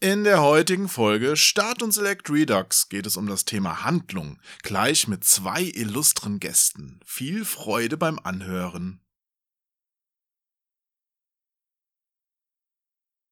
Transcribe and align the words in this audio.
In 0.00 0.22
der 0.22 0.42
heutigen 0.42 0.88
Folge 0.88 1.36
Start 1.36 1.82
und 1.82 1.90
Select 1.90 2.30
Redux 2.30 2.88
geht 2.88 3.04
es 3.04 3.16
um 3.16 3.26
das 3.26 3.44
Thema 3.44 3.82
Handlung, 3.82 4.38
gleich 4.62 5.08
mit 5.08 5.24
zwei 5.24 5.64
illustren 5.64 6.38
Gästen. 6.38 7.00
Viel 7.04 7.44
Freude 7.44 7.96
beim 7.96 8.20
Anhören. 8.20 9.00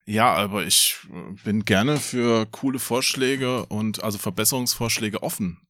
Ja, 0.06 0.34
aber 0.34 0.66
ich 0.66 0.96
äh, 1.12 1.34
bin 1.44 1.64
gerne 1.64 2.00
für 2.00 2.47
coole 2.47 2.80
Vorschläge 2.80 3.67
und 3.67 4.03
also 4.03 4.19
Verbesserungsvorschläge 4.19 5.22
offen. 5.22 5.69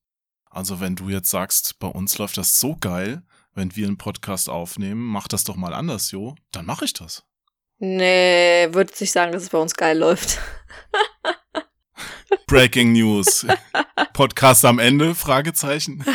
Also 0.49 0.81
wenn 0.81 0.97
du 0.97 1.11
jetzt 1.11 1.29
sagst, 1.29 1.79
bei 1.79 1.89
uns 1.89 2.17
läuft 2.17 2.39
das 2.39 2.59
so 2.59 2.75
geil, 2.75 3.23
wenn 3.53 3.77
wir 3.77 3.87
einen 3.87 3.99
Podcast 3.99 4.49
aufnehmen, 4.49 5.03
mach 5.03 5.29
das 5.29 5.45
doch 5.45 5.57
mal 5.57 5.75
anders, 5.75 6.11
Jo, 6.11 6.37
dann 6.53 6.65
mache 6.65 6.87
ich 6.87 6.95
das. 6.95 7.27
Nee, 7.79 8.69
würde 8.73 8.93
ich 8.99 9.13
sagen, 9.13 9.33
dass 9.33 9.43
es 9.43 9.51
bei 9.51 9.59
uns 9.59 9.75
geil 9.75 9.99
läuft. 9.99 10.39
Breaking 12.47 12.93
News. 12.93 13.47
Podcast 14.15 14.65
am 14.65 14.79
Ende? 14.79 15.15
Fragezeichen. 15.15 16.03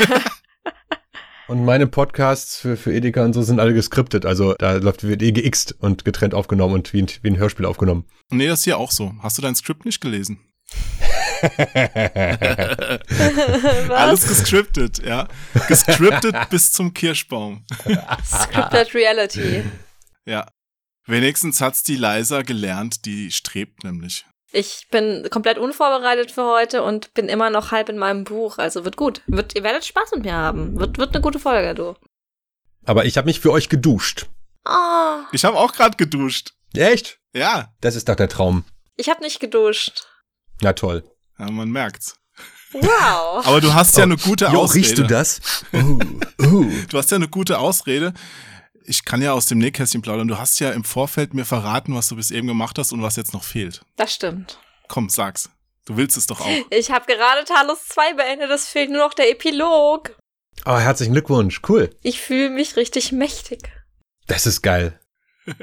Und 1.48 1.63
meine 1.66 1.85
Podcasts 1.85 2.58
für, 2.58 2.77
für 2.77 2.94
Edeka 2.94 3.26
und 3.26 3.34
so 3.34 3.41
sind 3.41 3.59
alle 3.59 3.73
geskriptet. 3.73 4.26
Also 4.26 4.54
da 4.54 4.76
läuft 4.76 5.04
wird 5.04 5.21
eh 5.21 5.34
geixt 5.34 5.76
und 5.80 6.05
getrennt 6.05 6.34
aufgenommen 6.34 6.76
und 6.76 6.94
wie 6.94 7.02
ein, 7.02 7.08
wie 7.23 7.27
ein 7.27 7.35
Hörspiel 7.38 7.66
aufgenommen. 7.66 8.05
Nee, 8.30 8.48
das 8.48 8.59
ist 8.59 8.63
hier 8.63 8.77
auch 8.77 8.90
so. 8.91 9.13
Hast 9.21 9.38
du 9.38 9.41
dein 9.41 9.54
Skript 9.55 9.84
nicht 9.84 9.99
gelesen? 9.99 10.40
Alles 13.90 14.26
gescriptet, 14.30 15.04
ja. 15.04 15.27
Gescriptet 15.68 16.34
bis 16.49 16.71
zum 16.71 16.93
Kirschbaum. 16.93 17.66
Scripted 18.23 18.96
Reality. 18.96 19.63
Ja. 20.26 20.46
Wenigstens 21.05 21.62
hat's 21.62 21.84
die 21.84 21.96
Leisa 21.96 22.41
gelernt, 22.44 23.05
die 23.05 23.32
strebt 23.32 23.84
nämlich. 23.84 24.26
Ich 24.54 24.88
bin 24.91 25.27
komplett 25.32 25.58
unvorbereitet 25.58 26.32
für 26.32 26.44
heute 26.44 26.84
und 26.84 27.14
bin 27.14 27.30
immer 27.30 27.50
noch 27.50 27.72
halb 27.72 27.88
in 27.90 27.98
meinem 27.98 28.26
Buch. 28.26 28.58
Also 28.58 28.84
wird 28.84 28.98
gut. 28.98 29.21
Wird, 29.27 29.55
ihr 29.55 29.63
werdet 29.63 29.85
Spaß 29.85 30.12
mit 30.16 30.26
mir 30.26 30.34
haben. 30.34 30.77
Wird, 30.77 30.98
wird 30.98 31.13
eine 31.16 31.21
gute 31.21 31.40
Folge, 31.40 31.74
du. 31.74 31.96
Aber 32.85 33.05
ich 33.05 33.18
habe 33.18 33.26
mich 33.27 33.40
für 33.40 33.52
euch 33.52 33.70
geduscht. 33.70 34.27
Oh, 34.66 35.20
Ich 35.32 35.46
habe 35.46 35.58
auch 35.58 35.71
gerade 35.74 35.96
geduscht. 35.96 36.54
Echt? 36.76 37.20
Ja. 37.34 37.74
Das 37.80 37.96
ist 37.96 38.10
doch 38.10 38.15
der 38.15 38.27
Traum. 38.30 38.65
ich 38.98 39.10
habe 39.10 39.21
nicht 39.21 39.40
geduscht. 39.40 40.04
Na 40.62 40.74
toll. 40.74 41.04
ja, 41.40 41.49
man 41.49 41.70
merkt's. 41.71 42.15
Wow. 42.74 43.46
Aber 43.46 43.60
du 43.62 43.74
hast 43.74 43.98
ja 43.98 44.04
eine 44.04 44.18
gute 44.18 44.46
Jo, 44.46 44.62
Ausrede. 44.62 44.86
riechst 44.86 44.98
du 44.98 45.04
das? 45.04 45.41
Uh, 45.74 45.99
uh. 46.41 46.71
Du 46.90 46.98
hast 46.98 47.10
ja 47.12 47.15
eine 47.15 47.27
gute 47.27 47.58
Ausrede. 47.60 48.13
Ich 48.85 49.05
kann 49.05 49.21
ja 49.21 49.34
aus 49.34 49.46
dem 49.46 49.60
Nähkästchen 49.60 50.01
plaudern. 50.01 50.27
Du 50.27 50.37
hast 50.37 50.60
ja 50.60 50.71
im 50.71 50.84
Vorfeld 50.84 51.34
mir 51.34 51.46
verraten, 51.46 51.96
was 51.96 52.07
du 52.07 52.15
bis 52.15 52.32
eben 52.32 52.48
gemacht 52.48 52.77
hast 52.77 52.91
und 52.91 53.01
was 53.01 53.15
jetzt 53.15 53.34
noch 53.34 53.43
fehlt. 53.43 53.82
Das 53.96 54.13
stimmt. 54.13 54.60
Komm, 54.87 55.10
sag's. 55.10 55.49
Du 55.85 55.98
willst 55.98 56.18
es 56.18 56.27
doch 56.27 56.41
auch. 56.41 56.49
Ich 56.70 56.91
habe 56.91 57.05
gerade 57.05 57.43
Talos 57.46 57.85
2 57.90 58.13
beendet. 58.13 58.49
Es 58.52 58.68
fehlt 58.68 58.90
nur 58.90 59.05
noch 59.05 59.13
der 59.13 59.32
Epilog. 59.32 60.15
Oh, 60.65 60.77
herzlichen 60.77 61.13
Glückwunsch. 61.13 61.62
Cool. 61.68 61.90
Ich 62.04 62.21
fühle 62.21 62.49
mich 62.49 62.76
richtig 62.76 63.12
mächtig. 63.12 63.71
Das 64.28 64.46
ist 64.46 64.62
geil. 64.62 65.00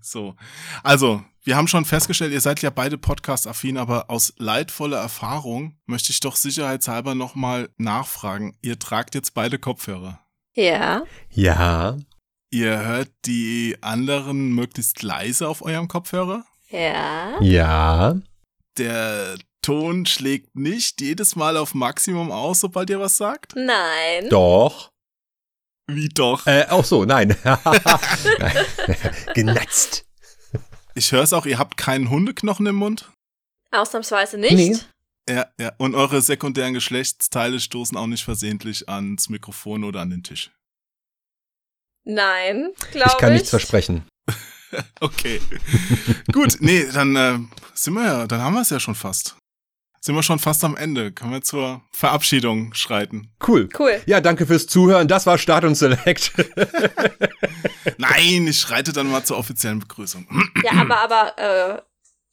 So. 0.00 0.36
Also, 0.82 1.22
wir 1.42 1.56
haben 1.56 1.68
schon 1.68 1.84
festgestellt, 1.84 2.32
ihr 2.32 2.40
seid 2.40 2.62
ja 2.62 2.70
beide 2.70 2.98
Podcast-affin, 2.98 3.76
aber 3.76 4.08
aus 4.08 4.32
leidvoller 4.38 4.98
Erfahrung 4.98 5.78
möchte 5.86 6.12
ich 6.12 6.20
doch 6.20 6.36
sicherheitshalber 6.36 7.14
nochmal 7.14 7.68
nachfragen. 7.76 8.56
Ihr 8.62 8.78
tragt 8.78 9.14
jetzt 9.14 9.34
beide 9.34 9.58
Kopfhörer. 9.58 10.20
Ja. 10.54 11.04
Ja. 11.30 11.96
Ihr 12.50 12.84
hört 12.84 13.10
die 13.26 13.76
anderen 13.80 14.52
möglichst 14.54 15.02
leise 15.02 15.48
auf 15.48 15.62
eurem 15.62 15.86
Kopfhörer? 15.88 16.44
Ja. 16.70 17.40
Ja. 17.40 18.16
Der 18.76 19.36
Ton 19.62 20.06
schlägt 20.06 20.56
nicht 20.56 21.00
jedes 21.00 21.36
Mal 21.36 21.56
auf 21.56 21.74
Maximum 21.74 22.32
aus, 22.32 22.60
sobald 22.60 22.90
ihr 22.90 22.98
was 22.98 23.16
sagt? 23.16 23.54
Nein. 23.54 24.28
Doch. 24.30 24.90
Wie 25.86 26.08
doch? 26.08 26.46
Äh, 26.46 26.66
auch 26.68 26.84
so, 26.84 27.04
nein. 27.04 27.36
Genatzt. 29.34 30.06
Ich 30.94 31.12
höre 31.12 31.22
es 31.22 31.32
auch, 31.32 31.46
ihr 31.46 31.58
habt 31.58 31.76
keinen 31.76 32.10
Hundeknochen 32.10 32.66
im 32.66 32.76
Mund? 32.76 33.10
Ausnahmsweise 33.70 34.38
nicht. 34.38 34.54
Nee. 34.54 34.78
Ja, 35.28 35.46
ja. 35.58 35.72
Und 35.78 35.94
eure 35.94 36.22
sekundären 36.22 36.74
Geschlechtsteile 36.74 37.60
stoßen 37.60 37.96
auch 37.96 38.06
nicht 38.06 38.24
versehentlich 38.24 38.88
ans 38.88 39.28
Mikrofon 39.28 39.84
oder 39.84 40.00
an 40.00 40.10
den 40.10 40.22
Tisch. 40.22 40.50
Nein, 42.04 42.72
glaube 42.90 43.06
ich. 43.06 43.12
Ich 43.12 43.18
kann 43.18 43.32
nichts 43.32 43.50
versprechen. 43.50 44.04
Okay. 45.00 45.40
Gut, 46.30 46.58
nee, 46.60 46.86
dann 46.94 47.16
äh, 47.16 47.38
sind 47.74 47.94
wir 47.94 48.04
ja, 48.04 48.26
dann 48.28 48.40
haben 48.40 48.54
wir 48.54 48.60
es 48.60 48.70
ja 48.70 48.78
schon 48.78 48.94
fast. 48.94 49.36
Sind 50.02 50.14
wir 50.14 50.22
schon 50.22 50.38
fast 50.38 50.64
am 50.64 50.76
Ende. 50.76 51.12
Können 51.12 51.32
wir 51.32 51.42
zur 51.42 51.82
Verabschiedung 51.92 52.72
schreiten. 52.72 53.34
Cool. 53.46 53.68
Cool. 53.78 54.00
Ja, 54.06 54.20
danke 54.20 54.46
fürs 54.46 54.66
Zuhören. 54.66 55.08
Das 55.08 55.26
war 55.26 55.36
Start 55.36 55.64
und 55.64 55.74
Select. 55.74 56.32
Nein, 57.98 58.46
ich 58.46 58.60
schreite 58.60 58.94
dann 58.94 59.10
mal 59.10 59.24
zur 59.24 59.36
offiziellen 59.36 59.80
Begrüßung. 59.80 60.26
Ja, 60.62 60.72
aber, 60.72 61.00
aber, 61.00 61.38
äh, 61.38 61.82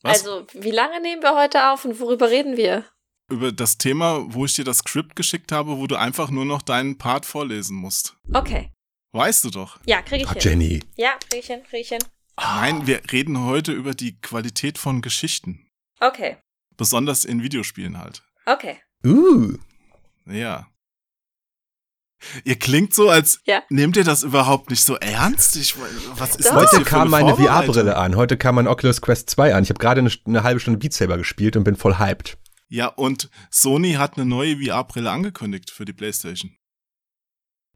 Was? 0.04 0.20
also, 0.26 0.46
wie 0.54 0.72
lange 0.72 1.02
nehmen 1.02 1.22
wir 1.22 1.36
heute 1.36 1.72
auf 1.72 1.86
und 1.86 2.00
worüber 2.00 2.30
reden 2.30 2.56
wir? 2.58 2.86
Über 3.30 3.52
das 3.52 3.78
Thema, 3.78 4.24
wo 4.34 4.46
ich 4.46 4.56
dir 4.56 4.64
das 4.64 4.80
Skript 4.80 5.16
geschickt 5.16 5.52
habe, 5.52 5.78
wo 5.78 5.88
du 5.88 5.96
einfach 5.96 6.30
nur 6.30 6.46
noch 6.46 6.62
deinen 6.62 6.98
Part 6.98 7.26
vorlesen 7.26 7.76
musst. 7.76 8.16
Okay. 8.34 8.72
Weißt 9.12 9.44
du 9.44 9.50
doch. 9.50 9.80
Ja, 9.86 10.02
krieg 10.02 10.22
ich 10.22 10.28
Ah, 10.30 10.34
hin. 10.34 10.42
Jenny. 10.42 10.84
Ja, 10.96 11.18
krieg 11.30 11.40
ich 11.40 11.48
hin, 11.48 11.64
krieg 11.64 11.82
ich 11.82 11.90
hin. 11.90 12.04
Nein, 12.40 12.86
wir 12.88 13.02
reden 13.12 13.44
heute 13.46 13.72
über 13.74 13.94
die 13.94 14.20
Qualität 14.22 14.78
von 14.78 15.02
Geschichten. 15.02 15.68
Okay. 16.00 16.38
Besonders 16.78 17.26
in 17.26 17.42
Videospielen 17.42 17.98
halt. 17.98 18.22
Okay. 18.46 18.80
Uh. 19.04 19.58
Ja. 20.26 20.68
Ihr 22.44 22.58
klingt 22.58 22.94
so, 22.94 23.10
als 23.10 23.40
Ja. 23.46 23.62
nehmt 23.70 23.96
ihr 23.98 24.04
das 24.04 24.24
überhaupt 24.24 24.70
nicht 24.70 24.84
so 24.84 24.96
ernst? 24.96 25.56
Ich, 25.56 25.76
was 26.16 26.36
ist 26.36 26.50
Doch. 26.50 26.62
das 26.62 26.72
Heute 26.74 26.84
kam 26.84 27.14
eine 27.14 27.34
meine? 27.34 27.36
VR-Brille 27.48 27.96
an. 27.98 28.16
Heute 28.16 28.38
kam 28.38 28.56
mein 28.56 28.68
Oculus 28.68 29.02
Quest 29.02 29.30
2 29.30 29.54
an. 29.56 29.64
Ich 29.64 29.70
habe 29.70 29.80
gerade 29.80 30.02
eine, 30.02 30.12
eine 30.26 30.44
halbe 30.44 30.60
Stunde 30.60 30.80
Beat 30.80 30.94
Saber 30.94 31.18
gespielt 31.18 31.56
und 31.56 31.64
bin 31.64 31.76
voll 31.76 32.00
hyped. 32.00 32.38
Ja, 32.70 32.88
und 32.88 33.30
Sony 33.52 33.94
hat 33.94 34.18
eine 34.18 34.26
neue 34.26 34.58
VR-Brille 34.58 35.10
angekündigt 35.10 35.72
für 35.72 35.86
die 35.86 35.94
PlayStation. 35.94 36.52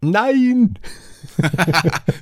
Nein! 0.04 0.80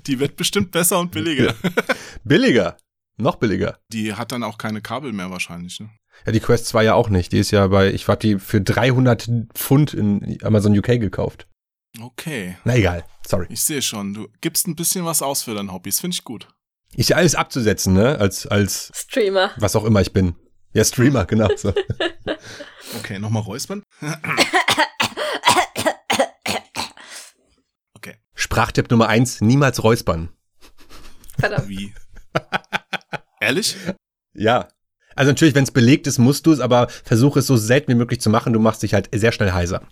Die 0.07 0.19
wird 0.19 0.35
bestimmt 0.35 0.71
besser 0.71 0.99
und 0.99 1.11
billiger. 1.11 1.55
Billiger. 2.23 2.77
Noch 3.17 3.35
billiger. 3.37 3.79
Die 3.91 4.13
hat 4.13 4.31
dann 4.31 4.43
auch 4.43 4.57
keine 4.57 4.81
Kabel 4.81 5.13
mehr 5.13 5.29
wahrscheinlich, 5.31 5.79
ne? 5.79 5.89
Ja, 6.25 6.33
die 6.33 6.39
Quest 6.41 6.65
2 6.67 6.83
ja 6.83 6.93
auch 6.95 7.09
nicht. 7.09 7.31
Die 7.31 7.37
ist 7.39 7.51
ja 7.51 7.67
bei, 7.67 7.93
ich 7.93 8.07
habe 8.09 8.19
die 8.19 8.39
für 8.39 8.59
300 8.59 9.29
Pfund 9.53 9.93
in 9.93 10.37
Amazon 10.43 10.77
UK 10.77 10.99
gekauft. 10.99 11.47
Okay. 11.99 12.57
Na 12.65 12.75
egal, 12.75 13.03
sorry. 13.27 13.47
Ich 13.49 13.61
sehe 13.63 13.81
schon, 13.81 14.13
du 14.13 14.27
gibst 14.41 14.67
ein 14.67 14.75
bisschen 14.75 15.05
was 15.05 15.21
aus 15.21 15.43
für 15.43 15.55
deine 15.55 15.71
Hobbys, 15.71 15.99
finde 15.99 16.15
ich 16.15 16.23
gut. 16.23 16.47
Ist 16.95 17.09
ja 17.09 17.17
alles 17.17 17.35
abzusetzen, 17.35 17.93
ne? 17.93 18.17
Als, 18.19 18.45
als 18.47 18.91
Streamer. 18.95 19.51
was 19.57 19.75
auch 19.75 19.85
immer 19.85 20.01
ich 20.01 20.13
bin. 20.13 20.35
Ja, 20.73 20.83
Streamer, 20.83 21.25
genau. 21.25 21.49
So. 21.55 21.73
Okay, 22.99 23.19
nochmal 23.19 23.43
räuspern. 23.43 23.83
Okay, 27.93 28.15
Sprachtipp 28.33 28.89
Nummer 28.89 29.07
eins: 29.07 29.41
niemals 29.41 29.83
räuspern. 29.83 30.29
Verdammt. 31.37 31.69
wie? 31.69 31.93
Ehrlich? 33.39 33.75
Ja. 34.33 34.67
Also 35.15 35.31
natürlich, 35.31 35.53
wenn 35.55 35.63
es 35.65 35.71
belegt 35.71 36.07
ist, 36.07 36.17
musst 36.17 36.45
du 36.45 36.51
es, 36.51 36.59
aber 36.59 36.87
versuche 36.89 37.39
es 37.39 37.47
so 37.47 37.57
selten 37.57 37.91
wie 37.91 37.95
möglich 37.95 38.21
zu 38.21 38.29
machen. 38.29 38.53
Du 38.53 38.59
machst 38.59 38.83
dich 38.83 38.93
halt 38.93 39.09
sehr 39.13 39.31
schnell 39.31 39.51
heiser. 39.51 39.83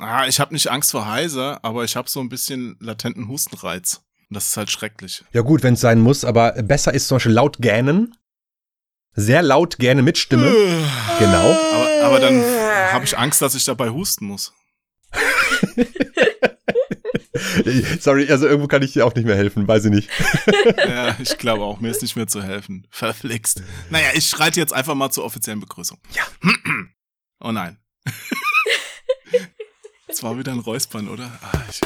Ah, 0.00 0.26
ich 0.26 0.40
habe 0.40 0.54
nicht 0.54 0.68
Angst 0.68 0.92
vor 0.92 1.06
heiser, 1.06 1.62
aber 1.64 1.84
ich 1.84 1.96
habe 1.96 2.08
so 2.08 2.20
ein 2.20 2.28
bisschen 2.28 2.76
latenten 2.80 3.28
Hustenreiz. 3.28 4.02
Und 4.28 4.36
das 4.36 4.48
ist 4.48 4.56
halt 4.56 4.70
schrecklich. 4.70 5.24
Ja 5.32 5.42
gut, 5.42 5.62
wenn 5.62 5.74
es 5.74 5.80
sein 5.80 6.00
muss, 6.00 6.24
aber 6.24 6.52
besser 6.62 6.94
ist 6.94 7.08
zum 7.08 7.16
Beispiel 7.16 7.32
laut 7.32 7.58
gähnen. 7.58 8.16
Sehr 9.14 9.42
laut 9.42 9.78
gähnen 9.78 10.04
mit 10.04 10.18
Stimme. 10.18 10.50
Genau. 11.18 11.50
Aber, 11.50 12.04
aber 12.04 12.20
dann 12.20 12.40
habe 12.92 13.04
ich 13.04 13.18
Angst, 13.18 13.42
dass 13.42 13.54
ich 13.54 13.64
dabei 13.64 13.90
husten 13.90 14.26
muss. 14.26 14.54
Sorry, 18.00 18.30
also 18.30 18.46
irgendwo 18.46 18.68
kann 18.68 18.82
ich 18.82 18.92
dir 18.92 19.04
auch 19.04 19.14
nicht 19.14 19.26
mehr 19.26 19.36
helfen, 19.36 19.66
weiß 19.66 19.86
ich 19.86 19.90
nicht. 19.90 20.10
Ja, 20.76 21.16
ich 21.18 21.36
glaube 21.38 21.64
auch, 21.64 21.80
mir 21.80 21.90
ist 21.90 22.02
nicht 22.02 22.16
mehr 22.16 22.26
zu 22.26 22.42
helfen. 22.42 22.86
Verflixt. 22.90 23.62
Naja, 23.90 24.08
ich 24.14 24.28
schreite 24.28 24.60
jetzt 24.60 24.72
einfach 24.72 24.94
mal 24.94 25.10
zur 25.10 25.24
offiziellen 25.24 25.60
Begrüßung. 25.60 25.98
Ja. 26.12 26.22
Oh 27.40 27.52
nein. 27.52 27.78
Das 30.10 30.24
war 30.24 30.36
wieder 30.36 30.50
ein 30.50 30.58
Räuspern, 30.58 31.08
oder? 31.08 31.30
Ah, 31.40 31.62
ich 31.70 31.80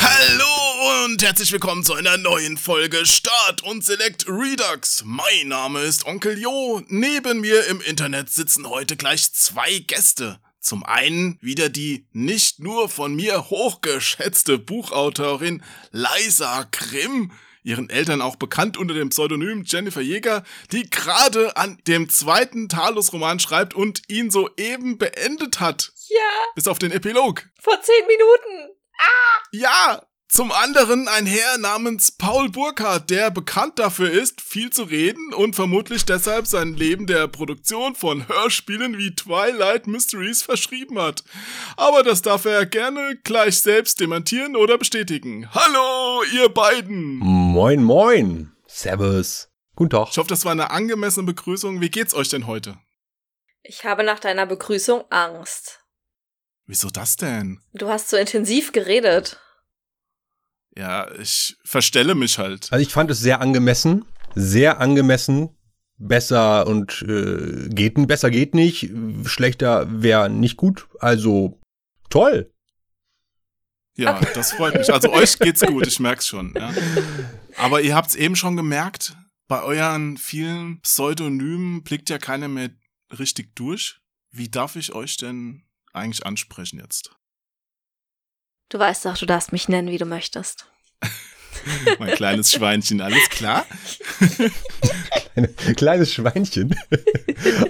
Hallo 0.00 1.04
und 1.04 1.22
herzlich 1.22 1.52
willkommen 1.52 1.84
zu 1.84 1.92
einer 1.92 2.16
neuen 2.16 2.56
Folge 2.56 3.04
Start 3.04 3.62
und 3.62 3.84
Select 3.84 4.26
Redux. 4.26 5.02
Mein 5.04 5.48
Name 5.48 5.80
ist 5.82 6.06
Onkel 6.06 6.38
Jo. 6.38 6.80
Neben 6.88 7.40
mir 7.40 7.66
im 7.66 7.82
Internet 7.82 8.30
sitzen 8.30 8.66
heute 8.70 8.96
gleich 8.96 9.34
zwei 9.34 9.80
Gäste. 9.80 10.40
Zum 10.60 10.82
einen 10.82 11.38
wieder 11.42 11.68
die 11.68 12.08
nicht 12.12 12.60
nur 12.60 12.88
von 12.88 13.14
mir 13.14 13.50
hochgeschätzte 13.50 14.58
Buchautorin 14.58 15.62
Liza 15.92 16.66
Grimm, 16.72 17.32
ihren 17.66 17.90
Eltern 17.90 18.22
auch 18.22 18.36
bekannt 18.36 18.76
unter 18.76 18.94
dem 18.94 19.10
Pseudonym 19.10 19.64
Jennifer 19.66 20.00
Jäger, 20.00 20.44
die 20.72 20.88
gerade 20.88 21.56
an 21.56 21.78
dem 21.86 22.08
zweiten 22.08 22.68
Talos-Roman 22.68 23.40
schreibt 23.40 23.74
und 23.74 24.02
ihn 24.08 24.30
soeben 24.30 24.98
beendet 24.98 25.58
hat. 25.60 25.92
Ja, 26.08 26.30
Bis 26.54 26.68
auf 26.68 26.78
den 26.78 26.92
Epilog. 26.92 27.42
vor 27.60 27.80
zehn 27.82 28.06
Minuten. 28.06 28.76
Ja! 29.52 30.06
Zum 30.28 30.50
anderen 30.50 31.06
ein 31.06 31.24
Herr 31.24 31.56
namens 31.58 32.10
Paul 32.10 32.50
Burkhardt, 32.50 33.10
der 33.10 33.30
bekannt 33.30 33.78
dafür 33.78 34.10
ist, 34.10 34.40
viel 34.40 34.70
zu 34.70 34.82
reden 34.82 35.32
und 35.32 35.54
vermutlich 35.54 36.04
deshalb 36.04 36.48
sein 36.48 36.74
Leben 36.74 37.06
der 37.06 37.28
Produktion 37.28 37.94
von 37.94 38.28
Hörspielen 38.28 38.98
wie 38.98 39.14
Twilight 39.14 39.86
Mysteries 39.86 40.42
verschrieben 40.42 40.98
hat. 40.98 41.22
Aber 41.76 42.02
das 42.02 42.22
darf 42.22 42.44
er 42.44 42.66
gerne 42.66 43.16
gleich 43.22 43.60
selbst 43.60 44.00
dementieren 44.00 44.56
oder 44.56 44.78
bestätigen. 44.78 45.48
Hallo, 45.54 46.24
ihr 46.34 46.48
beiden! 46.48 47.18
Moin, 47.18 47.82
moin. 47.82 48.52
Servus. 48.66 49.48
Guten 49.76 49.90
Tag. 49.90 50.08
Ich 50.10 50.18
hoffe, 50.18 50.28
das 50.28 50.44
war 50.44 50.52
eine 50.52 50.70
angemessene 50.70 51.24
Begrüßung. 51.24 51.80
Wie 51.80 51.90
geht's 51.90 52.14
euch 52.14 52.28
denn 52.28 52.48
heute? 52.48 52.76
Ich 53.62 53.84
habe 53.84 54.02
nach 54.02 54.18
deiner 54.18 54.46
Begrüßung 54.46 55.04
Angst. 55.10 55.84
Wieso 56.66 56.90
das 56.90 57.16
denn? 57.16 57.60
Du 57.74 57.88
hast 57.88 58.08
so 58.08 58.16
intensiv 58.16 58.72
geredet. 58.72 59.40
Ja, 60.76 61.10
ich 61.18 61.56
verstelle 61.64 62.14
mich 62.14 62.38
halt. 62.38 62.68
Also 62.70 62.82
ich 62.82 62.92
fand 62.92 63.10
es 63.10 63.20
sehr 63.20 63.40
angemessen. 63.40 64.04
Sehr 64.34 64.80
angemessen. 64.80 65.50
Besser 65.98 66.66
und 66.66 67.02
äh, 67.08 67.68
geht 67.70 67.94
besser 68.06 68.30
geht 68.30 68.54
nicht. 68.54 68.90
Schlechter 69.24 70.02
wäre 70.02 70.28
nicht 70.28 70.58
gut. 70.58 70.88
Also 71.00 71.58
toll. 72.10 72.52
Ja, 73.96 74.20
das 74.34 74.52
freut 74.52 74.74
mich. 74.74 74.92
Also 74.92 75.10
euch 75.10 75.38
geht's 75.38 75.62
gut, 75.62 75.86
ich 75.86 76.00
merk's 76.00 76.26
schon. 76.26 76.52
Ja. 76.54 76.74
Aber 77.56 77.80
ihr 77.80 77.94
habt's 77.94 78.14
eben 78.14 78.36
schon 78.36 78.56
gemerkt, 78.56 79.16
bei 79.48 79.62
euren 79.62 80.18
vielen 80.18 80.82
Pseudonymen 80.82 81.82
blickt 81.82 82.10
ja 82.10 82.18
keiner 82.18 82.48
mehr 82.48 82.70
richtig 83.18 83.54
durch. 83.56 84.00
Wie 84.30 84.50
darf 84.50 84.76
ich 84.76 84.94
euch 84.94 85.16
denn 85.16 85.62
eigentlich 85.94 86.26
ansprechen 86.26 86.78
jetzt? 86.78 87.16
Du 88.68 88.78
weißt 88.78 89.04
doch, 89.06 89.16
du 89.16 89.26
darfst 89.26 89.52
mich 89.52 89.68
nennen, 89.68 89.88
wie 89.90 89.98
du 89.98 90.06
möchtest. 90.06 90.66
Mein 91.98 92.10
kleines 92.14 92.52
Schweinchen, 92.52 93.00
alles 93.00 93.28
klar? 93.30 93.64
Ein 95.34 95.48
kleines 95.76 96.12
Schweinchen. 96.12 96.74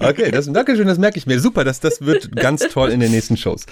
okay, 0.01 0.29
das, 0.31 0.51
Dankeschön, 0.51 0.87
das 0.87 0.97
merke 0.97 1.17
ich 1.17 1.25
mir. 1.25 1.39
Super, 1.39 1.63
das, 1.63 1.79
das 1.79 2.01
wird 2.01 2.35
ganz 2.35 2.67
toll 2.69 2.89
in 2.91 2.99
den 2.99 3.11
nächsten 3.11 3.37
Shows. 3.37 3.65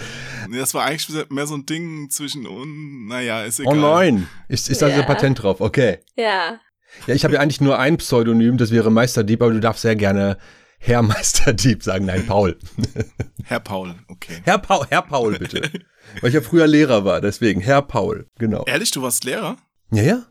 Nee, 0.48 0.58
Das 0.58 0.74
war 0.74 0.86
eigentlich 0.86 1.30
mehr 1.30 1.48
so 1.48 1.56
ein 1.56 1.66
Ding 1.66 2.10
zwischen 2.10 2.48
uns. 2.48 3.10
Naja, 3.10 3.44
ist 3.44 3.60
egal. 3.60 3.74
Oh 3.74 3.80
nein. 3.80 4.28
Ist, 4.48 4.70
ist 4.70 4.82
da 4.82 4.88
Ja. 4.88 4.98
so 4.98 5.04
Patent 5.04 5.42
drauf? 5.44 5.62
Okay. 5.62 6.00
Ja. 6.16 6.60
Ja, 7.08 7.14
ich 7.14 7.24
habe 7.24 7.34
ja 7.36 7.40
eigentlich 7.42 7.62
nur 7.62 7.78
ein 7.78 7.98
Pseudonym, 7.98 8.58
das 8.58 8.72
wäre 8.72 8.90
Meisterdieb, 8.92 9.42
aber 9.42 9.52
du 9.52 9.60
darfst 9.60 9.82
sehr 9.82 9.96
gerne 9.96 10.38
Herr 10.80 11.02
Meisterdieb 11.02 11.84
sagen. 11.84 12.06
Nein, 12.06 12.26
Paul. 12.26 12.58
Herr 13.44 13.60
Paul, 13.60 13.96
okay. 14.08 14.42
Herr 14.44 14.60
Paul, 14.60 14.86
Herr 14.90 15.02
Paul, 15.02 15.38
bitte. 15.38 15.70
Weil 16.22 16.30
ich 16.30 16.36
ja 16.36 16.42
früher 16.42 16.68
Lehrer 16.68 17.06
war, 17.06 17.22
deswegen. 17.22 17.62
Herr 17.62 17.82
Paul, 17.82 18.28
genau. 18.38 18.64
Ehrlich, 18.66 18.92
du 18.92 19.02
warst 19.02 19.24
Lehrer? 19.24 19.58
Ja, 19.92 20.04
ja. 20.04 20.26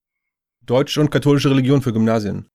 Deutsch 0.64 0.96
und 0.98 1.10
katholische 1.10 1.50
Religion 1.50 1.82
für 1.82 1.92
Gymnasien. 1.92 2.48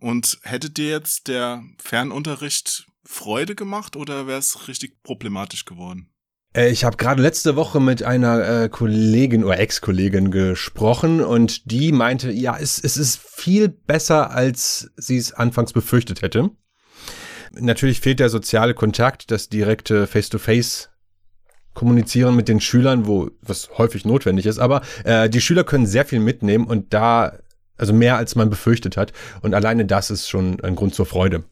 Und 0.00 0.38
hätte 0.42 0.70
dir 0.70 0.90
jetzt 0.90 1.28
der 1.28 1.62
Fernunterricht 1.78 2.86
Freude 3.04 3.54
gemacht 3.54 3.96
oder 3.96 4.26
wäre 4.26 4.38
es 4.38 4.68
richtig 4.68 5.02
problematisch 5.02 5.64
geworden? 5.64 6.10
Äh, 6.54 6.70
Ich 6.70 6.84
habe 6.84 6.96
gerade 6.96 7.22
letzte 7.22 7.56
Woche 7.56 7.80
mit 7.80 8.02
einer 8.02 8.64
äh, 8.64 8.68
Kollegin 8.68 9.44
oder 9.44 9.58
Ex-Kollegin 9.60 10.30
gesprochen 10.30 11.20
und 11.22 11.70
die 11.70 11.92
meinte, 11.92 12.30
ja, 12.32 12.58
es, 12.58 12.78
es 12.82 12.96
ist 12.96 13.18
viel 13.18 13.68
besser, 13.68 14.30
als 14.32 14.90
sie 14.96 15.16
es 15.16 15.32
anfangs 15.32 15.72
befürchtet 15.72 16.22
hätte. 16.22 16.50
Natürlich 17.52 18.00
fehlt 18.00 18.20
der 18.20 18.28
soziale 18.28 18.74
Kontakt, 18.74 19.30
das 19.30 19.48
direkte 19.48 20.06
Face-to-Face 20.06 20.90
kommunizieren 21.76 22.34
mit 22.34 22.48
den 22.48 22.60
Schülern, 22.60 23.06
wo 23.06 23.30
was 23.42 23.68
häufig 23.78 24.04
notwendig 24.04 24.46
ist, 24.46 24.58
aber 24.58 24.82
äh, 25.04 25.30
die 25.30 25.40
Schüler 25.40 25.62
können 25.62 25.86
sehr 25.86 26.04
viel 26.04 26.18
mitnehmen 26.18 26.66
und 26.66 26.92
da 26.92 27.38
also 27.76 27.92
mehr 27.92 28.16
als 28.16 28.34
man 28.34 28.50
befürchtet 28.50 28.96
hat 28.96 29.12
und 29.42 29.54
alleine 29.54 29.84
das 29.84 30.10
ist 30.10 30.28
schon 30.28 30.60
ein 30.62 30.74
Grund 30.74 30.94
zur 30.94 31.06
Freude. 31.06 31.44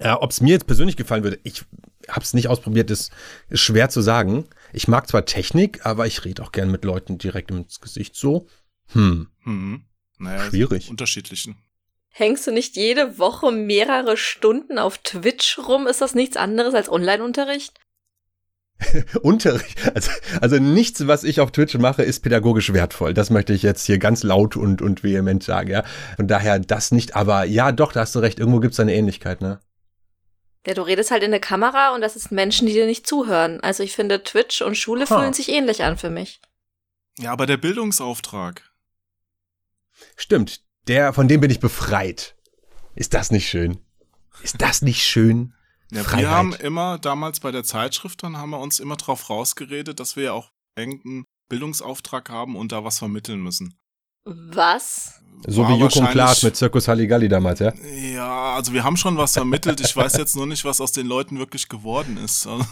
Äh, 0.00 0.10
Ob 0.10 0.32
es 0.32 0.40
mir 0.40 0.50
jetzt 0.50 0.66
persönlich 0.66 0.96
gefallen 0.96 1.22
würde, 1.22 1.38
ich 1.44 1.62
habe 2.08 2.22
es 2.22 2.34
nicht 2.34 2.48
ausprobiert, 2.48 2.90
ist, 2.90 3.12
ist 3.48 3.60
schwer 3.60 3.88
zu 3.88 4.00
sagen. 4.02 4.44
Ich 4.72 4.88
mag 4.88 5.08
zwar 5.08 5.24
Technik, 5.24 5.86
aber 5.86 6.06
ich 6.06 6.24
rede 6.24 6.42
auch 6.42 6.52
gern 6.52 6.70
mit 6.70 6.84
Leuten 6.84 7.16
direkt 7.16 7.50
ins 7.50 7.80
Gesicht 7.80 8.16
so. 8.16 8.46
Hm, 8.92 9.28
Hm. 9.44 9.84
Naja, 10.18 10.44
Schwierig. 10.50 10.90
Unterschiedlichen. 10.90 11.56
Hängst 12.10 12.46
du 12.46 12.50
nicht 12.50 12.76
jede 12.76 13.18
Woche 13.18 13.52
mehrere 13.52 14.16
Stunden 14.16 14.78
auf 14.78 14.98
Twitch 14.98 15.58
rum? 15.58 15.86
Ist 15.86 16.00
das 16.00 16.14
nichts 16.14 16.36
anderes 16.36 16.74
als 16.74 16.88
Online-Unterricht? 16.88 17.78
Unterricht. 19.22 19.78
Also, 19.94 20.10
also 20.40 20.56
nichts, 20.56 21.06
was 21.06 21.24
ich 21.24 21.40
auf 21.40 21.50
Twitch 21.50 21.76
mache, 21.78 22.02
ist 22.02 22.20
pädagogisch 22.20 22.72
wertvoll. 22.72 23.14
Das 23.14 23.30
möchte 23.30 23.52
ich 23.52 23.62
jetzt 23.62 23.86
hier 23.86 23.98
ganz 23.98 24.22
laut 24.22 24.56
und, 24.56 24.82
und 24.82 25.02
vehement 25.02 25.42
sagen, 25.42 25.70
ja. 25.70 25.84
Von 26.16 26.28
daher 26.28 26.58
das 26.58 26.92
nicht, 26.92 27.16
aber 27.16 27.44
ja, 27.44 27.72
doch, 27.72 27.92
da 27.92 28.00
hast 28.00 28.14
du 28.14 28.18
recht, 28.18 28.38
irgendwo 28.38 28.60
gibt's 28.60 28.80
eine 28.80 28.94
Ähnlichkeit, 28.94 29.40
ne? 29.40 29.60
Ja, 30.66 30.74
du 30.74 30.82
redest 30.82 31.10
halt 31.10 31.22
in 31.22 31.30
eine 31.30 31.40
Kamera 31.40 31.94
und 31.94 32.00
das 32.00 32.16
ist 32.16 32.32
Menschen, 32.32 32.66
die 32.66 32.72
dir 32.72 32.86
nicht 32.86 33.06
zuhören. 33.06 33.60
Also 33.60 33.82
ich 33.82 33.94
finde, 33.94 34.22
Twitch 34.24 34.62
und 34.62 34.76
Schule 34.76 35.08
Ha. 35.08 35.18
fühlen 35.20 35.32
sich 35.32 35.48
ähnlich 35.48 35.84
an 35.84 35.96
für 35.96 36.10
mich. 36.10 36.40
Ja, 37.18 37.32
aber 37.32 37.46
der 37.46 37.56
Bildungsauftrag. 37.56 38.62
Stimmt, 40.16 40.60
der, 40.88 41.12
von 41.12 41.28
dem 41.28 41.40
bin 41.40 41.50
ich 41.50 41.60
befreit. 41.60 42.34
Ist 42.94 43.14
das 43.14 43.30
nicht 43.30 43.48
schön? 43.48 43.78
Ist 44.42 44.60
das 44.60 44.82
nicht 44.82 45.02
schön? 45.02 45.54
Ja, 45.92 46.02
Freiheit. 46.02 46.20
wir 46.20 46.30
haben 46.30 46.52
immer 46.54 46.98
damals 46.98 47.40
bei 47.40 47.52
der 47.52 47.64
Zeitschrift, 47.64 48.22
dann 48.22 48.36
haben 48.36 48.50
wir 48.50 48.58
uns 48.58 48.80
immer 48.80 48.96
drauf 48.96 49.30
rausgeredet, 49.30 50.00
dass 50.00 50.16
wir 50.16 50.24
ja 50.24 50.32
auch 50.32 50.50
irgendeinen 50.76 51.24
Bildungsauftrag 51.48 52.28
haben 52.28 52.56
und 52.56 52.72
da 52.72 52.84
was 52.84 52.98
vermitteln 52.98 53.40
müssen. 53.40 53.78
Was? 54.26 55.20
So 55.46 55.62
War 55.62 55.70
wie 55.70 55.80
Joko 55.80 56.00
und 56.00 56.10
Klaas 56.10 56.42
mit 56.42 56.56
Zirkus 56.56 56.88
Halligalli 56.88 57.28
damals, 57.28 57.60
ja? 57.60 57.72
Ja, 58.12 58.54
also 58.54 58.72
wir 58.72 58.82
haben 58.82 58.96
schon 58.96 59.16
was 59.16 59.34
vermittelt. 59.34 59.80
Ich 59.80 59.94
weiß 59.94 60.16
jetzt 60.16 60.34
nur 60.34 60.46
nicht, 60.46 60.64
was 60.64 60.80
aus 60.80 60.90
den 60.92 61.06
Leuten 61.06 61.38
wirklich 61.38 61.68
geworden 61.68 62.16
ist. 62.16 62.46
Also, 62.46 62.66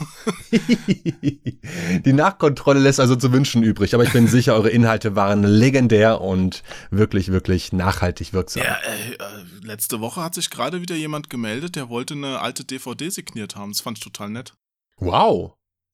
Die 2.04 2.12
Nachkontrolle 2.12 2.80
lässt 2.80 2.98
also 2.98 3.14
zu 3.14 3.32
wünschen 3.32 3.62
übrig, 3.62 3.94
aber 3.94 4.02
ich 4.02 4.12
bin 4.12 4.26
sicher, 4.26 4.54
eure 4.54 4.70
Inhalte 4.70 5.14
waren 5.14 5.44
legendär 5.44 6.20
und 6.20 6.64
wirklich, 6.90 7.30
wirklich 7.30 7.72
nachhaltig 7.72 8.32
wirksam. 8.32 8.64
Ja, 8.64 8.76
äh, 8.76 9.12
äh, 9.12 9.44
letzte 9.62 10.00
Woche 10.00 10.22
hat 10.22 10.34
sich 10.34 10.50
gerade 10.50 10.80
wieder 10.80 10.96
jemand 10.96 11.30
gemeldet, 11.30 11.76
der 11.76 11.88
wollte 11.88 12.14
eine 12.14 12.40
alte 12.40 12.64
DVD 12.64 13.08
signiert 13.10 13.54
haben. 13.54 13.72
Das 13.72 13.82
fand 13.82 13.98
ich 13.98 14.04
total 14.04 14.30
nett. 14.30 14.54
Wow. 14.96 15.52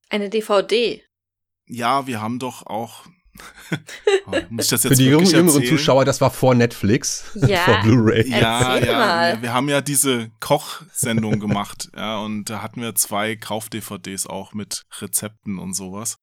Eine 0.09 0.31
DVD. 0.31 1.03
Ja, 1.67 2.07
wir 2.07 2.23
haben 2.23 2.39
doch 2.39 2.65
auch. 2.67 3.05
Oh, 4.27 4.37
muss 4.51 4.65
ich 4.67 4.71
das 4.71 4.83
Für 4.83 4.89
jetzt 4.89 4.99
die 4.99 5.05
jüngeren, 5.05 5.47
erzählen? 5.47 5.67
Zuschauer, 5.67 6.05
das 6.05 6.21
war 6.21 6.31
vor 6.31 6.55
Netflix, 6.55 7.25
Ja. 7.47 7.59
vor 7.65 7.81
Blu-ray. 7.83 8.29
Ja, 8.29 8.79
ja, 8.79 8.99
mal. 8.99 9.35
wir, 9.37 9.43
wir 9.43 9.53
haben 9.55 9.69
ja 9.69 9.81
diese 9.81 10.31
Kochsendung 10.41 11.39
gemacht, 11.41 11.89
ja, 11.97 12.19
und 12.19 12.45
da 12.51 12.63
hatten 12.63 12.81
wir 12.83 12.95
zwei 12.95 13.37
Kauf-DVDs 13.37 14.27
auch 14.27 14.53
mit 14.55 14.83
Rezepten 15.01 15.59
und 15.59 15.75
sowas. 15.75 16.19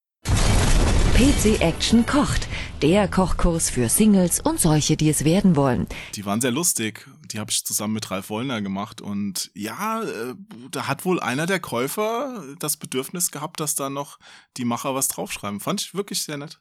PC 1.16 1.62
Action 1.62 2.06
kocht. 2.06 2.48
Der 2.84 3.08
Kochkurs 3.08 3.72
für 3.72 3.90
Singles 3.90 4.40
und 4.40 4.60
solche, 4.60 4.96
die 4.98 5.10
es 5.10 5.24
werden 5.26 5.56
wollen. 5.56 5.88
Die 6.14 6.26
waren 6.28 6.42
sehr 6.42 6.52
lustig. 6.52 7.08
Die 7.32 7.40
habe 7.40 7.50
ich 7.50 7.66
zusammen 7.66 7.96
mit 7.96 8.12
Ralf 8.12 8.30
Wollner 8.30 8.62
gemacht. 8.62 9.02
Und 9.02 9.50
ja, 9.56 10.04
äh, 10.04 10.36
da 10.70 10.88
hat 10.88 11.06
wohl 11.06 11.20
einer 11.20 11.48
der 11.48 11.60
Käufer 11.60 12.44
das 12.60 12.78
Bedürfnis 12.78 13.32
gehabt, 13.32 13.60
dass 13.60 13.74
da 13.74 13.90
noch 13.90 14.20
die 14.58 14.66
Macher 14.66 14.94
was 14.94 15.08
draufschreiben. 15.08 15.60
Fand 15.60 15.82
ich 15.82 15.96
wirklich 15.96 16.22
sehr 16.22 16.38
nett. 16.38 16.60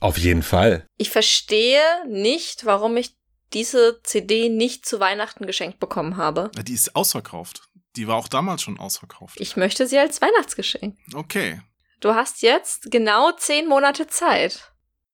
Auf 0.00 0.18
jeden 0.18 0.42
Fall. 0.42 0.86
Ich 0.96 1.10
verstehe 1.10 1.80
nicht, 2.08 2.64
warum 2.66 2.96
ich 2.96 3.16
diese 3.52 4.00
CD 4.02 4.48
nicht 4.48 4.84
zu 4.84 5.00
Weihnachten 5.00 5.46
geschenkt 5.46 5.78
bekommen 5.78 6.16
habe. 6.16 6.50
Die 6.62 6.74
ist 6.74 6.94
ausverkauft. 6.96 7.68
Die 7.96 8.08
war 8.08 8.16
auch 8.16 8.28
damals 8.28 8.62
schon 8.62 8.78
ausverkauft. 8.78 9.40
Ich 9.40 9.56
möchte 9.56 9.86
sie 9.86 9.98
als 9.98 10.20
Weihnachtsgeschenk. 10.20 10.96
Okay. 11.14 11.60
Du 12.00 12.14
hast 12.14 12.42
jetzt 12.42 12.90
genau 12.90 13.32
zehn 13.32 13.68
Monate 13.68 14.06
Zeit. 14.08 14.72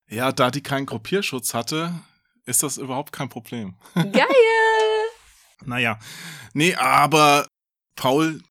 Ja, 0.08 0.32
da 0.32 0.50
die 0.50 0.62
keinen 0.62 0.86
Kopierschutz 0.86 1.54
hatte, 1.54 1.94
ist 2.46 2.62
das 2.62 2.78
überhaupt 2.78 3.12
kein 3.12 3.28
Problem. 3.28 3.76
Geil! 3.94 4.26
Naja. 5.64 5.98
Nee, 6.54 6.74
aber 6.74 7.46
Paul, 7.94 8.42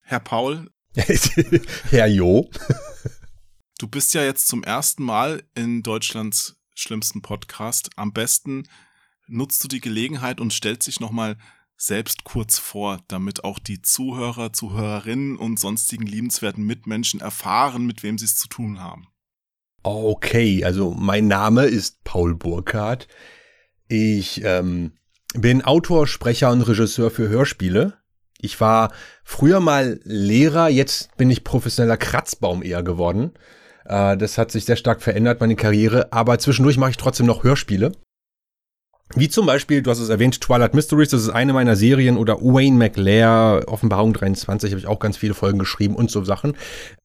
Herr 0.00 0.20
Paul, 0.20 0.70
Herr 1.90 2.06
Jo. 2.06 2.48
Du 3.78 3.88
bist 3.88 4.14
ja 4.14 4.22
jetzt 4.22 4.46
zum 4.46 4.62
ersten 4.62 5.02
Mal 5.02 5.42
in 5.56 5.82
Deutschlands 5.82 6.56
schlimmsten 6.76 7.22
Podcast. 7.22 7.90
Am 7.96 8.12
besten 8.12 8.68
nutzt 9.26 9.64
du 9.64 9.68
die 9.68 9.80
Gelegenheit 9.80 10.40
und 10.40 10.52
stellst 10.52 10.86
dich 10.86 11.00
nochmal 11.00 11.36
selbst 11.76 12.22
kurz 12.22 12.56
vor, 12.56 13.00
damit 13.08 13.42
auch 13.42 13.58
die 13.58 13.82
Zuhörer, 13.82 14.52
Zuhörerinnen 14.52 15.36
und 15.36 15.58
sonstigen 15.58 16.06
liebenswerten 16.06 16.64
Mitmenschen 16.64 17.20
erfahren, 17.20 17.84
mit 17.84 18.04
wem 18.04 18.16
sie 18.16 18.26
es 18.26 18.36
zu 18.36 18.46
tun 18.46 18.78
haben. 18.80 19.08
Okay, 19.82 20.64
also 20.64 20.92
mein 20.92 21.26
Name 21.26 21.64
ist 21.64 22.04
Paul 22.04 22.36
Burkhardt. 22.36 23.08
Ich 23.88 24.40
ähm, 24.44 24.92
bin 25.34 25.62
Autor, 25.62 26.06
Sprecher 26.06 26.52
und 26.52 26.62
Regisseur 26.62 27.10
für 27.10 27.28
Hörspiele. 27.28 27.98
Ich 28.40 28.60
war 28.60 28.92
früher 29.24 29.58
mal 29.58 29.98
Lehrer, 30.04 30.68
jetzt 30.68 31.16
bin 31.16 31.28
ich 31.28 31.42
professioneller 31.42 31.96
Kratzbaum 31.96 32.62
eher 32.62 32.84
geworden. 32.84 33.32
Äh, 33.84 34.16
das 34.16 34.38
hat 34.38 34.50
sich 34.50 34.64
sehr 34.64 34.76
stark 34.76 35.02
verändert, 35.02 35.40
meine 35.40 35.56
Karriere, 35.56 36.12
aber 36.12 36.38
zwischendurch 36.38 36.78
mache 36.78 36.90
ich 36.90 36.96
trotzdem 36.96 37.26
noch 37.26 37.44
Hörspiele. 37.44 37.92
Wie 39.14 39.28
zum 39.28 39.46
Beispiel, 39.46 39.82
du 39.82 39.90
hast 39.90 40.00
es 40.00 40.08
erwähnt, 40.08 40.40
Twilight 40.40 40.74
Mysteries, 40.74 41.10
das 41.10 41.22
ist 41.22 41.28
eine 41.28 41.52
meiner 41.52 41.76
Serien, 41.76 42.16
oder 42.16 42.40
Wayne 42.40 42.76
McLair, 42.76 43.62
Offenbarung 43.66 44.12
23, 44.12 44.72
habe 44.72 44.80
ich 44.80 44.86
auch 44.86 44.98
ganz 44.98 45.16
viele 45.16 45.34
Folgen 45.34 45.58
geschrieben 45.58 45.94
und 45.94 46.10
so 46.10 46.24
Sachen. 46.24 46.56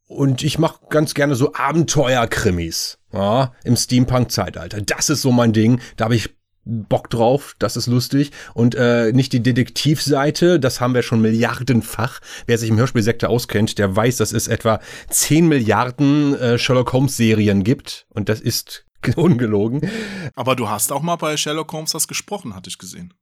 Und 0.07 0.41
ich 0.41 0.57
mache 0.57 0.79
ganz 0.89 1.13
gerne 1.13 1.36
so 1.36 1.53
Abenteuerkrimis, 1.53 2.98
ja, 3.13 3.53
im 3.63 3.75
Steampunk-Zeitalter. 3.75 4.81
Das 4.81 5.09
ist 5.09 5.21
so 5.21 5.31
mein 5.31 5.53
Ding. 5.53 5.81
Da 5.98 6.05
habe 6.05 6.15
ich 6.15 6.38
Bock 6.69 7.09
drauf, 7.09 7.55
das 7.59 7.75
ist 7.75 7.88
lustig. 7.88 8.31
Und 8.53 8.75
äh, 8.75 9.11
nicht 9.11 9.33
die 9.33 9.41
Detektivseite, 9.41 10.59
das 10.59 10.79
haben 10.79 10.93
wir 10.93 11.03
schon 11.03 11.21
milliardenfach. 11.21 12.19
Wer 12.45 12.57
sich 12.57 12.69
im 12.69 12.77
Hörspielsektor 12.77 13.29
auskennt, 13.29 13.77
der 13.77 13.95
weiß, 13.95 14.17
dass 14.17 14.31
es 14.31 14.47
etwa 14.47 14.79
10 15.09 15.47
Milliarden 15.47 16.35
äh, 16.35 16.57
Sherlock 16.57 16.93
Holmes-Serien 16.93 17.63
gibt. 17.63 18.05
Und 18.09 18.29
das 18.29 18.41
ist 18.41 18.85
ungelogen. 19.15 19.89
Aber 20.35 20.55
du 20.55 20.69
hast 20.69 20.91
auch 20.91 21.01
mal 21.01 21.15
bei 21.15 21.38
Sherlock 21.38 21.71
Holmes 21.73 21.91
das 21.91 22.07
gesprochen, 22.07 22.55
hatte 22.55 22.69
ich 22.69 22.77
gesehen. 22.77 23.13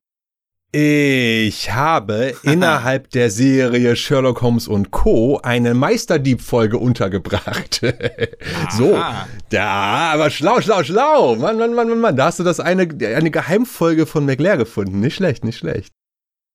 Ich 0.71 1.71
habe 1.71 2.36
innerhalb 2.43 3.09
der 3.12 3.31
Serie 3.31 3.95
Sherlock 3.95 4.41
Holmes 4.41 4.67
und 4.67 4.91
Co. 4.91 5.39
eine 5.41 5.74
Meisterdieb-Folge 5.74 6.77
untergebracht. 6.77 7.81
so, 8.71 9.01
da, 9.50 10.12
aber 10.13 10.29
schlau, 10.29 10.59
schlau, 10.62 10.83
schlau. 10.83 11.36
Mann, 11.38 11.57
Mann, 11.57 11.74
Mann, 11.74 11.88
Mann, 11.89 12.00
Mann. 12.00 12.17
Da 12.17 12.25
hast 12.25 12.39
du 12.39 12.43
das 12.43 12.59
eine, 12.59 12.83
eine 12.83 13.31
Geheimfolge 13.31 14.05
von 14.05 14.25
McLair 14.25 14.57
gefunden. 14.57 15.00
Nicht 15.00 15.15
schlecht, 15.15 15.45
nicht 15.45 15.57
schlecht. 15.57 15.93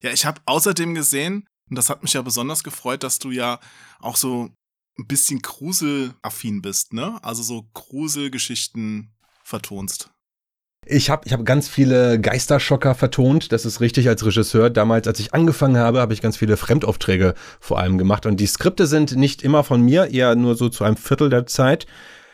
Ja, 0.03 0.11
ich 0.11 0.27
habe 0.27 0.41
außerdem 0.45 0.95
gesehen, 0.95 1.47
und 1.71 1.77
das 1.77 1.89
hat 1.89 2.03
mich 2.03 2.13
ja 2.13 2.23
besonders 2.23 2.63
gefreut, 2.63 3.03
dass 3.03 3.19
du 3.19 3.31
ja 3.31 3.61
auch 4.01 4.17
so 4.17 4.51
ein 4.99 5.07
bisschen 5.07 5.41
gruselaffin 5.41 6.61
bist, 6.61 6.93
ne? 6.93 7.19
Also 7.23 7.43
so 7.43 7.67
Gruselgeschichten 7.73 9.15
vertonst. 9.43 10.12
Ich 10.85 11.11
habe 11.11 11.23
ich 11.27 11.33
hab 11.33 11.45
ganz 11.45 11.69
viele 11.69 12.21
Geisterschocker 12.21 12.97
vertont, 12.97 13.53
das 13.53 13.65
ist 13.65 13.81
richtig 13.81 14.09
als 14.09 14.27
Regisseur. 14.27 14.69
Damals, 14.69 15.07
als 15.07 15.21
ich 15.21 15.33
angefangen 15.33 15.77
habe, 15.77 16.01
habe 16.01 16.13
ich 16.13 16.21
ganz 16.21 16.37
viele 16.37 16.57
Fremdaufträge 16.57 17.35
vor 17.61 17.79
allem 17.79 17.99
gemacht. 17.99 18.27
Und 18.27 18.41
die 18.41 18.47
Skripte 18.47 18.89
sind 18.89 19.15
nicht 19.15 19.43
immer 19.43 19.63
von 19.63 19.81
mir, 19.81 20.11
eher 20.11 20.35
nur 20.35 20.57
so 20.57 20.69
zu 20.69 20.83
einem 20.83 20.97
Viertel 20.97 21.31
der 21.31 21.47
Zeit. 21.47 21.87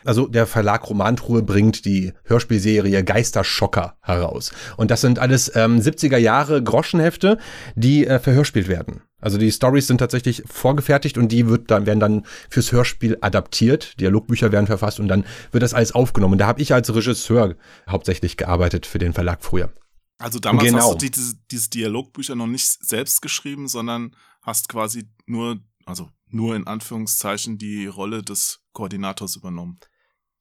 Also 0.05 0.27
der 0.27 0.47
Verlag 0.47 0.89
Romantruhe 0.89 1.43
bringt 1.43 1.85
die 1.85 2.15
Hörspielserie 2.25 3.05
Geisterschocker 3.05 3.97
heraus. 4.01 4.53
Und 4.79 4.91
das 4.91 5.03
sind 5.03 5.19
alles 5.19 5.55
ähm, 5.55 5.79
70er 5.81 6.17
Jahre 6.17 6.63
Groschenhefte, 6.63 7.37
die 7.75 8.07
äh, 8.07 8.19
verhörspielt 8.19 8.69
werden. 8.69 9.03
Also 9.21 9.37
die 9.37 9.51
Stories 9.51 9.89
sind 9.89 9.99
tatsächlich 9.99 10.45
vorgefertigt 10.47 11.19
und 11.19 11.33
die 11.33 11.49
wird 11.49 11.71
dann, 11.71 11.87
werden 11.87 11.99
dann 11.99 12.27
fürs 12.49 12.71
Hörspiel 12.71 13.19
adaptiert. 13.21 13.99
Dialogbücher 13.99 14.53
werden 14.53 14.67
verfasst 14.67 15.01
und 15.01 15.09
dann 15.09 15.25
wird 15.51 15.63
das 15.63 15.75
alles 15.75 15.93
aufgenommen. 15.93 16.39
Da 16.39 16.47
habe 16.47 16.63
ich 16.63 16.73
als 16.73 16.95
Regisseur 16.95 17.57
hauptsächlich 17.89 18.37
gearbeitet 18.37 18.87
für 18.87 18.99
den 18.99 19.13
Verlag 19.13 19.43
früher. 19.43 19.73
Also 20.19 20.39
damals 20.39 20.69
genau. 20.69 20.79
hast 20.79 21.03
du 21.03 21.09
diese, 21.09 21.35
diese 21.51 21.71
Dialogbücher 21.71 22.35
noch 22.35 22.47
nicht 22.47 22.85
selbst 22.85 23.23
geschrieben, 23.23 23.69
sondern 23.69 24.15
hast 24.43 24.69
quasi 24.69 25.09
nur, 25.27 25.61
also 25.85 26.09
nur 26.29 26.55
in 26.55 26.67
Anführungszeichen 26.67 27.59
die 27.59 27.87
Rolle 27.87 28.23
des 28.23 28.61
Koordinators 28.73 29.37
übernommen. 29.37 29.79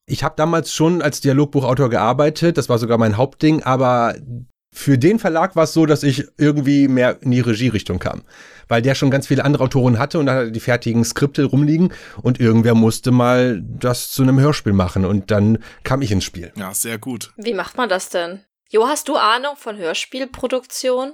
Ich 0.06 0.24
habe 0.24 0.36
damals 0.38 0.72
schon 0.72 1.02
als 1.02 1.20
Dialogbuchautor 1.22 1.90
gearbeitet, 1.90 2.58
das 2.58 2.70
war 2.70 2.80
sogar 2.80 2.98
mein 2.98 3.18
Hauptding, 3.18 3.64
aber 3.64 4.16
für 4.72 4.98
den 4.98 5.20
Verlag 5.20 5.56
war 5.56 5.64
es 5.64 5.74
so, 5.74 5.86
dass 5.86 6.04
ich 6.04 6.28
irgendwie 6.38 6.88
mehr 6.88 7.22
in 7.22 7.32
die 7.32 7.40
Regierichtung 7.40 8.00
kam, 8.00 8.24
weil 8.68 8.82
der 8.82 8.96
schon 8.96 9.10
ganz 9.10 9.28
viele 9.28 9.46
andere 9.46 9.64
Autoren 9.64 9.98
hatte 9.98 10.20
und 10.20 10.26
da 10.26 10.46
die 10.46 10.60
fertigen 10.60 11.04
Skripte 11.04 11.46
rumliegen 11.46 11.94
und 12.22 12.40
irgendwer 12.40 12.76
musste 12.76 13.12
mal 13.12 13.62
das 13.62 14.12
zu 14.12 14.24
einem 14.24 14.40
Hörspiel 14.40 14.74
machen 14.74 15.06
und 15.06 15.32
dann 15.32 15.64
kam 15.84 16.02
ich 16.02 16.12
ins 16.12 16.26
Spiel. 16.26 16.52
Ja, 16.56 16.74
sehr 16.74 16.98
gut. 16.98 17.34
Wie 17.38 17.54
macht 17.54 17.78
man 17.78 17.90
das 17.90 18.10
denn? 18.10 18.44
Jo, 18.70 18.88
hast 18.88 19.08
du 19.08 19.16
Ahnung 19.16 19.56
von 19.56 19.78
Hörspielproduktion? 19.78 21.14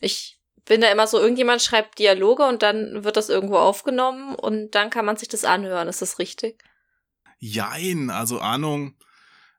Ich 0.00 0.38
bin 0.64 0.80
da 0.80 0.90
immer 0.90 1.06
so, 1.06 1.18
irgendjemand 1.18 1.62
schreibt 1.62 1.98
Dialoge 1.98 2.44
und 2.44 2.62
dann 2.62 3.04
wird 3.04 3.16
das 3.16 3.28
irgendwo 3.28 3.56
aufgenommen 3.56 4.34
und 4.34 4.74
dann 4.74 4.90
kann 4.90 5.04
man 5.04 5.16
sich 5.16 5.28
das 5.28 5.44
anhören. 5.44 5.88
Ist 5.88 6.02
das 6.02 6.18
richtig? 6.18 6.62
Jein, 7.38 8.10
also 8.10 8.40
Ahnung, 8.40 8.96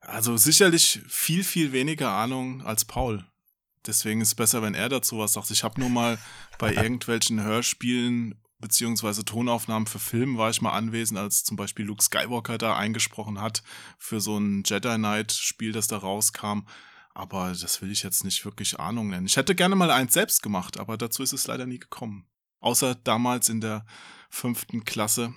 also 0.10 0.38
sicherlich 0.38 1.02
viel, 1.08 1.44
viel 1.44 1.72
weniger 1.72 2.12
Ahnung 2.12 2.66
als 2.66 2.86
Paul. 2.86 3.26
Deswegen 3.86 4.22
ist 4.22 4.30
es 4.30 4.36
besser, 4.36 4.62
wenn 4.62 4.76
er 4.76 4.90
dazu 4.90 5.20
was 5.20 5.34
sagt. 5.34 5.52
Ich 5.52 5.64
habe 5.64 5.80
nur 5.80 5.90
mal 5.90 6.18
bei 6.58 6.74
irgendwelchen 6.76 7.42
Hörspielen 7.42 8.36
beziehungsweise 8.60 9.24
Tonaufnahmen 9.24 9.88
für 9.88 10.00
Filme 10.00 10.38
war 10.38 10.50
ich 10.50 10.62
mal 10.62 10.74
anwesend, 10.74 11.18
als 11.18 11.44
zum 11.44 11.58
Beispiel 11.58 11.86
Luke 11.86 12.04
Skywalker 12.04 12.58
da 12.58 12.76
eingesprochen 12.76 13.42
hat 13.42 13.64
für 13.98 14.20
so 14.20 14.38
ein 14.38 14.64
Jedi 14.66 14.96
Knight 14.96 15.32
Spiel, 15.32 15.72
das 15.72 15.88
da 15.88 15.98
rauskam. 15.98 16.68
Aber 17.14 17.54
das 17.60 17.82
will 17.82 17.92
ich 17.92 18.04
jetzt 18.04 18.24
nicht 18.24 18.46
wirklich 18.46 18.80
Ahnung 18.80 19.10
nennen. 19.10 19.26
Ich 19.26 19.38
hätte 19.38 19.56
gerne 19.56 19.76
mal 19.76 19.92
eins 19.92 20.14
selbst 20.14 20.44
gemacht, 20.44 20.78
aber 20.78 20.98
dazu 20.98 21.24
ist 21.24 21.34
es 21.34 21.48
leider 21.48 21.66
nie 21.66 21.80
gekommen. 21.80 22.28
Außer 22.60 22.96
damals 22.96 23.50
in 23.50 23.62
der 23.62 23.86
fünften 24.30 24.84
Klasse 24.84 25.34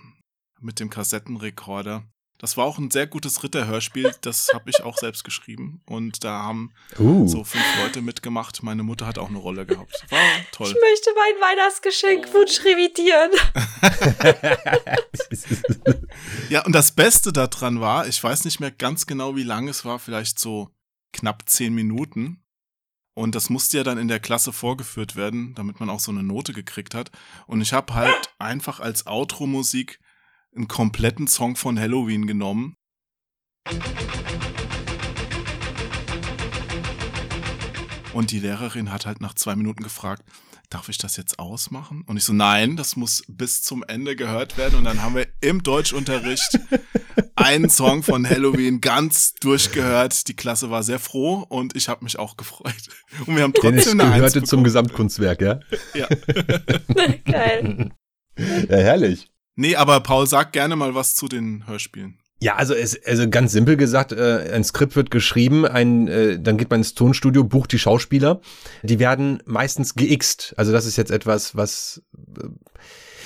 mit 0.61 0.81
dem 0.81 0.91
Kassettenrekorder. 0.91 2.05
Das 2.43 2.57
war 2.57 2.65
auch 2.65 2.77
ein 2.79 2.91
sehr 2.91 3.07
gutes 3.07 3.45
Ritterhörspiel. 3.45 4.13
Das 4.21 4.49
habe 4.53 4.69
ich 4.69 4.83
auch 4.83 4.99
selbst 4.99 5.23
geschrieben. 5.23 5.81
Und 5.87 6.25
da 6.25 6.43
haben 6.43 6.73
uh. 6.99 7.29
so 7.29 7.45
fünf 7.45 7.65
Leute 7.81 8.03
mitgemacht. 8.03 8.65
Meine 8.65 8.83
Mutter 8.83 9.07
hat 9.07 9.17
auch 9.17 9.29
eine 9.29 9.39
Rolle 9.39 9.65
gehabt. 9.65 10.05
War 10.11 10.19
toll. 10.51 10.67
Ich 10.67 10.75
möchte 10.75 11.11
mein 11.15 11.41
Weihnachtsgeschenkwunsch 11.41 12.65
revidieren. 12.65 13.31
ja, 16.51 16.65
und 16.65 16.73
das 16.73 16.91
Beste 16.91 17.33
daran 17.33 17.81
war, 17.81 18.09
ich 18.09 18.23
weiß 18.23 18.45
nicht 18.45 18.59
mehr 18.59 18.73
ganz 18.73 19.07
genau, 19.07 19.37
wie 19.37 19.45
lang 19.45 19.69
es 19.69 19.85
war, 19.85 20.01
vielleicht 20.01 20.41
so 20.41 20.69
knapp 21.13 21.49
zehn 21.49 21.73
Minuten. 21.73 22.43
Und 23.15 23.37
das 23.37 23.51
musste 23.51 23.77
ja 23.77 23.85
dann 23.85 23.99
in 23.99 24.09
der 24.09 24.19
Klasse 24.19 24.53
vorgeführt 24.53 25.15
werden, 25.15 25.55
damit 25.55 25.79
man 25.79 25.89
auch 25.89 26.01
so 26.01 26.11
eine 26.11 26.25
Note 26.25 26.53
gekriegt 26.53 26.97
hat. 26.97 27.13
Und 27.47 27.61
ich 27.61 27.73
habe 27.73 27.95
halt 27.95 28.35
einfach 28.41 28.81
als 28.81 29.07
Outro-Musik 29.07 30.01
einen 30.55 30.69
kompletten 30.69 31.27
Song 31.27 31.57
von 31.57 31.79
Halloween 31.79 32.27
genommen. 32.27 32.75
Und 38.13 38.31
die 38.31 38.41
Lehrerin 38.41 38.93
hat 38.93 39.07
halt 39.07 39.21
nach 39.23 39.35
zwei 39.35 39.57
Minuten 39.57 39.83
gefragt, 39.83 40.23
darf 40.69 40.91
ich 40.91 40.99
das 40.99 41.17
jetzt 41.17 41.39
ausmachen? 41.39 42.03
Und 42.07 42.19
ich 42.19 42.25
so, 42.25 42.35
nein, 42.35 42.77
das 42.77 42.97
muss 42.97 43.23
bis 43.29 43.63
zum 43.63 43.83
Ende 43.83 44.17
gehört 44.17 44.59
werden. 44.59 44.77
Und 44.77 44.85
dann 44.85 45.03
haben 45.03 45.15
wir 45.15 45.29
im 45.41 45.63
Deutschunterricht 45.63 46.59
einen 47.37 47.71
Song 47.71 48.03
von 48.03 48.29
Halloween 48.29 48.83
ganz 48.83 49.33
durchgehört. 49.35 50.29
Die 50.29 50.37
Klasse 50.37 50.71
war 50.71 50.83
sehr 50.83 50.99
froh 50.99 51.47
und 51.49 51.75
ich 51.75 51.89
habe 51.89 52.05
mich 52.05 52.19
auch 52.19 52.37
gefreut. 52.37 52.75
Und 53.27 53.37
wir 53.37 53.45
haben 53.45 53.55
trotzdem 53.55 53.73
Dennis 53.73 53.89
eine 53.89 54.17
gehörte 54.17 54.43
zum 54.43 54.65
Gesamtkunstwerk, 54.65 55.41
ja? 55.41 55.61
Ja. 55.95 56.09
Geil. 57.25 57.91
Ja, 58.37 58.77
herrlich. 58.77 59.32
Nee, 59.55 59.77
aber 59.77 60.01
Paul, 60.01 60.27
sag 60.27 60.53
gerne 60.53 60.77
mal 60.77 60.95
was 60.95 61.15
zu 61.15 61.29
den 61.29 61.67
Hörspielen. 61.67 62.19
Ja, 62.43 62.57
also 62.57 62.75
es, 62.75 63.01
also 63.07 63.29
ganz 63.31 63.53
simpel 63.53 63.77
gesagt, 63.77 64.11
äh, 64.11 64.51
ein 64.53 64.65
Skript 64.65 64.97
wird 64.97 65.13
geschrieben, 65.13 65.65
ein, 65.65 66.09
äh, 66.09 66.41
dann 66.41 66.57
geht 66.57 66.71
man 66.71 66.81
ins 66.81 66.95
Tonstudio, 66.95 67.45
bucht 67.45 67.71
die 67.71 67.79
Schauspieler. 67.79 68.41
Die 68.83 68.99
werden 68.99 69.41
meistens 69.47 69.95
geixt. 69.95 70.53
Also 70.57 70.73
das 70.73 70.85
ist 70.85 70.97
jetzt 70.97 71.13
etwas, 71.13 71.55
was 71.55 72.03
äh, 72.17 72.49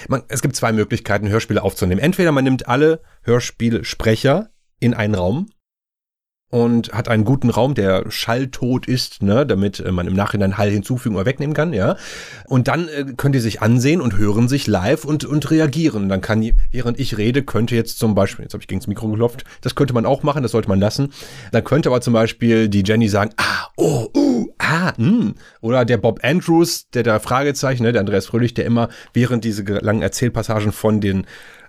man, 0.08 0.22
es 0.28 0.42
gibt 0.42 0.54
zwei 0.54 0.72
Möglichkeiten, 0.72 1.30
Hörspiele 1.30 1.62
aufzunehmen. 1.62 2.00
Entweder 2.00 2.30
man 2.30 2.44
nimmt 2.44 2.68
alle 2.68 3.00
Hörspielsprecher 3.22 4.50
in 4.80 4.92
einen 4.92 5.14
Raum 5.14 5.48
und 6.50 6.92
hat 6.92 7.08
einen 7.08 7.24
guten 7.24 7.50
Raum, 7.50 7.74
der 7.74 8.08
schalltot 8.08 8.86
ist, 8.86 9.22
ne, 9.22 9.44
damit 9.44 9.80
äh, 9.80 9.90
man 9.90 10.06
im 10.06 10.14
Nachhinein 10.14 10.56
Hall 10.56 10.70
hinzufügen 10.70 11.16
oder 11.16 11.26
wegnehmen 11.26 11.54
kann, 11.54 11.72
ja. 11.72 11.96
Und 12.46 12.68
dann 12.68 12.88
äh, 12.88 13.04
könnt 13.16 13.34
ihr 13.34 13.40
sich 13.40 13.62
ansehen 13.62 14.00
und 14.00 14.16
hören 14.16 14.46
sich 14.46 14.68
live 14.68 15.04
und, 15.04 15.24
und 15.24 15.50
reagieren. 15.50 16.08
Dann 16.08 16.20
kann, 16.20 16.48
während 16.70 17.00
ich 17.00 17.16
rede, 17.18 17.42
könnte 17.42 17.74
jetzt 17.74 17.98
zum 17.98 18.14
Beispiel, 18.14 18.44
jetzt 18.44 18.54
habe 18.54 18.62
ich 18.62 18.68
gegen 18.68 18.80
das 18.80 18.86
Mikro 18.86 19.08
geklopft, 19.08 19.44
das 19.62 19.74
könnte 19.74 19.92
man 19.92 20.06
auch 20.06 20.22
machen, 20.22 20.44
das 20.44 20.52
sollte 20.52 20.68
man 20.68 20.78
lassen. 20.78 21.12
Dann 21.50 21.64
könnte 21.64 21.88
aber 21.88 22.00
zum 22.00 22.12
Beispiel 22.12 22.68
die 22.68 22.84
Jenny 22.84 23.08
sagen, 23.08 23.32
ah, 23.38 23.66
oh, 23.76 24.06
uh, 24.16 24.48
ah, 24.58 24.92
mh. 24.96 25.34
Oder 25.60 25.84
der 25.84 25.96
Bob 25.96 26.20
Andrews, 26.22 26.88
der 26.90 27.02
da 27.02 27.18
Fragezeichen, 27.18 27.82
ne, 27.82 27.92
der 27.92 28.00
Andreas 28.00 28.26
Fröhlich, 28.26 28.54
der 28.54 28.66
immer 28.66 28.88
während 29.12 29.44
diese 29.44 29.64
langen 29.64 30.02
Erzählpassagen 30.02 30.70
von 30.70 31.00
den 31.00 31.26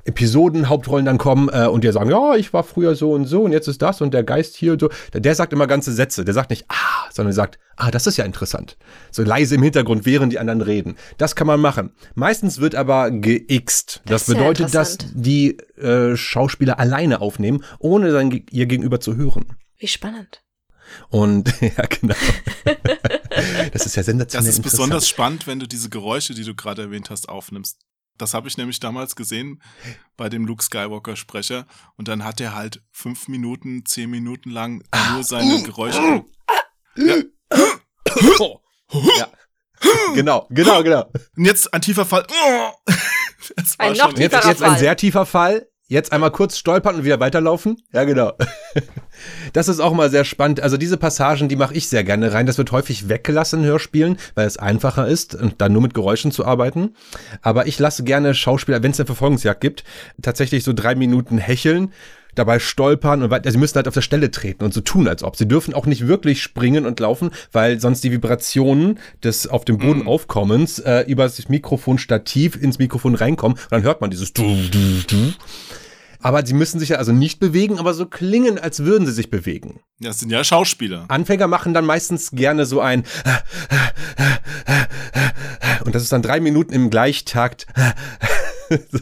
Episoden-Hauptrollen 0.07 1.05
dann 1.05 1.17
kommen 1.17 1.49
äh, 1.51 1.67
und 1.67 1.83
die 1.83 1.91
sagen, 1.91 2.09
ja, 2.09 2.35
ich 2.35 2.53
war 2.53 2.63
früher 2.63 2.95
so 2.95 3.11
und 3.11 3.25
so 3.25 3.43
und 3.43 3.51
jetzt 3.51 3.67
ist 3.67 3.81
das 3.81 4.01
und 4.01 4.13
der 4.13 4.23
Geist 4.23 4.55
hier 4.55 4.73
und 4.73 4.81
so. 4.81 4.89
Der, 5.13 5.21
der 5.21 5.35
sagt 5.35 5.53
immer 5.53 5.67
ganze 5.67 5.91
Sätze. 5.91 6.25
Der 6.25 6.33
sagt 6.33 6.49
nicht, 6.49 6.65
ah, 6.69 7.09
sondern 7.11 7.33
sagt, 7.33 7.59
ah, 7.75 7.91
das 7.91 8.07
ist 8.07 8.17
ja 8.17 8.25
interessant. 8.25 8.77
So 9.11 9.23
leise 9.23 9.55
im 9.55 9.63
Hintergrund, 9.63 10.05
während 10.05 10.33
die 10.33 10.39
anderen 10.39 10.61
reden. 10.61 10.95
Das 11.17 11.35
kann 11.35 11.47
man 11.47 11.59
machen. 11.59 11.91
Meistens 12.15 12.59
wird 12.59 12.75
aber 12.75 13.11
geixt. 13.11 14.01
Das, 14.05 14.25
Das 14.25 14.35
bedeutet, 14.35 14.73
dass 14.73 14.97
die 15.13 15.57
äh, 15.77 16.15
Schauspieler 16.15 16.79
alleine 16.79 17.21
aufnehmen, 17.21 17.63
ohne 17.79 18.11
dann 18.11 18.31
ihr 18.49 18.65
Gegenüber 18.65 18.99
zu 18.99 19.15
hören. 19.15 19.45
Wie 19.77 19.87
spannend. 19.87 20.41
Und 21.09 21.53
ja, 21.61 21.83
genau. 21.85 22.15
das 23.73 23.85
ist 23.85 23.95
ja 23.95 24.03
sensationell 24.03 24.47
Das 24.47 24.57
ist 24.57 24.63
besonders 24.63 25.07
spannend, 25.07 25.47
wenn 25.47 25.59
du 25.59 25.67
diese 25.67 25.89
Geräusche, 25.89 26.33
die 26.33 26.43
du 26.43 26.55
gerade 26.55 26.83
erwähnt 26.83 27.09
hast, 27.09 27.29
aufnimmst. 27.29 27.79
Das 28.17 28.33
habe 28.33 28.47
ich 28.47 28.57
nämlich 28.57 28.79
damals 28.79 29.15
gesehen 29.15 29.61
bei 30.15 30.29
dem 30.29 30.45
Luke 30.45 30.63
Skywalker-Sprecher. 30.63 31.65
Und 31.95 32.07
dann 32.07 32.23
hat 32.23 32.41
er 32.41 32.55
halt 32.55 32.81
fünf 32.91 33.27
Minuten, 33.27 33.85
zehn 33.85 34.09
Minuten 34.09 34.49
lang 34.49 34.83
nur 35.13 35.23
seine 35.23 35.61
Geräusche. 35.63 36.25
ja. 39.17 39.27
Genau, 40.15 40.47
genau, 40.49 40.81
genau. 40.81 41.11
Und 41.35 41.45
jetzt 41.45 41.71
ein 41.73 41.81
tiefer 41.81 42.05
Fall. 42.05 42.25
Das 43.55 43.79
war 43.79 43.85
Ein 43.85 43.95
schon 43.95 44.11
noch 44.11 44.17
Jetzt, 44.17 44.33
Tieferer 44.33 44.49
jetzt 44.49 44.63
ein 44.63 44.77
sehr 44.77 44.97
tiefer 44.97 45.25
Fall. 45.25 45.67
Jetzt 45.87 46.11
einmal 46.11 46.31
kurz 46.31 46.57
stolpern 46.57 46.95
und 46.95 47.03
wieder 47.05 47.19
weiterlaufen. 47.19 47.77
Ja, 47.93 48.03
genau. 48.03 48.33
Das 49.53 49.67
ist 49.67 49.79
auch 49.79 49.93
mal 49.93 50.09
sehr 50.09 50.25
spannend. 50.25 50.61
Also 50.61 50.77
diese 50.77 50.97
Passagen, 50.97 51.49
die 51.49 51.55
mache 51.55 51.73
ich 51.73 51.87
sehr 51.87 52.03
gerne 52.03 52.33
rein. 52.33 52.45
Das 52.45 52.57
wird 52.57 52.71
häufig 52.71 53.09
weggelassen 53.09 53.61
in 53.61 53.65
Hörspielen, 53.65 54.17
weil 54.35 54.47
es 54.47 54.57
einfacher 54.57 55.07
ist, 55.07 55.35
und 55.35 55.55
dann 55.61 55.73
nur 55.73 55.81
mit 55.81 55.93
Geräuschen 55.93 56.31
zu 56.31 56.45
arbeiten. 56.45 56.95
Aber 57.41 57.67
ich 57.67 57.79
lasse 57.79 58.03
gerne 58.03 58.33
Schauspieler, 58.33 58.83
wenn 58.83 58.91
es 58.91 58.99
eine 58.99 59.05
Verfolgungsjagd 59.07 59.61
gibt, 59.61 59.83
tatsächlich 60.21 60.63
so 60.63 60.73
drei 60.73 60.95
Minuten 60.95 61.37
hecheln, 61.37 61.91
dabei 62.37 62.59
stolpern 62.59 63.23
und 63.23 63.33
also 63.33 63.49
sie 63.49 63.57
müssen 63.57 63.75
halt 63.75 63.87
auf 63.87 63.93
der 63.93 64.01
Stelle 64.01 64.31
treten 64.31 64.63
und 64.63 64.73
so 64.73 64.81
tun, 64.81 65.07
als 65.07 65.23
ob. 65.23 65.35
Sie 65.35 65.47
dürfen 65.47 65.73
auch 65.73 65.85
nicht 65.85 66.07
wirklich 66.07 66.41
springen 66.41 66.85
und 66.85 66.99
laufen, 66.99 67.31
weil 67.51 67.79
sonst 67.79 68.03
die 68.03 68.11
Vibrationen 68.11 68.99
des 69.23 69.47
auf 69.47 69.65
dem 69.65 69.77
Boden 69.77 70.07
Aufkommens 70.07 70.79
äh, 70.79 71.01
über 71.07 71.23
das 71.23 71.49
Mikrofonstativ 71.49 72.55
ins 72.61 72.79
Mikrofon 72.79 73.15
reinkommen 73.15 73.57
und 73.57 73.71
dann 73.71 73.83
hört 73.83 74.01
man 74.01 74.11
dieses 74.11 74.33
du, 74.33 74.43
du, 74.43 75.03
du. 75.07 75.33
Aber 76.21 76.45
sie 76.45 76.53
müssen 76.53 76.79
sich 76.79 76.89
ja 76.89 76.97
also 76.97 77.11
nicht 77.11 77.39
bewegen, 77.39 77.79
aber 77.79 77.93
so 77.93 78.05
klingen, 78.05 78.57
als 78.59 78.79
würden 78.83 79.05
sie 79.05 79.13
sich 79.13 79.29
bewegen. 79.29 79.79
Das 79.99 80.19
sind 80.19 80.29
ja 80.31 80.43
Schauspieler. 80.43 81.05
Anfänger 81.07 81.47
machen 81.47 81.73
dann 81.73 81.85
meistens 81.85 82.31
gerne 82.31 82.65
so 82.65 82.81
ein 82.81 83.03
und 85.85 85.95
das 85.95 86.03
ist 86.03 86.11
dann 86.11 86.21
drei 86.21 86.39
Minuten 86.39 86.73
im 86.73 86.89
Gleichtakt. 86.89 87.67
So. 88.91 88.99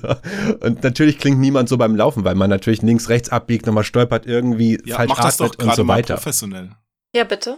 Und 0.60 0.84
natürlich 0.84 1.18
klingt 1.18 1.40
niemand 1.40 1.70
so 1.70 1.78
beim 1.78 1.96
Laufen, 1.96 2.24
weil 2.24 2.36
man 2.36 2.52
natürlich 2.52 2.84
links, 2.84 3.10
rechts 3.10 3.30
abbiegt, 3.30 3.66
nochmal 3.66 3.84
stolpert, 3.84 4.28
irgendwie 4.28 4.80
Ja, 4.86 4.98
falsch 4.98 5.10
mach 5.10 5.20
das 5.22 5.38
doch 5.38 5.46
atmet 5.48 5.60
und 5.60 5.66
gerade 5.66 5.76
so 5.78 5.84
mal 5.86 5.98
weiter. 5.98 6.14
professionell. 6.18 6.70
Ja, 7.16 7.24
bitte. 7.24 7.58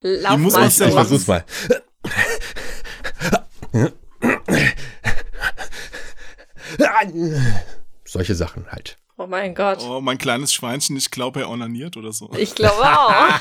Lauf 0.00 0.38
muss 0.38 0.54
mal 0.54 0.66
Ich 0.66 0.80
machen? 0.80 0.92
versuch's 0.92 1.26
mal. 1.28 1.44
Solche 8.12 8.34
Sachen 8.34 8.70
halt. 8.70 8.98
Oh 9.16 9.26
mein 9.26 9.54
Gott. 9.54 9.78
Oh, 9.82 10.02
mein 10.02 10.18
kleines 10.18 10.52
Schweinchen, 10.52 10.98
ich 10.98 11.10
glaube, 11.10 11.40
er 11.40 11.48
onaniert 11.48 11.96
oder 11.96 12.12
so. 12.12 12.30
Ich 12.36 12.54
glaube 12.54 12.82
auch. 12.82 13.24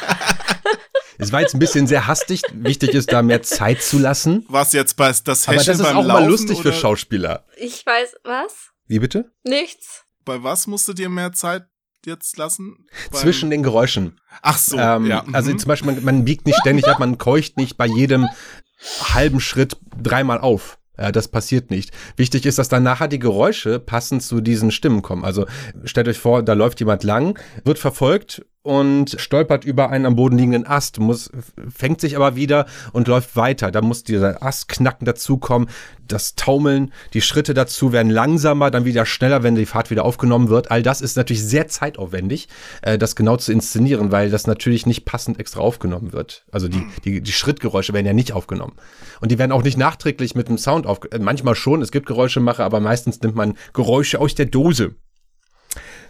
Es 1.18 1.32
war 1.32 1.42
jetzt 1.42 1.54
ein 1.54 1.60
bisschen 1.60 1.86
sehr 1.86 2.08
hastig. 2.08 2.42
Wichtig 2.51 2.96
ist, 2.96 3.12
da 3.12 3.22
mehr 3.22 3.44
Zeit 3.44 3.84
zu 3.84 4.00
lassen. 4.00 4.44
Was 4.48 4.74
jetzt 4.74 4.98
bei 4.98 5.12
das 5.24 5.48
Aber 5.48 5.58
Häschen 5.58 5.68
das 5.68 5.80
ist 5.80 5.84
beim 5.84 5.98
auch 5.98 6.04
Laufen 6.04 6.24
mal 6.24 6.28
lustig 6.28 6.62
für 6.62 6.70
oder 6.70 6.78
Schauspieler. 6.78 7.46
Ich 7.58 7.86
weiß, 7.86 8.16
was? 8.24 8.72
Wie 8.88 8.98
bitte? 8.98 9.32
Nichts. 9.44 10.06
Bei 10.25 10.42
was 10.42 10.66
musst 10.66 10.88
du 10.88 10.94
dir 10.94 11.10
mehr 11.10 11.32
Zeit 11.32 11.66
jetzt 12.08 12.38
lassen? 12.38 12.88
Beim- 13.12 13.22
Zwischen 13.22 13.51
den 13.51 13.62
Geräuschen. 13.62 14.20
Ach 14.42 14.58
so, 14.58 14.80
ähm, 14.80 15.06
ja. 15.06 15.24
Also 15.32 15.51
mhm. 15.51 15.60
zum 15.60 15.68
Beispiel, 15.68 15.92
man, 15.92 16.04
man 16.04 16.25
biegt 16.25 16.48
nicht 16.48 16.58
ständig 16.62 16.88
ab, 16.88 16.98
man 16.98 17.20
keucht 17.20 17.58
nicht 17.58 17.78
bei 17.78 17.86
jedem 17.86 18.28
halben 19.13 19.42
Schritt 19.42 19.78
dreimal 20.01 20.40
auf. 20.40 20.80
Ja, 21.01 21.12
das 21.12 21.27
passiert 21.27 21.72
nicht. 21.72 21.89
Wichtig 22.15 22.46
ist, 22.46 22.60
dass 22.60 22.70
dann 22.70 22.84
nachher 22.84 23.08
die 23.08 23.17
Geräusche 23.17 23.79
passend 23.79 24.22
zu 24.22 24.39
diesen 24.39 24.70
Stimmen 24.70 25.01
kommen. 25.01 25.25
Also 25.25 25.48
stellt 25.84 26.08
euch 26.08 26.20
vor, 26.20 26.43
da 26.43 26.53
läuft 26.53 26.79
jemand 26.79 27.03
lang, 27.03 27.39
wird 27.63 27.79
verfolgt 27.79 28.46
und 28.63 29.15
stolpert 29.20 29.65
über 29.65 29.89
einen 29.89 30.06
am 30.06 30.15
Boden 30.15 30.38
liegenden 30.38 30.67
Ast, 30.67 31.00
muss, 31.00 31.32
fängt 31.74 32.00
sich 32.00 32.15
aber 32.15 32.36
wieder 32.36 32.67
und 32.93 33.08
läuft 33.08 33.36
weiter. 33.36 33.71
Da 33.71 33.82
muss 33.82 34.04
dieser 34.04 34.43
Astknacken 34.43 35.06
dazukommen, 35.06 35.67
das 36.08 36.36
Taumeln, 36.36 36.91
die 37.13 37.21
Schritte 37.21 37.54
dazu 37.54 37.91
werden 37.91 38.12
langsamer, 38.12 38.69
dann 38.69 38.86
wieder 38.86 39.06
schneller, 39.06 39.41
wenn 39.41 39.56
die 39.56 39.65
Fahrt 39.65 39.89
wieder 39.89 40.06
aufgenommen 40.06 40.50
wird. 40.50 40.69
All 40.69 40.84
das 40.84 41.02
ist 41.02 41.17
natürlich 41.17 41.43
sehr 41.43 41.67
zeitaufwendig, 41.69 42.50
äh, 42.84 42.97
das 42.97 43.15
genau 43.15 43.38
zu 43.38 43.52
inszenieren, 43.52 44.12
weil 44.12 44.30
das 44.30 44.45
natürlich 44.45 44.86
nicht 44.86 45.06
passend 45.06 45.39
extra 45.39 45.62
aufgenommen 45.62 46.13
wird. 46.13 46.45
Also 46.52 46.67
die, 46.67 46.86
die, 47.04 47.21
die 47.21 47.32
Schrittgeräusche 47.32 47.93
werden 47.93 48.06
ja 48.06 48.13
nicht 48.13 48.34
aufgenommen. 48.34 48.74
Und 49.21 49.32
die 49.32 49.39
werden 49.39 49.52
auch 49.52 49.63
nicht 49.63 49.78
nachträglich 49.78 50.36
mit 50.36 50.50
dem 50.50 50.58
Sound 50.58 50.86
aufgenommen. 50.86 51.26
Manchmal 51.26 51.56
schon, 51.56 51.82
es 51.82 51.91
gibt 51.91 52.06
Geräuschemacher, 52.06 52.63
aber 52.63 52.80
meistens 52.80 53.21
nimmt 53.21 53.36
man 53.36 53.58
Geräusche 53.74 54.19
aus 54.19 54.36
der 54.36 54.45
Dose. 54.45 54.95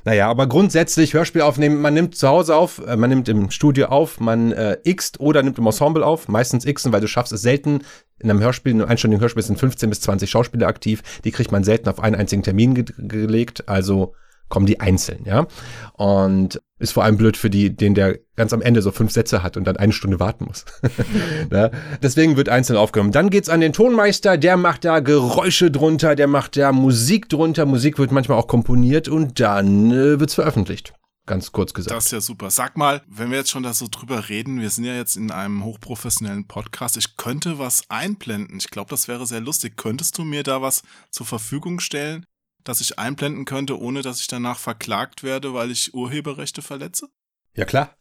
Naja, 0.04 0.30
aber 0.30 0.48
grundsätzlich 0.48 1.14
Hörspiel 1.14 1.42
aufnehmen, 1.42 1.82
man 1.82 1.94
nimmt 1.94 2.16
zu 2.16 2.28
Hause 2.28 2.56
auf, 2.56 2.86
äh, 2.86 2.96
man 2.96 3.10
nimmt 3.10 3.30
im 3.30 3.52
Studio 3.52 3.88
auf, 3.88 4.20
man 4.20 4.52
äh,xt 4.52 5.20
oder 5.20 5.44
nimmt 5.44 5.60
im 5.60 5.66
Ensemble 5.66 6.06
auf, 6.06 6.28
meistens 6.28 6.66
xen, 6.66 6.92
weil 6.92 7.02
du 7.02 7.08
schaffst 7.08 7.34
es 7.34 7.42
selten. 7.42 7.82
In 8.20 8.30
einem 8.30 8.40
Hörspiel, 8.40 8.72
in 8.72 8.82
einem 8.82 8.90
einstündigen 8.90 9.22
Hörspiel 9.22 9.44
sind 9.44 9.60
15 9.60 9.90
bis 9.90 10.02
20 10.02 10.30
Schauspieler 10.30 10.68
aktiv, 10.68 11.02
die 11.24 11.32
kriegt 11.32 11.52
man 11.52 11.64
selten 11.64 11.90
auf 11.90 12.00
einen 12.00 12.16
einzigen 12.16 12.44
Termin 12.44 12.76
ge 12.76 12.86
gelegt, 12.98 13.68
also 13.68 14.14
kommen 14.52 14.68
die 14.68 14.80
einzeln, 14.80 15.24
ja. 15.26 15.48
Und 15.94 16.62
ist 16.78 16.92
vor 16.92 17.04
allem 17.04 17.18
blöd 17.18 17.38
für 17.38 17.50
die, 17.50 17.76
den 17.76 17.96
der 17.96 18.20
ganz 18.36 18.54
am 18.54 18.62
Ende 18.62 18.82
so 18.82 18.92
fünf 18.92 19.12
Sätze 19.12 19.42
hat 19.44 19.58
und 19.58 19.66
dann 19.66 19.78
eine 19.78 19.94
Stunde 19.94 20.20
warten 20.20 20.46
muss. 20.46 20.66
ne? 21.50 21.72
Deswegen 22.04 22.38
wird 22.38 22.50
einzeln 22.50 22.78
aufgenommen. 22.78 23.12
Dann 23.12 23.30
geht's 23.30 23.50
an 23.50 23.62
den 23.62 23.74
Tonmeister, 23.74 24.38
der 24.38 24.58
macht 24.58 24.86
da 24.86 25.00
Geräusche 25.00 25.72
drunter, 25.72 26.16
der 26.16 26.28
macht 26.28 26.58
da 26.58 26.72
Musik 26.72 27.30
drunter. 27.30 27.66
Musik 27.66 27.98
wird 27.98 28.12
manchmal 28.12 28.38
auch 28.38 28.48
komponiert 28.48 29.08
und 29.08 29.40
dann 29.40 29.92
äh, 29.92 30.20
wird's 30.20 30.36
veröffentlicht. 30.36 30.94
Ganz 31.28 31.52
kurz 31.52 31.74
gesagt. 31.74 31.96
Das 31.96 32.06
ist 32.06 32.12
ja 32.12 32.20
super. 32.20 32.50
Sag 32.50 32.78
mal, 32.78 33.04
wenn 33.08 33.30
wir 33.30 33.38
jetzt 33.38 33.52
schon 33.52 33.62
da 33.62 33.74
so 33.74 33.88
drüber 33.90 34.28
reden, 34.28 34.60
wir 34.60 34.72
sind 34.72 34.86
ja 34.86 34.96
jetzt 34.96 35.16
in 35.16 35.30
einem 35.30 35.64
hochprofessionellen 35.64 36.48
Podcast. 36.48 36.98
Ich 36.98 37.16
könnte 37.16 37.60
was 37.60 37.84
einblenden. 37.90 38.58
Ich 38.58 38.72
glaube, 38.72 38.90
das 38.90 39.08
wäre 39.08 39.28
sehr 39.28 39.40
lustig. 39.40 39.78
Könntest 39.78 40.18
du 40.18 40.24
mir 40.24 40.42
da 40.42 40.64
was 40.64 40.82
zur 41.12 41.28
Verfügung 41.28 41.80
stellen, 41.80 42.26
dass 42.64 42.82
ich 42.82 43.00
einblenden 43.00 43.46
könnte, 43.46 43.80
ohne 43.80 44.02
dass 44.02 44.20
ich 44.20 44.28
danach 44.28 44.60
verklagt 44.60 45.24
werde, 45.24 45.54
weil 45.54 45.72
ich 45.72 45.94
Urheberrechte 45.94 46.62
verletze? 46.62 47.10
ja 47.54 47.66
klar. 47.66 47.96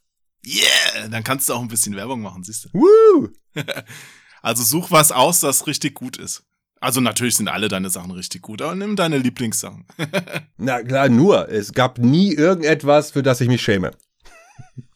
Yeah! 0.46 1.08
Dann 1.08 1.24
kannst 1.24 1.48
du 1.48 1.54
auch 1.54 1.60
ein 1.60 1.68
bisschen 1.68 1.96
Werbung 1.96 2.22
machen, 2.22 2.44
siehst 2.44 2.64
du. 2.64 2.68
Woo! 2.72 3.28
Also 4.42 4.62
such 4.62 4.90
was 4.90 5.12
aus, 5.12 5.40
das 5.40 5.66
richtig 5.66 5.94
gut 5.94 6.16
ist. 6.16 6.44
Also 6.80 7.02
natürlich 7.02 7.36
sind 7.36 7.48
alle 7.48 7.68
deine 7.68 7.90
Sachen 7.90 8.10
richtig 8.10 8.40
gut, 8.40 8.62
aber 8.62 8.74
nimm 8.74 8.96
deine 8.96 9.18
Lieblingssachen. 9.18 9.86
Na 10.56 10.82
klar, 10.82 11.10
nur. 11.10 11.50
Es 11.50 11.74
gab 11.74 11.98
nie 11.98 12.32
irgendetwas, 12.32 13.10
für 13.10 13.22
das 13.22 13.42
ich 13.42 13.48
mich 13.48 13.60
schäme. 13.60 13.90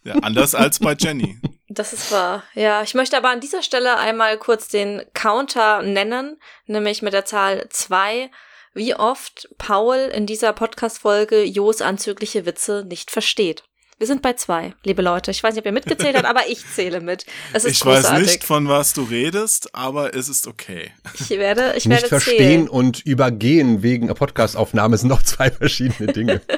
ja, 0.03 0.15
anders 0.23 0.55
als 0.55 0.79
bei 0.79 0.97
Jenny. 0.99 1.39
Das 1.69 1.93
ist 1.93 2.11
wahr. 2.11 2.43
Ja, 2.55 2.83
ich 2.83 2.95
möchte 2.95 3.17
aber 3.19 3.31
an 3.31 3.41
dieser 3.41 3.63
Stelle 3.63 3.99
einmal 3.99 4.39
kurz 4.39 4.69
den 4.69 5.03
Counter 5.13 5.83
nennen, 5.83 6.39
nämlich 6.67 7.03
mit 7.03 7.13
der 7.13 7.27
Zahl 7.27 7.67
zwei, 7.69 8.31
wie 8.75 8.95
oft 8.95 9.49
Paul 9.59 9.97
in 10.15 10.27
dieser 10.27 10.53
Podcast-Folge 10.53 11.45
Jos 11.45 11.81
anzügliche 11.81 12.45
Witze 12.47 12.85
nicht 12.89 13.11
versteht. 13.11 13.65
Wir 13.97 14.09
sind 14.09 14.23
bei 14.23 14.33
zwei, 14.33 14.75
liebe 14.83 15.03
Leute. 15.03 15.31
Ich 15.31 15.41
weiß 15.43 15.55
nicht, 15.55 15.61
ob 15.63 15.67
ihr 15.67 15.73
mitgezählt 15.73 16.17
habt, 16.17 16.27
aber 16.27 16.49
ich 16.49 16.65
zähle 16.75 17.01
mit. 17.01 17.25
Es 17.53 17.65
ist 17.65 17.73
Ich 17.75 17.81
großartig. 17.81 18.11
weiß 18.11 18.33
nicht, 18.33 18.45
von 18.45 18.69
was 18.69 18.93
du 18.93 19.05
redest, 19.05 19.73
aber 19.75 20.15
es 20.17 20.29
ist 20.29 20.49
okay. 20.49 20.91
Ich 21.15 21.31
werde, 21.31 21.75
ich 21.77 21.87
nicht 21.87 21.91
werde 22.03 22.09
verstehen 22.09 22.37
zählen. 22.39 22.69
und 22.69 23.01
übergehen 23.07 23.85
wegen 23.85 24.09
Podcastaufnahme 24.09 24.97
sind 24.99 25.09
noch 25.09 25.23
zwei 25.23 25.51
verschiedene 25.51 26.13
Dinge. 26.13 26.41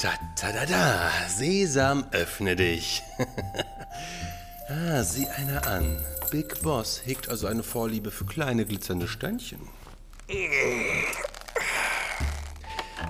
Da, 0.00 0.10
da, 0.40 0.52
da, 0.52 0.64
da. 0.64 1.10
Sesam, 1.28 2.06
öffne 2.12 2.54
dich. 2.54 3.02
ah, 4.68 5.02
sieh 5.02 5.26
einer 5.28 5.66
an. 5.66 5.98
Big 6.30 6.60
Boss 6.62 7.02
hegt 7.04 7.28
also 7.28 7.46
eine 7.46 7.62
Vorliebe 7.62 8.10
für 8.10 8.24
kleine 8.24 8.64
glitzernde 8.64 9.08
Steinchen. 9.08 9.60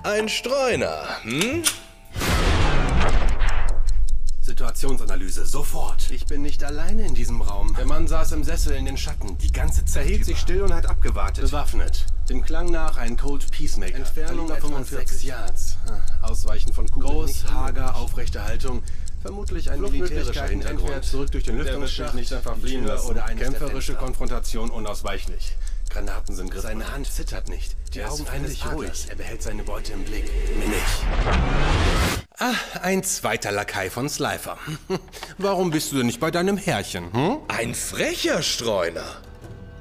Ein 0.03 0.29
Streuner, 0.29 1.05
hm? 1.23 1.63
Situationsanalyse, 4.41 5.45
sofort. 5.45 6.09
Ich 6.09 6.25
bin 6.25 6.41
nicht 6.41 6.63
alleine 6.63 7.05
in 7.05 7.13
diesem 7.13 7.41
Raum. 7.41 7.75
Der 7.75 7.85
Mann 7.85 8.07
saß 8.07 8.31
im 8.31 8.43
Sessel 8.43 8.75
in 8.75 8.85
den 8.85 8.97
Schatten, 8.97 9.37
die 9.37 9.51
ganze 9.51 9.85
Zeit. 9.85 10.07
Hielt 10.07 10.25
sich 10.25 10.39
still 10.39 10.63
und 10.63 10.73
hat 10.73 10.87
abgewartet. 10.87 11.43
Bewaffnet. 11.45 12.05
Dem 12.29 12.41
Klang 12.41 12.71
nach 12.71 12.97
ein 12.97 13.15
Cold 13.15 13.51
Peacemaker. 13.51 13.95
Entfernung 13.95 14.49
etwa 14.49 14.67
45 14.67 15.23
Yards. 15.23 15.77
Ah, 15.87 16.27
Ausweichen 16.27 16.73
von 16.73 16.89
Kugeln. 16.89 17.11
Groß, 17.11 17.45
hager, 17.51 17.95
aufrechte 17.95 18.43
Haltung. 18.43 18.81
Vermutlich 19.21 19.69
ein 19.69 19.81
militärischer 19.81 20.47
Hintergrund. 20.47 20.81
Entweder 20.81 21.01
zurück 21.01 21.31
durch 21.31 21.43
den 21.43 21.55
Der 21.57 21.65
Lüftungsschacht, 21.65 22.13
nicht 22.15 22.31
einfach 22.31 22.57
fliehen 22.57 22.85
lassen. 22.85 23.07
oder 23.09 23.25
eines 23.25 23.39
der 23.39 23.49
Kämpferische. 23.51 23.95
Konfrontation 23.95 24.69
unausweichlich. 24.69 25.55
Granaten 25.89 26.35
sind 26.35 26.51
griffbereit. 26.51 26.77
Seine 26.79 26.93
Hand 26.93 27.11
zittert 27.11 27.49
nicht. 27.49 27.75
Die 27.93 28.03
Augen 28.03 28.27
eines 28.29 28.63
ruhig. 28.71 29.07
Er 29.09 29.15
behält 29.15 29.41
seine 29.41 29.63
Beute 29.63 29.91
im 29.93 30.03
Blick. 30.03 30.25
Milch. 30.57 30.73
Ah, 32.37 32.53
ein 32.81 33.03
zweiter 33.03 33.51
Lakai 33.51 33.89
von 33.89 34.07
Slifer. 34.07 34.57
Warum 35.37 35.71
bist 35.71 35.91
du 35.91 35.97
denn 35.97 36.05
nicht 36.05 36.19
bei 36.21 36.31
deinem 36.31 36.55
Herrchen, 36.57 37.11
hm? 37.11 37.37
Ein 37.49 37.75
frecher 37.75 38.41
Streuner. 38.41 39.17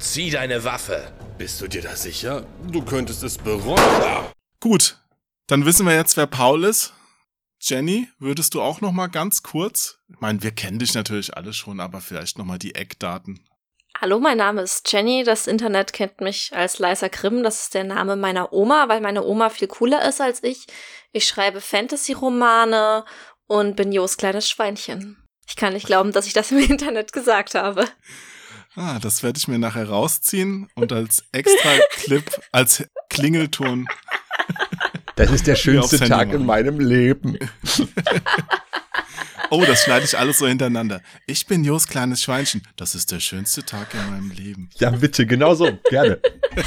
Zieh 0.01 0.31
deine 0.31 0.64
Waffe. 0.64 1.12
Bist 1.37 1.61
du 1.61 1.68
dir 1.68 1.83
da 1.83 1.94
sicher? 1.94 2.44
Du 2.66 2.83
könntest 2.83 3.22
es 3.22 3.38
bereuen. 3.38 3.79
Gut, 4.61 4.98
dann 5.46 5.64
wissen 5.64 5.87
wir 5.87 5.94
jetzt, 5.94 6.16
wer 6.16 6.27
Paul 6.27 6.64
ist. 6.64 6.94
Jenny, 7.61 8.09
würdest 8.18 8.55
du 8.55 8.62
auch 8.62 8.81
noch 8.81 8.92
mal 8.92 9.09
ganz 9.09 9.42
kurz? 9.42 9.99
Ich 10.09 10.21
meine, 10.21 10.42
wir 10.42 10.53
kennen 10.53 10.79
dich 10.79 10.94
natürlich 10.94 11.37
alle 11.37 11.53
schon, 11.53 11.81
aber 11.81 12.01
vielleicht 12.01 12.38
noch 12.38 12.44
mal 12.44 12.59
die 12.59 12.75
Eckdaten. 12.75 13.44
Hallo, 14.01 14.21
mein 14.21 14.38
Name 14.38 14.62
ist 14.62 14.90
Jenny. 14.92 15.25
Das 15.25 15.49
Internet 15.49 15.92
kennt 15.92 16.21
mich 16.21 16.53
als 16.55 16.79
Leiser 16.79 17.09
Grimm. 17.09 17.42
Das 17.42 17.62
ist 17.62 17.75
der 17.75 17.83
Name 17.83 18.14
meiner 18.14 18.53
Oma, 18.53 18.88
weil 18.88 19.01
meine 19.01 19.25
Oma 19.25 19.51
viel 19.51 19.66
cooler 19.66 20.09
ist 20.09 20.21
als 20.21 20.44
ich. 20.44 20.66
Ich 21.11 21.27
schreibe 21.27 21.61
Fantasy-Romane 21.61 23.05
und 23.49 23.75
bin 23.75 23.90
Jos 23.90 24.16
kleines 24.16 24.49
Schweinchen. 24.49 25.16
Ich 25.49 25.57
kann 25.57 25.73
nicht 25.73 25.87
glauben, 25.87 26.12
dass 26.12 26.29
ich 26.29 26.35
das 26.35 26.53
im 26.53 26.59
Internet 26.71 27.12
gesagt 27.12 27.57
habe. 27.57 27.88
Ah, 28.77 29.01
das 29.01 29.25
werde 29.25 29.38
ich 29.38 29.49
mir 29.49 29.59
nachher 29.59 29.88
rausziehen 29.88 30.71
und 30.77 30.92
als 30.92 31.25
extra 31.33 31.71
Clip, 31.90 32.25
als 32.53 32.85
Klingelton. 33.11 33.88
Das 35.18 35.33
ist 35.33 35.48
der 35.48 35.57
schönste 35.57 35.98
Tag 35.98 36.33
in 36.33 36.46
meinem 36.46 36.78
Leben. 36.78 37.38
Oh, 39.50 39.64
das 39.64 39.85
schneide 39.85 40.04
ich 40.04 40.18
alles 40.18 40.37
so 40.37 40.46
hintereinander. 40.46 41.00
Ich 41.26 41.46
bin 41.46 41.64
Jos 41.64 41.88
kleines 41.88 42.22
Schweinchen. 42.22 42.61
Das 42.76 42.94
ist 42.94 43.11
der 43.11 43.18
schönste 43.18 43.64
Tag 43.64 43.94
in 43.94 44.11
meinem 44.11 44.31
Leben. 44.31 44.68
Ja, 44.76 44.90
bitte, 44.90 45.24
genau 45.24 45.54
so. 45.54 45.70
Gerne. 45.88 46.20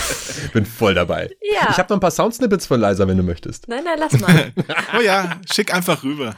bin 0.53 0.65
voll 0.65 0.95
dabei. 0.95 1.29
Ja. 1.53 1.67
Ich 1.69 1.77
habe 1.77 1.89
noch 1.89 1.97
ein 1.97 1.99
paar 1.99 2.09
Soundsnippets 2.09 2.65
von 2.65 2.81
Liza, 2.81 3.07
wenn 3.07 3.17
du 3.17 3.23
möchtest. 3.23 3.67
Nein, 3.67 3.83
nein, 3.83 3.99
lass 3.99 4.19
mal. 4.19 4.51
oh 4.97 5.01
ja, 5.01 5.39
schick 5.53 5.71
einfach 5.71 6.01
rüber. 6.01 6.35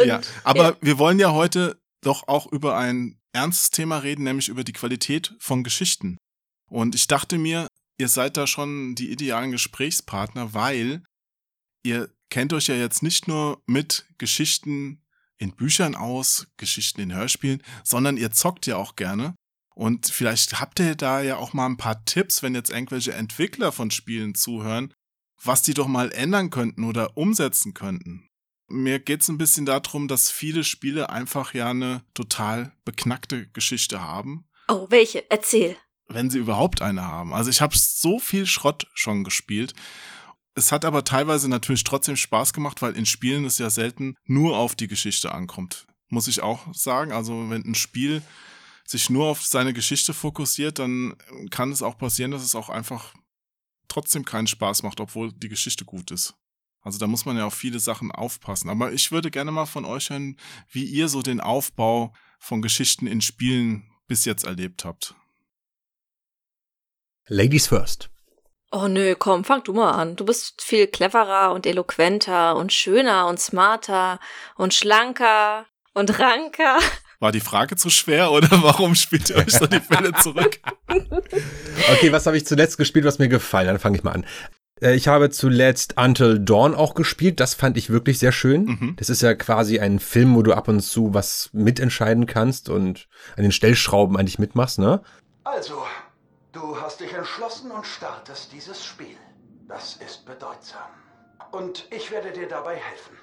Und, 0.00 0.06
ja, 0.06 0.20
aber 0.44 0.76
wir 0.80 1.00
wollen 1.00 1.18
ja 1.18 1.32
heute 1.32 1.80
doch 2.00 2.28
auch 2.28 2.46
über 2.52 2.76
ein 2.76 3.18
ernstes 3.32 3.70
Thema 3.70 3.98
reden, 3.98 4.22
nämlich 4.22 4.48
über 4.48 4.62
die 4.62 4.72
Qualität 4.72 5.34
von 5.40 5.64
Geschichten. 5.64 6.16
Und 6.68 6.94
ich 6.94 7.08
dachte 7.08 7.38
mir, 7.38 7.66
ihr 8.00 8.08
seid 8.08 8.36
da 8.36 8.46
schon 8.46 8.94
die 8.94 9.12
idealen 9.12 9.52
Gesprächspartner, 9.52 10.54
weil 10.54 11.04
ihr 11.84 12.10
kennt 12.30 12.52
euch 12.52 12.68
ja 12.68 12.74
jetzt 12.74 13.02
nicht 13.02 13.28
nur 13.28 13.62
mit 13.66 14.06
Geschichten 14.18 15.04
in 15.38 15.54
Büchern 15.54 15.94
aus, 15.94 16.48
Geschichten 16.56 17.00
in 17.00 17.14
Hörspielen, 17.14 17.62
sondern 17.84 18.16
ihr 18.16 18.30
zockt 18.30 18.66
ja 18.66 18.76
auch 18.76 18.96
gerne. 18.96 19.34
Und 19.74 20.06
vielleicht 20.08 20.60
habt 20.60 20.80
ihr 20.80 20.94
da 20.94 21.22
ja 21.22 21.36
auch 21.36 21.52
mal 21.52 21.66
ein 21.66 21.76
paar 21.76 22.04
Tipps, 22.04 22.42
wenn 22.42 22.54
jetzt 22.54 22.70
irgendwelche 22.70 23.14
Entwickler 23.14 23.72
von 23.72 23.90
Spielen 23.90 24.34
zuhören, 24.34 24.92
was 25.42 25.62
die 25.62 25.74
doch 25.74 25.86
mal 25.86 26.12
ändern 26.12 26.50
könnten 26.50 26.84
oder 26.84 27.16
umsetzen 27.16 27.74
könnten. 27.74 28.28
Mir 28.68 28.98
geht's 28.98 29.28
ein 29.28 29.38
bisschen 29.38 29.66
darum, 29.66 30.06
dass 30.06 30.30
viele 30.30 30.64
Spiele 30.64 31.10
einfach 31.10 31.54
ja 31.54 31.70
eine 31.70 32.04
total 32.14 32.72
beknackte 32.84 33.48
Geschichte 33.48 34.02
haben. 34.02 34.48
Oh, 34.68 34.86
welche? 34.90 35.28
Erzähl. 35.30 35.76
Wenn 36.12 36.30
sie 36.30 36.38
überhaupt 36.38 36.82
eine 36.82 37.06
haben. 37.06 37.32
Also 37.32 37.50
ich 37.50 37.60
habe 37.60 37.76
so 37.76 38.18
viel 38.18 38.46
Schrott 38.46 38.86
schon 38.94 39.24
gespielt 39.24 39.74
es 40.54 40.72
hat 40.72 40.84
aber 40.84 41.04
teilweise 41.04 41.48
natürlich 41.48 41.84
trotzdem 41.84 42.16
Spaß 42.16 42.52
gemacht, 42.52 42.82
weil 42.82 42.96
in 42.96 43.06
Spielen 43.06 43.44
es 43.44 43.58
ja 43.58 43.70
selten 43.70 44.16
nur 44.24 44.58
auf 44.58 44.74
die 44.74 44.88
Geschichte 44.88 45.32
ankommt. 45.32 45.86
Muss 46.08 46.28
ich 46.28 46.42
auch 46.42 46.74
sagen. 46.74 47.12
Also 47.12 47.50
wenn 47.50 47.64
ein 47.64 47.74
Spiel 47.74 48.22
sich 48.84 49.10
nur 49.10 49.28
auf 49.28 49.44
seine 49.44 49.72
Geschichte 49.72 50.12
fokussiert, 50.12 50.78
dann 50.78 51.14
kann 51.50 51.70
es 51.70 51.82
auch 51.82 51.96
passieren, 51.96 52.32
dass 52.32 52.42
es 52.42 52.54
auch 52.54 52.68
einfach 52.68 53.14
trotzdem 53.88 54.24
keinen 54.24 54.48
Spaß 54.48 54.82
macht, 54.82 55.00
obwohl 55.00 55.32
die 55.32 55.48
Geschichte 55.48 55.84
gut 55.84 56.10
ist. 56.10 56.34
Also 56.82 56.98
da 56.98 57.06
muss 57.06 57.26
man 57.26 57.36
ja 57.36 57.46
auf 57.46 57.54
viele 57.54 57.78
Sachen 57.78 58.10
aufpassen. 58.10 58.70
Aber 58.70 58.92
ich 58.92 59.12
würde 59.12 59.30
gerne 59.30 59.52
mal 59.52 59.66
von 59.66 59.84
euch 59.84 60.10
hören, 60.10 60.36
wie 60.70 60.84
ihr 60.84 61.08
so 61.08 61.22
den 61.22 61.40
Aufbau 61.40 62.12
von 62.38 62.62
Geschichten 62.62 63.06
in 63.06 63.20
Spielen 63.20 63.90
bis 64.08 64.24
jetzt 64.24 64.44
erlebt 64.44 64.84
habt. 64.84 65.14
Ladies 67.32 67.68
first. 67.68 68.10
Oh 68.72 68.88
nö, 68.88 69.14
komm, 69.16 69.44
fang 69.44 69.62
du 69.62 69.72
mal 69.72 69.92
an. 69.92 70.16
Du 70.16 70.24
bist 70.24 70.60
viel 70.60 70.88
cleverer 70.88 71.52
und 71.52 71.64
eloquenter 71.64 72.56
und 72.56 72.72
schöner 72.72 73.28
und 73.28 73.38
smarter 73.38 74.18
und 74.56 74.74
schlanker 74.74 75.64
und 75.94 76.18
ranker. 76.18 76.78
War 77.20 77.30
die 77.30 77.38
Frage 77.38 77.76
zu 77.76 77.88
schwer 77.88 78.32
oder 78.32 78.48
warum 78.62 78.96
spielt 78.96 79.30
ihr 79.30 79.36
euch 79.36 79.52
so 79.52 79.68
die 79.68 79.78
Fälle 79.78 80.12
zurück? 80.14 80.58
okay, 80.88 82.10
was 82.10 82.26
habe 82.26 82.36
ich 82.36 82.46
zuletzt 82.46 82.78
gespielt, 82.78 83.04
was 83.04 83.20
mir 83.20 83.28
gefallen? 83.28 83.68
Dann 83.68 83.78
fange 83.78 83.98
ich 83.98 84.02
mal 84.02 84.10
an. 84.10 84.26
Äh, 84.82 84.96
ich 84.96 85.06
habe 85.06 85.30
zuletzt 85.30 85.94
Until 85.96 86.40
Dawn 86.40 86.74
auch 86.74 86.94
gespielt. 86.94 87.38
Das 87.38 87.54
fand 87.54 87.76
ich 87.76 87.90
wirklich 87.90 88.18
sehr 88.18 88.32
schön. 88.32 88.64
Mhm. 88.64 88.96
Das 88.96 89.08
ist 89.08 89.22
ja 89.22 89.34
quasi 89.34 89.78
ein 89.78 90.00
Film, 90.00 90.34
wo 90.34 90.42
du 90.42 90.52
ab 90.52 90.66
und 90.66 90.80
zu 90.80 91.14
was 91.14 91.50
mitentscheiden 91.52 92.26
kannst 92.26 92.68
und 92.68 93.06
an 93.36 93.44
den 93.44 93.52
Stellschrauben 93.52 94.16
eigentlich 94.16 94.40
mitmachst, 94.40 94.80
ne? 94.80 95.00
Also, 95.44 95.80
Du 96.52 96.80
hast 96.80 96.98
dich 96.98 97.12
entschlossen 97.12 97.70
und 97.70 97.86
startest 97.86 98.52
dieses 98.52 98.84
Spiel. 98.84 99.16
Das 99.68 99.96
ist 99.96 100.26
bedeutsam. 100.26 100.90
Und 101.52 101.86
ich 101.90 102.10
werde 102.10 102.32
dir 102.32 102.48
dabei 102.48 102.74
helfen. 102.76 103.16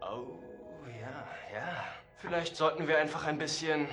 Oh, 0.00 0.38
ja, 0.86 1.26
ja. 1.52 1.84
Vielleicht 2.18 2.56
sollten 2.56 2.86
wir 2.86 2.98
einfach 2.98 3.24
ein 3.24 3.38
bisschen, 3.38 3.88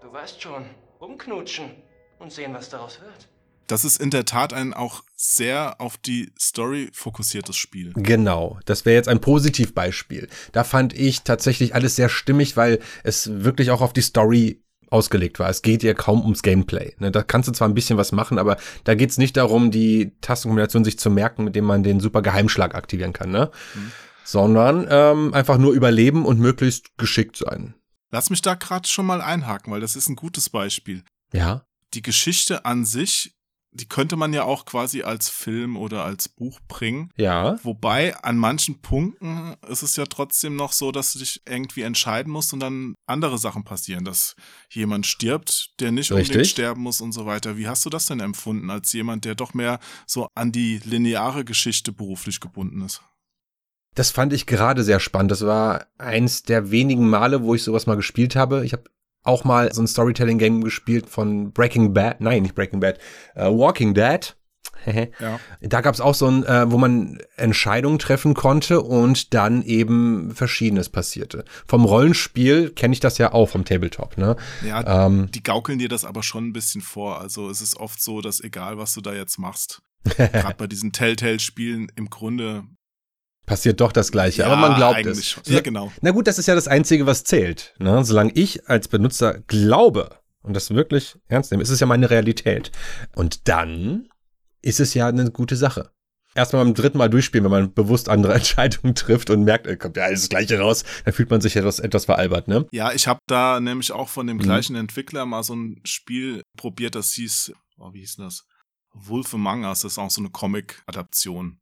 du 0.00 0.10
weißt 0.10 0.40
schon, 0.40 0.64
rumknutschen 1.02 1.82
und 2.18 2.32
sehen, 2.32 2.54
was 2.54 2.70
daraus 2.70 3.00
wird. 3.02 3.28
Das 3.66 3.84
ist 3.84 4.00
in 4.00 4.08
der 4.08 4.24
Tat 4.24 4.54
ein 4.54 4.72
auch 4.72 5.02
sehr 5.16 5.78
auf 5.82 5.98
die 5.98 6.32
Story 6.40 6.88
fokussiertes 6.94 7.56
Spiel. 7.58 7.92
Genau, 7.94 8.58
das 8.64 8.86
wäre 8.86 8.96
jetzt 8.96 9.08
ein 9.08 9.20
Positivbeispiel. 9.20 10.28
Da 10.52 10.64
fand 10.64 10.94
ich 10.94 11.24
tatsächlich 11.24 11.74
alles 11.74 11.94
sehr 11.94 12.08
stimmig, 12.08 12.56
weil 12.56 12.80
es 13.04 13.44
wirklich 13.44 13.70
auch 13.70 13.82
auf 13.82 13.92
die 13.92 14.00
Story 14.00 14.62
ausgelegt 14.90 15.38
war. 15.38 15.48
Es 15.48 15.62
geht 15.62 15.82
ja 15.82 15.94
kaum 15.94 16.22
ums 16.22 16.42
Gameplay. 16.42 16.94
Ne? 16.98 17.10
Da 17.10 17.22
kannst 17.22 17.48
du 17.48 17.52
zwar 17.52 17.68
ein 17.68 17.74
bisschen 17.74 17.98
was 17.98 18.12
machen, 18.12 18.38
aber 18.38 18.56
da 18.84 18.94
geht's 18.94 19.18
nicht 19.18 19.36
darum, 19.36 19.70
die 19.70 20.12
Tastenkombination 20.20 20.84
sich 20.84 20.98
zu 20.98 21.10
merken, 21.10 21.44
mit 21.44 21.56
dem 21.56 21.64
man 21.64 21.82
den 21.82 22.00
super 22.00 22.22
Geheimschlag 22.22 22.74
aktivieren 22.74 23.12
kann, 23.12 23.30
ne? 23.30 23.50
Mhm. 23.74 23.92
Sondern 24.24 24.86
ähm, 24.90 25.32
einfach 25.32 25.56
nur 25.56 25.72
überleben 25.72 26.26
und 26.26 26.38
möglichst 26.38 26.98
geschickt 26.98 27.36
sein. 27.36 27.74
Lass 28.10 28.30
mich 28.30 28.42
da 28.42 28.54
gerade 28.54 28.86
schon 28.86 29.06
mal 29.06 29.20
einhaken, 29.20 29.72
weil 29.72 29.80
das 29.80 29.96
ist 29.96 30.08
ein 30.08 30.16
gutes 30.16 30.50
Beispiel. 30.50 31.02
Ja. 31.32 31.62
Die 31.94 32.02
Geschichte 32.02 32.64
an 32.66 32.84
sich 32.84 33.34
die 33.72 33.86
könnte 33.86 34.16
man 34.16 34.32
ja 34.32 34.44
auch 34.44 34.64
quasi 34.64 35.02
als 35.02 35.28
Film 35.28 35.76
oder 35.76 36.04
als 36.04 36.28
Buch 36.28 36.60
bringen. 36.68 37.10
Ja. 37.16 37.58
Wobei 37.62 38.16
an 38.16 38.38
manchen 38.38 38.80
Punkten 38.80 39.56
ist 39.68 39.82
es 39.82 39.96
ja 39.96 40.06
trotzdem 40.06 40.56
noch 40.56 40.72
so, 40.72 40.90
dass 40.90 41.12
du 41.12 41.18
dich 41.18 41.42
irgendwie 41.46 41.82
entscheiden 41.82 42.32
musst 42.32 42.52
und 42.52 42.60
dann 42.60 42.94
andere 43.06 43.38
Sachen 43.38 43.64
passieren, 43.64 44.04
dass 44.04 44.34
jemand 44.70 45.06
stirbt, 45.06 45.74
der 45.80 45.92
nicht 45.92 46.10
Richtig. 46.10 46.28
unbedingt 46.28 46.46
sterben 46.46 46.82
muss 46.82 47.00
und 47.00 47.12
so 47.12 47.26
weiter. 47.26 47.56
Wie 47.56 47.68
hast 47.68 47.84
du 47.84 47.90
das 47.90 48.06
denn 48.06 48.20
empfunden 48.20 48.70
als 48.70 48.92
jemand, 48.92 49.24
der 49.24 49.34
doch 49.34 49.54
mehr 49.54 49.78
so 50.06 50.28
an 50.34 50.52
die 50.52 50.78
lineare 50.84 51.44
Geschichte 51.44 51.92
beruflich 51.92 52.40
gebunden 52.40 52.82
ist? 52.82 53.02
Das 53.94 54.10
fand 54.10 54.32
ich 54.32 54.46
gerade 54.46 54.84
sehr 54.84 55.00
spannend. 55.00 55.30
Das 55.30 55.44
war 55.44 55.86
eins 55.98 56.42
der 56.42 56.70
wenigen 56.70 57.08
Male, 57.10 57.42
wo 57.42 57.54
ich 57.54 57.64
sowas 57.64 57.86
mal 57.86 57.96
gespielt 57.96 58.36
habe. 58.36 58.64
Ich 58.64 58.72
habe 58.72 58.84
auch 59.22 59.44
mal 59.44 59.72
so 59.72 59.82
ein 59.82 59.86
Storytelling-Game 59.86 60.64
gespielt 60.64 61.08
von 61.08 61.52
Breaking 61.52 61.92
Bad, 61.92 62.20
nein, 62.20 62.42
nicht 62.42 62.54
Breaking 62.54 62.80
Bad, 62.80 62.98
uh, 63.36 63.56
Walking 63.58 63.94
Dead. 63.94 64.34
ja. 65.20 65.40
Da 65.60 65.80
gab 65.80 65.94
es 65.94 66.00
auch 66.00 66.14
so 66.14 66.26
ein, 66.26 66.44
äh, 66.44 66.70
wo 66.70 66.78
man 66.78 67.18
Entscheidungen 67.36 67.98
treffen 67.98 68.34
konnte 68.34 68.80
und 68.80 69.34
dann 69.34 69.62
eben 69.62 70.34
Verschiedenes 70.34 70.88
passierte. 70.88 71.44
Vom 71.66 71.84
Rollenspiel 71.84 72.70
kenne 72.70 72.92
ich 72.92 73.00
das 73.00 73.18
ja 73.18 73.32
auch 73.32 73.48
vom 73.48 73.64
Tabletop, 73.64 74.16
ne? 74.18 74.36
Ja, 74.64 75.06
ähm, 75.06 75.30
die 75.32 75.42
gaukeln 75.42 75.78
dir 75.78 75.88
das 75.88 76.04
aber 76.04 76.22
schon 76.22 76.48
ein 76.48 76.52
bisschen 76.52 76.80
vor. 76.80 77.20
Also 77.20 77.50
es 77.50 77.60
ist 77.60 77.76
oft 77.76 78.00
so, 78.00 78.20
dass 78.20 78.40
egal 78.40 78.78
was 78.78 78.94
du 78.94 79.00
da 79.00 79.12
jetzt 79.12 79.38
machst, 79.38 79.82
gerade 80.16 80.56
bei 80.56 80.66
diesen 80.66 80.92
Telltale-Spielen 80.92 81.90
im 81.96 82.08
Grunde 82.08 82.64
passiert 83.48 83.80
doch 83.80 83.92
das 83.92 84.12
Gleiche, 84.12 84.42
ja, 84.42 84.48
aber 84.48 84.56
man 84.56 84.76
glaubt 84.76 85.06
es. 85.06 85.26
Schon. 85.26 85.42
Ja, 85.46 85.60
genau. 85.60 85.90
Na 86.02 86.10
gut, 86.10 86.26
das 86.26 86.38
ist 86.38 86.46
ja 86.46 86.54
das 86.54 86.68
Einzige, 86.68 87.06
was 87.06 87.24
zählt. 87.24 87.74
Ne? 87.78 88.04
Solange 88.04 88.32
ich 88.34 88.68
als 88.68 88.88
Benutzer 88.88 89.40
glaube 89.46 90.10
und 90.42 90.54
das 90.54 90.70
wirklich 90.70 91.16
ernst 91.28 91.50
nehme, 91.50 91.62
ist 91.62 91.70
es 91.70 91.80
ja 91.80 91.86
meine 91.86 92.10
Realität. 92.10 92.70
Und 93.16 93.48
dann 93.48 94.08
ist 94.60 94.80
es 94.80 94.92
ja 94.94 95.08
eine 95.08 95.30
gute 95.30 95.56
Sache. 95.56 95.90
Erstmal 96.34 96.62
beim 96.62 96.74
dritten 96.74 96.98
Mal 96.98 97.08
durchspielen, 97.08 97.44
wenn 97.44 97.50
man 97.50 97.72
bewusst 97.72 98.10
andere 98.10 98.34
Entscheidungen 98.34 98.94
trifft 98.94 99.30
und 99.30 99.44
merkt, 99.44 99.66
kommt 99.80 99.96
ja 99.96 100.04
alles 100.04 100.20
das 100.20 100.28
Gleiche 100.28 100.60
raus, 100.60 100.84
dann 101.04 101.14
fühlt 101.14 101.30
man 101.30 101.40
sich 101.40 101.56
etwas, 101.56 101.80
etwas 101.80 102.04
veralbert, 102.04 102.48
ne? 102.48 102.66
Ja, 102.70 102.92
ich 102.92 103.08
habe 103.08 103.20
da 103.26 103.60
nämlich 103.60 103.92
auch 103.92 104.10
von 104.10 104.26
dem 104.26 104.36
mhm. 104.36 104.42
gleichen 104.42 104.76
Entwickler 104.76 105.24
mal 105.24 105.42
so 105.42 105.54
ein 105.54 105.80
Spiel 105.84 106.42
probiert, 106.56 106.94
das 106.94 107.12
hieß, 107.14 107.52
oh, 107.78 107.94
wie 107.94 108.00
hieß 108.00 108.16
das? 108.16 108.44
Wolf 108.92 109.32
Among 109.32 109.64
Us, 109.64 109.80
das 109.80 109.92
ist 109.92 109.98
auch 109.98 110.10
so 110.10 110.20
eine 110.20 110.30
Comic-Adaption. 110.30 111.60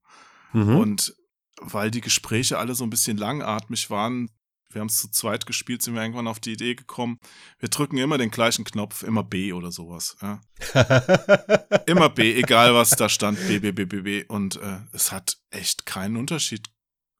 Mhm. 0.52 0.76
Und 0.76 1.14
weil 1.60 1.90
die 1.90 2.00
Gespräche 2.00 2.58
alle 2.58 2.74
so 2.74 2.84
ein 2.84 2.90
bisschen 2.90 3.16
langatmig 3.16 3.90
waren, 3.90 4.30
wir 4.70 4.80
haben 4.80 4.88
es 4.88 4.98
zu 4.98 5.10
zweit 5.10 5.46
gespielt, 5.46 5.82
sind 5.82 5.94
wir 5.94 6.02
irgendwann 6.02 6.28
auf 6.28 6.40
die 6.40 6.52
Idee 6.52 6.74
gekommen, 6.74 7.18
wir 7.58 7.68
drücken 7.68 7.98
immer 7.98 8.18
den 8.18 8.30
gleichen 8.30 8.64
Knopf, 8.64 9.02
immer 9.02 9.24
B 9.24 9.52
oder 9.52 9.72
sowas. 9.72 10.16
Ja. 10.20 10.40
immer 11.86 12.10
B, 12.10 12.34
egal 12.34 12.74
was 12.74 12.90
da 12.90 13.08
stand, 13.08 13.38
B, 13.48 13.58
B, 13.58 13.72
B, 13.72 13.84
B, 13.84 14.02
B. 14.02 14.24
Und 14.24 14.56
äh, 14.56 14.80
es 14.92 15.12
hat 15.12 15.38
echt 15.50 15.86
keinen 15.86 16.16
Unterschied 16.16 16.68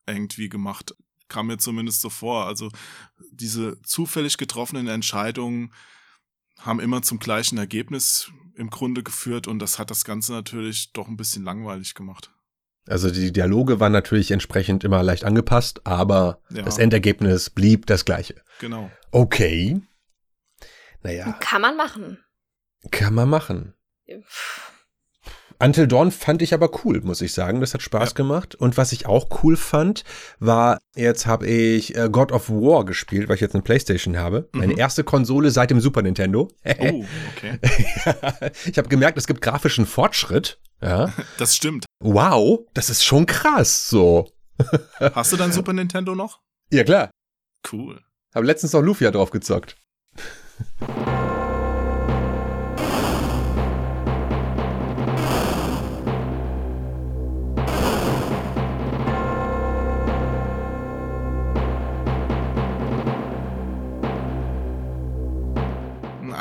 irgendwie 0.07 0.49
gemacht. 0.49 0.95
Kam 1.29 1.47
mir 1.47 1.59
zumindest 1.59 2.03
so 2.03 2.11
vor. 2.11 2.47
Also 2.47 2.71
diese 3.31 3.81
zufällig 3.83 4.37
getroffenen 4.37 4.89
Entscheidungen 4.89 5.73
haben 6.59 6.81
immer 6.81 7.03
zum 7.03 7.19
gleichen 7.19 7.59
Ergebnis 7.59 8.31
im 8.55 8.71
Grunde 8.71 9.03
geführt 9.03 9.49
und 9.49 9.59
das 9.59 9.79
hat 9.79 9.91
das 9.91 10.05
Ganze 10.05 10.33
natürlich 10.33 10.93
doch 10.93 11.09
ein 11.09 11.17
bisschen 11.17 11.45
langweilig 11.45 11.95
gemacht. 11.95 12.33
Also 12.89 13.11
die 13.11 13.33
Dialoge 13.33 13.81
waren 13.81 13.93
natürlich 13.93 14.31
entsprechend 14.31 14.85
immer 14.85 15.03
leicht 15.03 15.25
angepasst, 15.25 15.81
aber 15.85 16.41
Ja. 16.51 16.63
das 16.63 16.79
Endergebnis 16.79 17.51
blieb 17.51 17.87
das 17.87 18.05
gleiche. 18.05 18.37
Genau. 18.61 18.91
Okay. 19.11 19.81
Naja, 21.03 21.33
Kann 21.41 21.63
man 21.63 21.77
machen. 21.77 22.19
kann 22.91 23.15
man 23.15 23.29
machen. 23.29 23.75
Until 25.59 25.87
Dawn 25.87 26.11
fand 26.11 26.43
ich 26.43 26.53
aber 26.53 26.71
cool, 26.85 27.01
muss 27.03 27.21
ich 27.23 27.33
sagen. 27.33 27.61
Das 27.61 27.73
hat 27.75 27.83
Spaß 27.83 28.11
Ja. 28.11 28.15
gemacht. 28.15 28.55
Und 28.55 28.77
was 28.77 28.93
ich 28.93 29.07
auch 29.07 29.43
cool 29.43 29.57
fand, 29.57 30.05
war, 30.39 30.79
jetzt 30.95 31.27
habe 31.27 31.47
ich 31.47 31.97
äh, 31.97 32.09
God 32.11 32.31
of 32.33 32.51
War 32.51 32.85
gespielt, 32.85 33.29
weil 33.29 33.37
ich 33.37 33.41
jetzt 33.41 33.55
eine 33.55 33.63
Playstation 33.63 34.19
habe. 34.19 34.49
Meine 34.53 34.75
Mhm. 34.75 34.79
erste 34.79 35.03
Konsole 35.05 35.51
seit 35.51 35.71
dem 35.71 35.81
Super 35.81 36.03
Nintendo. 36.03 36.49
Oh, 36.79 37.05
okay. 37.37 37.59
ich 38.67 38.77
habe 38.79 38.89
gemerkt, 38.89 39.17
es 39.19 39.27
gibt 39.27 39.41
grafischen 39.41 39.87
Fortschritt. 39.87 40.59
Ja. 40.83 41.13
Das 41.39 41.57
stimmt. 41.57 41.87
Wow, 42.01 42.61
das 42.75 42.91
ist 42.91 43.05
schon 43.05 43.25
krass 43.27 43.89
so. 43.89 44.31
Hast 45.01 45.33
du 45.33 45.37
dein 45.37 45.53
Super 45.53 45.73
Nintendo 45.73 46.15
noch? 46.15 46.41
Ja, 46.71 46.85
klar. 46.85 47.11
Cool. 47.73 48.01
Habe 48.35 48.47
letztens 48.47 48.73
noch 48.75 48.83
Lufia 48.83 49.11
drauf 49.11 49.31
gezockt. 49.31 49.77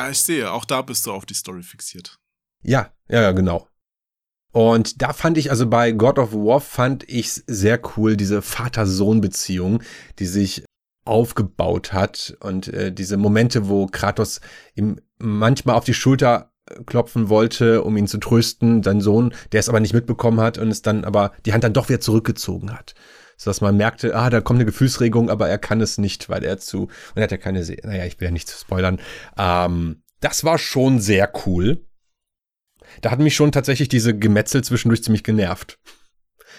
Ah, 0.06 0.12
Ich 0.12 0.22
sehe, 0.22 0.52
auch 0.52 0.66
da 0.66 0.84
bist 0.84 1.08
du 1.08 1.12
auf 1.12 1.26
die 1.26 1.34
Story 1.34 1.64
fixiert. 1.64 2.20
Ja, 2.62 2.92
ja, 3.10 3.24
ja, 3.24 3.32
genau. 3.32 3.68
Und 4.52 5.02
da 5.02 5.14
fand 5.14 5.36
ich, 5.40 5.50
also 5.50 5.68
bei 5.68 5.94
God 5.94 6.20
of 6.20 6.32
War 6.32 6.62
fand 6.62 7.10
ich 7.10 7.42
sehr 7.48 7.82
cool, 7.98 8.16
diese 8.16 8.44
Vater-Sohn-Beziehung, 8.44 9.82
die 10.20 10.28
sich 10.28 10.64
aufgebaut 11.06 11.92
hat 11.92 12.38
und 12.40 12.68
äh, 12.68 12.92
diese 12.92 13.18
Momente, 13.18 13.68
wo 13.68 13.88
Kratos 13.88 14.42
ihm 14.76 15.02
manchmal 15.18 15.76
auf 15.76 15.86
die 15.86 15.96
Schulter 15.96 16.52
äh, 16.70 16.84
klopfen 16.84 17.30
wollte, 17.30 17.84
um 17.84 17.98
ihn 17.98 18.08
zu 18.08 18.20
trösten, 18.20 18.84
sein 18.84 19.02
Sohn, 19.02 19.34
der 19.54 19.60
es 19.60 19.70
aber 19.70 19.80
nicht 19.80 19.94
mitbekommen 19.94 20.40
hat 20.40 20.60
und 20.60 20.70
es 20.70 20.84
dann 20.84 21.04
aber 21.04 21.32
die 21.48 21.54
Hand 21.54 21.64
dann 21.64 21.74
doch 21.74 21.90
wieder 21.90 22.00
zurückgezogen 22.00 22.72
hat. 22.72 22.94
So 23.38 23.50
dass 23.50 23.62
man 23.62 23.78
merkte, 23.78 24.16
ah, 24.16 24.30
da 24.30 24.42
kommt 24.42 24.58
eine 24.58 24.66
Gefühlsregung, 24.66 25.30
aber 25.30 25.50
er 25.50 25.58
kann 25.58 25.82
es 25.82 25.98
nicht, 25.98 26.30
weil 26.30 26.44
er 26.44 26.58
zu, 26.58 26.84
und 26.84 26.92
er 27.16 27.24
hat 27.24 27.32
ja 27.32 27.38
keine, 27.38 27.64
Se 27.64 27.78
naja, 27.84 28.06
ich 28.06 28.20
will 28.20 28.28
ja 28.28 28.32
nicht 28.32 28.50
spoilern. 28.50 29.00
Ähm, 29.38 30.04
das 30.22 30.44
war 30.44 30.58
schon 30.58 31.00
sehr 31.00 31.32
cool. 31.46 31.86
Da 33.02 33.12
hat 33.12 33.20
mich 33.20 33.36
schon 33.36 33.52
tatsächlich 33.52 33.90
diese 33.90 34.18
Gemetzel 34.18 34.64
zwischendurch 34.64 35.04
ziemlich 35.04 35.24
genervt. 35.24 35.80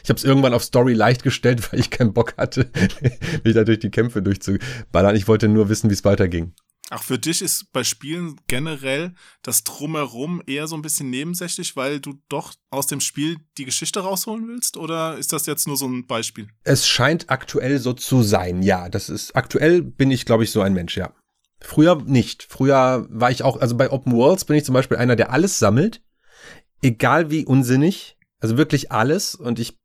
Ich 0.02 0.10
habe 0.10 0.18
es 0.18 0.24
irgendwann 0.24 0.54
auf 0.54 0.62
Story 0.62 0.92
leicht 0.92 1.22
gestellt, 1.22 1.60
weil 1.72 1.80
ich 1.80 1.90
keinen 1.90 2.12
Bock 2.12 2.36
hatte, 2.36 2.70
mich 3.44 3.54
da 3.54 3.64
durch 3.64 3.78
die 3.78 3.90
Kämpfe 3.90 4.22
durchzuballern. 4.22 5.16
Ich 5.16 5.28
wollte 5.28 5.48
nur 5.48 5.68
wissen, 5.68 5.90
wie 5.90 5.94
es 5.94 6.04
weiterging. 6.04 6.52
Ach, 6.90 7.02
für 7.02 7.18
dich 7.18 7.42
ist 7.42 7.72
bei 7.72 7.82
Spielen 7.82 8.40
generell 8.46 9.12
das 9.42 9.64
Drumherum 9.64 10.40
eher 10.46 10.68
so 10.68 10.76
ein 10.76 10.82
bisschen 10.82 11.10
nebensächlich, 11.10 11.74
weil 11.74 11.98
du 11.98 12.20
doch 12.28 12.54
aus 12.70 12.86
dem 12.86 13.00
Spiel 13.00 13.38
die 13.58 13.64
Geschichte 13.64 14.00
rausholen 14.00 14.46
willst? 14.46 14.76
Oder 14.76 15.18
ist 15.18 15.32
das 15.32 15.46
jetzt 15.46 15.66
nur 15.66 15.76
so 15.76 15.86
ein 15.86 16.06
Beispiel? 16.06 16.48
Es 16.62 16.86
scheint 16.86 17.28
aktuell 17.28 17.80
so 17.80 17.92
zu 17.92 18.22
sein, 18.22 18.62
ja. 18.62 18.88
Das 18.88 19.08
ist 19.08 19.34
aktuell 19.34 19.82
bin 19.82 20.12
ich, 20.12 20.26
glaube 20.26 20.44
ich, 20.44 20.52
so 20.52 20.60
ein 20.60 20.74
Mensch, 20.74 20.96
ja. 20.96 21.12
Früher 21.60 21.96
nicht. 22.04 22.46
Früher 22.48 23.08
war 23.10 23.32
ich 23.32 23.42
auch, 23.42 23.60
also 23.60 23.76
bei 23.76 23.90
Open 23.90 24.12
Worlds 24.12 24.44
bin 24.44 24.56
ich 24.56 24.64
zum 24.64 24.74
Beispiel 24.74 24.98
einer, 24.98 25.16
der 25.16 25.32
alles 25.32 25.58
sammelt, 25.58 26.02
egal 26.82 27.30
wie 27.30 27.46
unsinnig, 27.46 28.16
also 28.38 28.56
wirklich 28.56 28.92
alles. 28.92 29.34
Und 29.34 29.58
ich 29.58 29.76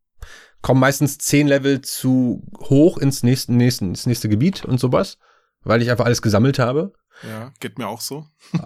komme 0.62 0.82
meistens 0.82 1.18
zehn 1.18 1.48
Level 1.48 1.82
zu 1.82 2.44
hoch 2.60 3.00
ins 3.00 3.24
nächste, 3.24 3.54
nächste, 3.54 3.86
ins 3.86 4.06
nächste 4.06 4.30
Gebiet 4.30 4.66
und 4.66 4.80
sowas, 4.80 5.18
weil 5.64 5.82
ich 5.82 5.90
einfach 5.92 6.06
alles 6.06 6.22
gesammelt 6.22 6.60
habe. 6.60 6.94
Ja, 7.28 7.52
geht 7.60 7.78
mir 7.78 7.88
auch 7.88 8.02
so. 8.02 8.26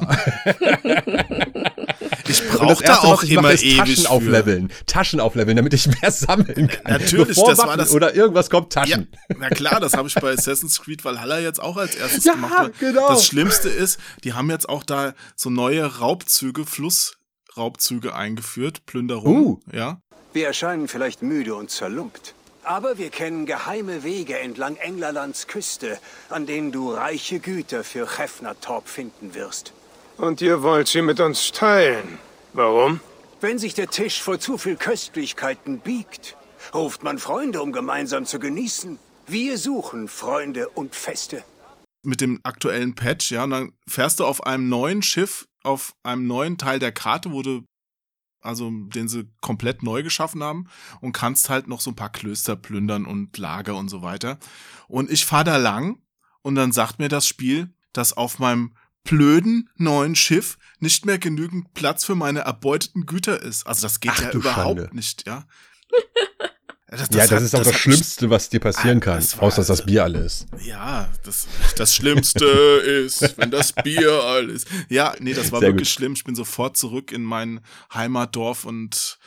Ich 2.28 2.48
brauche 2.50 2.84
da 2.84 2.98
auch 3.00 3.24
immer 3.24 3.44
mache, 3.44 3.54
ist 3.54 3.64
ewig 3.64 3.78
Taschen 3.78 4.04
für. 4.06 4.10
aufleveln. 4.10 4.72
Taschen 4.88 5.20
aufleveln, 5.20 5.56
damit 5.58 5.74
ich 5.74 5.88
mehr 6.02 6.12
sammeln 6.12 6.68
kann. 6.68 6.94
Natürlich, 7.00 7.28
Bevor 7.30 7.50
das 7.50 7.60
war 7.60 7.68
Waffen 7.68 7.78
das- 7.80 7.92
Oder 7.92 8.16
irgendwas 8.16 8.50
kommt, 8.50 8.74
Ja, 8.76 8.82
Taschen. 8.82 9.08
na 9.38 9.50
klar, 9.50 9.80
das 9.80 9.94
habe 9.96 10.08
ich 10.08 10.16
bei 10.16 10.34
Assassin's 10.34 10.82
Creed 10.82 11.06
Valhalla 11.06 11.40
jetzt 11.40 11.62
auch 11.62 11.78
als 11.78 11.96
erstes 11.96 12.24
Ja, 12.26 12.34
gemacht. 12.34 12.72
genau. 12.80 13.08
Das 13.10 13.26
Schlimmste 13.26 13.70
ist, 13.70 14.00
die 14.24 14.34
haben 14.34 14.50
jetzt 14.50 14.68
auch 14.68 14.84
da 14.84 15.14
so 15.36 15.50
neue 15.50 15.86
Raubzüge, 16.00 16.66
Flussraubzüge 16.66 18.16
eingeführt, 18.16 18.86
Plünderung. 18.86 19.46
Uh. 19.46 19.60
Ja. 19.72 20.02
Wir 20.34 20.48
erscheinen 20.48 20.88
vielleicht 20.88 21.22
müde 21.22 21.56
und 21.56 21.70
zerlumpt. 21.70 22.35
Aber 22.66 22.98
wir 22.98 23.12
kennen 23.12 23.46
geheime 23.46 24.04
Wege 24.04 24.40
entlang 24.40 24.76
Englerlands 24.78 25.46
Küste, 25.48 26.00
an 26.30 26.46
denen 26.48 26.72
du 26.72 26.92
reiche 26.92 27.40
Güter 27.40 27.84
für 27.84 28.08
Chefnertorp 28.08 28.88
finden 28.88 29.36
wirst. 29.36 29.72
Und 30.18 30.42
ihr 30.42 30.64
wollt 30.64 30.88
sie 30.88 31.02
mit 31.04 31.20
uns 31.20 31.52
teilen. 31.52 32.18
Warum? 32.54 33.02
Wenn 33.40 33.60
sich 33.60 33.74
der 33.76 33.90
Tisch 33.90 34.22
vor 34.22 34.40
zu 34.40 34.58
viel 34.58 34.78
Köstlichkeiten 34.78 35.80
biegt, 35.80 36.36
ruft 36.74 37.04
man 37.04 37.20
Freunde, 37.20 37.62
um 37.62 37.72
gemeinsam 37.72 38.26
zu 38.26 38.40
genießen. 38.40 38.98
Wir 39.28 39.58
suchen 39.58 40.08
Freunde 40.08 40.70
und 40.70 40.96
Feste. 40.96 41.44
mit 42.04 42.22
dem 42.22 42.40
aktuellen 42.44 42.94
Patch, 42.96 43.32
ja, 43.32 43.44
und 43.44 43.50
dann 43.50 43.72
fährst 43.88 44.20
du 44.20 44.26
auf 44.26 44.46
einem 44.46 44.70
neuen 44.70 45.02
Schiff, 45.02 45.48
auf 45.64 45.94
einem 46.04 46.28
neuen 46.28 46.58
Teil 46.58 46.80
der 46.80 46.92
Karte, 46.92 47.32
wo 47.32 47.42
du, 47.42 47.64
also 48.46 48.72
den 48.72 49.08
sie 49.08 49.28
komplett 49.42 49.84
neu 49.84 50.04
geschaffen 50.04 50.44
haben 50.44 50.68
und 51.02 51.12
kannst 51.14 51.50
halt 51.50 51.68
noch 51.68 51.82
so 51.82 51.92
ein 51.92 51.96
paar 51.96 52.12
Klöster 52.12 52.56
plündern 52.56 53.06
und 53.06 53.38
Lager 53.38 53.76
und 53.76 53.90
so 53.90 54.02
weiter. 54.02 54.38
Und 54.88 55.10
ich 55.12 55.26
fahr 55.26 55.44
da 55.44 55.58
lang 55.58 56.00
und 56.42 56.56
dann 56.56 56.72
sagt 56.72 57.00
mir 57.00 57.10
das 57.10 57.28
Spiel, 57.28 57.74
dass 57.94 58.14
auf 58.14 58.40
meinem 58.40 58.76
blöden 59.04 59.70
neuen 59.76 60.16
Schiff 60.16 60.58
nicht 60.80 61.06
mehr 61.06 61.20
genügend 61.20 61.74
Platz 61.74 62.04
für 62.04 62.16
meine 62.16 62.40
erbeuteten 62.40 63.06
Güter 63.06 63.42
ist. 63.42 63.66
Also 63.66 63.84
das 63.84 64.00
geht 64.00 64.12
Ach 64.16 64.22
ja 64.22 64.32
überhaupt 64.32 64.80
Schande. 64.80 64.90
nicht, 64.96 65.28
ja. 65.28 65.46
Das, 66.98 67.10
ja, 67.12 67.18
das 67.22 67.32
hat- 67.32 67.42
ist 67.42 67.56
auch 67.56 67.60
das, 67.60 67.68
mich- 67.68 67.78
Schlimmste, 67.78 68.30
was 68.30 68.50
dir 68.50 68.60
passieren 68.60 68.98
Ah, 68.98 69.06
kann. 69.06 69.16
das 69.18 69.38
Außer, 69.40 69.58
dass 69.58 69.68
das 69.68 69.86
Bier 69.86 70.04
alle 70.04 70.20
ist. 70.20 70.46
Ja, 70.64 71.10
das, 71.24 71.48
das 71.78 71.96
Schlimmste 71.96 72.46
ist, 73.06 73.38
wenn 73.38 73.52
das 73.52 73.74
Bier 73.74 74.12
all 74.24 74.50
ist. 74.50 74.68
Ja, 74.90 75.14
nee, 75.20 75.34
das 75.34 75.52
war 75.52 75.60
Sehr 75.60 75.70
wirklich 75.70 75.90
gut. 75.90 75.96
schlimm. 75.96 76.14
Ich 76.14 76.24
bin 76.24 76.36
sofort 76.36 76.78
zurück 76.78 77.12
in 77.12 77.24
mein 77.24 77.62
Heimatdorf 77.94 78.66
und 78.66 79.18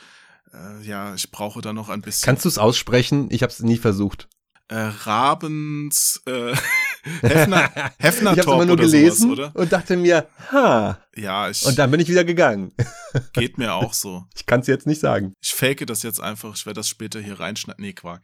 äh, 0.53 0.83
ja, 0.87 1.13
ich 1.15 1.31
brauche 1.31 1.61
da 1.61 1.73
noch 1.73 1.89
ein 1.89 2.01
bisschen. 2.01 2.25
Kannst 2.25 2.45
du 2.45 2.49
es 2.49 2.57
aussprechen? 2.57 3.27
Ich 3.31 3.43
habe 3.43 3.51
es 3.51 3.59
nie 3.59 3.77
versucht. 3.77 4.27
Äh, 4.69 4.91
Rabens 5.03 6.21
äh, 6.25 6.55
Hefner, 7.21 7.71
Hefner 7.97 8.33
ich 8.33 8.39
habe 8.39 8.51
immer 8.51 8.65
nur 8.65 8.73
oder 8.73 8.83
gelesen 8.83 9.35
sowas, 9.35 9.49
oder? 9.51 9.55
und 9.55 9.71
dachte 9.71 9.97
mir, 9.97 10.27
ha. 10.51 10.99
Ja, 11.15 11.49
ich, 11.49 11.65
Und 11.65 11.77
dann 11.77 11.91
bin 11.91 11.99
ich 11.99 12.07
wieder 12.07 12.23
gegangen. 12.23 12.73
geht 13.33 13.57
mir 13.57 13.73
auch 13.73 13.93
so. 13.93 14.25
Ich 14.35 14.45
kann 14.45 14.61
es 14.61 14.67
jetzt 14.67 14.87
nicht 14.87 15.01
sagen. 15.01 15.33
Ich 15.41 15.53
fake 15.53 15.85
das 15.87 16.03
jetzt 16.03 16.21
einfach. 16.21 16.55
Ich 16.55 16.65
werde 16.65 16.79
das 16.79 16.87
später 16.87 17.19
hier 17.19 17.39
reinschneiden. 17.39 17.83
Nee, 17.83 17.93
Quark. 17.93 18.21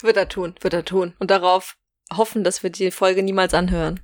Wird 0.00 0.16
er 0.16 0.28
tun, 0.28 0.54
wird 0.60 0.74
er 0.74 0.84
tun. 0.84 1.14
Und 1.18 1.30
darauf 1.30 1.76
hoffen, 2.12 2.44
dass 2.44 2.62
wir 2.62 2.70
die 2.70 2.90
Folge 2.90 3.22
niemals 3.22 3.54
anhören. 3.54 4.00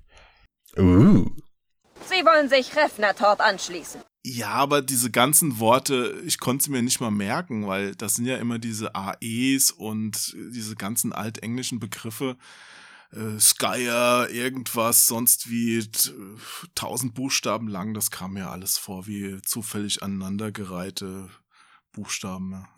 Uh. 0.77 1.27
Sie 2.09 2.25
wollen 2.25 2.49
sich 2.49 2.77
Refnertorp 2.77 3.41
anschließen. 3.41 4.01
Ja, 4.25 4.51
aber 4.51 4.83
diese 4.83 5.11
ganzen 5.11 5.59
Worte, 5.59 6.21
ich 6.27 6.39
konnte 6.39 6.65
sie 6.65 6.71
mir 6.71 6.83
nicht 6.83 7.01
mal 7.01 7.11
merken, 7.11 7.67
weil 7.67 7.95
das 7.95 8.17
sind 8.17 8.27
ja 8.27 8.37
immer 8.37 8.59
diese 8.59 8.95
AEs 8.95 9.71
und 9.71 10.37
diese 10.53 10.75
ganzen 10.77 11.13
altenglischen 11.13 11.79
Begriffe. 11.79 12.37
Äh, 13.11 13.41
Skyer, 13.41 14.29
irgendwas, 14.31 15.07
sonst 15.07 15.49
wie 15.49 15.89
tausend 16.75 17.15
Buchstaben 17.15 17.69
lang, 17.69 17.95
das 17.95 18.11
kam 18.11 18.35
mir 18.35 18.51
alles 18.51 18.77
vor 18.77 19.07
wie 19.07 19.41
zufällig 19.43 20.03
aneinandergereihte 20.03 21.31
Buchstaben. 21.93 22.53
Ja. 22.53 22.69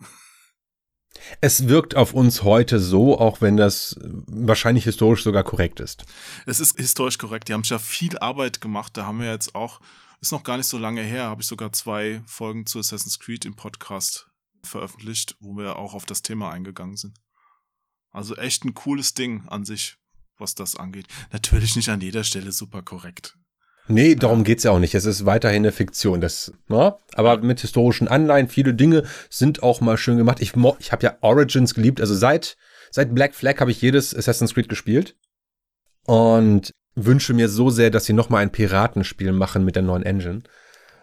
Es 1.41 1.67
wirkt 1.67 1.95
auf 1.95 2.13
uns 2.13 2.43
heute 2.43 2.79
so, 2.79 3.19
auch 3.19 3.41
wenn 3.41 3.57
das 3.57 3.99
wahrscheinlich 3.99 4.85
historisch 4.85 5.23
sogar 5.23 5.43
korrekt 5.43 5.79
ist. 5.79 6.05
Es 6.45 6.59
ist 6.59 6.77
historisch 6.77 7.17
korrekt, 7.17 7.49
die 7.49 7.53
haben 7.53 7.63
ja 7.63 7.79
viel 7.79 8.17
Arbeit 8.19 8.61
gemacht, 8.61 8.95
da 8.95 9.05
haben 9.05 9.19
wir 9.19 9.29
jetzt 9.29 9.53
auch, 9.53 9.81
ist 10.21 10.31
noch 10.31 10.43
gar 10.43 10.57
nicht 10.57 10.67
so 10.67 10.77
lange 10.77 11.01
her, 11.01 11.23
habe 11.23 11.41
ich 11.41 11.47
sogar 11.47 11.73
zwei 11.73 12.21
Folgen 12.25 12.65
zu 12.65 12.79
Assassin's 12.79 13.19
Creed 13.19 13.45
im 13.45 13.55
Podcast 13.55 14.27
veröffentlicht, 14.63 15.35
wo 15.39 15.57
wir 15.57 15.77
auch 15.77 15.95
auf 15.95 16.05
das 16.05 16.21
Thema 16.21 16.51
eingegangen 16.51 16.95
sind. 16.95 17.17
Also 18.11 18.35
echt 18.35 18.63
ein 18.63 18.75
cooles 18.75 19.15
Ding 19.15 19.47
an 19.47 19.65
sich, 19.65 19.97
was 20.37 20.53
das 20.53 20.75
angeht. 20.75 21.07
Natürlich 21.31 21.75
nicht 21.75 21.89
an 21.89 22.01
jeder 22.01 22.23
Stelle 22.23 22.51
super 22.51 22.83
korrekt. 22.83 23.35
Nee, 23.87 24.15
darum 24.15 24.43
geht's 24.43 24.63
ja 24.63 24.71
auch 24.71 24.79
nicht. 24.79 24.93
Es 24.93 25.05
ist 25.05 25.25
weiterhin 25.25 25.63
eine 25.63 25.71
Fiktion. 25.71 26.21
Das, 26.21 26.53
ja, 26.69 26.97
aber 27.15 27.37
mit 27.39 27.61
historischen 27.61 28.07
Anleihen, 28.07 28.47
viele 28.47 28.75
Dinge 28.75 29.03
sind 29.29 29.63
auch 29.63 29.81
mal 29.81 29.97
schön 29.97 30.17
gemacht. 30.17 30.39
Ich, 30.39 30.53
ich 30.79 30.91
habe 30.91 31.03
ja 31.03 31.17
Origins 31.21 31.73
geliebt. 31.73 31.99
Also 31.99 32.13
seit, 32.13 32.57
seit 32.91 33.15
Black 33.15 33.33
Flag 33.33 33.59
habe 33.59 33.71
ich 33.71 33.81
jedes 33.81 34.15
Assassin's 34.15 34.53
Creed 34.53 34.69
gespielt. 34.69 35.17
Und 36.05 36.73
wünsche 36.95 37.33
mir 37.33 37.49
so 37.49 37.69
sehr, 37.69 37.89
dass 37.89 38.05
sie 38.05 38.13
noch 38.13 38.29
mal 38.29 38.39
ein 38.39 38.51
Piratenspiel 38.51 39.31
machen 39.31 39.63
mit 39.65 39.75
der 39.75 39.83
neuen 39.83 40.03
Engine. 40.03 40.43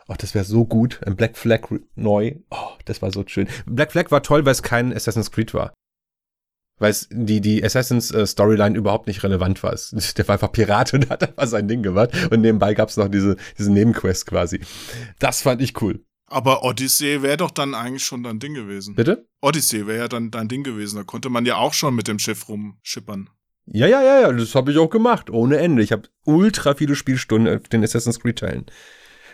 Oh, 0.07 0.15
das 0.17 0.35
wäre 0.35 0.45
so 0.45 0.65
gut. 0.65 1.01
Ein 1.07 1.17
Black 1.17 1.37
Flag 1.37 1.69
neu. 1.95 2.37
Oh, 2.51 2.71
das 2.87 3.03
war 3.03 3.11
so 3.13 3.25
schön. 3.27 3.49
Black 3.67 3.93
Flag 3.93 4.11
war 4.11 4.23
toll, 4.23 4.45
weil 4.45 4.53
es 4.53 4.63
kein 4.63 4.93
Assassin's 4.95 5.31
Creed 5.31 5.53
war. 5.55 5.75
Weil 6.79 6.93
es 6.93 7.09
die, 7.11 7.41
die 7.41 7.63
Assassins 7.65 8.11
äh, 8.13 8.27
Storyline 8.27 8.77
überhaupt 8.79 9.07
nicht 9.09 9.23
relevant 9.23 9.63
war. 9.63 9.73
Es- 9.73 9.91
Der 10.17 10.27
war 10.29 10.35
einfach 10.35 10.53
Pirat 10.53 10.95
und 10.95 11.11
hat 11.11 11.23
einfach 11.29 11.47
sein 11.47 11.69
Ding 11.69 11.83
gemacht. 11.83 12.11
Und 12.31 12.41
nebenbei 12.41 12.73
gab 12.75 12.89
es 12.89 12.97
noch 12.97 13.09
diese, 13.09 13.37
diese 13.59 13.73
Nebenquest 13.73 14.27
quasi. 14.27 14.61
Das 15.19 15.43
fand 15.43 15.61
ich 15.61 15.81
cool. 15.83 16.05
Aber 16.31 16.63
Odyssey 16.63 17.23
wäre 17.23 17.39
doch 17.39 17.51
dann 17.51 17.75
eigentlich 17.75 18.05
schon 18.05 18.23
dein 18.23 18.39
Ding 18.39 18.55
gewesen. 18.55 18.95
Bitte? 18.95 19.27
Odyssey 19.41 19.87
wäre 19.87 19.99
ja 19.99 20.09
dann 20.09 20.31
dein 20.31 20.49
Ding 20.49 20.63
gewesen. 20.63 20.97
Da 20.97 21.03
konnte 21.03 21.31
man 21.31 21.47
ja 21.47 21.57
auch 21.57 21.73
schon 21.75 21.95
mit 21.95 22.07
dem 22.07 22.19
Schiff 22.19 22.49
rumschippern. 22.49 23.29
Ja, 23.71 23.87
ja, 23.87 24.03
ja, 24.03 24.21
ja, 24.21 24.33
das 24.33 24.55
habe 24.55 24.73
ich 24.73 24.79
auch 24.79 24.89
gemacht. 24.89 25.29
Ohne 25.31 25.59
Ende. 25.59 25.83
Ich 25.83 25.93
habe 25.93 26.09
ultra 26.25 26.75
viele 26.75 26.95
Spielstunden 26.95 27.55
auf 27.59 27.69
den 27.69 27.85
Assassin's 27.85 28.21
Creed 28.21 28.39
Teilen. 28.39 28.67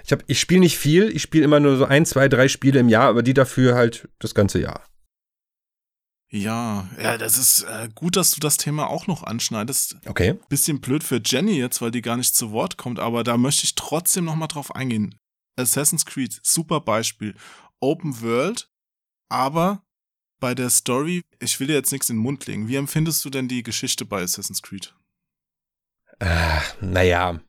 Ich, 0.05 0.13
hab- 0.13 0.25
ich 0.27 0.41
spiele 0.41 0.61
nicht 0.61 0.77
viel. 0.77 1.09
Ich 1.15 1.23
spiele 1.23 1.45
immer 1.45 1.61
nur 1.61 1.77
so 1.77 1.85
ein, 1.85 2.05
zwei, 2.05 2.29
drei 2.29 2.49
Spiele 2.49 2.81
im 2.81 2.89
Jahr, 2.89 3.09
aber 3.09 3.23
die 3.23 3.35
dafür 3.35 3.75
halt 3.75 4.09
das 4.19 4.35
ganze 4.35 4.61
Jahr. 4.61 4.83
Ja, 6.31 6.89
ja, 7.01 7.17
das 7.17 7.39
ist 7.39 7.63
äh, 7.63 7.89
gut, 7.95 8.17
dass 8.17 8.33
du 8.33 8.41
das 8.41 8.57
Thema 8.57 8.89
auch 8.89 9.07
noch 9.07 9.23
anschneidest. 9.23 9.97
Okay. 10.07 10.35
Bisschen 10.49 10.81
blöd 10.81 11.05
für 11.05 11.21
Jenny 11.25 11.57
jetzt, 11.57 11.81
weil 11.81 11.93
die 11.93 12.03
gar 12.03 12.17
nicht 12.17 12.35
zu 12.35 12.51
Wort 12.51 12.77
kommt, 12.77 12.99
aber 12.99 13.23
da 13.23 13.37
möchte 13.37 13.63
ich 13.65 13.77
trotzdem 13.77 14.25
noch 14.25 14.35
mal 14.35 14.49
drauf 14.49 14.75
eingehen. 14.75 15.15
Assassin's 15.57 16.05
Creed, 16.05 16.41
super 16.43 16.81
Beispiel. 16.81 17.37
Open 17.79 18.21
World, 18.21 18.69
aber 19.31 19.84
bei 20.45 20.55
der 20.55 20.69
Story, 20.69 21.23
ich 21.41 21.59
will 21.59 21.69
dir 21.69 21.73
jetzt 21.73 21.91
nichts 21.91 22.11
in 22.11 22.17
den 22.17 22.23
Mund 22.23 22.45
legen. 22.45 22.69
Wie 22.69 22.77
empfindest 22.77 23.25
du 23.25 23.31
denn 23.31 23.49
die 23.49 23.63
Geschichte 23.63 24.05
bei 24.05 24.21
Assassin's 24.21 24.61
Creed? 24.61 24.95
Ah, 26.21 26.61
naja. 26.83 27.41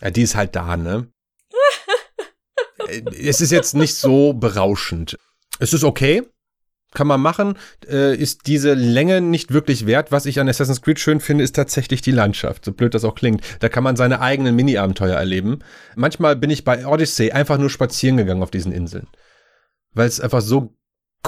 Ja, 0.00 0.10
die 0.10 0.22
ist 0.22 0.34
halt 0.34 0.56
da, 0.56 0.78
ne? 0.78 1.12
Äh, 2.88 3.02
es 3.28 3.42
ist 3.42 3.50
jetzt 3.50 3.74
nicht 3.74 3.96
so 3.96 4.32
berauschend. 4.32 5.18
Es 5.58 5.74
ist 5.74 5.84
okay. 5.84 6.22
Kann 6.94 7.06
man 7.06 7.20
machen. 7.20 7.58
Äh, 7.86 8.16
ist 8.16 8.46
diese 8.46 8.72
Länge 8.72 9.20
nicht 9.20 9.52
wirklich 9.52 9.84
wert. 9.84 10.10
Was 10.10 10.24
ich 10.24 10.40
an 10.40 10.48
Assassin's 10.48 10.80
Creed 10.80 11.00
schön 11.00 11.20
finde, 11.20 11.44
ist 11.44 11.56
tatsächlich 11.56 12.00
die 12.00 12.12
Landschaft. 12.12 12.64
So 12.64 12.72
blöd 12.72 12.94
das 12.94 13.04
auch 13.04 13.14
klingt. 13.14 13.42
Da 13.60 13.68
kann 13.68 13.84
man 13.84 13.96
seine 13.96 14.22
eigenen 14.22 14.56
Mini-Abenteuer 14.56 15.16
erleben. 15.16 15.58
Manchmal 15.96 16.36
bin 16.36 16.48
ich 16.48 16.64
bei 16.64 16.86
Odyssey 16.86 17.32
einfach 17.32 17.58
nur 17.58 17.68
spazieren 17.68 18.16
gegangen 18.16 18.42
auf 18.42 18.50
diesen 18.50 18.72
Inseln. 18.72 19.08
Weil 19.92 20.08
es 20.08 20.20
einfach 20.20 20.40
so 20.40 20.76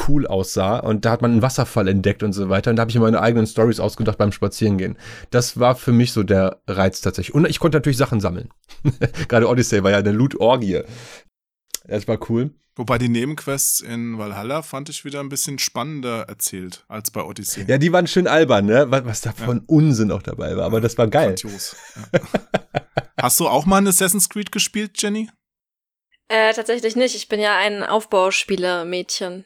cool 0.07 0.27
aussah 0.27 0.79
und 0.79 1.05
da 1.05 1.11
hat 1.11 1.22
man 1.22 1.33
einen 1.33 1.42
Wasserfall 1.42 1.88
entdeckt 1.88 2.22
und 2.22 2.33
so 2.33 2.48
weiter 2.48 2.70
und 2.70 2.77
da 2.77 2.83
habe 2.83 2.90
ich 2.90 2.96
mir 2.96 3.03
meine 3.03 3.20
eigenen 3.20 3.46
Stories 3.46 3.81
ausgedacht 3.81 4.18
beim 4.18 4.33
Spazierengehen. 4.33 4.96
Das 5.31 5.59
war 5.59 5.74
für 5.74 5.92
mich 5.92 6.12
so 6.12 6.22
der 6.22 6.61
Reiz 6.66 7.01
tatsächlich. 7.01 7.35
Und 7.35 7.46
ich 7.48 7.59
konnte 7.59 7.79
natürlich 7.79 7.96
Sachen 7.96 8.20
sammeln. 8.20 8.51
Gerade 9.29 9.48
Odyssey 9.48 9.83
war 9.83 9.90
ja 9.90 9.98
eine 9.98 10.12
Loot-Orgie. 10.12 10.83
Das 11.85 12.07
war 12.07 12.18
cool. 12.31 12.55
Wobei 12.77 12.98
die 12.98 13.09
Nebenquests 13.09 13.81
in 13.81 14.18
Valhalla 14.18 14.62
fand 14.62 14.88
ich 14.88 15.05
wieder 15.05 15.18
ein 15.18 15.29
bisschen 15.29 15.59
spannender 15.59 16.29
erzählt 16.29 16.85
als 16.87 17.11
bei 17.11 17.22
Odyssey. 17.24 17.64
Ja, 17.66 17.77
die 17.77 17.92
waren 17.92 18.07
schön 18.07 18.29
albern, 18.29 18.66
ne? 18.66 18.87
Was, 18.88 19.05
was 19.05 19.20
da 19.22 19.33
von 19.33 19.64
Unsinn 19.66 20.12
auch 20.12 20.22
dabei 20.22 20.57
war, 20.57 20.64
aber 20.64 20.81
das 20.81 20.96
war 20.96 21.09
geil. 21.09 21.35
Grandios. 21.35 21.74
Ja. 22.12 22.20
Hast 23.20 23.40
du 23.40 23.48
auch 23.48 23.66
mal 23.66 23.79
ein 23.79 23.88
Assassin's 23.88 24.29
Creed 24.29 24.53
gespielt, 24.53 25.03
Jenny? 25.03 25.29
Äh, 26.29 26.53
tatsächlich 26.55 26.94
nicht. 26.94 27.16
Ich 27.16 27.29
bin 27.29 27.40
ja 27.40 27.57
ein 27.57 27.83
Aufbauspieler-Mädchen. 27.83 29.44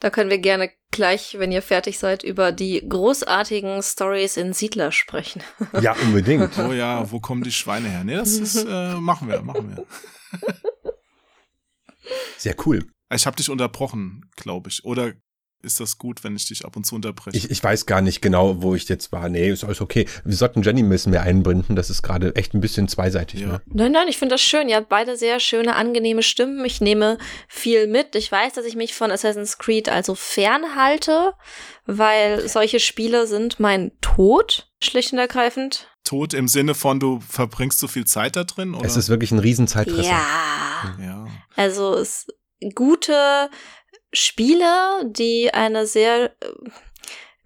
Da 0.00 0.10
können 0.10 0.30
wir 0.30 0.38
gerne 0.38 0.70
gleich, 0.90 1.36
wenn 1.38 1.50
ihr 1.50 1.62
fertig 1.62 1.98
seid, 1.98 2.22
über 2.22 2.52
die 2.52 2.86
großartigen 2.88 3.82
Stories 3.82 4.36
in 4.36 4.52
Siedler 4.52 4.92
sprechen. 4.92 5.42
Ja, 5.80 5.94
unbedingt. 6.02 6.58
Oh 6.58 6.72
ja, 6.72 7.10
wo 7.10 7.20
kommen 7.20 7.42
die 7.42 7.52
Schweine 7.52 7.88
her? 7.88 8.04
Nee, 8.04 8.16
das 8.16 8.30
ist, 8.30 8.64
äh, 8.64 8.94
machen 8.94 9.28
wir, 9.28 9.42
machen 9.42 9.76
wir. 9.76 9.86
Sehr 12.36 12.54
cool. 12.64 12.86
Ich 13.12 13.26
habe 13.26 13.36
dich 13.36 13.50
unterbrochen, 13.50 14.30
glaube 14.36 14.70
ich. 14.70 14.84
Oder 14.84 15.14
ist 15.62 15.80
das 15.80 15.98
gut, 15.98 16.22
wenn 16.22 16.36
ich 16.36 16.46
dich 16.46 16.64
ab 16.64 16.76
und 16.76 16.84
zu 16.84 16.94
unterbreche? 16.94 17.36
Ich, 17.36 17.50
ich 17.50 17.62
weiß 17.62 17.86
gar 17.86 18.00
nicht 18.00 18.22
genau, 18.22 18.62
wo 18.62 18.74
ich 18.74 18.88
jetzt 18.88 19.10
war. 19.10 19.28
Nee, 19.28 19.50
ist 19.50 19.64
alles 19.64 19.80
okay. 19.80 20.06
Wir 20.24 20.36
sollten 20.36 20.62
Jenny 20.62 20.82
ein 20.82 20.88
bisschen 20.88 21.10
mehr 21.10 21.22
einbinden. 21.22 21.74
Das 21.74 21.90
ist 21.90 22.02
gerade 22.02 22.34
echt 22.36 22.54
ein 22.54 22.60
bisschen 22.60 22.86
zweiseitig. 22.88 23.40
Ne? 23.40 23.60
Nein, 23.66 23.92
nein, 23.92 24.08
ich 24.08 24.18
finde 24.18 24.34
das 24.34 24.40
schön. 24.40 24.68
Ihr 24.68 24.76
habt 24.76 24.88
beide 24.88 25.16
sehr 25.16 25.40
schöne, 25.40 25.74
angenehme 25.74 26.22
Stimmen. 26.22 26.64
Ich 26.64 26.80
nehme 26.80 27.18
viel 27.48 27.86
mit. 27.88 28.14
Ich 28.14 28.30
weiß, 28.30 28.52
dass 28.52 28.64
ich 28.64 28.76
mich 28.76 28.94
von 28.94 29.10
Assassin's 29.10 29.58
Creed 29.58 29.88
also 29.88 30.14
fernhalte, 30.14 31.32
weil 31.86 32.48
solche 32.48 32.78
Spiele 32.78 33.26
sind 33.26 33.58
mein 33.58 33.92
Tod, 34.00 34.70
schlicht 34.80 35.12
und 35.12 35.18
ergreifend. 35.18 35.88
Tod 36.04 36.34
im 36.34 36.48
Sinne 36.48 36.74
von, 36.74 37.00
du 37.00 37.20
verbringst 37.20 37.80
so 37.80 37.88
viel 37.88 38.06
Zeit 38.06 38.36
da 38.36 38.44
drin? 38.44 38.74
Oder? 38.74 38.86
Es 38.86 38.96
ist 38.96 39.08
wirklich 39.08 39.32
ein 39.32 39.40
Riesenzeitfresser. 39.40 40.08
Ja. 40.08 40.96
ja. 41.00 41.26
Also 41.56 41.94
es 41.94 42.26
gute 42.74 43.50
Spiele, 44.12 45.04
die 45.04 45.52
eine 45.52 45.86
sehr, 45.86 46.26
äh, 46.40 46.70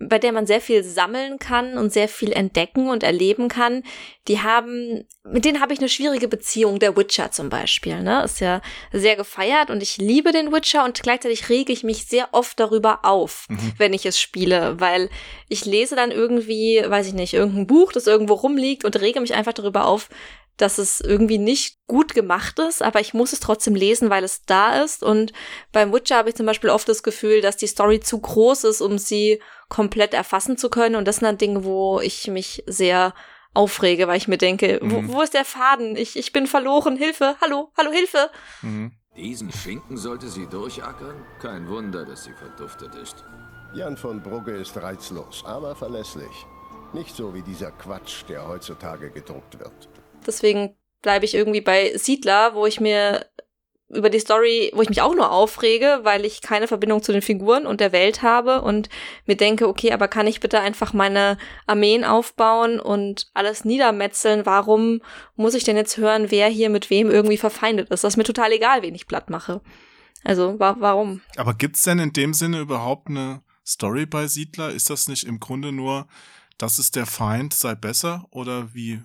bei 0.05 0.18
der 0.18 0.33
man 0.33 0.48
sehr 0.48 0.61
viel 0.61 0.83
sammeln 0.83 1.38
kann 1.38 1.79
und 1.79 1.92
sehr 1.92 2.09
viel 2.09 2.33
entdecken 2.33 2.88
und 2.90 3.05
erleben 3.05 3.46
kann, 3.46 3.85
die 4.27 4.40
haben, 4.40 5.07
mit 5.22 5.44
denen 5.44 5.61
habe 5.61 5.72
ich 5.72 5.79
eine 5.79 5.88
schwierige 5.88 6.27
Beziehung. 6.27 6.81
Der 6.81 6.96
Witcher 6.96 7.31
zum 7.31 7.48
Beispiel, 7.51 8.03
ne, 8.03 8.25
ist 8.25 8.40
ja 8.40 8.62
sehr 8.92 9.14
gefeiert 9.14 9.70
und 9.70 9.81
ich 9.81 9.98
liebe 9.98 10.33
den 10.33 10.53
Witcher 10.53 10.85
und 10.85 11.01
gleichzeitig 11.05 11.48
rege 11.48 11.72
ich 11.72 11.85
mich 11.85 12.07
sehr 12.07 12.31
oft 12.33 12.59
darüber 12.59 13.05
auf, 13.05 13.46
Mhm. 13.48 13.75
wenn 13.79 13.92
ich 13.92 14.05
es 14.05 14.18
spiele, 14.20 14.81
weil 14.81 15.09
ich 15.48 15.64
lese 15.66 15.94
dann 15.94 16.11
irgendwie, 16.11 16.83
weiß 16.85 17.07
ich 17.07 17.14
nicht, 17.14 17.35
irgendein 17.35 17.68
Buch, 17.68 17.92
das 17.92 18.09
irgendwo 18.09 18.35
rumliegt 18.35 18.85
und 18.85 19.01
rege 19.01 19.20
mich 19.20 19.35
einfach 19.35 19.53
darüber 19.53 19.87
auf, 19.87 20.09
dass 20.57 20.79
es 20.79 21.01
irgendwie 21.01 21.38
nicht 21.38 21.79
gut 21.87 22.15
gemacht 22.15 22.59
ist, 22.59 22.83
aber 22.83 23.01
ich 23.01 23.15
muss 23.15 23.33
es 23.33 23.41
trotzdem 23.41 23.75
lesen, 23.75 24.11
weil 24.11 24.23
es 24.25 24.45
da 24.45 24.83
ist. 24.83 25.03
Und 25.03 25.33
beim 25.73 25.93
Witcher 25.93 26.17
habe 26.17 26.29
ich 26.29 26.35
zum 26.37 26.47
Beispiel 26.47 26.71
oft 26.71 26.88
das 26.88 27.03
Gefühl, 27.03 27.41
dass 27.41 27.57
die 27.57 27.67
Story 27.67 28.01
zu 28.01 28.21
groß 28.21 28.65
ist, 28.65 28.81
um 28.81 28.99
sie 28.99 29.41
komplett 29.69 30.15
erfassen 30.15 30.57
zu 30.57 30.69
können. 30.71 30.95
Und 30.97 31.07
das 31.09 31.17
sind 31.17 31.25
dann 31.25 31.38
Dinge, 31.38 31.65
wo 31.65 32.01
ich 32.01 32.29
mich 32.29 32.62
sehr 32.67 33.15
aufrege, 33.55 34.09
weil 34.09 34.17
ich 34.17 34.29
mir 34.29 34.38
denke, 34.38 34.79
Mhm. 34.83 35.09
wo, 35.09 35.15
wo 35.15 35.23
ist 35.23 35.35
der 35.35 35.45
Faden? 35.45 35.97
Ich, 35.97 36.17
ich 36.17 36.33
bin 36.33 36.47
verloren, 36.47 36.97
Hilfe, 36.97 37.37
hallo, 37.41 37.71
hallo, 37.77 37.91
Hilfe. 37.91 38.31
Diesen 39.17 39.53
Schinken 39.53 39.97
sollte 39.99 40.29
sie 40.29 40.47
durchackern? 40.47 41.23
Kein 41.41 41.69
Wunder, 41.69 42.05
dass 42.07 42.25
sie 42.25 42.33
verduftet 42.33 42.95
ist. 42.95 43.25
Jan 43.75 43.97
von 43.97 44.23
Brugge 44.23 44.53
ist 44.53 44.77
reizlos, 44.77 45.43
aber 45.47 45.75
verlässlich. 45.75 46.47
Nicht 46.95 47.15
so 47.17 47.35
wie 47.35 47.43
dieser 47.43 47.71
Quatsch, 47.73 48.23
der 48.29 48.47
heutzutage 48.47 49.11
gedruckt 49.11 49.59
wird. 49.59 49.88
Deswegen 50.27 50.77
bleibe 51.03 51.25
ich 51.25 51.35
irgendwie 51.35 51.61
bei 51.61 51.97
Siedler, 51.97 52.55
wo 52.55 52.67
ich 52.67 52.81
mir 52.81 53.27
über 53.93 54.09
die 54.09 54.21
Story, 54.21 54.71
wo 54.75 54.83
ich 54.83 54.89
mich 54.89 55.03
auch 55.03 55.15
nur 55.15 55.31
aufrege, 55.31 56.01
weil 56.03 56.25
ich 56.25 56.41
keine 56.41 56.67
Verbindung 56.67 57.03
zu 57.03 57.13
den 57.13 57.21
Figuren 57.21 57.67
und 57.67 57.81
der 57.81 57.93
Welt 57.93 58.23
habe 58.23 58.63
und 58.63 58.89
mir 59.27 59.37
denke, 59.37 59.69
okay, 59.69 59.93
aber 59.93 60.09
kann 60.09 60.27
ich 60.27 60.41
bitte 60.41 60.61
einfach 60.61 60.95
meine 60.95 61.37
Armeen 61.67 62.05
aufbauen 62.05 62.81
und 62.81 63.31
alles 63.35 63.65
niedermetzeln? 63.65 64.47
Warum 64.47 65.03
muss 65.37 65.55
ich 65.55 65.65
denn 65.65 65.77
jetzt 65.77 65.99
hören, 65.99 66.31
wer 66.31 66.49
hier 66.49 66.71
mit 66.71 66.89
wem 66.89 67.11
irgendwie 67.11 67.37
verfeindet 67.37 67.91
ist? 67.91 68.03
Das 68.03 68.15
ist 68.15 68.17
mir 68.17 68.25
total 68.25 68.53
egal, 68.53 68.83
wen 68.83 68.95
ich 68.95 69.07
platt 69.07 69.29
mache. 69.29 69.61
Also, 70.25 70.59
wa 70.59 70.77
warum? 70.79 71.21
Aber 71.37 71.53
gibt's 71.53 71.83
denn 71.83 71.99
in 71.99 72.13
dem 72.13 72.33
Sinne 72.33 72.61
überhaupt 72.61 73.09
eine 73.09 73.43
Story 73.67 74.07
bei 74.07 74.27
Siedler? 74.27 74.71
Ist 74.71 74.89
das 74.89 75.09
nicht 75.09 75.25
im 75.25 75.39
Grunde 75.39 75.73
nur, 75.73 76.07
das 76.57 76.79
ist 76.79 76.97
der 76.97 77.07
Feind, 77.07 77.53
sei 77.53 77.75
besser? 77.75 78.25
Oder 78.31 78.73
wie 78.73 79.03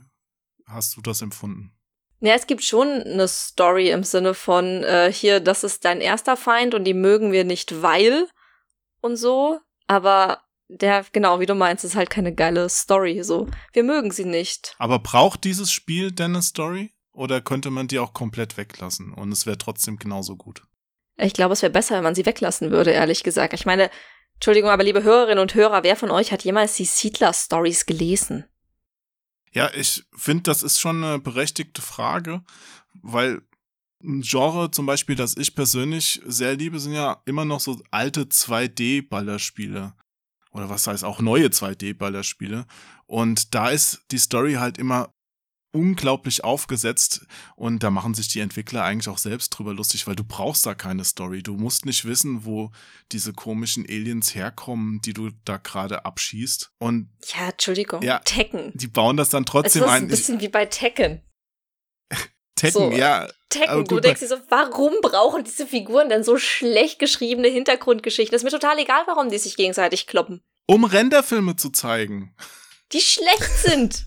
hast 0.67 0.95
du 0.97 1.01
das 1.01 1.21
empfunden? 1.21 1.73
Ja, 2.19 2.33
es 2.33 2.47
gibt 2.47 2.63
schon 2.63 2.87
eine 2.87 3.27
Story 3.27 3.91
im 3.91 4.03
Sinne 4.03 4.33
von, 4.33 4.83
äh, 4.83 5.11
hier, 5.11 5.39
das 5.39 5.63
ist 5.63 5.85
dein 5.85 6.01
erster 6.01 6.35
Feind 6.35 6.73
und 6.73 6.83
die 6.83 6.95
mögen 6.95 7.31
wir 7.31 7.45
nicht, 7.45 7.81
weil 7.81 8.27
und 9.01 9.17
so. 9.17 9.59
Aber 9.85 10.41
der, 10.67 11.05
genau, 11.11 11.39
wie 11.39 11.45
du 11.45 11.55
meinst, 11.55 11.85
ist 11.85 11.95
halt 11.95 12.09
keine 12.09 12.33
geile 12.33 12.69
Story. 12.69 13.23
So, 13.23 13.47
wir 13.73 13.83
mögen 13.83 14.11
sie 14.11 14.25
nicht. 14.25 14.75
Aber 14.79 14.99
braucht 14.99 15.43
dieses 15.43 15.71
Spiel 15.71 16.11
denn 16.11 16.33
eine 16.33 16.41
Story? 16.41 16.93
Oder 17.13 17.41
könnte 17.41 17.71
man 17.71 17.87
die 17.87 17.99
auch 17.99 18.13
komplett 18.13 18.57
weglassen 18.57 19.11
und 19.11 19.31
es 19.31 19.45
wäre 19.47 19.57
trotzdem 19.57 19.97
genauso 19.97 20.35
gut? 20.35 20.61
Ich 21.17 21.33
glaube, 21.33 21.53
es 21.53 21.63
wäre 21.63 21.71
besser, 21.71 21.95
wenn 21.95 22.03
man 22.03 22.13
sie 22.13 22.27
weglassen 22.27 22.69
würde, 22.69 22.91
ehrlich 22.91 23.23
gesagt. 23.23 23.53
Ich 23.53 23.65
meine, 23.65 23.89
Entschuldigung, 24.35 24.69
aber 24.69 24.83
liebe 24.83 25.01
Hörerinnen 25.01 25.41
und 25.41 25.55
Hörer, 25.55 25.83
wer 25.83 25.95
von 25.95 26.11
euch 26.11 26.31
hat 26.31 26.43
jemals 26.43 26.75
die 26.75 26.85
Siedler-Stories 26.85 27.87
gelesen? 27.87 28.45
Ja, 29.53 29.71
ich 29.73 30.05
finde, 30.15 30.43
das 30.43 30.63
ist 30.63 30.79
schon 30.79 31.03
eine 31.03 31.19
berechtigte 31.19 31.81
Frage, 31.81 32.43
weil 32.93 33.41
ein 34.03 34.21
Genre 34.21 34.69
zum 34.71 34.85
Beispiel, 34.85 35.15
das 35.15 35.35
ich 35.37 35.55
persönlich 35.55 36.21
sehr 36.25 36.55
liebe, 36.55 36.79
sind 36.79 36.93
ja 36.93 37.21
immer 37.25 37.45
noch 37.45 37.59
so 37.59 37.81
alte 37.91 38.25
2D-Ballerspiele. 38.25 39.93
oder 40.51 40.69
was 40.69 40.87
heißt 40.87 41.03
auch 41.03 41.19
neue 41.19 41.47
2D-Ballerspiele. 41.47 42.65
Und 43.05 43.53
da 43.55 43.69
ist 43.69 44.01
die 44.11 44.17
Story 44.17 44.53
halt 44.53 44.77
immer 44.77 45.13
unglaublich 45.71 46.43
aufgesetzt 46.43 47.25
und 47.55 47.83
da 47.83 47.91
machen 47.91 48.13
sich 48.13 48.27
die 48.27 48.39
Entwickler 48.39 48.83
eigentlich 48.83 49.09
auch 49.09 49.17
selbst 49.17 49.49
drüber 49.49 49.73
lustig, 49.73 50.07
weil 50.07 50.15
du 50.15 50.23
brauchst 50.23 50.65
da 50.65 50.73
keine 50.73 51.03
Story. 51.03 51.43
Du 51.43 51.55
musst 51.55 51.85
nicht 51.85 52.05
wissen, 52.05 52.45
wo 52.45 52.71
diese 53.11 53.33
komischen 53.33 53.85
Aliens 53.85 54.33
herkommen, 54.33 55.01
die 55.01 55.13
du 55.13 55.31
da 55.45 55.57
gerade 55.57 56.05
abschießt. 56.05 56.71
Und 56.79 57.09
ja, 57.25 57.49
Entschuldigung, 57.49 58.01
ja, 58.01 58.19
Tekken. 58.19 58.71
Die 58.75 58.87
bauen 58.87 59.17
das 59.17 59.29
dann 59.29 59.45
trotzdem 59.45 59.83
es 59.83 59.87
ist 59.87 59.93
ein. 59.93 60.03
ein 60.03 60.07
bisschen 60.07 60.41
wie 60.41 60.49
bei 60.49 60.65
Tekken. 60.65 61.21
Tekken, 62.55 62.91
so, 62.91 62.91
ja. 62.91 63.27
Tekken, 63.49 63.85
du 63.85 63.99
denkst 63.99 64.21
dir 64.21 64.27
so, 64.27 64.37
warum 64.49 64.93
brauchen 65.01 65.43
diese 65.43 65.67
Figuren 65.67 66.09
denn 66.09 66.23
so 66.23 66.37
schlecht 66.37 66.99
geschriebene 66.99 67.47
Hintergrundgeschichten? 67.47 68.33
Das 68.33 68.41
ist 68.41 68.45
mir 68.45 68.57
total 68.57 68.79
egal, 68.79 69.03
warum 69.05 69.29
die 69.29 69.37
sich 69.37 69.55
gegenseitig 69.55 70.07
kloppen. 70.07 70.41
Um 70.65 70.83
Renderfilme 70.83 71.55
zu 71.55 71.69
zeigen. 71.69 72.35
Die 72.91 72.99
schlecht 72.99 73.57
sind. 73.63 74.05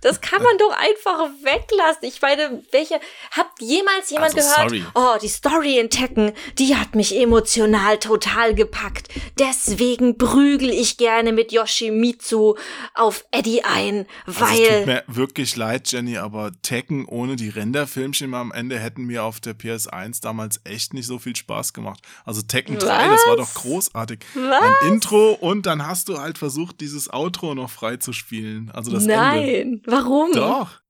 Das 0.00 0.20
kann 0.20 0.42
man 0.42 0.56
doch 0.58 0.70
einfach 0.76 1.28
weglassen. 1.42 2.02
Ich 2.08 2.22
meine, 2.22 2.62
welche. 2.70 3.00
Habt 3.32 3.60
jemals 3.60 4.10
jemand 4.10 4.34
Also, 4.36 4.48
gehört? 4.48 4.70
sorry. 4.70 4.84
Oh, 4.94 5.16
die 5.20 5.28
Story 5.28 5.78
in 5.78 5.90
Tekken, 5.90 6.32
die 6.58 6.76
hat 6.76 6.94
mich 6.94 7.16
emotional 7.16 7.98
total 7.98 8.54
gepackt. 8.54 9.08
Deswegen 9.38 10.16
prügel 10.18 10.70
ich 10.70 10.96
gerne 10.98 11.32
mit 11.32 11.52
Yoshimitsu 11.52 12.54
auf 12.94 13.24
Eddie 13.30 13.62
ein, 13.64 14.06
Also 14.26 14.44
es 14.44 14.50
weil. 14.50 14.78
tut 14.78 14.86
mir 14.86 15.04
wirklich 15.08 15.56
leid, 15.56 15.90
Jenny, 15.90 16.18
aber 16.18 16.52
Tekken 16.62 17.06
ohne 17.06 17.36
die 17.36 17.48
Renderfilmchen 17.48 18.32
am 18.34 18.52
Ende 18.52 18.78
hätten 18.78 19.04
mir 19.04 19.24
auf 19.24 19.40
der 19.40 19.54
PS1 19.54 20.22
damals 20.22 20.60
echt 20.64 20.94
nicht 20.94 21.06
so 21.06 21.18
viel 21.18 21.34
Spaß 21.34 21.72
gemacht. 21.72 22.00
Also 22.24 22.42
Tekken 22.42 22.78
3, 22.78 23.08
das 23.08 23.26
war 23.26 23.36
doch 23.36 23.54
Was? 23.54 23.54
großartig. 23.54 24.20
Was? 24.34 24.62
Ein 24.62 24.92
Intro 24.92 25.32
und 25.32 25.66
dann 25.66 25.86
hast 25.86 26.08
du 26.08 26.18
halt 26.18 26.38
versucht, 26.38 26.80
dieses 26.80 27.12
Outro 27.12 27.54
noch 27.54 27.70
frei 27.70 27.96
zu 27.96 28.12
spielen. 28.12 28.70
Also 28.72 28.92
das 28.92 29.06
Ende. 29.06 29.80
Warum? 29.90 30.32
Doch. 30.32 30.80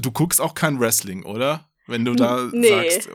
Du 0.00 0.12
guckst 0.12 0.40
auch 0.40 0.54
kein 0.54 0.78
Wrestling, 0.80 1.24
oder? 1.24 1.68
Wenn 1.86 2.04
du 2.04 2.14
da 2.14 2.48
Nee. 2.52 2.68
sagst, 2.90 3.08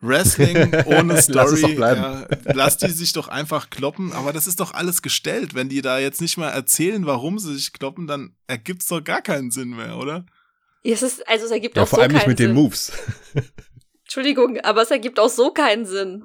Wrestling 0.00 0.56
ohne 0.86 1.12
Lass 1.14 1.24
Story, 1.26 1.74
bleiben. 1.74 2.00
ja, 2.02 2.26
lass 2.54 2.78
die 2.78 2.88
sich 2.90 3.12
doch 3.12 3.28
einfach 3.28 3.70
kloppen, 3.70 4.12
aber 4.12 4.32
das 4.32 4.46
ist 4.46 4.58
doch 4.58 4.72
alles 4.74 5.02
gestellt. 5.02 5.54
Wenn 5.54 5.68
die 5.68 5.82
da 5.82 5.98
jetzt 5.98 6.20
nicht 6.20 6.38
mal 6.38 6.48
erzählen, 6.48 7.06
warum 7.06 7.38
sie 7.38 7.54
sich 7.54 7.72
kloppen, 7.72 8.06
dann 8.06 8.34
ergibt's 8.46 8.86
doch 8.88 9.02
gar 9.04 9.22
keinen 9.22 9.50
Sinn 9.50 9.70
mehr, 9.76 9.98
oder? 9.98 10.24
Es 10.82 11.02
ist, 11.02 11.26
also 11.28 11.44
es 11.44 11.50
ergibt 11.52 11.76
Ja, 11.76 11.82
auch 11.84 11.88
vor 11.88 11.98
so 11.98 12.02
allem 12.02 12.12
nicht 12.12 12.26
mit 12.26 12.38
den 12.40 12.48
Sinn. 12.48 12.54
Moves. 12.56 12.92
Entschuldigung, 14.04 14.58
aber 14.60 14.82
es 14.82 14.90
ergibt 14.90 15.20
auch 15.20 15.28
so 15.30 15.52
keinen 15.52 15.86
Sinn. 15.86 16.24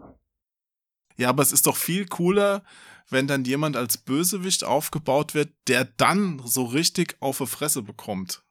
Ja, 1.17 1.29
aber 1.29 1.43
es 1.43 1.51
ist 1.51 1.67
doch 1.67 1.75
viel 1.77 2.05
cooler, 2.07 2.63
wenn 3.09 3.27
dann 3.27 3.45
jemand 3.45 3.75
als 3.77 3.97
Bösewicht 3.97 4.63
aufgebaut 4.63 5.33
wird, 5.33 5.49
der 5.67 5.85
dann 5.85 6.41
so 6.45 6.63
richtig 6.63 7.17
auf 7.19 7.37
die 7.37 7.47
Fresse 7.47 7.81
bekommt. 7.81 8.43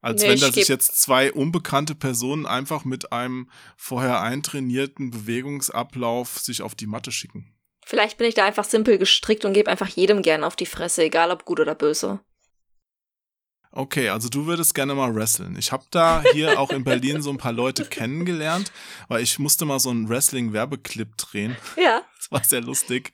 Als 0.00 0.20
Nee, 0.22 0.28
wenn 0.28 0.40
da 0.40 0.52
sich 0.52 0.68
jetzt 0.68 1.00
zwei 1.00 1.32
unbekannte 1.32 1.94
Personen 1.94 2.44
einfach 2.44 2.84
mit 2.84 3.10
einem 3.12 3.48
vorher 3.76 4.20
eintrainierten 4.20 5.10
Bewegungsablauf 5.10 6.38
sich 6.38 6.60
auf 6.60 6.74
die 6.74 6.86
Matte 6.86 7.10
schicken. 7.10 7.54
Vielleicht 7.86 8.18
bin 8.18 8.26
ich 8.26 8.34
da 8.34 8.44
einfach 8.44 8.64
simpel 8.64 8.98
gestrickt 8.98 9.44
und 9.44 9.54
gebe 9.54 9.70
einfach 9.70 9.88
jedem 9.88 10.22
gern 10.22 10.44
auf 10.44 10.56
die 10.56 10.66
Fresse, 10.66 11.04
egal 11.04 11.30
ob 11.30 11.44
gut 11.44 11.60
oder 11.60 11.74
böse. 11.74 12.20
Okay, 13.76 14.08
also 14.08 14.28
du 14.28 14.46
würdest 14.46 14.72
gerne 14.76 14.94
mal 14.94 15.12
wrestlen. 15.16 15.56
Ich 15.58 15.72
habe 15.72 15.84
da 15.90 16.22
hier 16.32 16.60
auch 16.60 16.70
in 16.70 16.84
Berlin 16.84 17.22
so 17.22 17.30
ein 17.30 17.38
paar 17.38 17.52
Leute 17.52 17.84
kennengelernt, 17.90 18.70
weil 19.08 19.20
ich 19.20 19.40
musste 19.40 19.64
mal 19.64 19.80
so 19.80 19.90
einen 19.90 20.08
Wrestling-Werbeclip 20.08 21.16
drehen. 21.16 21.56
Ja. 21.76 22.02
Das 22.24 22.32
war 22.32 22.42
sehr 22.42 22.62
lustig. 22.62 23.12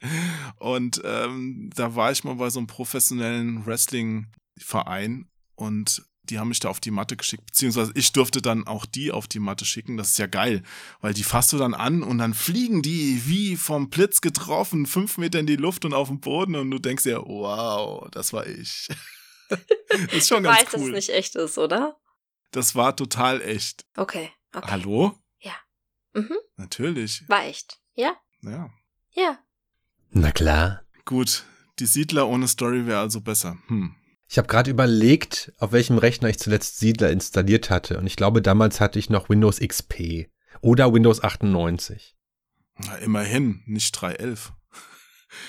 Und 0.60 1.02
ähm, 1.04 1.70
da 1.74 1.96
war 1.96 2.12
ich 2.12 2.22
mal 2.22 2.36
bei 2.36 2.48
so 2.48 2.60
einem 2.60 2.68
professionellen 2.68 3.66
Wrestling-Verein 3.66 5.28
und 5.56 6.04
die 6.22 6.38
haben 6.38 6.46
mich 6.46 6.60
da 6.60 6.68
auf 6.68 6.78
die 6.78 6.92
Matte 6.92 7.16
geschickt, 7.16 7.44
beziehungsweise 7.46 7.90
ich 7.96 8.12
durfte 8.12 8.40
dann 8.40 8.68
auch 8.68 8.86
die 8.86 9.10
auf 9.10 9.26
die 9.26 9.40
Matte 9.40 9.64
schicken. 9.64 9.96
Das 9.96 10.10
ist 10.10 10.18
ja 10.18 10.28
geil, 10.28 10.62
weil 11.00 11.12
die 11.12 11.24
fasst 11.24 11.52
du 11.52 11.58
dann 11.58 11.74
an 11.74 12.04
und 12.04 12.18
dann 12.18 12.34
fliegen 12.34 12.82
die 12.82 13.22
wie 13.26 13.56
vom 13.56 13.90
Blitz 13.90 14.20
getroffen, 14.20 14.86
fünf 14.86 15.18
Meter 15.18 15.40
in 15.40 15.46
die 15.46 15.56
Luft 15.56 15.84
und 15.84 15.92
auf 15.92 16.06
den 16.06 16.20
Boden 16.20 16.54
und 16.54 16.70
du 16.70 16.78
denkst 16.78 17.02
dir, 17.02 17.20
wow, 17.26 18.08
das 18.12 18.32
war 18.32 18.46
ich. 18.46 18.86
ist 20.12 20.28
schon 20.28 20.42
du 20.42 20.48
ganz 20.48 20.60
weißt, 20.60 20.74
dass 20.74 20.80
es 20.80 20.86
cool. 20.86 20.92
nicht 20.92 21.10
echt 21.10 21.34
ist, 21.36 21.58
oder? 21.58 21.96
Das 22.50 22.74
war 22.74 22.96
total 22.96 23.40
echt. 23.42 23.86
Okay. 23.96 24.30
okay. 24.54 24.70
Hallo? 24.70 25.18
Ja. 25.38 25.54
Mhm. 26.14 26.36
Natürlich. 26.56 27.28
War 27.28 27.44
echt. 27.44 27.78
Ja? 27.94 28.16
Ja. 28.42 28.70
Ja. 29.12 29.38
Na 30.10 30.32
klar. 30.32 30.82
Gut. 31.04 31.44
Die 31.78 31.86
Siedler 31.86 32.28
ohne 32.28 32.48
Story 32.48 32.86
wäre 32.86 33.00
also 33.00 33.20
besser. 33.20 33.56
Hm. 33.68 33.94
Ich 34.28 34.38
habe 34.38 34.48
gerade 34.48 34.70
überlegt, 34.70 35.52
auf 35.58 35.72
welchem 35.72 35.98
Rechner 35.98 36.28
ich 36.28 36.38
zuletzt 36.38 36.78
Siedler 36.78 37.10
installiert 37.10 37.70
hatte. 37.70 37.98
Und 37.98 38.06
ich 38.06 38.16
glaube, 38.16 38.42
damals 38.42 38.80
hatte 38.80 38.98
ich 38.98 39.10
noch 39.10 39.28
Windows 39.28 39.58
XP 39.58 40.28
oder 40.60 40.92
Windows 40.92 41.22
98. 41.22 42.16
Na, 42.78 42.96
immerhin, 42.96 43.62
nicht 43.66 43.96
3.11. 43.96 44.52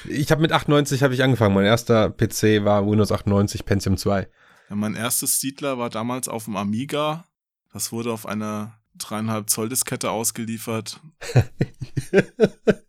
Ich 0.08 0.32
habe 0.32 0.42
mit 0.42 0.52
98 0.52 1.04
habe 1.04 1.14
ich 1.14 1.24
angefangen. 1.24 1.56
Mein 1.56 1.66
erster 1.66 2.10
PC 2.10 2.64
war 2.64 2.86
Windows 2.88 3.12
98 3.12 3.66
Pentium 3.66 3.98
2. 3.98 4.28
Ja, 4.70 4.76
mein 4.76 4.96
erstes 4.96 5.40
Siedler 5.40 5.78
war 5.78 5.90
damals 5.90 6.28
auf 6.28 6.46
dem 6.46 6.56
Amiga. 6.56 7.26
Das 7.74 7.92
wurde 7.92 8.12
auf 8.12 8.26
einer 8.26 8.80
dreieinhalb 8.96 9.50
Zoll 9.50 9.70
Diskette 9.70 10.12
ausgeliefert. 10.12 11.00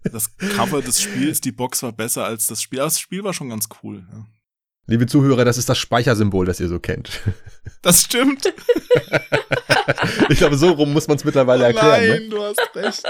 das 0.05 0.36
Cover 0.36 0.82
des 0.82 1.01
Spiels, 1.01 1.40
die 1.40 1.53
Box 1.53 1.82
war 1.82 1.93
besser 1.93 2.24
als 2.24 2.47
das 2.47 2.62
Spiel. 2.62 2.80
Aber 2.80 2.88
das 2.88 3.01
Spiel 3.01 3.24
war 3.24 3.32
schon 3.32 3.49
ganz 3.49 3.68
cool. 3.82 4.07
Ja. 4.12 4.26
Liebe 4.87 5.07
Zuhörer, 5.07 5.45
das 5.45 5.59
ist 5.59 5.68
das 5.68 5.78
Speichersymbol, 5.78 6.45
das 6.45 6.61
ihr 6.61 6.68
so 6.68 6.78
kennt. 6.78 7.20
Das 7.80 8.03
stimmt. 8.03 8.53
Ich 10.28 10.39
glaube, 10.39 10.57
so 10.57 10.70
rum 10.70 10.93
muss 10.93 11.09
man 11.09 11.16
es 11.16 11.24
mittlerweile 11.24 11.64
erklären. 11.64 12.09
Nein, 12.09 12.22
ne? 12.22 12.28
du 12.28 12.43
hast 12.43 12.61
recht. 12.74 13.03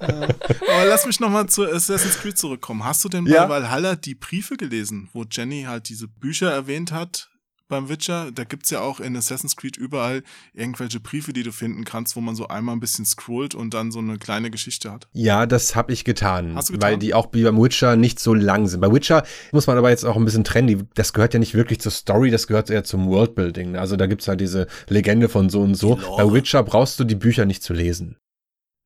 Aber 0.00 0.84
lass 0.86 1.06
mich 1.06 1.20
nochmal 1.20 1.46
zu 1.48 1.64
Assassin's 1.64 2.18
Creed 2.18 2.36
zurückkommen. 2.36 2.84
Hast 2.84 3.04
du 3.04 3.08
denn 3.08 3.24
bei 3.24 3.30
Ja. 3.30 3.48
Valhalla 3.48 3.94
die 3.94 4.16
Briefe 4.16 4.56
gelesen, 4.56 5.08
wo 5.12 5.24
Jenny 5.30 5.64
halt 5.64 5.88
diese 5.88 6.08
Bücher 6.08 6.50
erwähnt 6.50 6.90
hat 6.90 7.30
beim 7.74 7.88
Witcher? 7.88 8.30
Da 8.32 8.44
gibt's 8.44 8.70
ja 8.70 8.80
auch 8.80 9.00
in 9.00 9.16
Assassin's 9.16 9.56
Creed 9.56 9.76
überall 9.76 10.22
irgendwelche 10.52 11.00
Briefe, 11.00 11.32
die 11.32 11.42
du 11.42 11.52
finden 11.52 11.84
kannst, 11.84 12.14
wo 12.16 12.20
man 12.20 12.34
so 12.36 12.48
einmal 12.48 12.74
ein 12.76 12.80
bisschen 12.80 13.04
scrollt 13.04 13.54
und 13.54 13.74
dann 13.74 13.90
so 13.90 13.98
eine 13.98 14.18
kleine 14.18 14.50
Geschichte 14.50 14.90
hat. 14.92 15.08
Ja, 15.12 15.46
das 15.46 15.74
habe 15.74 15.92
ich 15.92 16.04
getan, 16.04 16.54
Hast 16.54 16.68
du 16.68 16.74
getan? 16.74 16.90
weil 16.90 16.98
die 16.98 17.14
auch 17.14 17.28
wie 17.32 17.42
beim 17.42 17.60
Witcher 17.60 17.96
nicht 17.96 18.20
so 18.20 18.32
lang 18.34 18.66
sind. 18.68 18.80
Bei 18.80 18.92
Witcher 18.92 19.24
muss 19.52 19.66
man 19.66 19.76
aber 19.76 19.90
jetzt 19.90 20.04
auch 20.04 20.16
ein 20.16 20.24
bisschen 20.24 20.44
trennen. 20.44 20.68
Die, 20.68 20.78
das 20.94 21.12
gehört 21.12 21.34
ja 21.34 21.40
nicht 21.40 21.54
wirklich 21.54 21.80
zur 21.80 21.92
Story, 21.92 22.30
das 22.30 22.46
gehört 22.46 22.70
eher 22.70 22.84
zum 22.84 23.06
Worldbuilding. 23.08 23.76
Also 23.76 23.96
da 23.96 24.06
gibt's 24.06 24.28
halt 24.28 24.40
diese 24.40 24.66
Legende 24.88 25.28
von 25.28 25.48
so 25.50 25.60
und 25.62 25.74
so. 25.74 25.96
Lore. 25.96 26.24
Bei 26.24 26.32
Witcher 26.32 26.62
brauchst 26.62 26.98
du 27.00 27.04
die 27.04 27.14
Bücher 27.16 27.44
nicht 27.44 27.62
zu 27.62 27.72
lesen. 27.72 28.16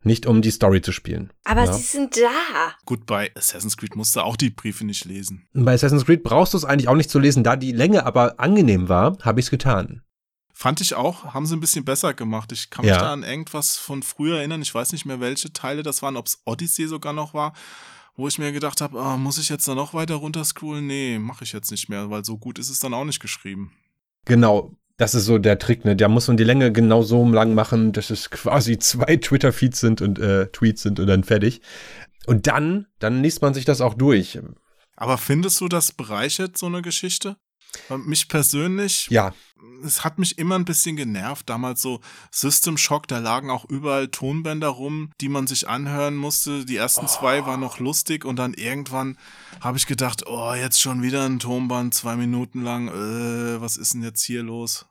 Nicht 0.04 0.26
um 0.26 0.42
die 0.42 0.50
Story 0.52 0.80
zu 0.80 0.92
spielen. 0.92 1.32
Aber 1.44 1.64
Ja. 1.64 1.72
sie 1.72 1.82
sind 1.82 2.16
da. 2.16 2.72
Gut, 2.84 3.04
bei 3.06 3.32
Assassin's 3.34 3.76
Creed 3.76 3.96
musst 3.96 4.14
du 4.14 4.20
auch 4.20 4.36
die 4.36 4.50
Briefe 4.50 4.84
nicht 4.86 5.04
lesen. 5.04 5.46
Und 5.54 5.64
Bei 5.64 5.74
Assassin's 5.74 6.04
Creed 6.04 6.22
brauchst 6.22 6.54
du 6.54 6.58
es 6.58 6.64
eigentlich 6.64 6.88
auch 6.88 6.94
nicht 6.94 7.10
zu 7.10 7.18
lesen. 7.18 7.42
Da 7.42 7.56
die 7.56 7.72
Länge 7.72 8.06
aber 8.06 8.38
angenehm 8.38 8.88
war, 8.88 9.18
habe 9.22 9.40
ich 9.40 9.46
es 9.46 9.50
getan. 9.50 10.02
Fand 10.54 10.80
ich 10.80 10.94
auch, 10.94 11.34
haben 11.34 11.46
sie 11.46 11.56
ein 11.56 11.60
bisschen 11.60 11.84
besser 11.84 12.14
gemacht. 12.14 12.50
Ich 12.52 12.70
kann 12.70 12.84
mich 12.84 12.94
Ja. 12.94 12.98
da 13.00 13.12
an 13.12 13.22
irgendwas 13.22 13.76
von 13.76 14.02
früher 14.02 14.38
erinnern. 14.38 14.62
Ich 14.62 14.74
weiß 14.74 14.92
nicht 14.92 15.04
mehr, 15.04 15.20
welche 15.20 15.52
Teile 15.52 15.82
das 15.82 16.02
waren, 16.02 16.16
ob 16.16 16.26
es 16.26 16.40
Odyssey 16.46 16.86
sogar 16.88 17.12
noch 17.12 17.34
war, 17.34 17.52
wo 18.16 18.26
ich 18.26 18.38
mir 18.38 18.50
gedacht 18.52 18.80
habe, 18.80 19.00
ah, 19.00 19.16
muss 19.16 19.38
ich 19.38 19.48
jetzt 19.48 19.66
da 19.68 19.74
noch 19.76 19.94
weiter 19.94 20.16
runterscrollen? 20.16 20.86
Nee, 20.86 21.18
mache 21.20 21.44
ich 21.44 21.52
jetzt 21.52 21.70
nicht 21.70 21.88
mehr, 21.88 22.10
weil 22.10 22.24
so 22.24 22.38
gut 22.38 22.58
ist 22.58 22.70
es 22.70 22.80
dann 22.80 22.94
auch 22.94 23.04
nicht 23.04 23.20
geschrieben. 23.20 23.72
Genau. 24.24 24.74
Das 24.98 25.14
ist 25.14 25.24
so 25.24 25.38
der 25.38 25.58
Trick, 25.58 25.84
ne? 25.84 25.96
Da 25.96 26.08
muss 26.08 26.28
man 26.28 26.36
die 26.36 26.44
Länge 26.44 26.72
genau 26.72 27.02
so 27.02 27.26
lang 27.28 27.54
machen, 27.54 27.92
dass 27.92 28.10
es 28.10 28.30
quasi 28.30 28.78
zwei 28.78 29.16
Twitter-Feeds 29.16 29.80
sind 29.80 30.02
und 30.02 30.18
äh, 30.18 30.48
Tweets 30.48 30.82
sind 30.82 31.00
und 31.00 31.06
dann 31.06 31.24
fertig. 31.24 31.62
Und 32.26 32.46
dann, 32.46 32.86
dann 32.98 33.22
liest 33.22 33.40
man 33.40 33.54
sich 33.54 33.64
das 33.64 33.80
auch 33.80 33.94
durch. 33.94 34.38
Aber 34.96 35.16
findest 35.16 35.60
du, 35.60 35.68
das 35.68 35.92
bereichert 35.92 36.58
so 36.58 36.66
eine 36.66 36.82
Geschichte? 36.82 37.36
Mich 37.88 38.28
persönlich, 38.28 39.08
Ja, 39.10 39.32
es 39.84 40.04
hat 40.04 40.18
mich 40.18 40.38
immer 40.38 40.56
ein 40.56 40.64
bisschen 40.64 40.96
genervt. 40.96 41.48
Damals 41.48 41.80
so 41.80 42.00
System 42.30 42.76
Shock, 42.76 43.06
da 43.08 43.18
lagen 43.18 43.50
auch 43.50 43.64
überall 43.64 44.08
Tonbänder 44.08 44.68
rum, 44.68 45.10
die 45.20 45.28
man 45.28 45.46
sich 45.46 45.68
anhören 45.68 46.16
musste. 46.16 46.64
Die 46.64 46.76
ersten 46.76 47.06
zwei 47.08 47.46
waren 47.46 47.60
noch 47.60 47.78
lustig 47.78 48.24
und 48.24 48.36
dann 48.36 48.54
irgendwann 48.54 49.16
habe 49.60 49.78
ich 49.78 49.86
gedacht, 49.86 50.24
oh, 50.26 50.54
jetzt 50.54 50.80
schon 50.80 51.02
wieder 51.02 51.24
ein 51.24 51.38
Tonband, 51.38 51.94
zwei 51.94 52.16
Minuten 52.16 52.62
lang. 52.62 52.88
Äh, 52.88 53.60
was 53.60 53.76
ist 53.76 53.94
denn 53.94 54.02
jetzt 54.02 54.24
hier 54.24 54.42
los? 54.42 54.86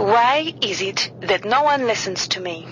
Why 0.00 0.54
is 0.62 0.80
it 0.80 1.10
that 1.20 1.44
no 1.44 1.62
one 1.62 1.86
listens 1.86 2.26
to 2.28 2.40
me? 2.40 2.66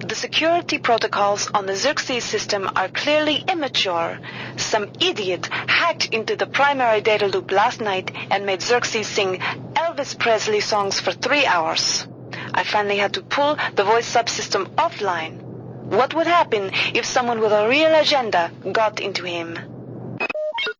The 0.00 0.14
security 0.14 0.76
protocols 0.76 1.50
on 1.54 1.64
the 1.64 1.74
Xerxes 1.74 2.24
system 2.24 2.70
are 2.76 2.88
clearly 2.88 3.42
immature. 3.48 4.18
Some 4.58 4.90
idiot 5.00 5.46
hacked 5.46 6.12
into 6.12 6.36
the 6.36 6.46
primary 6.46 7.00
data 7.00 7.26
loop 7.26 7.50
last 7.50 7.80
night 7.80 8.12
and 8.30 8.44
made 8.44 8.60
Xerxes 8.60 9.06
sing 9.06 9.38
Elvis 9.72 10.18
Presley 10.18 10.60
songs 10.60 11.00
for 11.00 11.12
three 11.12 11.46
hours. 11.46 12.06
I 12.52 12.64
finally 12.64 12.98
had 12.98 13.14
to 13.14 13.22
pull 13.22 13.56
the 13.76 13.84
voice 13.84 14.14
subsystem 14.14 14.66
offline. 14.74 15.40
What 15.86 16.12
would 16.12 16.26
happen 16.26 16.70
if 16.92 17.06
someone 17.06 17.40
with 17.40 17.52
a 17.52 17.66
real 17.66 17.94
agenda 17.94 18.50
got 18.72 19.00
into 19.00 19.24
him? 19.24 19.58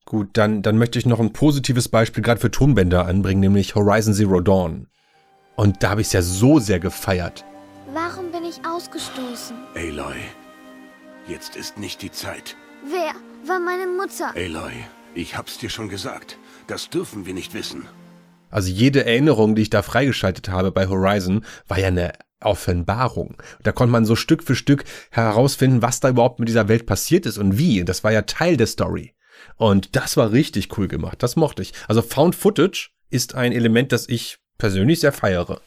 Gut, 0.04 0.28
dann, 0.34 0.60
dann 0.60 0.76
möchte 0.76 0.98
ich 0.98 1.06
noch 1.06 1.18
ein 1.18 1.32
positives 1.32 1.88
Beispiel 1.88 2.22
gerade 2.22 2.42
für 2.42 2.50
Tonbänder 2.50 3.06
anbringen, 3.06 3.40
nämlich 3.40 3.74
Horizon 3.74 4.12
Zero 4.12 4.42
Dawn. 4.42 4.86
Und 5.56 5.82
da 5.82 5.90
habe 5.90 6.00
ich 6.00 6.08
es 6.08 6.12
ja 6.12 6.22
so 6.22 6.58
sehr 6.58 6.80
gefeiert. 6.80 7.44
Warum 7.92 8.32
bin 8.32 8.44
ich 8.44 8.64
ausgestoßen? 8.66 9.56
Aloy, 9.74 10.16
jetzt 11.28 11.54
ist 11.56 11.78
nicht 11.78 12.02
die 12.02 12.10
Zeit. 12.10 12.56
Wer 12.84 13.12
war 13.46 13.60
meine 13.60 13.86
Mutter? 13.86 14.32
Aloy, 14.34 14.72
ich 15.14 15.36
hab's 15.36 15.58
dir 15.58 15.70
schon 15.70 15.88
gesagt. 15.88 16.38
Das 16.66 16.90
dürfen 16.90 17.26
wir 17.26 17.34
nicht 17.34 17.54
wissen. 17.54 17.86
Also 18.50 18.70
jede 18.70 19.04
Erinnerung, 19.04 19.54
die 19.54 19.62
ich 19.62 19.70
da 19.70 19.82
freigeschaltet 19.82 20.48
habe 20.48 20.72
bei 20.72 20.88
Horizon, 20.88 21.44
war 21.68 21.78
ja 21.78 21.88
eine 21.88 22.12
Offenbarung. 22.40 23.36
Da 23.62 23.72
konnte 23.72 23.92
man 23.92 24.04
so 24.04 24.16
Stück 24.16 24.42
für 24.42 24.54
Stück 24.54 24.84
herausfinden, 25.10 25.82
was 25.82 26.00
da 26.00 26.08
überhaupt 26.08 26.40
mit 26.40 26.48
dieser 26.48 26.68
Welt 26.68 26.86
passiert 26.86 27.26
ist 27.26 27.38
und 27.38 27.58
wie. 27.58 27.84
Das 27.84 28.04
war 28.04 28.12
ja 28.12 28.22
Teil 28.22 28.56
der 28.56 28.66
Story. 28.66 29.14
Und 29.56 29.96
das 29.96 30.16
war 30.16 30.32
richtig 30.32 30.76
cool 30.78 30.88
gemacht. 30.88 31.22
Das 31.22 31.36
mochte 31.36 31.62
ich. 31.62 31.72
Also 31.88 32.02
Found 32.02 32.34
Footage 32.34 32.90
ist 33.10 33.34
ein 33.34 33.52
Element, 33.52 33.92
das 33.92 34.08
ich 34.08 34.38
persönlich 34.64 35.00
sehr 35.00 35.12
feiere. 35.12 35.60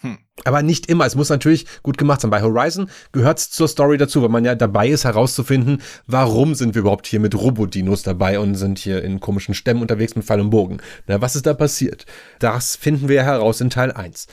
Hm. 0.00 0.18
Aber 0.44 0.62
nicht 0.62 0.86
immer. 0.86 1.04
Es 1.06 1.16
muss 1.16 1.28
natürlich 1.28 1.66
gut 1.82 1.98
gemacht 1.98 2.20
sein. 2.20 2.30
Bei 2.30 2.40
Horizon 2.40 2.88
gehört 3.10 3.40
es 3.40 3.50
zur 3.50 3.66
Story 3.66 3.98
dazu, 3.98 4.22
weil 4.22 4.28
man 4.28 4.44
ja 4.44 4.54
dabei 4.54 4.86
ist, 4.86 5.02
herauszufinden, 5.02 5.82
warum 6.06 6.54
sind 6.54 6.76
wir 6.76 6.82
überhaupt 6.82 7.08
hier 7.08 7.18
mit 7.18 7.34
Robodinos 7.34 8.04
dabei 8.04 8.38
und 8.38 8.54
sind 8.54 8.78
hier 8.78 9.02
in 9.02 9.18
komischen 9.18 9.54
Stämmen 9.54 9.82
unterwegs 9.82 10.14
mit 10.14 10.24
Pfeil 10.24 10.38
und 10.38 10.50
Bogen. 10.50 10.78
Na, 11.08 11.20
was 11.20 11.34
ist 11.34 11.46
da 11.46 11.54
passiert? 11.54 12.06
Das 12.38 12.76
finden 12.76 13.08
wir 13.08 13.24
heraus 13.24 13.60
in 13.60 13.70
Teil 13.70 13.90
1. 13.90 14.28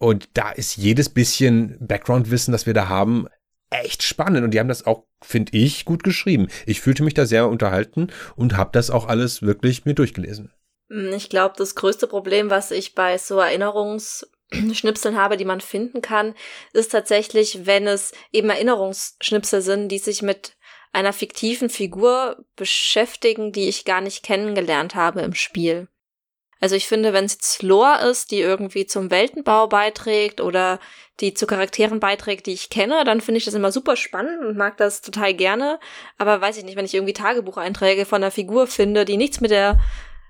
Und 0.00 0.28
da 0.34 0.50
ist 0.50 0.76
jedes 0.76 1.08
bisschen 1.08 1.76
Background-Wissen, 1.78 2.50
das 2.50 2.66
wir 2.66 2.74
da 2.74 2.88
haben, 2.88 3.28
echt 3.70 4.02
spannend. 4.02 4.42
Und 4.42 4.50
die 4.50 4.58
haben 4.58 4.66
das 4.66 4.86
auch, 4.86 5.04
finde 5.22 5.56
ich, 5.56 5.84
gut 5.84 6.02
geschrieben. 6.02 6.48
Ich 6.66 6.80
fühlte 6.80 7.04
mich 7.04 7.14
da 7.14 7.26
sehr 7.26 7.48
unterhalten 7.48 8.08
und 8.34 8.56
habe 8.56 8.70
das 8.72 8.90
auch 8.90 9.06
alles 9.06 9.40
wirklich 9.40 9.84
mir 9.84 9.94
durchgelesen. 9.94 10.50
Hm, 10.90 11.12
ich 11.12 11.30
glaube, 11.30 11.54
das 11.56 11.74
größte 11.74 12.06
Problem, 12.06 12.50
was 12.50 12.70
ich 12.70 12.94
bei 12.94 13.16
so 13.16 13.38
Erinnerungs 13.38 14.28
Schnipseln 14.72 15.16
habe, 15.16 15.36
die 15.36 15.44
man 15.44 15.60
finden 15.60 16.02
kann, 16.02 16.34
ist 16.72 16.90
tatsächlich, 16.90 17.66
wenn 17.66 17.86
es 17.86 18.12
eben 18.32 18.50
Erinnerungsschnipsel 18.50 19.62
sind, 19.62 19.88
die 19.88 19.98
sich 19.98 20.22
mit 20.22 20.56
einer 20.92 21.12
fiktiven 21.12 21.70
Figur 21.70 22.44
beschäftigen, 22.56 23.52
die 23.52 23.68
ich 23.68 23.84
gar 23.84 24.00
nicht 24.00 24.24
kennengelernt 24.24 24.96
habe 24.96 25.20
im 25.20 25.34
Spiel. 25.34 25.86
Also 26.58 26.74
ich 26.74 26.88
finde, 26.88 27.12
wenn 27.12 27.24
es 27.24 27.34
jetzt 27.34 27.62
Lore 27.62 28.10
ist, 28.10 28.32
die 28.32 28.40
irgendwie 28.40 28.86
zum 28.86 29.10
Weltenbau 29.10 29.68
beiträgt 29.68 30.40
oder 30.40 30.78
die 31.20 31.32
zu 31.32 31.46
Charakteren 31.46 32.00
beiträgt, 32.00 32.46
die 32.46 32.52
ich 32.52 32.68
kenne, 32.68 33.04
dann 33.04 33.20
finde 33.20 33.38
ich 33.38 33.44
das 33.44 33.54
immer 33.54 33.72
super 33.72 33.96
spannend 33.96 34.44
und 34.44 34.58
mag 34.58 34.76
das 34.76 35.00
total 35.00 35.32
gerne. 35.32 35.78
Aber 36.18 36.40
weiß 36.40 36.58
ich 36.58 36.64
nicht, 36.64 36.76
wenn 36.76 36.84
ich 36.84 36.94
irgendwie 36.94 37.14
Tagebucheinträge 37.14 38.04
von 38.04 38.22
einer 38.22 38.30
Figur 38.30 38.66
finde, 38.66 39.04
die 39.04 39.16
nichts 39.16 39.40
mit 39.40 39.52
der 39.52 39.78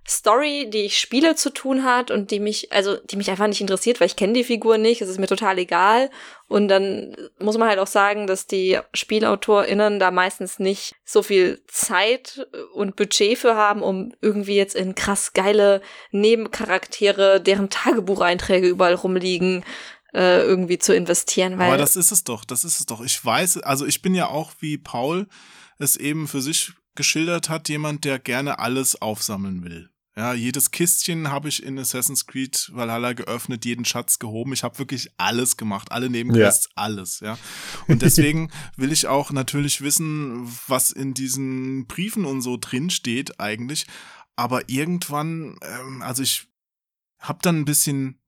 Story, 0.09 0.69
die 0.71 0.83
ich 0.87 0.99
spiele, 0.99 1.37
zu 1.37 1.51
tun 1.51 1.85
hat 1.85 2.11
und 2.11 2.31
die 2.31 2.41
mich, 2.41 2.73
also 2.73 2.97
die 2.97 3.17
mich 3.17 3.31
einfach 3.31 3.47
nicht 3.47 3.61
interessiert, 3.61 4.01
weil 4.01 4.07
ich 4.07 4.17
kenne 4.17 4.33
die 4.33 4.45
Figur 4.45 4.79
nicht, 4.79 5.03
es 5.03 5.09
ist 5.09 5.21
mir 5.21 5.27
total 5.27 5.59
egal. 5.59 6.11
Und 6.49 6.69
dann 6.69 7.17
muss 7.39 7.57
man 7.59 7.69
halt 7.69 7.79
auch 7.79 7.87
sagen, 7.87 8.27
dass 8.27 8.47
die 8.47 8.79
SpielautorInnen 8.93 10.01
da 10.01 10.11
meistens 10.11 10.59
nicht 10.59 10.97
so 11.05 11.23
viel 11.23 11.63
Zeit 11.69 12.47
und 12.75 12.97
Budget 12.97 13.39
für 13.39 13.55
haben, 13.55 13.83
um 13.83 14.13
irgendwie 14.21 14.57
jetzt 14.57 14.75
in 14.75 14.95
krass 14.95 15.33
geile 15.33 15.81
Nebencharaktere, 16.11 17.41
deren 17.41 17.71
Tagebucheinträge 17.71 18.67
überall 18.67 18.95
rumliegen, 18.95 19.65
äh, 20.13 20.43
irgendwie 20.43 20.79
zu 20.79 20.95
investieren. 20.95 21.59
Weil 21.59 21.69
Aber 21.69 21.77
das 21.77 21.97
ist 21.97 22.11
es 22.11 22.25
doch, 22.25 22.45
das 22.45 22.65
ist 22.65 22.81
es 22.81 22.87
doch. 22.87 23.01
Ich 23.01 23.25
weiß, 23.25 23.59
also 23.59 23.87
ich 23.87 24.03
bin 24.03 24.15
ja 24.15 24.29
auch 24.29 24.53
wie 24.59 24.77
Paul 24.77 25.29
es 25.79 25.97
eben 25.97 26.29
für 26.29 26.43
sich 26.43 26.73
geschildert 27.01 27.49
hat, 27.49 27.71
jemand, 27.71 28.05
der 28.05 28.19
gerne 28.19 28.59
alles 28.59 29.01
aufsammeln 29.01 29.65
will. 29.65 29.89
Ja, 30.17 30.35
jedes 30.35 30.71
Kistchen 30.71 31.31
habe 31.31 31.49
ich 31.49 31.63
in 31.63 31.79
Assassin's 31.79 32.27
Creed 32.27 32.69
Valhalla 32.75 33.15
geöffnet, 33.15 33.65
jeden 33.65 33.87
Schatz 33.87 34.19
gehoben. 34.19 34.53
Ich 34.53 34.63
habe 34.65 34.79
wirklich 34.79 35.11
alles 35.17 35.57
gemacht, 35.57 35.93
alle 35.93 36.11
Nebenquests, 36.11 36.67
ja. 36.67 36.71
alles, 36.75 37.21
ja. 37.21 37.39
Und 37.89 38.03
deswegen 38.03 38.51
will 38.77 38.93
ich 38.93 39.07
auch 39.07 39.31
natürlich 39.31 39.81
wissen, 39.81 40.47
was 40.67 40.91
in 40.91 41.15
diesen 41.15 41.87
Briefen 41.87 42.27
und 42.27 42.43
so 42.43 42.59
drin 42.61 42.91
steht 42.91 43.41
eigentlich. 43.41 43.87
Aber 44.37 44.69
irgendwann, 44.69 45.57
ähm, 45.63 46.03
also 46.03 46.23
ich 46.23 46.49
habe 47.19 47.39
dann 47.41 47.61
ein 47.61 47.65
bisschen, 47.65 48.21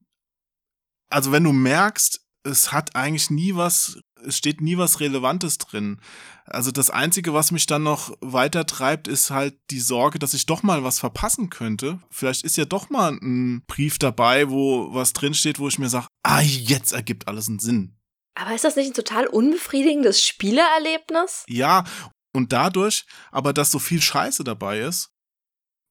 also 1.11 1.31
wenn 1.31 1.45
du 1.45 1.53
merkst, 1.53 2.27
es 2.45 2.73
hat 2.73 2.97
eigentlich 2.97 3.29
nie 3.29 3.55
was, 3.55 4.01
es 4.27 4.37
steht 4.37 4.61
nie 4.61 4.79
was 4.79 5.01
Relevantes 5.01 5.59
drin. 5.59 6.01
Also 6.45 6.71
das 6.71 6.91
Einzige, 6.91 7.35
was 7.35 7.53
mich 7.53 7.67
dann 7.67 7.83
noch 7.83 8.17
weiter 8.21 8.67
treibt, 8.67 9.09
ist 9.09 9.31
halt 9.31 9.59
die 9.71 9.81
Sorge, 9.81 10.19
dass 10.19 10.35
ich 10.35 10.47
doch 10.47 10.63
mal 10.63 10.85
was 10.85 10.99
verpassen 10.99 11.51
könnte. 11.51 12.01
Vielleicht 12.11 12.45
ist 12.45 12.57
ja 12.57 12.65
doch 12.65 12.91
mal 12.91 13.13
ein 13.13 13.65
Brief 13.67 13.99
dabei, 13.99 14.51
wo 14.51 14.93
was 14.93 15.13
drinsteht, 15.13 15.59
wo 15.59 15.69
ich 15.69 15.79
mir 15.79 15.89
sage, 15.89 16.09
ah, 16.23 16.41
jetzt 16.41 16.93
ergibt 16.93 17.29
alles 17.29 17.49
einen 17.49 17.59
Sinn. 17.59 17.97
Aber 18.35 18.55
ist 18.55 18.65
das 18.65 18.77
nicht 18.77 18.89
ein 18.89 18.95
total 18.95 19.27
unbefriedigendes 19.27 20.27
Spielererlebnis? 20.27 21.45
Ja, 21.49 21.85
und 22.33 22.53
dadurch, 22.53 23.05
aber 23.31 23.53
dass 23.53 23.71
so 23.71 23.79
viel 23.79 24.01
Scheiße 24.01 24.43
dabei 24.43 24.81
ist, 24.81 25.11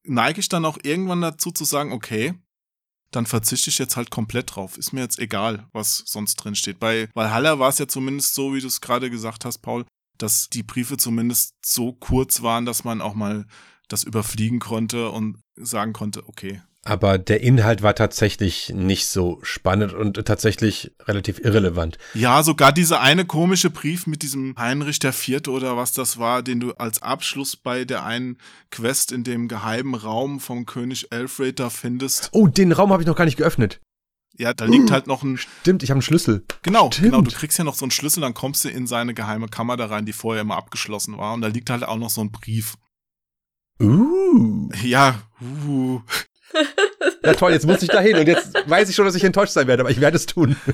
neige 0.04 0.40
ich 0.40 0.48
dann 0.48 0.64
auch 0.64 0.78
irgendwann 0.82 1.20
dazu 1.20 1.52
zu 1.52 1.64
sagen, 1.64 1.92
okay, 1.92 2.34
dann 3.12 3.26
verzichte 3.26 3.70
ich 3.70 3.78
jetzt 3.78 3.96
halt 3.96 4.10
komplett 4.10 4.56
drauf. 4.56 4.76
Ist 4.76 4.92
mir 4.92 5.02
jetzt 5.02 5.18
egal, 5.18 5.68
was 5.72 6.02
sonst 6.06 6.36
drin 6.36 6.54
steht. 6.54 6.80
Bei 6.80 7.08
Valhalla 7.14 7.58
war 7.58 7.68
es 7.68 7.78
ja 7.78 7.86
zumindest 7.86 8.34
so, 8.34 8.54
wie 8.54 8.60
du 8.60 8.66
es 8.66 8.80
gerade 8.80 9.10
gesagt 9.10 9.44
hast, 9.44 9.58
Paul, 9.58 9.84
dass 10.18 10.48
die 10.48 10.62
Briefe 10.62 10.96
zumindest 10.96 11.54
so 11.64 11.92
kurz 11.92 12.42
waren, 12.42 12.64
dass 12.64 12.84
man 12.84 13.00
auch 13.00 13.14
mal 13.14 13.46
das 13.88 14.02
überfliegen 14.04 14.58
konnte 14.58 15.10
und 15.10 15.38
sagen 15.56 15.92
konnte, 15.92 16.26
okay, 16.28 16.62
aber 16.84 17.18
der 17.18 17.42
Inhalt 17.42 17.82
war 17.82 17.94
tatsächlich 17.94 18.70
nicht 18.74 19.06
so 19.06 19.38
spannend 19.42 19.92
und 19.92 20.24
tatsächlich 20.24 20.92
relativ 21.02 21.38
irrelevant. 21.38 21.98
Ja, 22.14 22.42
sogar 22.42 22.72
dieser 22.72 23.00
eine 23.00 23.24
komische 23.24 23.70
Brief 23.70 24.06
mit 24.06 24.22
diesem 24.22 24.56
Heinrich 24.58 24.98
der 24.98 25.12
Vierte 25.12 25.52
oder 25.52 25.76
was 25.76 25.92
das 25.92 26.18
war, 26.18 26.42
den 26.42 26.58
du 26.58 26.72
als 26.72 27.00
Abschluss 27.00 27.56
bei 27.56 27.84
der 27.84 28.04
einen 28.04 28.36
Quest 28.70 29.12
in 29.12 29.22
dem 29.22 29.46
geheimen 29.46 29.94
Raum 29.94 30.40
vom 30.40 30.66
König 30.66 31.12
Alfred 31.12 31.60
da 31.60 31.70
findest. 31.70 32.30
Oh, 32.32 32.48
den 32.48 32.72
Raum 32.72 32.90
habe 32.90 33.02
ich 33.02 33.06
noch 33.06 33.16
gar 33.16 33.26
nicht 33.26 33.36
geöffnet. 33.36 33.80
Ja, 34.38 34.54
da 34.54 34.64
liegt 34.64 34.90
halt 34.90 35.06
noch 35.06 35.22
ein. 35.22 35.36
Stimmt, 35.36 35.82
ich 35.82 35.90
habe 35.90 35.96
einen 35.96 36.02
Schlüssel. 36.02 36.44
Genau, 36.62 36.90
Stimmt. 36.90 37.10
genau. 37.10 37.20
Du 37.20 37.30
kriegst 37.30 37.58
ja 37.58 37.64
noch 37.64 37.74
so 37.74 37.84
einen 37.84 37.90
Schlüssel, 37.90 38.22
dann 38.22 38.34
kommst 38.34 38.64
du 38.64 38.70
in 38.70 38.86
seine 38.86 39.14
geheime 39.14 39.46
Kammer 39.46 39.76
da 39.76 39.86
rein, 39.86 40.06
die 40.06 40.14
vorher 40.14 40.40
immer 40.42 40.56
abgeschlossen 40.56 41.18
war. 41.18 41.34
Und 41.34 41.42
da 41.42 41.48
liegt 41.48 41.70
halt 41.70 41.84
auch 41.84 41.98
noch 41.98 42.10
so 42.10 42.22
ein 42.22 42.32
Brief. 42.32 42.74
Uh. 43.80 44.70
Ja, 44.82 45.22
uh. 45.40 46.00
Ja 47.24 47.34
toll, 47.34 47.52
jetzt 47.52 47.66
muss 47.66 47.82
ich 47.82 47.88
da 47.88 48.00
hin 48.00 48.16
und 48.16 48.26
jetzt 48.26 48.52
weiß 48.68 48.88
ich 48.88 48.96
schon, 48.96 49.04
dass 49.04 49.14
ich 49.14 49.22
enttäuscht 49.22 49.52
sein 49.52 49.68
werde, 49.68 49.82
aber 49.82 49.90
ich 49.90 50.00
werde 50.00 50.16
es 50.16 50.26
tun. 50.26 50.56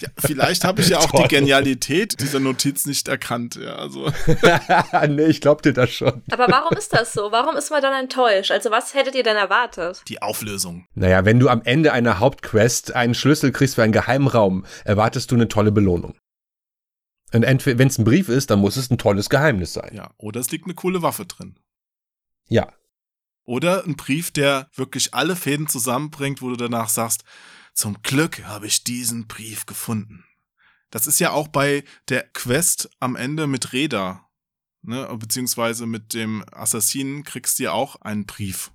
Ja, 0.00 0.08
vielleicht 0.18 0.64
habe 0.64 0.80
ich 0.80 0.88
ja 0.88 0.98
auch 0.98 1.10
toll. 1.10 1.22
die 1.22 1.34
Genialität 1.34 2.20
dieser 2.20 2.40
Notiz 2.40 2.86
nicht 2.86 3.08
erkannt. 3.08 3.56
Ja, 3.56 3.76
also. 3.76 4.10
nee, 5.08 5.24
ich 5.24 5.40
glaub 5.40 5.62
dir 5.62 5.72
das 5.72 5.90
schon. 5.90 6.22
Aber 6.30 6.46
warum 6.48 6.76
ist 6.76 6.92
das 6.92 7.12
so? 7.12 7.30
Warum 7.32 7.56
ist 7.56 7.70
man 7.70 7.82
dann 7.82 7.94
enttäuscht? 7.94 8.50
Also 8.50 8.70
was 8.70 8.94
hättet 8.94 9.14
ihr 9.14 9.22
denn 9.22 9.36
erwartet? 9.36 10.02
Die 10.08 10.22
Auflösung. 10.22 10.86
Naja, 10.94 11.24
wenn 11.24 11.38
du 11.40 11.48
am 11.48 11.62
Ende 11.64 11.92
einer 11.92 12.18
Hauptquest 12.20 12.94
einen 12.94 13.14
Schlüssel 13.14 13.52
kriegst 13.52 13.74
für 13.74 13.82
einen 13.82 13.92
geheimen 13.92 14.28
Raum, 14.28 14.64
erwartest 14.84 15.30
du 15.30 15.34
eine 15.34 15.48
tolle 15.48 15.72
Belohnung. 15.72 16.14
Und 17.32 17.42
entweder, 17.44 17.78
wenn 17.78 17.88
es 17.88 17.98
ein 17.98 18.04
Brief 18.04 18.28
ist, 18.28 18.50
dann 18.50 18.60
muss 18.60 18.76
es 18.76 18.90
ein 18.90 18.98
tolles 18.98 19.30
Geheimnis 19.30 19.72
sein. 19.72 19.92
Ja, 19.94 20.10
oder 20.18 20.40
es 20.40 20.50
liegt 20.50 20.66
eine 20.66 20.74
coole 20.74 21.02
Waffe 21.02 21.26
drin. 21.26 21.56
Ja, 22.48 22.68
oder 23.44 23.84
ein 23.84 23.96
Brief, 23.96 24.30
der 24.30 24.70
wirklich 24.74 25.14
alle 25.14 25.36
Fäden 25.36 25.68
zusammenbringt, 25.68 26.42
wo 26.42 26.50
du 26.50 26.56
danach 26.56 26.88
sagst, 26.88 27.24
zum 27.74 28.02
Glück 28.02 28.44
habe 28.44 28.66
ich 28.66 28.84
diesen 28.84 29.26
Brief 29.26 29.66
gefunden. 29.66 30.24
Das 30.90 31.06
ist 31.06 31.20
ja 31.20 31.30
auch 31.30 31.48
bei 31.48 31.84
der 32.08 32.22
Quest 32.34 32.90
am 33.00 33.16
Ende 33.16 33.46
mit 33.46 33.72
Reda, 33.72 34.28
ne, 34.82 35.08
beziehungsweise 35.18 35.86
mit 35.86 36.12
dem 36.12 36.44
Assassinen 36.52 37.24
kriegst 37.24 37.58
du 37.58 37.64
ja 37.64 37.72
auch 37.72 37.96
einen 38.02 38.26
Brief. 38.26 38.72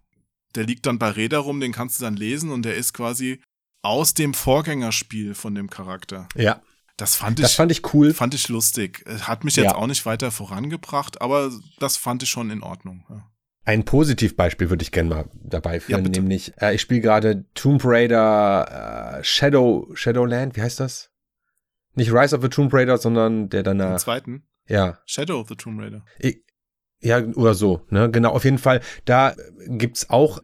Der 0.56 0.66
liegt 0.66 0.88
dann 0.88 0.98
bei 0.98 1.12
Reda 1.12 1.38
rum, 1.38 1.60
den 1.60 1.72
kannst 1.72 2.00
du 2.00 2.04
dann 2.04 2.16
lesen 2.16 2.50
und 2.50 2.64
der 2.64 2.76
ist 2.76 2.94
quasi 2.94 3.42
aus 3.84 4.16
dem 4.16 4.34
Vorgängerspiel 4.34 5.36
von 5.36 5.54
dem 5.54 5.70
Charakter. 5.70 6.28
Ja. 6.36 6.62
Das 6.98 7.16
fand 7.16 7.40
ich, 7.40 7.44
das 7.44 7.54
fand 7.54 7.72
ich 7.72 7.94
cool. 7.94 8.12
Fand 8.16 8.34
ich 8.34 8.50
lustig. 8.50 9.06
Hat 9.22 9.44
mich 9.44 9.56
jetzt 9.56 9.66
ja. 9.66 9.76
auch 9.76 9.86
nicht 9.86 10.08
weiter 10.08 10.32
vorangebracht, 10.32 11.22
aber 11.22 11.52
das 11.78 11.96
fand 11.96 12.24
ich 12.24 12.30
schon 12.30 12.50
in 12.50 12.64
Ordnung. 12.64 13.06
Ja. 13.08 13.30
Ein 13.68 13.84
Positivbeispiel 13.84 14.70
würde 14.70 14.82
ich 14.82 14.94
gerne 14.94 15.10
mal 15.10 15.26
dabei 15.34 15.82
führen, 15.82 16.06
ja, 16.06 16.10
nämlich 16.10 16.54
äh, 16.62 16.74
ich 16.74 16.80
spiele 16.80 17.02
gerade 17.02 17.44
Tomb 17.54 17.82
Raider 17.84 19.18
äh, 19.20 19.24
Shadow 19.26 19.90
Shadowland, 19.94 20.56
wie 20.56 20.62
heißt 20.62 20.80
das? 20.80 21.12
Nicht 21.94 22.14
Rise 22.14 22.34
of 22.34 22.42
the 22.42 22.48
Tomb 22.48 22.74
Raider, 22.74 22.98
sondern 22.98 23.50
der 23.50 23.64
danach. 23.64 23.96
Den 23.96 24.00
zweiten? 24.00 24.48
Ja. 24.70 25.00
Shadow 25.06 25.42
of 25.42 25.50
the 25.50 25.56
Tomb 25.56 25.82
Raider. 25.82 26.06
Ich, 26.18 26.46
ja, 27.02 27.22
oder 27.36 27.56
so, 27.56 27.82
ne? 27.90 28.10
Genau, 28.10 28.30
auf 28.30 28.46
jeden 28.46 28.58
Fall. 28.58 28.80
Da 29.04 29.36
gibt's 29.68 30.10
auch 30.10 30.40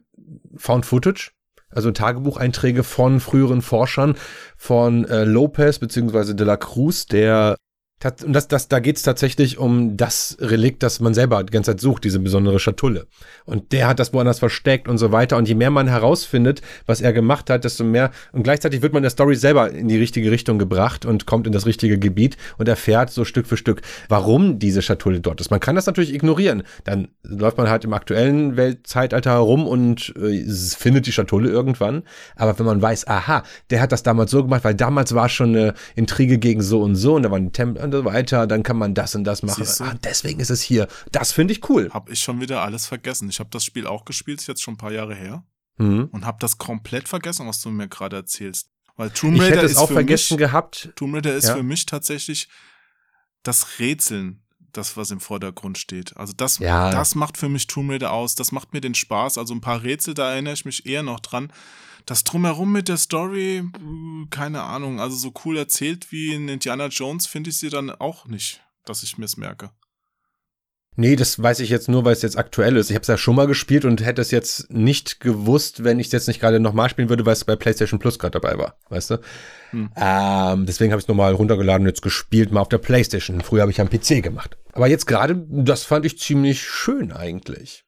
Found 0.56 0.84
Footage, 0.84 1.30
also 1.70 1.92
Tagebucheinträge 1.92 2.84
von 2.84 3.20
früheren 3.20 3.62
Forschern, 3.62 4.18
von 4.58 5.06
äh, 5.06 5.24
Lopez 5.24 5.78
beziehungsweise 5.78 6.34
de 6.34 6.46
la 6.46 6.58
Cruz, 6.58 7.06
der 7.06 7.56
Und 8.04 8.32
das, 8.32 8.48
das, 8.48 8.68
da 8.68 8.80
geht 8.80 8.96
es 8.96 9.02
tatsächlich 9.02 9.58
um 9.58 9.96
das 9.96 10.36
Relikt, 10.40 10.82
das 10.82 11.00
man 11.00 11.14
selber 11.14 11.42
die 11.42 11.52
ganze 11.52 11.70
Zeit 11.72 11.80
sucht, 11.80 12.04
diese 12.04 12.18
besondere 12.18 12.58
Schatulle. 12.58 13.06
Und 13.46 13.72
der 13.72 13.88
hat 13.88 13.98
das 13.98 14.12
woanders 14.12 14.38
versteckt 14.38 14.88
und 14.88 14.98
so 14.98 15.12
weiter. 15.12 15.36
Und 15.36 15.48
je 15.48 15.54
mehr 15.54 15.70
man 15.70 15.88
herausfindet, 15.88 16.60
was 16.86 17.00
er 17.00 17.12
gemacht 17.12 17.48
hat, 17.48 17.64
desto 17.64 17.84
mehr. 17.84 18.10
Und 18.32 18.42
gleichzeitig 18.42 18.82
wird 18.82 18.92
man 18.92 19.02
der 19.02 19.10
Story 19.10 19.36
selber 19.36 19.70
in 19.70 19.88
die 19.88 19.96
richtige 19.96 20.30
Richtung 20.30 20.58
gebracht 20.58 21.06
und 21.06 21.26
kommt 21.26 21.46
in 21.46 21.52
das 21.52 21.66
richtige 21.66 21.98
Gebiet 21.98 22.36
und 22.58 22.68
erfährt 22.68 23.10
so 23.10 23.24
Stück 23.24 23.46
für 23.46 23.56
Stück, 23.56 23.82
warum 24.08 24.58
diese 24.58 24.82
Schatulle 24.82 25.20
dort 25.20 25.40
ist. 25.40 25.50
Man 25.50 25.60
kann 25.60 25.74
das 25.74 25.86
natürlich 25.86 26.12
ignorieren. 26.12 26.62
Dann 26.84 27.08
läuft 27.22 27.56
man 27.56 27.70
halt 27.70 27.84
im 27.84 27.92
aktuellen 27.92 28.56
Weltzeitalter 28.56 29.30
herum 29.30 29.66
und 29.66 30.14
äh, 30.16 30.44
findet 30.76 31.06
die 31.06 31.12
Schatulle 31.12 31.48
irgendwann. 31.48 32.02
Aber 32.36 32.58
wenn 32.58 32.66
man 32.66 32.82
weiß, 32.82 33.06
aha, 33.06 33.44
der 33.70 33.80
hat 33.80 33.92
das 33.92 34.02
damals 34.02 34.30
so 34.30 34.42
gemacht, 34.42 34.64
weil 34.64 34.74
damals 34.74 35.14
war 35.14 35.28
schon 35.28 35.56
eine 35.56 35.74
Intrige 35.94 36.38
gegen 36.38 36.60
so 36.60 36.82
und 36.82 36.96
so 36.96 37.14
und 37.14 37.22
da 37.22 37.30
waren 37.30 37.46
die 37.46 37.52
Tempel 37.52 37.82
und 37.82 37.93
so 37.98 38.04
weiter, 38.04 38.46
dann 38.46 38.62
kann 38.62 38.76
man 38.76 38.94
das 38.94 39.14
und 39.14 39.24
das 39.24 39.42
machen. 39.42 39.66
Ah, 39.80 39.94
deswegen 40.02 40.40
ist 40.40 40.50
es 40.50 40.62
hier. 40.62 40.88
Das 41.12 41.32
finde 41.32 41.52
ich 41.52 41.68
cool. 41.68 41.90
Hab 41.92 42.10
ich 42.10 42.20
schon 42.20 42.40
wieder 42.40 42.62
alles 42.62 42.86
vergessen. 42.86 43.28
Ich 43.28 43.38
habe 43.40 43.50
das 43.50 43.64
Spiel 43.64 43.86
auch 43.86 44.04
gespielt, 44.04 44.40
ist 44.40 44.46
jetzt 44.46 44.62
schon 44.62 44.74
ein 44.74 44.78
paar 44.78 44.92
Jahre 44.92 45.14
her. 45.14 45.44
Mhm. 45.76 46.08
Und 46.12 46.24
habe 46.24 46.38
das 46.40 46.58
komplett 46.58 47.08
vergessen, 47.08 47.46
was 47.48 47.60
du 47.60 47.70
mir 47.70 47.88
gerade 47.88 48.16
erzählst. 48.16 48.68
Weil 48.96 49.10
Tomb 49.10 49.34
Ich 49.36 49.42
Raider 49.42 49.56
hätte 49.56 49.66
es 49.66 49.72
ist 49.72 49.78
auch 49.78 49.88
für 49.88 49.94
vergessen 49.94 50.34
mich, 50.34 50.46
gehabt. 50.46 50.92
Tomb 50.96 51.14
Raider 51.14 51.34
ist 51.34 51.48
Ja. 51.48 51.56
für 51.56 51.62
mich 51.64 51.84
tatsächlich 51.86 52.48
das 53.42 53.78
Rätseln, 53.80 54.42
das 54.72 54.96
was 54.96 55.10
im 55.10 55.20
Vordergrund 55.20 55.78
steht. 55.78 56.16
Also 56.16 56.32
das, 56.36 56.58
Ja. 56.58 56.90
das 56.90 57.14
macht 57.14 57.36
für 57.36 57.48
mich 57.48 57.66
Tomb 57.66 57.90
Raider 57.90 58.12
aus. 58.12 58.34
Das 58.36 58.52
macht 58.52 58.72
mir 58.72 58.80
den 58.80 58.94
Spaß. 58.94 59.36
Also 59.38 59.54
ein 59.54 59.60
paar 59.60 59.82
Rätsel, 59.82 60.14
da 60.14 60.32
erinnere 60.32 60.54
ich 60.54 60.64
mich 60.64 60.86
eher 60.86 61.02
noch 61.02 61.20
dran. 61.20 61.52
Das 62.06 62.22
drumherum 62.22 62.70
mit 62.70 62.88
der 62.88 62.98
Story, 62.98 63.58
äh, 63.58 64.26
keine 64.30 64.62
Ahnung. 64.62 65.00
Also 65.00 65.16
so 65.16 65.32
cool 65.44 65.56
erzählt 65.56 66.12
wie 66.12 66.34
in 66.34 66.48
Indiana 66.48 66.86
Jones 66.86 67.26
finde 67.26 67.50
ich 67.50 67.58
sie 67.58 67.70
dann 67.70 67.90
auch 67.90 68.26
nicht, 68.26 68.62
dass 68.84 69.02
ich 69.02 69.18
mir's 69.18 69.36
merke. 69.36 69.70
Nee, 70.96 71.16
das 71.16 71.42
weiß 71.42 71.58
ich 71.58 71.70
jetzt 71.70 71.88
nur, 71.88 72.04
weil 72.04 72.12
es 72.12 72.22
jetzt 72.22 72.38
aktuell 72.38 72.76
ist. 72.76 72.88
Ich 72.88 72.94
habe 72.94 73.02
es 73.02 73.08
ja 73.08 73.16
schon 73.16 73.34
mal 73.34 73.48
gespielt 73.48 73.84
und 73.84 74.04
hätte 74.04 74.22
es 74.22 74.30
jetzt 74.30 74.70
nicht 74.70 75.18
gewusst, 75.18 75.82
wenn 75.82 75.98
ich 75.98 76.06
es 76.06 76.12
jetzt 76.12 76.28
nicht 76.28 76.40
gerade 76.40 76.60
nochmal 76.60 76.88
spielen 76.88 77.08
würde, 77.08 77.26
weil 77.26 77.32
es 77.32 77.44
bei 77.44 77.56
PlayStation 77.56 77.98
Plus 77.98 78.18
gerade 78.18 78.38
dabei 78.38 78.58
war, 78.58 78.78
weißt 78.90 79.10
du? 79.10 79.20
Hm. 79.70 79.90
Ähm, 79.96 80.66
deswegen 80.66 80.92
habe 80.92 81.00
ich 81.00 81.04
es 81.04 81.08
nochmal 81.08 81.34
runtergeladen 81.34 81.82
und 81.82 81.88
jetzt 81.88 82.02
gespielt, 82.02 82.52
mal 82.52 82.60
auf 82.60 82.68
der 82.68 82.78
PlayStation. 82.78 83.40
Früher 83.40 83.62
habe 83.62 83.72
ich 83.72 83.80
am 83.80 83.90
PC 83.90 84.22
gemacht. 84.22 84.56
Aber 84.72 84.86
jetzt 84.86 85.06
gerade, 85.06 85.44
das 85.48 85.82
fand 85.82 86.06
ich 86.06 86.18
ziemlich 86.18 86.62
schön 86.62 87.10
eigentlich. 87.10 87.84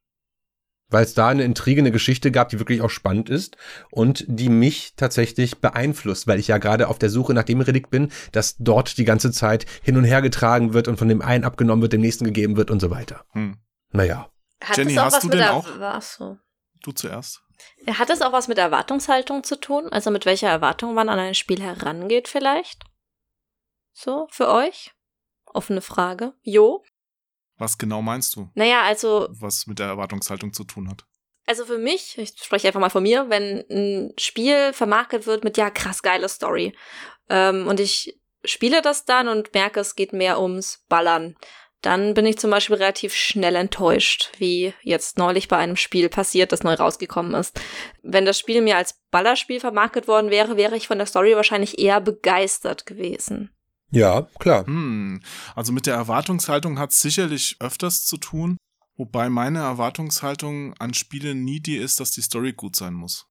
Weil 0.89 1.05
es 1.05 1.15
da 1.15 1.29
eine 1.29 1.43
Intrige, 1.43 1.81
eine 1.81 1.91
Geschichte 1.91 2.31
gab, 2.31 2.49
die 2.51 2.61
wirklich 2.61 2.81
auch 2.81 2.91
spannend 2.91 3.29
ist 3.29 3.57
und 3.91 4.25
die 4.29 4.49
mich 4.49 4.95
tatsächlich 4.97 5.59
beeinflusst, 5.59 6.29
weil 6.29 6.39
ich 6.39 6.49
ja 6.49 6.59
gerade 6.59 6.89
auf 6.89 6.99
der 6.99 7.11
Suche 7.11 7.35
nach 7.35 7.43
dem 7.43 7.61
Relikt 7.61 7.91
bin, 7.91 8.13
das 8.31 8.57
dort 8.59 8.97
die 8.97 9.05
ganze 9.05 9.33
Zeit 9.33 9.67
hin 9.83 9.97
und 9.97 10.05
her 10.05 10.23
getragen 10.23 10.75
wird 10.75 10.87
und 10.87 10.97
von 10.97 11.09
dem 11.09 11.23
einen 11.23 11.45
abgenommen 11.45 11.83
wird, 11.83 11.93
dem 11.93 12.03
nächsten 12.03 12.25
gegeben 12.25 12.57
wird 12.57 12.71
und 12.71 12.81
so 12.81 12.91
weiter. 12.91 13.25
Hm. 13.33 13.59
Naja. 13.93 14.31
Hat 14.63 14.77
Jenny, 14.77 14.95
hast 14.95 15.15
was 15.15 15.21
du 15.23 15.27
mit 15.27 15.35
denn 15.35 15.41
der 15.41 15.55
auch? 15.55 15.67
Ach 15.81 16.03
so. 16.03 16.39
Du 16.83 16.93
zuerst. 16.93 17.43
Hat 17.89 18.09
das 18.09 18.23
auch 18.23 18.33
was 18.33 18.49
mit 18.49 18.59
Erwartungshaltung 18.59 19.43
zu 19.43 19.59
tun? 19.59 19.89
Also 19.91 20.11
mit 20.11 20.25
welcher 20.25 20.49
Erwartung 20.49 20.95
man 20.95 21.09
an 21.09 21.19
ein 21.19 21.35
Spiel 21.35 21.61
herangeht 21.63 22.29
vielleicht? 22.29 22.85
So, 23.93 24.29
für 24.31 24.49
euch? 24.49 24.93
Offene 25.47 25.81
Frage. 25.81 26.35
Jo? 26.43 26.85
Was 27.59 27.79
genau 27.79 28.03
meinst 28.03 28.37
du? 28.37 28.51
Naja, 28.55 28.83
also 28.83 29.29
Was 29.31 29.67
mit 29.67 29.79
der 29.79 29.87
Erwartungshaltung 29.87 30.53
zu 30.53 30.65
tun 30.65 30.89
hat? 30.91 31.05
Also 31.47 31.65
für 31.65 31.79
mich, 31.79 32.19
ich 32.19 32.35
spreche 32.43 32.67
einfach 32.67 32.81
mal 32.81 32.91
von 32.91 33.03
mir, 33.03 33.31
wenn 33.31 33.65
ein 33.71 34.13
Spiel 34.19 34.73
vermarktet 34.73 35.27
wird 35.27 35.45
mit 35.45 35.57
ja 35.57 35.71
krass 35.71 36.03
geile 36.03 36.29
Story 36.29 36.77
ähm, 37.29 37.69
und 37.69 37.79
ich 37.79 38.19
spiele 38.45 38.83
das 38.83 39.05
dann 39.05 39.29
und 39.29 39.55
merke, 39.55 39.81
es 39.81 39.95
geht 39.95 40.13
mehr 40.13 40.41
ums 40.41 40.85
Ballern, 40.89 41.37
dann 41.83 42.15
bin 42.15 42.27
ich 42.27 42.39
zum 42.39 42.51
Beispiel 42.51 42.77
relativ 42.77 43.15
schnell 43.15 43.55
enttäuscht, 43.55 44.33
wie 44.39 44.75
jetzt 44.83 45.19
neulich 45.19 45.47
bei 45.47 45.57
einem 45.57 45.77
Spiel 45.77 46.09
passiert, 46.09 46.51
das 46.51 46.65
neu 46.65 46.75
rausgekommen 46.75 47.35
ist. 47.35 47.61
Wenn 48.03 48.25
das 48.25 48.39
Spiel 48.39 48.61
mir 48.61 48.77
als 48.77 49.01
Ballerspiel 49.11 49.61
vermarktet 49.61 50.09
worden 50.09 50.31
wäre, 50.31 50.57
wäre 50.57 50.77
ich 50.77 50.89
von 50.89 50.99
der 50.99 51.07
Story 51.07 51.37
wahrscheinlich 51.37 51.79
eher 51.79 52.01
begeistert 52.01 52.87
gewesen. 52.87 53.56
Ja, 53.97 54.29
klar. 54.39 54.67
Hm, 54.67 55.23
also 55.55 55.73
mit 55.73 55.87
der 55.87 55.95
Erwartungshaltung 55.95 56.79
hat 56.79 56.93
sicherlich 56.93 57.57
öfters 57.61 58.05
zu 58.05 58.19
tun, 58.19 58.59
wobei 58.99 59.31
meine 59.31 59.61
Erwartungshaltung 59.61 60.75
an 60.75 60.93
Spiele 60.93 61.35
nie 61.35 61.61
die 61.61 61.79
ist, 61.79 61.99
dass 61.99 62.11
die 62.11 62.21
Story 62.21 62.53
gut 62.53 62.77
sein 62.77 62.93
muss. 62.93 63.27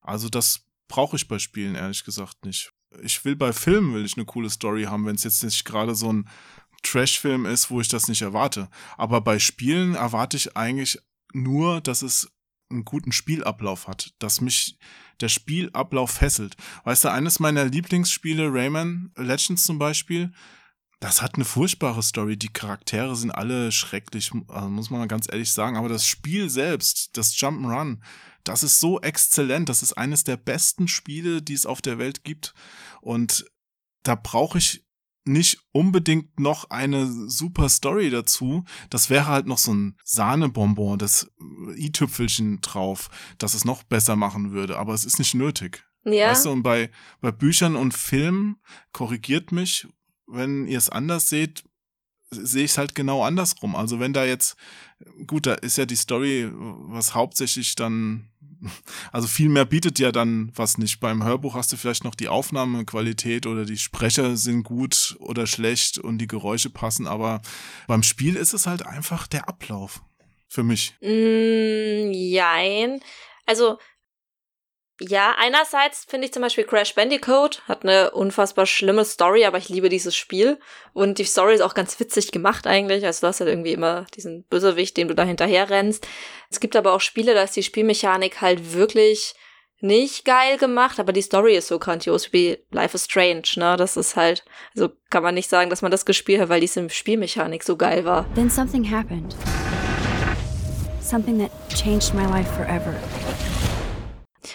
Also 0.00 0.28
das 0.28 0.66
brauche 0.88 1.14
ich 1.14 1.28
bei 1.28 1.38
Spielen 1.38 1.76
ehrlich 1.76 2.02
gesagt 2.02 2.44
nicht. 2.44 2.70
Ich 3.02 3.24
will 3.24 3.36
bei 3.36 3.52
Filmen 3.52 3.94
will 3.94 4.04
ich 4.04 4.16
eine 4.16 4.26
coole 4.26 4.50
Story 4.50 4.84
haben, 4.84 5.06
wenn 5.06 5.14
es 5.14 5.22
jetzt 5.22 5.44
nicht 5.44 5.64
gerade 5.64 5.94
so 5.94 6.12
ein 6.12 6.28
Trash-Film 6.82 7.46
ist, 7.46 7.70
wo 7.70 7.80
ich 7.80 7.86
das 7.86 8.08
nicht 8.08 8.22
erwarte. 8.22 8.68
Aber 8.96 9.20
bei 9.20 9.38
Spielen 9.38 9.94
erwarte 9.94 10.36
ich 10.36 10.56
eigentlich 10.56 10.98
nur, 11.32 11.80
dass 11.80 12.02
es 12.02 12.33
einen 12.70 12.84
guten 12.84 13.12
Spielablauf 13.12 13.88
hat, 13.88 14.14
dass 14.18 14.40
mich 14.40 14.78
der 15.20 15.28
Spielablauf 15.28 16.10
fesselt. 16.10 16.56
Weißt 16.84 17.04
du, 17.04 17.10
eines 17.10 17.40
meiner 17.40 17.64
Lieblingsspiele, 17.64 18.52
Rayman 18.52 19.12
Legends 19.16 19.64
zum 19.64 19.78
Beispiel, 19.78 20.32
das 21.00 21.20
hat 21.20 21.34
eine 21.34 21.44
furchtbare 21.44 22.02
Story. 22.02 22.36
Die 22.36 22.52
Charaktere 22.52 23.14
sind 23.14 23.30
alle 23.30 23.72
schrecklich, 23.72 24.32
also 24.48 24.68
muss 24.68 24.90
man 24.90 25.00
mal 25.00 25.08
ganz 25.08 25.30
ehrlich 25.30 25.52
sagen. 25.52 25.76
Aber 25.76 25.88
das 25.88 26.06
Spiel 26.06 26.48
selbst, 26.48 27.16
das 27.16 27.34
Jump'n'Run, 27.36 27.98
das 28.42 28.62
ist 28.62 28.80
so 28.80 29.00
exzellent. 29.00 29.68
Das 29.68 29.82
ist 29.82 29.92
eines 29.94 30.24
der 30.24 30.36
besten 30.36 30.88
Spiele, 30.88 31.42
die 31.42 31.54
es 31.54 31.66
auf 31.66 31.82
der 31.82 31.98
Welt 31.98 32.24
gibt. 32.24 32.54
Und 33.02 33.44
da 34.02 34.14
brauche 34.14 34.58
ich 34.58 34.83
nicht 35.24 35.58
unbedingt 35.72 36.38
noch 36.38 36.70
eine 36.70 37.06
super 37.06 37.68
Story 37.68 38.10
dazu. 38.10 38.64
Das 38.90 39.10
wäre 39.10 39.26
halt 39.26 39.46
noch 39.46 39.58
so 39.58 39.72
ein 39.72 39.96
Sahnebonbon, 40.04 40.98
das 40.98 41.30
i-Tüpfelchen 41.76 42.60
drauf, 42.60 43.10
das 43.38 43.54
es 43.54 43.64
noch 43.64 43.82
besser 43.82 44.16
machen 44.16 44.52
würde. 44.52 44.78
Aber 44.78 44.94
es 44.94 45.04
ist 45.04 45.18
nicht 45.18 45.34
nötig. 45.34 45.84
Ja. 46.04 46.30
Weißt 46.30 46.44
du, 46.44 46.50
und 46.50 46.62
bei, 46.62 46.90
bei 47.20 47.32
Büchern 47.32 47.76
und 47.76 47.94
Filmen 47.94 48.56
korrigiert 48.92 49.52
mich, 49.52 49.88
wenn 50.26 50.66
ihr 50.66 50.78
es 50.78 50.90
anders 50.90 51.28
seht, 51.28 51.64
sehe 52.30 52.64
ich 52.64 52.72
es 52.72 52.78
halt 52.78 52.94
genau 52.94 53.24
andersrum. 53.24 53.76
Also 53.76 54.00
wenn 54.00 54.12
da 54.12 54.24
jetzt, 54.24 54.56
gut, 55.26 55.46
da 55.46 55.54
ist 55.54 55.78
ja 55.78 55.86
die 55.86 55.96
Story, 55.96 56.50
was 56.52 57.14
hauptsächlich 57.14 57.74
dann, 57.74 58.30
also 59.12 59.26
viel 59.26 59.48
mehr 59.48 59.64
bietet 59.64 59.98
ja 59.98 60.12
dann 60.12 60.52
was 60.54 60.78
nicht. 60.78 61.00
Beim 61.00 61.24
Hörbuch 61.24 61.54
hast 61.54 61.72
du 61.72 61.76
vielleicht 61.76 62.04
noch 62.04 62.14
die 62.14 62.28
Aufnahmequalität 62.28 63.46
oder 63.46 63.64
die 63.64 63.78
Sprecher 63.78 64.36
sind 64.36 64.62
gut 64.62 65.16
oder 65.20 65.46
schlecht 65.46 65.98
und 65.98 66.18
die 66.18 66.26
Geräusche 66.26 66.70
passen, 66.70 67.06
aber 67.06 67.42
beim 67.86 68.02
Spiel 68.02 68.36
ist 68.36 68.54
es 68.54 68.66
halt 68.66 68.86
einfach 68.86 69.26
der 69.26 69.48
Ablauf. 69.48 70.02
Für 70.46 70.62
mich. 70.62 70.94
Mm, 71.00 72.12
jein. 72.12 73.00
Also, 73.44 73.78
ja, 75.00 75.34
einerseits 75.38 76.04
finde 76.04 76.26
ich 76.26 76.32
zum 76.32 76.42
Beispiel 76.42 76.64
Crash 76.64 76.94
Bandicoot 76.94 77.62
hat 77.66 77.82
eine 77.82 78.12
unfassbar 78.12 78.64
schlimme 78.64 79.04
Story, 79.04 79.44
aber 79.44 79.58
ich 79.58 79.68
liebe 79.68 79.88
dieses 79.88 80.14
Spiel. 80.14 80.58
Und 80.92 81.18
die 81.18 81.24
Story 81.24 81.54
ist 81.54 81.62
auch 81.62 81.74
ganz 81.74 81.98
witzig 81.98 82.30
gemacht 82.30 82.66
eigentlich. 82.66 83.04
Also 83.04 83.22
du 83.22 83.26
hast 83.26 83.40
halt 83.40 83.50
irgendwie 83.50 83.72
immer 83.72 84.06
diesen 84.14 84.44
Bösewicht, 84.44 84.96
dem 84.96 85.08
du 85.08 85.14
da 85.14 85.24
hinterher 85.24 85.68
rennst. 85.68 86.06
Es 86.48 86.60
gibt 86.60 86.76
aber 86.76 86.92
auch 86.92 87.00
Spiele, 87.00 87.34
da 87.34 87.42
ist 87.42 87.56
die 87.56 87.64
Spielmechanik 87.64 88.40
halt 88.40 88.74
wirklich 88.74 89.34
nicht 89.80 90.24
geil 90.24 90.56
gemacht, 90.58 91.00
aber 91.00 91.12
die 91.12 91.20
Story 91.20 91.56
ist 91.56 91.68
so 91.68 91.78
grandios 91.78 92.32
wie 92.32 92.58
Life 92.70 92.94
is 92.94 93.04
Strange, 93.04 93.42
ne? 93.56 93.76
Das 93.76 93.96
ist 93.96 94.16
halt, 94.16 94.44
also 94.74 94.90
kann 95.10 95.22
man 95.22 95.34
nicht 95.34 95.50
sagen, 95.50 95.68
dass 95.68 95.82
man 95.82 95.90
das 95.90 96.06
gespielt 96.06 96.40
hat, 96.40 96.48
weil 96.48 96.60
diese 96.60 96.88
Spielmechanik 96.88 97.64
so 97.64 97.76
geil 97.76 98.04
war. 98.04 98.26
Then 98.34 98.48
something 98.48 98.88
happened. 98.88 99.34
Something 101.00 101.38
that 101.38 101.50
changed 101.68 102.14
my 102.14 102.24
life 102.24 102.50
forever. 102.54 102.94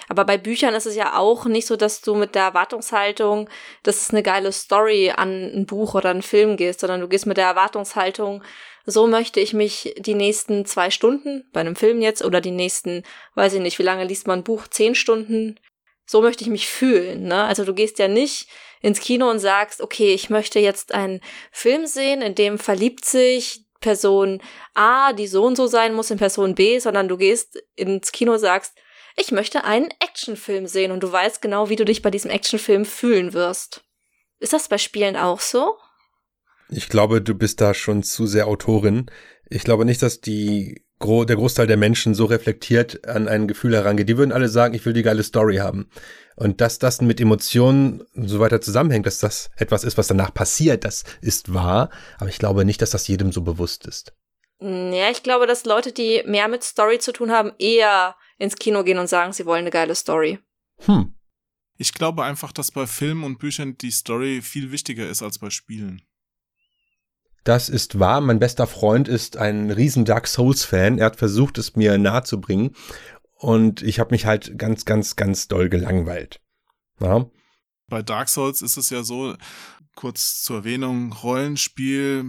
Aber 0.08 0.26
bei 0.26 0.38
Büchern 0.38 0.74
ist 0.74 0.86
es 0.86 0.96
ja 0.96 1.18
auch 1.18 1.46
nicht 1.46 1.68
so, 1.68 1.76
dass 1.76 2.02
du 2.02 2.16
mit 2.16 2.36
der 2.36 2.44
Erwartungshaltung, 2.44 3.50
dass 3.84 4.02
es 4.02 4.10
eine 4.12 4.24
geile 4.24 4.52
Story 4.52 5.12
an 5.16 5.30
ein 5.30 5.66
Buch 5.66 5.96
oder 5.96 6.10
einen 6.10 6.22
Film 6.22 6.58
gehst, 6.58 6.82
sondern 6.82 7.02
du 7.02 7.08
gehst 7.08 7.26
mit 7.26 7.38
der 7.38 7.48
Erwartungshaltung, 7.48 8.44
so 8.86 9.08
möchte 9.08 9.40
ich 9.40 9.54
mich 9.54 9.94
die 9.98 10.16
nächsten 10.16 10.66
zwei 10.66 10.90
Stunden, 10.90 11.48
bei 11.54 11.60
einem 11.60 11.76
Film 11.76 12.02
jetzt, 12.02 12.24
oder 12.24 12.42
die 12.42 12.52
nächsten, 12.52 13.04
weiß 13.36 13.54
ich 13.54 13.62
nicht, 13.62 13.80
wie 13.80 13.84
lange 13.84 14.06
liest 14.06 14.28
man 14.28 14.40
ein 14.40 14.44
Buch? 14.44 14.68
Zehn 14.68 14.96
Stunden? 14.96 15.60
So 16.06 16.22
möchte 16.22 16.44
ich 16.44 16.50
mich 16.50 16.68
fühlen, 16.68 17.28
ne? 17.28 17.44
Also 17.44 17.66
du 17.66 17.74
gehst 17.74 18.00
ja 18.00 18.08
nicht 18.08 18.48
ins 18.82 19.00
Kino 19.00 19.30
und 19.30 19.40
sagst, 19.40 19.82
okay, 19.82 20.14
ich 20.14 20.30
möchte 20.30 20.60
jetzt 20.60 20.92
einen 20.92 21.22
Film 21.52 21.86
sehen, 21.86 22.22
in 22.22 22.34
dem 22.34 22.58
verliebt 22.58 23.06
sich 23.06 23.66
Person 23.80 24.42
A, 24.74 25.14
die 25.14 25.28
so 25.28 25.46
und 25.46 25.56
so 25.56 25.68
sein 25.68 25.94
muss, 25.94 26.12
in 26.12 26.18
Person 26.18 26.56
B, 26.56 26.80
sondern 26.80 27.08
du 27.08 27.18
gehst 27.18 27.62
ins 27.76 28.12
Kino 28.12 28.34
und 28.34 28.40
sagst, 28.40 28.76
ich 29.20 29.32
möchte 29.32 29.64
einen 29.64 29.90
Actionfilm 30.00 30.68
sehen 30.68 30.92
und 30.92 31.04
du 31.04 31.12
weißt 31.12 31.42
genau, 31.42 31.70
wie 31.70 31.76
du 31.76 31.86
dich 31.86 32.02
bei 32.02 32.12
diesem 32.12 32.32
Actionfilm 32.32 32.86
fühlen 32.86 33.34
wirst. 33.34 33.84
Ist 34.40 34.54
das 34.54 34.70
bei 34.70 34.78
Spielen 34.78 35.18
auch 35.18 35.42
so? 35.42 35.76
Ich 36.70 36.90
glaube, 36.90 37.22
du 37.22 37.36
bist 37.36 37.62
da 37.62 37.74
schon 37.74 38.04
zu 38.04 38.28
sehr 38.28 38.48
Autorin. 38.48 39.10
Ich 39.50 39.64
glaube 39.64 39.86
nicht, 39.86 40.02
dass 40.02 40.22
die 40.22 40.86
gro 41.00 41.26
der 41.26 41.36
Großteil 41.36 41.68
der 41.68 41.78
Menschen 41.78 42.14
so 42.14 42.26
reflektiert 42.26 43.08
an 43.08 43.28
ein 43.28 43.48
Gefühl 43.48 43.76
herangeht. 43.76 44.08
Die 44.08 44.18
würden 44.18 44.32
alle 44.32 44.50
sagen, 44.50 44.76
ich 44.76 44.86
will 44.86 44.94
die 44.94 45.02
geile 45.02 45.24
Story 45.24 45.58
haben. 45.58 45.90
Und 46.36 46.62
dass 46.62 46.80
das 46.80 47.02
mit 47.02 47.20
Emotionen 47.20 48.02
und 48.14 48.28
so 48.28 48.40
weiter 48.40 48.62
zusammenhängt, 48.62 49.06
dass 49.06 49.20
das 49.20 49.50
etwas 49.58 49.84
ist, 49.84 49.98
was 49.98 50.08
danach 50.08 50.34
passiert, 50.34 50.86
das 50.86 51.04
ist 51.22 51.54
wahr. 51.54 51.90
Aber 52.18 52.30
ich 52.30 52.38
glaube 52.38 52.64
nicht, 52.64 52.82
dass 52.82 52.92
das 52.92 53.08
jedem 53.08 53.32
so 53.32 53.42
bewusst 53.42 53.86
ist. 53.86 54.14
Ja, 54.62 55.10
ich 55.10 55.24
glaube, 55.24 55.48
dass 55.48 55.66
Leute, 55.66 55.92
die 55.92 56.22
mehr 56.26 56.50
mit 56.50 56.64
Story 56.64 57.00
zu 57.00 57.14
tun 57.14 57.32
haben, 57.32 57.54
eher 57.60 58.16
ins 58.40 58.56
Kino 58.56 58.84
gehen 58.84 58.98
und 58.98 59.08
sagen, 59.08 59.34
sie 59.34 59.46
wollen 59.46 59.60
eine 59.60 59.70
geile 59.70 59.94
Story. 59.94 60.40
Hm. 60.86 61.14
Ich 61.78 61.94
glaube 61.94 62.24
einfach, 62.24 62.52
dass 62.52 62.72
bei 62.72 62.88
Filmen 62.88 63.24
und 63.24 63.38
Büchern 63.38 63.78
die 63.78 63.92
Story 63.92 64.42
viel 64.42 64.72
wichtiger 64.72 65.08
ist 65.08 65.22
als 65.22 65.38
bei 65.38 65.50
Spielen. 65.50 66.02
Das 67.44 67.70
ist 67.70 68.00
wahr. 68.00 68.22
Mein 68.22 68.40
bester 68.40 68.68
Freund 68.68 69.08
ist 69.08 69.38
ein 69.38 69.72
riesen 69.72 70.04
Dark 70.04 70.28
Souls-Fan. 70.28 70.98
Er 70.98 71.06
hat 71.06 71.16
versucht, 71.16 71.58
es 71.58 71.76
mir 71.76 71.98
nahezubringen. 71.98 72.76
Und 73.34 73.82
ich 73.82 74.00
habe 74.00 74.12
mich 74.12 74.26
halt 74.26 74.58
ganz, 74.58 74.84
ganz, 74.84 75.16
ganz 75.16 75.48
doll 75.48 75.70
gelangweilt. 75.70 76.42
Ja. 77.00 77.30
Bei 77.88 78.02
Dark 78.02 78.30
Souls 78.30 78.62
ist 78.62 78.78
es 78.78 78.90
ja 78.90 79.04
so, 79.04 79.36
kurz 80.00 80.44
zur 80.44 80.60
Erwähnung, 80.60 81.12
Rollenspiel, 81.12 82.24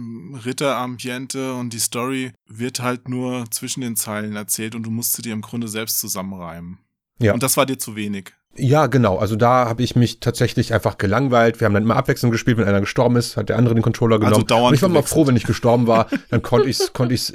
Ritterambiente 0.45 1.53
und 1.53 1.71
die 1.71 1.79
Story 1.79 2.33
wird 2.45 2.81
halt 2.81 3.07
nur 3.07 3.45
zwischen 3.49 3.79
den 3.79 3.95
Zeilen 3.95 4.35
erzählt 4.35 4.75
und 4.75 4.83
du 4.83 4.91
musst 4.91 5.13
sie 5.13 5.21
dir 5.21 5.31
im 5.31 5.39
Grunde 5.39 5.69
selbst 5.69 6.01
zusammenreimen. 6.01 6.79
Ja. 7.19 7.33
Und 7.33 7.43
das 7.43 7.55
war 7.55 7.65
dir 7.65 7.79
zu 7.79 7.95
wenig. 7.95 8.33
Ja, 8.57 8.87
genau. 8.87 9.19
Also 9.19 9.37
da 9.37 9.69
habe 9.69 9.83
ich 9.83 9.95
mich 9.95 10.19
tatsächlich 10.19 10.73
einfach 10.73 10.97
gelangweilt. 10.97 11.61
Wir 11.61 11.65
haben 11.65 11.73
dann 11.73 11.83
immer 11.83 11.95
abwechselnd 11.95 12.33
gespielt. 12.33 12.57
Wenn 12.57 12.67
einer 12.67 12.81
gestorben 12.81 13.15
ist, 13.15 13.37
hat 13.37 13.47
der 13.47 13.57
andere 13.57 13.73
den 13.73 13.83
Controller 13.83 14.17
genommen. 14.19 14.33
Also 14.33 14.45
dauernd 14.45 14.71
und 14.71 14.73
ich 14.75 14.81
war 14.81 14.89
mal 14.89 15.03
froh, 15.03 15.25
wenn 15.25 15.37
ich 15.37 15.45
gestorben 15.45 15.87
war. 15.87 16.07
Dann 16.29 16.41
konnte 16.41 16.67
ich's, 16.67 16.91
konnte 16.91 17.15
ich's. 17.15 17.33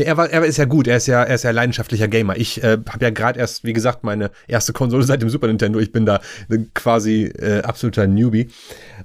Nee, 0.00 0.06
er, 0.06 0.16
war, 0.16 0.30
er 0.30 0.42
ist 0.46 0.56
ja 0.56 0.64
gut, 0.64 0.86
er 0.88 0.96
ist 0.96 1.08
ja, 1.08 1.22
er 1.22 1.34
ist 1.34 1.44
ja 1.44 1.50
leidenschaftlicher 1.50 2.08
Gamer. 2.08 2.34
Ich 2.38 2.64
äh, 2.64 2.78
habe 2.88 3.04
ja 3.04 3.10
gerade 3.10 3.38
erst, 3.38 3.64
wie 3.64 3.74
gesagt, 3.74 4.02
meine 4.02 4.30
erste 4.48 4.72
Konsole 4.72 5.02
seit 5.02 5.20
dem 5.20 5.28
Super 5.28 5.46
Nintendo. 5.46 5.78
Ich 5.78 5.92
bin 5.92 6.06
da 6.06 6.22
äh, 6.48 6.56
quasi 6.72 7.24
äh, 7.24 7.60
absoluter 7.60 8.06
Newbie. 8.06 8.48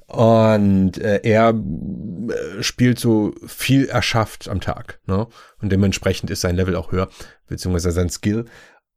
Und 0.07 0.97
äh, 0.97 1.19
er 1.23 1.49
äh, 1.49 2.63
spielt 2.63 2.97
so 2.97 3.33
viel 3.45 3.87
erschafft 3.87 4.47
am 4.47 4.61
Tag. 4.61 5.01
Ne? 5.05 5.27
Und 5.61 5.69
dementsprechend 5.69 6.29
ist 6.29 6.39
sein 6.39 6.55
Level 6.55 6.77
auch 6.77 6.93
höher, 6.93 7.09
beziehungsweise 7.49 7.91
sein 7.91 8.09
Skill. 8.09 8.45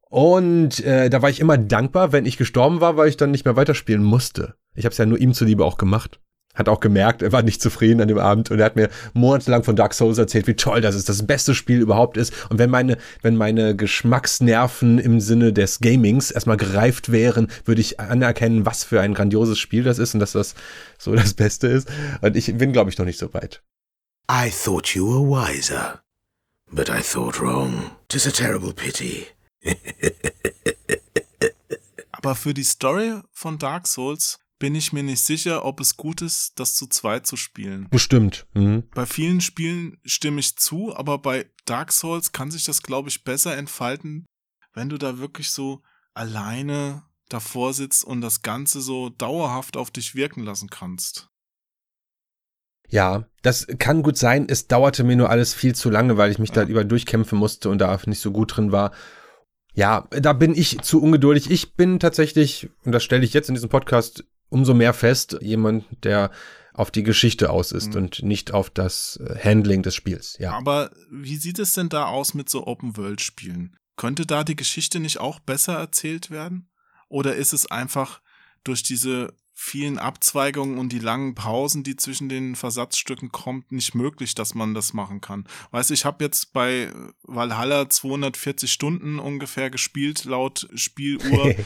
Und 0.09 0.81
äh, 0.85 1.09
da 1.09 1.21
war 1.21 1.29
ich 1.29 1.41
immer 1.41 1.57
dankbar, 1.57 2.13
wenn 2.13 2.25
ich 2.25 2.37
gestorben 2.37 2.79
war, 2.79 2.95
weil 2.95 3.09
ich 3.09 3.17
dann 3.17 3.31
nicht 3.31 3.43
mehr 3.43 3.57
weiterspielen 3.57 4.03
musste. 4.03 4.55
Ich 4.73 4.85
habe 4.85 4.93
es 4.93 4.97
ja 4.97 5.05
nur 5.05 5.19
ihm 5.19 5.33
zuliebe 5.33 5.65
auch 5.65 5.77
gemacht. 5.77 6.21
Hat 6.55 6.67
auch 6.67 6.79
gemerkt, 6.79 7.21
er 7.21 7.31
war 7.31 7.43
nicht 7.43 7.61
zufrieden 7.61 8.01
an 8.01 8.07
dem 8.07 8.17
Abend 8.17 8.49
und 8.49 8.59
er 8.59 8.65
hat 8.65 8.75
mir 8.75 8.89
monatelang 9.13 9.63
von 9.63 9.75
Dark 9.75 9.93
Souls 9.93 10.17
erzählt, 10.17 10.47
wie 10.47 10.55
toll 10.55 10.81
das 10.81 10.95
ist, 10.95 11.07
das 11.07 11.25
beste 11.25 11.53
Spiel 11.53 11.79
überhaupt 11.79 12.17
ist. 12.17 12.33
Und 12.49 12.57
wenn 12.57 12.69
meine, 12.69 12.97
wenn 13.21 13.35
meine 13.35 13.75
Geschmacksnerven 13.75 14.97
im 14.97 15.19
Sinne 15.21 15.53
des 15.53 15.79
Gamings 15.79 16.31
erstmal 16.31 16.57
gereift 16.57 17.11
wären, 17.11 17.49
würde 17.65 17.81
ich 17.81 17.99
anerkennen, 17.99 18.65
was 18.65 18.83
für 18.83 18.99
ein 18.99 19.13
grandioses 19.13 19.59
Spiel 19.59 19.83
das 19.83 19.99
ist 19.99 20.15
und 20.15 20.19
dass 20.19 20.31
das 20.31 20.55
so 20.97 21.15
das 21.15 21.33
Beste 21.35 21.67
ist. 21.67 21.87
Und 22.21 22.35
ich 22.35 22.57
bin, 22.57 22.73
glaube 22.73 22.89
ich, 22.89 22.97
noch 22.97 23.05
nicht 23.05 23.19
so 23.19 23.33
weit. 23.33 23.61
I 24.29 24.49
thought 24.49 24.95
you 24.95 25.07
were 25.07 25.23
wiser, 25.23 26.01
but 26.71 26.89
I 26.89 27.01
thought 27.01 27.39
wrong. 27.39 27.91
Tis 28.09 28.27
a 28.27 28.31
terrible 28.31 28.73
pity. 28.73 29.27
Aber 32.11 32.35
für 32.35 32.53
die 32.53 32.63
Story 32.63 33.21
von 33.31 33.57
Dark 33.57 33.87
Souls 33.87 34.39
bin 34.59 34.75
ich 34.75 34.93
mir 34.93 35.03
nicht 35.03 35.21
sicher, 35.21 35.65
ob 35.65 35.79
es 35.79 35.97
gut 35.97 36.21
ist, 36.21 36.59
das 36.59 36.75
zu 36.75 36.87
zweit 36.87 37.25
zu 37.25 37.37
spielen. 37.37 37.87
Bestimmt. 37.89 38.45
Mhm. 38.53 38.83
Bei 38.93 39.05
vielen 39.05 39.41
Spielen 39.41 39.97
stimme 40.03 40.41
ich 40.41 40.57
zu, 40.57 40.95
aber 40.95 41.17
bei 41.17 41.49
Dark 41.65 41.91
Souls 41.93 42.33
kann 42.33 42.51
sich 42.51 42.65
das, 42.65 42.83
glaube 42.83 43.09
ich, 43.09 43.23
besser 43.23 43.55
entfalten, 43.55 44.25
wenn 44.73 44.89
du 44.89 44.97
da 44.97 45.17
wirklich 45.17 45.49
so 45.49 45.81
alleine 46.13 47.03
davor 47.29 47.73
sitzt 47.73 48.03
und 48.03 48.21
das 48.21 48.41
Ganze 48.41 48.81
so 48.81 49.09
dauerhaft 49.09 49.77
auf 49.77 49.91
dich 49.91 50.13
wirken 50.13 50.43
lassen 50.43 50.69
kannst. 50.69 51.29
Ja, 52.89 53.25
das 53.43 53.67
kann 53.77 54.01
gut 54.01 54.17
sein. 54.17 54.47
Es 54.49 54.67
dauerte 54.67 55.03
mir 55.03 55.15
nur 55.15 55.29
alles 55.29 55.53
viel 55.53 55.75
zu 55.75 55.89
lange, 55.89 56.17
weil 56.17 56.31
ich 56.31 56.39
mich 56.39 56.51
da 56.51 56.63
über 56.63 56.83
durchkämpfen 56.83 57.37
musste 57.37 57.69
und 57.69 57.77
da 57.77 57.97
nicht 58.07 58.19
so 58.19 58.31
gut 58.31 58.57
drin 58.57 58.71
war. 58.71 58.91
Ja, 59.73 60.07
da 60.09 60.33
bin 60.33 60.55
ich 60.55 60.81
zu 60.81 61.01
ungeduldig. 61.01 61.51
Ich 61.51 61.75
bin 61.75 61.99
tatsächlich, 61.99 62.69
und 62.83 62.91
das 62.91 63.03
stelle 63.03 63.23
ich 63.23 63.33
jetzt 63.33 63.47
in 63.47 63.55
diesem 63.55 63.69
Podcast 63.69 64.25
umso 64.49 64.73
mehr 64.73 64.93
fest, 64.93 65.37
jemand, 65.41 65.85
der 66.03 66.31
auf 66.73 66.91
die 66.91 67.03
Geschichte 67.03 67.49
aus 67.49 67.71
ist 67.71 67.95
und 67.95 68.23
nicht 68.23 68.53
auf 68.53 68.69
das 68.69 69.19
äh, 69.21 69.37
Handling 69.43 69.83
des 69.83 69.95
Spiels. 69.95 70.37
Ja. 70.39 70.53
Aber 70.53 70.91
wie 71.11 71.35
sieht 71.35 71.59
es 71.59 71.73
denn 71.73 71.89
da 71.89 72.05
aus 72.05 72.33
mit 72.33 72.49
so 72.49 72.65
Open-World-Spielen? 72.67 73.75
Könnte 73.97 74.25
da 74.25 74.45
die 74.45 74.55
Geschichte 74.55 74.99
nicht 75.01 75.19
auch 75.19 75.39
besser 75.39 75.73
erzählt 75.73 76.31
werden? 76.31 76.69
Oder 77.09 77.35
ist 77.35 77.51
es 77.51 77.69
einfach 77.69 78.21
durch 78.63 78.81
diese 78.81 79.33
vielen 79.53 79.99
Abzweigungen 79.99 80.77
und 80.77 80.93
die 80.93 80.99
langen 80.99 81.35
Pausen, 81.35 81.83
die 81.83 81.97
zwischen 81.97 82.29
den 82.29 82.55
Versatzstücken 82.55 83.29
kommt, 83.33 83.73
nicht 83.73 83.93
möglich, 83.93 84.33
dass 84.33 84.55
man 84.55 84.73
das 84.73 84.93
machen 84.93 85.19
kann. 85.19 85.45
Weißt 85.71 85.89
du, 85.89 85.93
ich 85.93 86.05
habe 86.05 86.23
jetzt 86.23 86.53
bei 86.53 86.93
Valhalla 87.23 87.89
240 87.89 88.71
Stunden 88.71 89.19
ungefähr 89.19 89.69
gespielt, 89.69 90.23
laut 90.23 90.69
Spieluhr. 90.75 91.55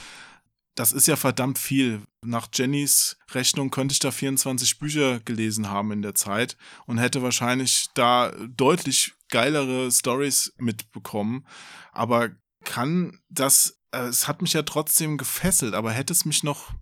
das 0.75 0.91
ist 0.91 1.07
ja 1.07 1.15
verdammt 1.15 1.59
viel. 1.59 2.01
Nach 2.25 2.47
Jennys 2.51 3.17
Rechnung 3.31 3.69
könnte 3.69 3.93
ich 3.93 3.99
da 3.99 4.11
24 4.11 4.79
Bücher 4.79 5.19
gelesen 5.19 5.69
haben 5.69 5.91
in 5.91 6.01
der 6.01 6.15
Zeit 6.15 6.57
und 6.85 6.97
hätte 6.97 7.21
wahrscheinlich 7.21 7.87
da 7.93 8.31
deutlich 8.47 9.13
geilere 9.29 9.91
Stories 9.91 10.53
mitbekommen. 10.57 11.45
Aber 11.91 12.31
kann 12.63 13.19
das, 13.29 13.79
äh, 13.91 14.03
es 14.03 14.27
hat 14.27 14.41
mich 14.41 14.53
ja 14.53 14.63
trotzdem 14.63 15.17
gefesselt, 15.17 15.73
aber 15.75 15.91
hätte 15.91 16.13
es 16.13 16.25
mich 16.25 16.43
noch, 16.43 16.73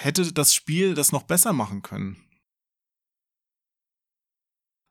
hätte 0.00 0.32
das 0.32 0.54
Spiel 0.54 0.94
das 0.94 1.12
noch 1.12 1.24
besser 1.24 1.52
machen 1.52 1.82
können? 1.82 2.16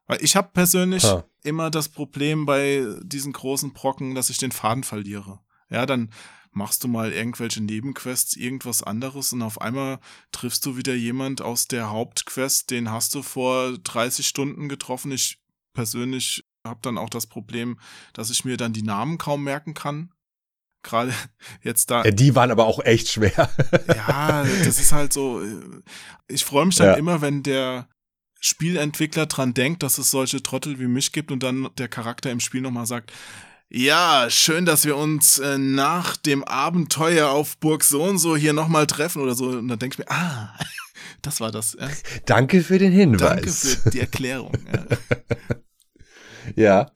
Weil 0.07 0.23
ich 0.23 0.35
habe 0.35 0.49
persönlich 0.51 1.03
Ha. 1.05 1.23
immer 1.43 1.71
das 1.71 1.89
Problem 1.89 2.45
bei 2.45 2.85
diesen 3.01 3.31
großen 3.31 3.73
Brocken, 3.73 4.13
dass 4.13 4.29
ich 4.29 4.37
den 4.37 4.51
Faden 4.51 4.83
verliere. 4.83 5.39
Ja, 5.69 5.85
dann 5.85 6.11
machst 6.51 6.83
du 6.83 6.87
mal 6.87 7.11
irgendwelche 7.13 7.61
Nebenquests, 7.61 8.35
irgendwas 8.35 8.83
anderes 8.83 9.31
und 9.33 9.41
auf 9.41 9.61
einmal 9.61 9.99
triffst 10.31 10.65
du 10.65 10.75
wieder 10.77 10.93
jemand 10.93 11.41
aus 11.41 11.67
der 11.67 11.89
Hauptquest, 11.89 12.71
den 12.71 12.91
hast 12.91 13.15
du 13.15 13.21
vor 13.23 13.77
30 13.77 14.27
Stunden 14.27 14.67
getroffen. 14.69 15.11
Ich 15.11 15.39
persönlich 15.73 16.43
habe 16.65 16.79
dann 16.83 16.97
auch 16.97 17.09
das 17.09 17.27
Problem, 17.27 17.79
dass 18.13 18.29
ich 18.29 18.45
mir 18.45 18.57
dann 18.57 18.73
die 18.73 18.83
Namen 18.83 19.17
kaum 19.17 19.43
merken 19.43 19.73
kann. 19.73 20.11
Gerade 20.83 21.13
jetzt 21.63 21.89
da. 21.89 22.03
Ja, 22.03 22.11
die 22.11 22.35
waren 22.35 22.51
aber 22.51 22.65
auch 22.65 22.79
echt 22.83 23.07
schwer. 23.09 23.49
Ja, 23.95 24.43
das 24.43 24.79
ist 24.79 24.91
halt 24.91 25.13
so. 25.13 25.41
äh, 25.41 25.59
Ich 26.27 26.43
freue 26.43 26.65
mich 26.65 26.75
dann 26.75 26.87
Ja. 26.87 26.93
immer, 26.95 27.21
wenn 27.21 27.43
der 27.43 27.87
Spielentwickler 28.39 29.27
dran 29.27 29.53
denkt, 29.53 29.83
dass 29.83 29.97
es 29.99 30.11
solche 30.11 30.41
Trottel 30.43 30.79
wie 30.79 30.87
mich 30.87 31.11
gibt 31.11 31.31
und 31.31 31.43
dann 31.43 31.69
der 31.77 31.87
Charakter 31.87 32.31
im 32.31 32.39
Spiel 32.39 32.61
nochmal 32.61 32.87
sagt, 32.87 33.11
ja, 33.73 34.27
schön, 34.29 34.65
dass 34.65 34.85
wir 34.85 34.97
uns 34.97 35.39
äh, 35.39 35.57
nach 35.57 36.17
dem 36.17 36.43
Abenteuer 36.43 37.29
auf 37.29 37.57
Burg 37.57 37.85
so 37.85 38.03
und 38.03 38.17
so 38.17 38.35
hier 38.35 38.51
nochmal 38.51 38.85
treffen 38.85 39.21
oder 39.21 39.33
so. 39.33 39.45
Und 39.45 39.69
dann 39.69 39.79
denke 39.79 39.95
ich 39.95 39.99
mir, 39.99 40.11
ah, 40.11 40.53
das 41.21 41.39
war 41.39 41.51
das. 41.51 41.77
Ja. 41.79 41.89
Danke 42.25 42.63
für 42.63 42.79
den 42.79 42.91
Hinweis. 42.91 43.21
Danke 43.21 43.51
für 43.51 43.89
die 43.89 43.99
Erklärung. 43.99 44.53
Ja. 44.71 44.85
Ja. 46.55 46.91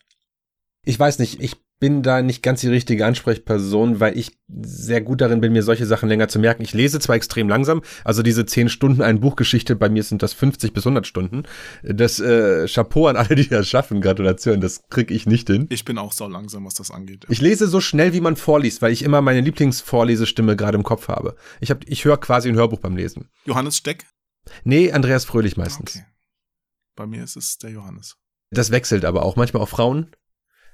Ich 0.83 0.99
weiß 0.99 1.19
nicht, 1.19 1.39
ich 1.39 1.55
bin 1.85 2.01
da 2.01 2.23
nicht 2.23 2.41
ganz 2.41 2.61
die 2.61 2.67
richtige 2.67 3.05
Ansprechperson, 3.05 3.99
weil 3.99 4.17
ich 4.17 4.31
sehr 4.47 5.01
gut 5.01 5.21
darin 5.21 5.39
bin, 5.39 5.53
mir 5.53 5.61
solche 5.61 5.85
Sachen 5.85 6.09
länger 6.09 6.27
zu 6.27 6.39
merken. 6.39 6.63
Ich 6.63 6.73
lese 6.73 6.99
zwar 6.99 7.15
extrem 7.15 7.47
langsam, 7.47 7.83
also 8.03 8.23
diese 8.23 8.43
10 8.43 8.69
Stunden 8.69 9.03
ein 9.03 9.19
Buchgeschichte, 9.19 9.75
bei 9.75 9.87
mir 9.87 10.01
sind 10.01 10.23
das 10.23 10.33
50 10.33 10.73
bis 10.73 10.83
100 10.87 11.05
Stunden. 11.05 11.43
Das 11.83 12.19
äh, 12.19 12.65
Chapeau 12.65 13.05
an 13.05 13.17
alle, 13.17 13.35
die 13.35 13.47
das 13.47 13.69
schaffen, 13.69 14.01
Gratulation, 14.01 14.61
das 14.61 14.89
krieg 14.89 15.11
ich 15.11 15.27
nicht 15.27 15.45
hin. 15.45 15.67
Ich 15.69 15.85
bin 15.85 15.99
auch 15.99 16.11
sau 16.11 16.27
langsam, 16.27 16.65
was 16.65 16.73
das 16.73 16.89
angeht. 16.89 17.27
Ich 17.29 17.39
lese 17.39 17.67
so 17.67 17.79
schnell, 17.79 18.13
wie 18.13 18.21
man 18.21 18.35
vorliest, 18.35 18.81
weil 18.81 18.91
ich 18.91 19.03
immer 19.03 19.21
meine 19.21 19.41
Lieblingsvorlesestimme 19.41 20.55
gerade 20.55 20.79
im 20.79 20.83
Kopf 20.83 21.07
habe. 21.07 21.35
Ich, 21.61 21.69
hab, 21.69 21.87
ich 21.87 22.03
höre 22.03 22.17
quasi 22.17 22.49
ein 22.49 22.55
Hörbuch 22.55 22.79
beim 22.79 22.95
Lesen. 22.95 23.29
Johannes 23.45 23.77
Steck? 23.77 24.07
Nee, 24.63 24.91
Andreas 24.91 25.23
Fröhlich 25.25 25.55
meistens. 25.55 25.99
Bei 26.95 27.05
mir 27.05 27.23
ist 27.23 27.35
es 27.35 27.59
der 27.59 27.69
Johannes. 27.69 28.17
Das 28.49 28.71
wechselt 28.71 29.05
aber 29.05 29.21
auch 29.21 29.35
manchmal 29.35 29.61
auf 29.61 29.69
Frauen. 29.69 30.09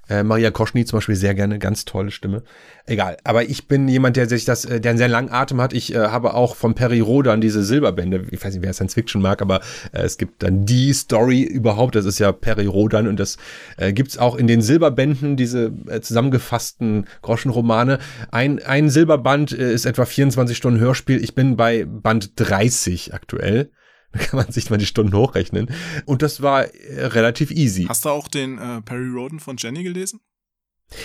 Äh, 0.08 0.24
Maria 0.24 0.50
Koschny 0.50 0.84
zum 0.84 0.96
Beispiel 0.98 1.14
sehr 1.14 1.34
gerne, 1.34 1.58
ganz 1.58 1.84
tolle 1.84 2.10
Stimme. 2.10 2.42
Egal, 2.86 3.16
aber 3.22 3.44
ich 3.44 3.68
bin 3.68 3.86
jemand, 3.86 4.16
der 4.16 4.28
sich 4.28 4.44
das, 4.44 4.64
äh, 4.64 4.80
der 4.80 4.90
einen 4.90 4.98
sehr 4.98 5.08
langen 5.08 5.30
Atem 5.30 5.60
hat. 5.60 5.72
Ich 5.72 5.94
äh, 5.94 5.98
habe 5.98 6.34
auch 6.34 6.56
von 6.56 6.74
Perry 6.74 6.98
Rodan 7.00 7.40
diese 7.40 7.62
Silberbände. 7.62 8.26
Ich 8.30 8.44
weiß 8.44 8.52
nicht, 8.52 8.64
wer 8.64 8.72
Science 8.72 8.94
Fiction 8.94 9.22
mag, 9.22 9.40
aber 9.40 9.60
äh, 9.92 10.02
es 10.02 10.18
gibt 10.18 10.42
dann 10.42 10.66
die 10.66 10.92
Story 10.92 11.42
überhaupt. 11.42 11.94
Das 11.94 12.04
ist 12.04 12.18
ja 12.18 12.32
Perry 12.32 12.66
Rodan 12.66 13.06
und 13.06 13.20
das 13.20 13.36
äh, 13.76 13.92
gibt's 13.92 14.18
auch 14.18 14.34
in 14.34 14.48
den 14.48 14.60
Silberbänden, 14.60 15.36
diese 15.36 15.72
äh, 15.88 16.00
zusammengefassten 16.00 17.06
Groschenromane. 17.22 18.00
Ein, 18.32 18.60
ein 18.62 18.90
Silberband 18.90 19.52
äh, 19.52 19.72
ist 19.72 19.86
etwa 19.86 20.04
24 20.04 20.56
Stunden 20.56 20.80
Hörspiel. 20.80 21.22
Ich 21.22 21.36
bin 21.36 21.56
bei 21.56 21.84
Band 21.84 22.32
30 22.36 23.14
aktuell 23.14 23.70
Da 24.12 24.18
kann 24.24 24.36
man 24.38 24.52
sich 24.52 24.70
mal 24.70 24.78
die 24.78 24.86
Stunden 24.86 25.14
hochrechnen. 25.14 25.74
Und 26.04 26.22
das 26.22 26.42
war 26.42 26.64
äh, 26.64 27.06
relativ 27.06 27.50
easy. 27.50 27.86
Hast 27.88 28.04
du 28.04 28.10
auch 28.10 28.28
den 28.28 28.58
äh, 28.58 28.80
Perry 28.82 29.08
Roden 29.08 29.40
von 29.40 29.56
Jenny 29.56 29.82
gelesen? 29.82 30.20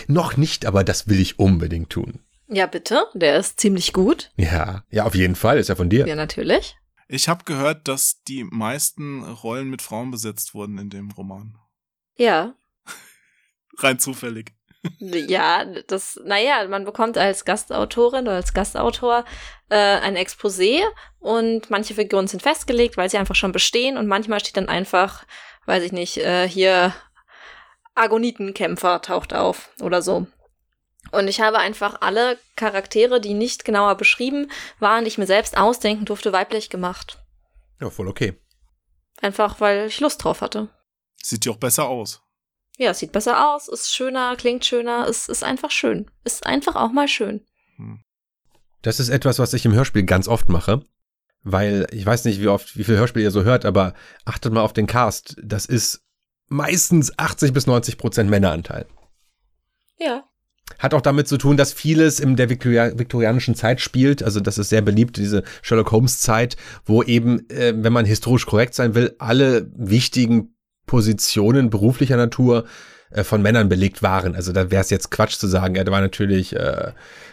Noch 0.07 0.37
nicht, 0.37 0.65
aber 0.65 0.83
das 0.83 1.07
will 1.07 1.19
ich 1.19 1.39
unbedingt 1.39 1.89
tun. 1.89 2.19
Ja, 2.49 2.65
bitte. 2.65 3.05
Der 3.13 3.37
ist 3.37 3.59
ziemlich 3.59 3.93
gut. 3.93 4.31
Ja, 4.37 4.83
ja, 4.89 5.05
auf 5.05 5.15
jeden 5.15 5.35
Fall. 5.35 5.57
Ist 5.57 5.69
ja 5.69 5.75
von 5.75 5.89
dir. 5.89 6.07
Ja, 6.07 6.15
natürlich. 6.15 6.77
Ich 7.09 7.29
habe 7.29 7.45
gehört, 7.45 7.87
dass 7.87 8.21
die 8.23 8.43
meisten 8.43 9.23
Rollen 9.23 9.69
mit 9.69 9.81
Frauen 9.81 10.11
besetzt 10.11 10.53
wurden 10.53 10.77
in 10.77 10.89
dem 10.89 11.11
Roman. 11.11 11.57
Ja. 12.17 12.55
Rein 13.77 13.99
zufällig. 13.99 14.53
Ja, 14.99 15.65
das, 15.65 16.19
naja, 16.23 16.67
man 16.67 16.85
bekommt 16.85 17.17
als 17.17 17.45
Gastautorin 17.45 18.23
oder 18.23 18.35
als 18.35 18.53
Gastautor 18.53 19.25
äh, 19.69 19.75
ein 19.75 20.15
Exposé 20.15 20.81
und 21.19 21.69
manche 21.69 21.93
Figuren 21.93 22.27
sind 22.27 22.41
festgelegt, 22.41 22.97
weil 22.97 23.09
sie 23.09 23.17
einfach 23.17 23.35
schon 23.35 23.51
bestehen 23.51 23.97
und 23.97 24.07
manchmal 24.07 24.39
steht 24.39 24.57
dann 24.57 24.69
einfach, 24.69 25.25
weiß 25.65 25.83
ich 25.83 25.91
nicht, 25.91 26.17
äh, 26.17 26.47
hier 26.47 26.93
Agonitenkämpfer 27.95 29.01
taucht 29.01 29.33
auf 29.33 29.69
oder 29.81 30.01
so. 30.01 30.27
Und 31.11 31.27
ich 31.27 31.41
habe 31.41 31.59
einfach 31.59 32.01
alle 32.01 32.37
Charaktere, 32.55 33.21
die 33.21 33.33
nicht 33.33 33.65
genauer 33.65 33.95
beschrieben 33.95 34.51
waren, 34.79 35.03
die 35.03 35.09
ich 35.09 35.17
mir 35.17 35.27
selbst 35.27 35.57
ausdenken 35.57 36.05
durfte, 36.05 36.33
weiblich 36.33 36.69
gemacht. 36.69 37.19
Ja, 37.79 37.89
voll 37.89 38.07
okay. 38.07 38.35
Einfach, 39.21 39.59
weil 39.59 39.87
ich 39.87 39.99
Lust 39.99 40.23
drauf 40.23 40.41
hatte. 40.41 40.69
Sieht 41.21 41.45
ja 41.45 41.51
auch 41.51 41.57
besser 41.57 41.87
aus. 41.87 42.21
Ja, 42.77 42.91
es 42.91 42.99
sieht 42.99 43.11
besser 43.11 43.49
aus, 43.49 43.67
ist 43.67 43.93
schöner, 43.93 44.35
klingt 44.35 44.63
schöner, 44.63 45.07
es 45.09 45.27
ist 45.27 45.43
einfach 45.43 45.71
schön. 45.71 46.09
Ist 46.23 46.45
einfach 46.45 46.75
auch 46.75 46.91
mal 46.91 47.07
schön. 47.07 47.41
Das 48.83 48.99
ist 48.99 49.09
etwas, 49.09 49.39
was 49.39 49.53
ich 49.53 49.65
im 49.65 49.73
Hörspiel 49.73 50.03
ganz 50.03 50.27
oft 50.27 50.49
mache. 50.49 50.83
Weil 51.43 51.87
ich 51.91 52.05
weiß 52.05 52.25
nicht, 52.25 52.39
wie 52.39 52.47
oft, 52.47 52.77
wie 52.77 52.83
viel 52.83 52.97
Hörspiel 52.97 53.23
ihr 53.23 53.31
so 53.31 53.43
hört, 53.43 53.65
aber 53.65 53.93
achtet 54.25 54.53
mal 54.53 54.61
auf 54.61 54.73
den 54.73 54.85
Cast. 54.85 55.35
Das 55.41 55.65
ist 55.65 56.03
meistens 56.49 57.17
80 57.17 57.53
bis 57.53 57.67
90 57.67 57.97
Prozent 57.97 58.29
Männeranteil. 58.29 58.85
Ja. 59.99 60.23
Hat 60.77 60.93
auch 60.93 61.01
damit 61.01 61.27
zu 61.27 61.37
tun, 61.37 61.57
dass 61.57 61.73
vieles 61.73 62.19
in 62.19 62.35
der 62.35 62.49
Viktoria 62.49 62.99
viktorianischen 62.99 63.55
Zeit 63.55 63.81
spielt. 63.81 64.21
Also 64.21 64.39
das 64.39 64.57
ist 64.57 64.69
sehr 64.69 64.81
beliebt, 64.81 65.17
diese 65.17 65.43
Sherlock 65.61 65.91
Holmes 65.91 66.19
Zeit, 66.19 66.57
wo 66.85 67.01
eben, 67.01 67.49
äh, 67.49 67.73
wenn 67.75 67.93
man 67.93 68.05
historisch 68.05 68.45
korrekt 68.45 68.75
sein 68.75 68.93
will, 68.93 69.15
alle 69.17 69.71
wichtigen 69.75 70.53
Positionen 70.87 71.69
beruflicher 71.69 72.17
Natur 72.17 72.65
äh, 73.11 73.23
von 73.23 73.41
Männern 73.41 73.69
belegt 73.69 74.03
waren. 74.03 74.35
Also 74.35 74.51
da 74.51 74.71
wäre 74.71 74.81
es 74.81 74.89
jetzt 74.89 75.11
Quatsch 75.11 75.37
zu 75.37 75.47
sagen, 75.47 75.75
ja, 75.75 75.83
da 75.83 75.91
war 75.91 76.01
natürlich 76.01 76.55
äh, 76.55 76.91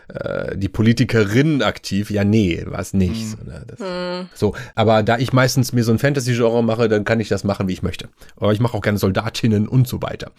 äh, 0.09 0.57
die 0.57 0.68
Politikerin 0.68 1.62
aktiv. 1.62 2.11
Ja, 2.11 2.24
nee, 2.24 2.62
war 2.66 2.78
es 2.78 2.94
nicht. 2.94 3.38
Mhm. 3.38 3.64
Das, 3.66 3.78
mhm. 3.80 4.28
So, 4.34 4.55
aber 4.74 5.02
da 5.02 5.18
ich 5.18 5.32
meistens 5.32 5.72
mir 5.72 5.82
so 5.82 5.92
ein 5.92 5.98
Fantasy-Genre 5.98 6.62
mache, 6.62 6.88
dann 6.88 7.05
kann 7.05 7.20
ich 7.20 7.28
das 7.28 7.42
machen, 7.42 7.66
wie 7.68 7.72
ich 7.72 7.82
möchte. 7.82 8.09
Aber 8.36 8.52
ich 8.52 8.61
mache 8.61 8.76
auch 8.76 8.82
gerne 8.82 8.98
Soldatinnen 8.98 9.66
und 9.66 9.88
so 9.88 10.02
weiter. 10.02 10.30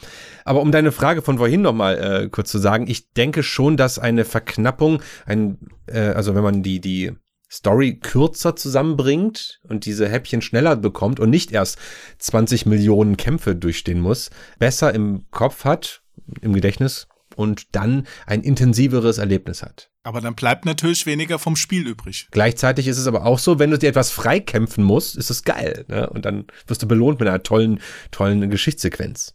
Aber 0.46 0.62
um 0.62 0.72
deine 0.72 0.92
Frage 0.92 1.22
von 1.22 1.38
vorhin 1.38 1.62
nochmal 1.62 1.98
äh, 1.98 2.30
kurz 2.30 2.52
zu 2.52 2.60
sagen, 2.60 2.88
ich 2.88 3.12
denke 3.14 3.44
schon, 3.44 3.76
dass 3.76 4.00
eine 4.00 4.24
Verknappung, 4.24 5.02
ein, 5.26 5.58
äh, 5.88 6.00
also 6.00 6.36
wenn 6.36 6.44
man 6.44 6.64
die, 6.64 6.80
die 6.80 7.12
Story 7.56 8.00
kürzer 8.00 8.56
zusammenbringt 8.56 9.62
und 9.64 9.86
diese 9.86 10.10
Häppchen 10.10 10.42
schneller 10.42 10.76
bekommt 10.76 11.20
und 11.20 11.30
nicht 11.30 11.52
erst 11.52 11.78
20 12.20 12.66
Millionen 12.66 13.18
Kämpfe 13.18 13.56
durchstehen 13.56 14.02
muss, 14.02 14.30
besser 14.60 14.94
im 14.94 15.26
Kopf 15.32 15.64
hat, 15.64 16.02
im 16.42 16.54
Gedächtnis 16.54 17.08
und 17.36 17.76
dann 17.76 18.08
ein 18.26 18.42
intensiveres 18.42 19.18
Erlebnis 19.18 19.64
hat. 19.64 19.90
Aber 20.04 20.22
dann 20.22 20.36
bleibt 20.36 20.66
natürlich 20.66 21.06
weniger 21.06 21.40
vom 21.40 21.56
Spiel 21.56 21.88
übrig. 21.88 22.28
Gleichzeitig 22.32 22.88
ist 22.88 22.98
es 22.98 23.08
aber 23.08 23.26
auch 23.26 23.40
so, 23.40 23.58
wenn 23.58 23.72
du 23.72 23.78
dir 23.78 23.90
etwas 23.90 24.12
freikämpfen 24.12 24.84
musst, 24.84 25.18
ist 25.18 25.30
es 25.30 25.44
geil. 25.44 25.86
Ne? 25.88 26.10
Und 26.10 26.26
dann 26.26 26.46
wirst 26.68 26.84
du 26.84 26.88
belohnt 26.88 27.20
mit 27.20 27.28
einer 27.28 27.42
tollen, 27.42 27.80
tollen 28.12 28.50
Geschichtssequenz. 28.50 29.34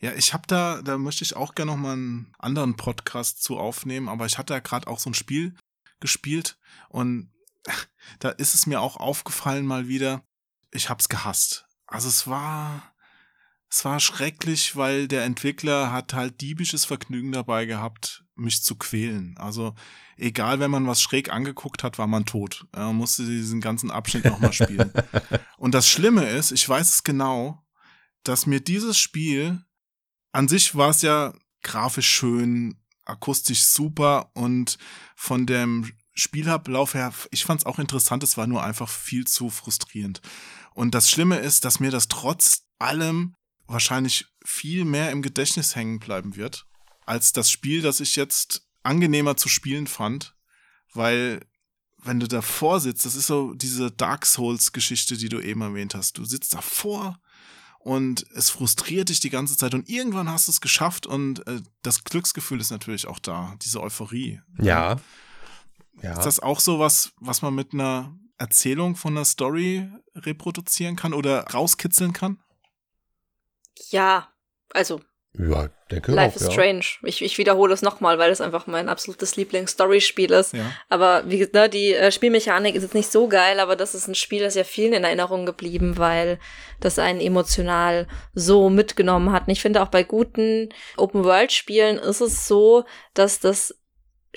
Ja, 0.00 0.12
ich 0.16 0.32
habe 0.32 0.44
da, 0.46 0.80
da 0.82 0.96
möchte 0.96 1.24
ich 1.24 1.36
auch 1.36 1.54
gerne 1.54 1.72
noch 1.72 1.78
mal 1.78 1.92
einen 1.94 2.32
anderen 2.38 2.76
Podcast 2.76 3.42
zu 3.42 3.58
aufnehmen, 3.58 4.08
aber 4.08 4.26
ich 4.26 4.38
hatte 4.38 4.54
ja 4.54 4.60
gerade 4.60 4.86
auch 4.86 5.00
so 5.00 5.10
ein 5.10 5.14
Spiel 5.14 5.56
gespielt 6.00 6.56
und 6.88 7.30
da 8.18 8.30
ist 8.30 8.54
es 8.54 8.66
mir 8.66 8.80
auch 8.80 8.96
aufgefallen 8.96 9.66
mal 9.66 9.88
wieder, 9.88 10.22
ich 10.70 10.88
hab's 10.88 11.08
gehasst. 11.08 11.66
Also 11.86 12.08
es 12.08 12.26
war, 12.26 12.94
es 13.70 13.84
war 13.84 14.00
schrecklich, 14.00 14.76
weil 14.76 15.08
der 15.08 15.24
Entwickler 15.24 15.92
hat 15.92 16.14
halt 16.14 16.40
diebisches 16.40 16.84
Vergnügen 16.84 17.32
dabei 17.32 17.66
gehabt, 17.66 18.24
mich 18.34 18.62
zu 18.62 18.76
quälen. 18.76 19.36
Also 19.38 19.74
egal, 20.16 20.60
wenn 20.60 20.70
man 20.70 20.86
was 20.86 21.00
schräg 21.00 21.32
angeguckt 21.32 21.82
hat, 21.82 21.98
war 21.98 22.06
man 22.06 22.26
tot. 22.26 22.66
Er 22.72 22.92
musste 22.92 23.24
diesen 23.24 23.60
ganzen 23.60 23.90
Abschnitt 23.90 24.24
nochmal 24.24 24.52
spielen. 24.52 24.92
Und 25.56 25.74
das 25.74 25.88
Schlimme 25.88 26.28
ist, 26.28 26.52
ich 26.52 26.68
weiß 26.68 26.90
es 26.90 27.04
genau, 27.04 27.64
dass 28.22 28.46
mir 28.46 28.60
dieses 28.60 28.98
Spiel, 28.98 29.62
an 30.32 30.48
sich 30.48 30.74
war 30.74 30.90
es 30.90 31.02
ja 31.02 31.32
grafisch 31.62 32.08
schön, 32.08 32.78
akustisch 33.08 33.64
super 33.64 34.30
und 34.34 34.78
von 35.16 35.46
dem 35.46 35.90
Spielablauf 36.18 36.94
her, 36.94 37.12
ich 37.30 37.44
fand 37.44 37.60
es 37.60 37.66
auch 37.66 37.78
interessant, 37.78 38.22
es 38.22 38.36
war 38.36 38.46
nur 38.46 38.62
einfach 38.62 38.88
viel 38.88 39.26
zu 39.26 39.50
frustrierend. 39.50 40.20
Und 40.74 40.94
das 40.94 41.10
Schlimme 41.10 41.38
ist, 41.38 41.64
dass 41.64 41.80
mir 41.80 41.90
das 41.90 42.08
trotz 42.08 42.64
allem 42.78 43.34
wahrscheinlich 43.66 44.26
viel 44.44 44.84
mehr 44.84 45.10
im 45.10 45.22
Gedächtnis 45.22 45.76
hängen 45.76 46.00
bleiben 46.00 46.36
wird, 46.36 46.66
als 47.06 47.32
das 47.32 47.50
Spiel, 47.50 47.82
das 47.82 48.00
ich 48.00 48.16
jetzt 48.16 48.66
angenehmer 48.82 49.36
zu 49.36 49.48
spielen 49.48 49.86
fand, 49.86 50.34
weil 50.92 51.40
wenn 52.02 52.20
du 52.20 52.28
davor 52.28 52.80
sitzt, 52.80 53.04
das 53.04 53.14
ist 53.14 53.26
so 53.26 53.54
diese 53.54 53.90
Dark 53.90 54.24
Souls-Geschichte, 54.24 55.16
die 55.16 55.28
du 55.28 55.40
eben 55.40 55.60
erwähnt 55.60 55.94
hast. 55.94 56.16
Du 56.16 56.24
sitzt 56.24 56.54
davor 56.54 57.20
und 57.78 58.24
es 58.34 58.50
frustriert 58.50 59.08
dich 59.08 59.20
die 59.20 59.30
ganze 59.30 59.56
Zeit 59.56 59.74
und 59.74 59.88
irgendwann 59.88 60.30
hast 60.30 60.48
du 60.48 60.52
es 60.52 60.60
geschafft 60.60 61.06
und 61.06 61.46
äh, 61.46 61.60
das 61.82 62.04
Glücksgefühl 62.04 62.60
ist 62.60 62.70
natürlich 62.70 63.06
auch 63.06 63.18
da, 63.18 63.56
diese 63.62 63.80
Euphorie. 63.80 64.40
Ja. 64.58 64.64
Ja. 64.64 65.00
Ist 66.02 66.24
das 66.24 66.40
auch 66.40 66.60
so 66.60 66.78
was, 66.78 67.12
was 67.20 67.42
man 67.42 67.54
mit 67.54 67.72
einer 67.72 68.16
Erzählung 68.38 68.96
von 68.96 69.16
einer 69.16 69.24
Story 69.24 69.88
reproduzieren 70.14 70.96
kann 70.96 71.12
oder 71.12 71.42
rauskitzeln 71.48 72.12
kann? 72.12 72.38
Ja, 73.90 74.28
also. 74.72 75.00
Ja, 75.38 75.68
denke 75.90 76.12
Life 76.12 76.36
auch, 76.36 76.40
is 76.40 76.46
ja. 76.46 76.52
Strange. 76.52 76.84
Ich, 77.02 77.22
ich 77.22 77.38
wiederhole 77.38 77.72
es 77.72 77.82
nochmal, 77.82 78.18
weil 78.18 78.32
es 78.32 78.40
einfach 78.40 78.66
mein 78.66 78.88
absolutes 78.88 79.36
Lieblings-Story-Spiel 79.36 80.32
ist. 80.32 80.52
Ja. 80.54 80.72
Aber 80.88 81.22
wie 81.26 81.38
gesagt, 81.38 81.54
ne, 81.54 81.68
die 81.68 81.94
äh, 81.94 82.10
Spielmechanik 82.10 82.74
ist 82.74 82.82
jetzt 82.82 82.94
nicht 82.94 83.12
so 83.12 83.28
geil, 83.28 83.60
aber 83.60 83.76
das 83.76 83.94
ist 83.94 84.08
ein 84.08 84.14
Spiel, 84.14 84.42
das 84.42 84.54
ja 84.54 84.64
vielen 84.64 84.94
in 84.94 85.04
Erinnerung 85.04 85.46
geblieben, 85.46 85.98
weil 85.98 86.40
das 86.80 86.98
einen 86.98 87.20
emotional 87.20 88.08
so 88.34 88.68
mitgenommen 88.70 89.30
hat. 89.30 89.46
Und 89.46 89.52
ich 89.52 89.60
finde 89.60 89.82
auch 89.82 89.88
bei 89.88 90.02
guten 90.02 90.70
Open-World-Spielen 90.96 91.98
ist 91.98 92.20
es 92.20 92.48
so, 92.48 92.84
dass 93.14 93.38
das 93.38 93.77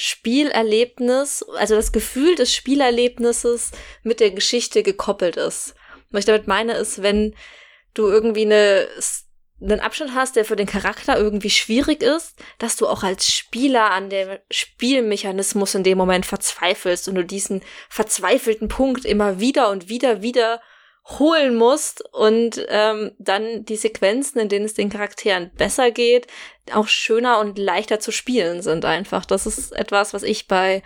Spielerlebnis, 0.02 1.44
also 1.58 1.76
das 1.76 1.92
Gefühl 1.92 2.36
des 2.36 2.54
Spielerlebnisses 2.54 3.72
mit 4.04 4.20
der 4.20 4.32
Geschichte 4.32 4.82
gekoppelt 4.82 5.38
ist. 5.38 5.76
Was 6.10 6.22
ich 6.22 6.26
damit 6.26 6.48
meine, 6.48 6.74
ist, 6.74 7.04
wenn 7.04 7.36
du 7.94 8.08
irgendwie 8.08 8.46
eine, 8.46 8.88
einen 9.62 9.80
Abschnitt 9.80 10.16
hast, 10.16 10.36
der 10.36 10.46
für 10.46 10.56
den 10.56 10.66
Charakter 10.66 11.18
irgendwie 11.18 11.52
schwierig 11.52 12.02
ist, 12.02 12.36
dass 12.58 12.78
du 12.78 12.88
auch 12.88 13.04
als 13.04 13.32
Spieler 13.32 13.92
an 13.92 14.10
dem 14.10 14.40
Spielmechanismus 14.50 15.76
in 15.76 15.84
dem 15.84 16.00
Moment 16.00 16.26
verzweifelst 16.26 17.08
und 17.08 17.16
du 17.16 17.24
diesen 17.24 17.62
verzweifelten 17.90 18.70
Punkt 18.70 19.06
immer 19.06 19.40
wieder 19.40 19.70
und 19.70 19.88
wieder, 19.88 20.24
wieder 20.24 20.62
holen 21.06 21.56
musst 21.56 22.04
und 22.14 22.66
ähm, 22.70 23.12
dann 23.18 23.66
die 23.66 23.76
Sequenzen, 23.76 24.40
in 24.40 24.50
denen 24.50 24.66
es 24.66 24.74
den 24.74 24.90
Charakteren 24.90 25.52
besser 25.56 25.92
geht, 25.92 26.28
auch 26.74 26.88
schöner 26.88 27.40
und 27.40 27.58
leichter 27.58 28.00
zu 28.00 28.12
spielen 28.12 28.62
sind 28.62 28.86
einfach. 28.86 29.26
Das 29.26 29.46
ist 29.48 29.72
etwas, 29.72 30.14
was 30.14 30.24
ich 30.24 30.48
bei 30.48 30.84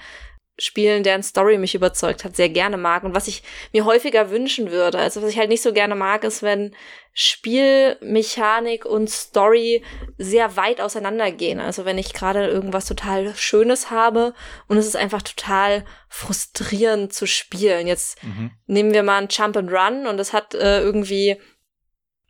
Spielen, 0.57 1.03
deren 1.03 1.21
Story 1.21 1.57
mich 1.57 1.75
überzeugt 1.75 2.23
hat, 2.23 2.35
sehr 2.35 2.47
gerne 2.49 2.77
mag 2.77 3.03
und 3.03 3.13
was 3.13 3.27
ich 3.27 3.43
mir 3.73 3.83
häufiger 3.83 4.29
wünschen 4.31 4.71
würde. 4.71 4.97
Also 4.99 5.21
was 5.21 5.29
ich 5.29 5.37
halt 5.37 5.49
nicht 5.49 5.61
so 5.61 5.73
gerne 5.73 5.95
mag, 5.95 6.23
ist, 6.23 6.43
wenn 6.43 6.73
Spielmechanik 7.13 8.85
und 8.85 9.09
Story 9.09 9.83
sehr 10.17 10.55
weit 10.55 10.81
auseinandergehen. 10.81 11.59
Also 11.59 11.85
wenn 11.85 11.97
ich 11.97 12.13
gerade 12.13 12.47
irgendwas 12.47 12.85
total 12.85 13.35
Schönes 13.35 13.91
habe 13.91 14.33
und 14.67 14.77
es 14.77 14.85
ist 14.85 14.95
einfach 14.95 15.21
total 15.21 15.85
frustrierend 16.09 17.13
zu 17.13 17.27
spielen. 17.27 17.87
Jetzt 17.87 18.23
Mhm. 18.23 18.51
nehmen 18.65 18.93
wir 18.93 19.03
mal 19.03 19.21
ein 19.21 19.27
Jump 19.29 19.57
and 19.57 19.71
Run 19.71 20.07
und 20.07 20.19
es 20.19 20.33
hat 20.33 20.53
äh, 20.53 20.81
irgendwie 20.81 21.37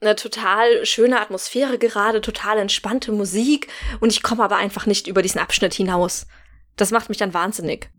eine 0.02 0.16
total 0.16 0.86
schöne 0.86 1.20
Atmosphäre 1.20 1.78
gerade, 1.78 2.22
total 2.22 2.60
entspannte 2.60 3.12
Musik 3.12 3.68
und 4.02 4.12
ich 4.12 4.24
komme 4.24 4.44
aber 4.44 4.58
einfach 4.58 4.86
nicht 4.86 5.08
über 5.08 5.22
diesen 5.22 5.40
Abschnitt 5.40 5.74
hinaus. 5.74 6.28
Das 6.76 6.92
macht 6.92 7.10
mich 7.10 7.18
dann 7.18 7.34
wahnsinnig. 7.34 7.90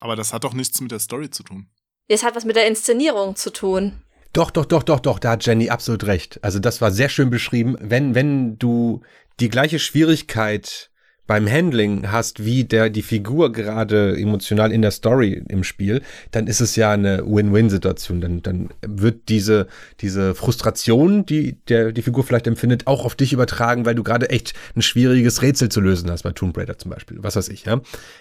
Aber 0.00 0.16
das 0.16 0.32
hat 0.32 0.44
doch 0.44 0.54
nichts 0.54 0.80
mit 0.80 0.90
der 0.90 0.98
Story 0.98 1.30
zu 1.30 1.42
tun. 1.42 1.68
Es 2.08 2.22
hat 2.22 2.36
was 2.36 2.44
mit 2.44 2.56
der 2.56 2.66
Inszenierung 2.66 3.36
zu 3.36 3.52
tun. 3.52 4.02
Doch, 4.32 4.50
doch, 4.50 4.66
doch, 4.66 4.82
doch, 4.82 5.00
doch, 5.00 5.18
da 5.18 5.30
hat 5.30 5.46
Jenny 5.46 5.70
absolut 5.70 6.04
recht. 6.04 6.42
Also 6.44 6.58
das 6.58 6.80
war 6.80 6.90
sehr 6.90 7.08
schön 7.08 7.30
beschrieben. 7.30 7.76
Wenn, 7.80 8.14
wenn 8.14 8.58
du 8.58 9.02
die 9.40 9.48
gleiche 9.48 9.78
Schwierigkeit 9.78 10.90
beim 11.26 11.50
Handling 11.50 12.10
hast, 12.10 12.44
wie 12.44 12.64
der 12.64 12.90
die 12.90 13.02
Figur 13.02 13.52
gerade 13.52 14.16
emotional 14.16 14.72
in 14.72 14.82
der 14.82 14.90
Story 14.90 15.42
im 15.48 15.64
Spiel, 15.64 16.02
dann 16.30 16.46
ist 16.46 16.60
es 16.60 16.76
ja 16.76 16.92
eine 16.92 17.24
Win-Win-Situation. 17.26 18.20
Dann, 18.20 18.42
dann 18.42 18.70
wird 18.86 19.28
diese, 19.28 19.66
diese 20.00 20.34
Frustration, 20.34 21.26
die 21.26 21.58
der, 21.68 21.92
die 21.92 22.02
Figur 22.02 22.24
vielleicht 22.24 22.46
empfindet, 22.46 22.86
auch 22.86 23.04
auf 23.04 23.14
dich 23.14 23.32
übertragen, 23.32 23.84
weil 23.84 23.94
du 23.94 24.02
gerade 24.02 24.30
echt 24.30 24.54
ein 24.76 24.82
schwieriges 24.82 25.42
Rätsel 25.42 25.68
zu 25.68 25.80
lösen 25.80 26.10
hast, 26.10 26.22
bei 26.22 26.32
Tomb 26.32 26.56
Raider 26.56 26.78
zum 26.78 26.90
Beispiel. 26.90 27.18
Was 27.20 27.36
weiß 27.36 27.48
ich, 27.48 27.64
ja. 27.64 27.80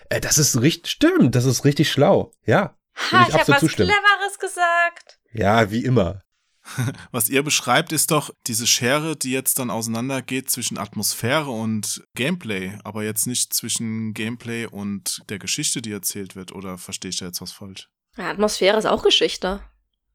Äh, 0.10 0.22
das 0.22 0.38
ist 0.38 0.62
richtig, 0.62 0.92
stimmt, 0.92 1.36
das 1.36 1.46
ist 1.46 1.66
richtig 1.66 1.92
schlau. 1.92 2.32
Ja. 2.46 2.76
Ha, 3.12 3.24
ich, 3.24 3.30
ich 3.30 3.34
habe 3.36 3.52
was 3.52 3.60
zustimmen. 3.60 3.90
Cleveres 3.90 4.40
gesagt. 4.40 5.20
Ja, 5.34 5.70
wie 5.70 5.84
immer. 5.84 6.22
Was 7.12 7.30
ihr 7.30 7.44
beschreibt, 7.44 7.92
ist 7.92 8.12
doch 8.12 8.32
diese 8.48 8.68
Schere, 8.68 9.16
die 9.16 9.32
jetzt 9.32 9.60
dann 9.60 9.70
auseinandergeht 9.70 10.50
zwischen 10.50 10.78
Atmosphäre 10.78 11.50
und 11.50 12.04
Gameplay, 12.16 12.78
aber 12.84 13.04
jetzt 13.04 13.28
nicht 13.28 13.54
zwischen 13.54 14.14
Gameplay 14.14 14.66
und 14.66 15.22
der 15.30 15.40
Geschichte, 15.40 15.82
die 15.82 15.92
erzählt 15.92 16.36
wird. 16.36 16.52
Oder 16.52 16.78
verstehe 16.78 17.10
ich 17.10 17.18
da 17.18 17.26
jetzt 17.26 17.42
was 17.42 17.52
falsch? 17.52 17.90
Ja, 18.18 18.30
Atmosphäre 18.30 18.78
ist 18.78 18.86
auch 18.86 19.04
Geschichte. 19.04 19.62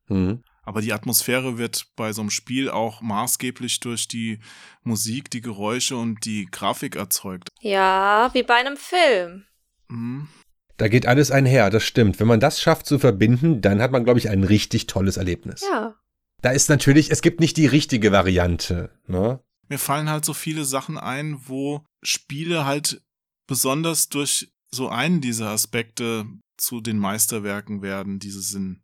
Mhm. 0.09 0.43
Aber 0.63 0.83
die 0.83 0.93
Atmosphäre 0.93 1.59
wird 1.59 1.87
bei 1.97 2.13
so 2.13 2.21
einem 2.21 2.31
Spiel 2.31 2.69
auch 2.69 3.01
maßgeblich 3.01 3.81
durch 3.81 4.09
die 4.09 4.41
Musik, 4.83 5.31
die 5.31 5.41
Geräusche 5.41 5.97
und 5.97 6.25
die 6.25 6.47
Grafik 6.47 6.97
erzeugt. 6.97 7.49
Ja, 7.61 8.31
wie 8.35 8.43
bei 8.43 8.55
einem 8.55 8.77
Film. 8.77 9.47
Mhm. 9.89 10.29
Da 10.77 10.89
geht 10.89 11.07
alles 11.07 11.31
einher, 11.31 11.71
das 11.71 11.85
stimmt. 11.85 12.21
Wenn 12.21 12.27
man 12.27 12.41
das 12.41 12.61
schafft 12.61 12.87
zu 12.87 12.99
verbinden, 12.99 13.61
dann 13.61 13.83
hat 13.83 13.91
man, 13.91 14.05
glaube 14.05 14.19
ich, 14.19 14.31
ein 14.31 14.45
richtig 14.45 14.87
tolles 14.87 15.17
Erlebnis. 15.17 15.63
Ja. 15.71 15.95
Da 16.43 16.51
ist 16.51 16.69
natürlich, 16.69 17.11
es 17.11 17.23
gibt 17.23 17.41
nicht 17.41 17.57
die 17.57 17.67
richtige 17.67 18.13
Variante. 18.13 18.91
Ne? 19.07 19.41
Mir 19.69 19.79
fallen 19.79 20.09
halt 20.09 20.25
so 20.25 20.35
viele 20.35 20.65
Sachen 20.65 20.99
ein, 20.99 21.41
wo 21.47 21.85
Spiele 22.03 22.65
halt 22.65 23.03
besonders 23.47 24.09
durch 24.09 24.51
so 24.71 24.89
einen 24.89 25.21
dieser 25.21 25.51
Aspekte 25.51 26.27
zu 26.57 26.81
den 26.81 26.99
Meisterwerken 26.99 27.83
werden, 27.83 28.19
diese 28.19 28.41
Sinn. 28.41 28.83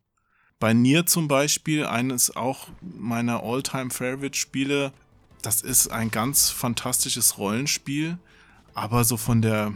Bei 0.59 0.73
Nier 0.73 1.07
zum 1.07 1.29
Beispiel, 1.29 1.85
eines 1.85 2.35
auch 2.35 2.69
meiner 2.81 3.43
All-Time-Favorite-Spiele, 3.43 4.93
das 5.43 5.61
ist 5.61 5.89
ein 5.89 6.11
ganz 6.11 6.49
fantastisches 6.49 7.39
Rollenspiel, 7.39 8.19
aber 8.75 9.05
so 9.05 9.17
von 9.17 9.43
der 9.43 9.75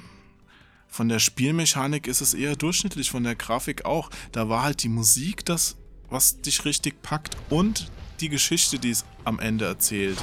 von 0.89 1.09
der 1.09 1.21
Spielmechanik 1.21 2.09
ist 2.09 2.21
es 2.21 2.35
eher 2.35 2.57
durchschnittlich, 2.57 3.11
von 3.13 3.23
der 3.23 3.37
Grafik 3.37 3.85
auch. 3.85 4.11
Da 4.33 4.49
war 4.49 4.65
halt 4.65 4.83
die 4.83 4.89
Musik 4.89 5.45
das 5.45 5.77
was 6.11 6.41
dich 6.41 6.65
richtig 6.65 7.01
packt 7.03 7.37
und 7.49 7.91
die 8.21 8.29
Geschichte, 8.29 8.79
die 8.79 8.91
es 8.91 9.05
am 9.25 9.39
Ende 9.39 9.65
erzählt. 9.65 10.19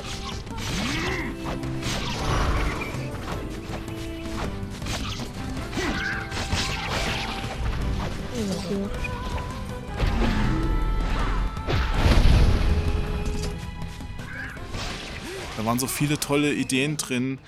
Da 15.55 15.65
waren 15.65 15.79
so 15.79 15.87
viele 15.87 16.19
tolle 16.19 16.53
Ideen 16.53 16.97
drin, 16.97 17.39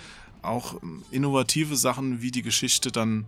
auch 0.41 0.81
innovative 1.11 1.75
Sachen, 1.75 2.21
wie 2.21 2.31
die 2.31 2.41
Geschichte 2.41 2.91
dann 2.91 3.25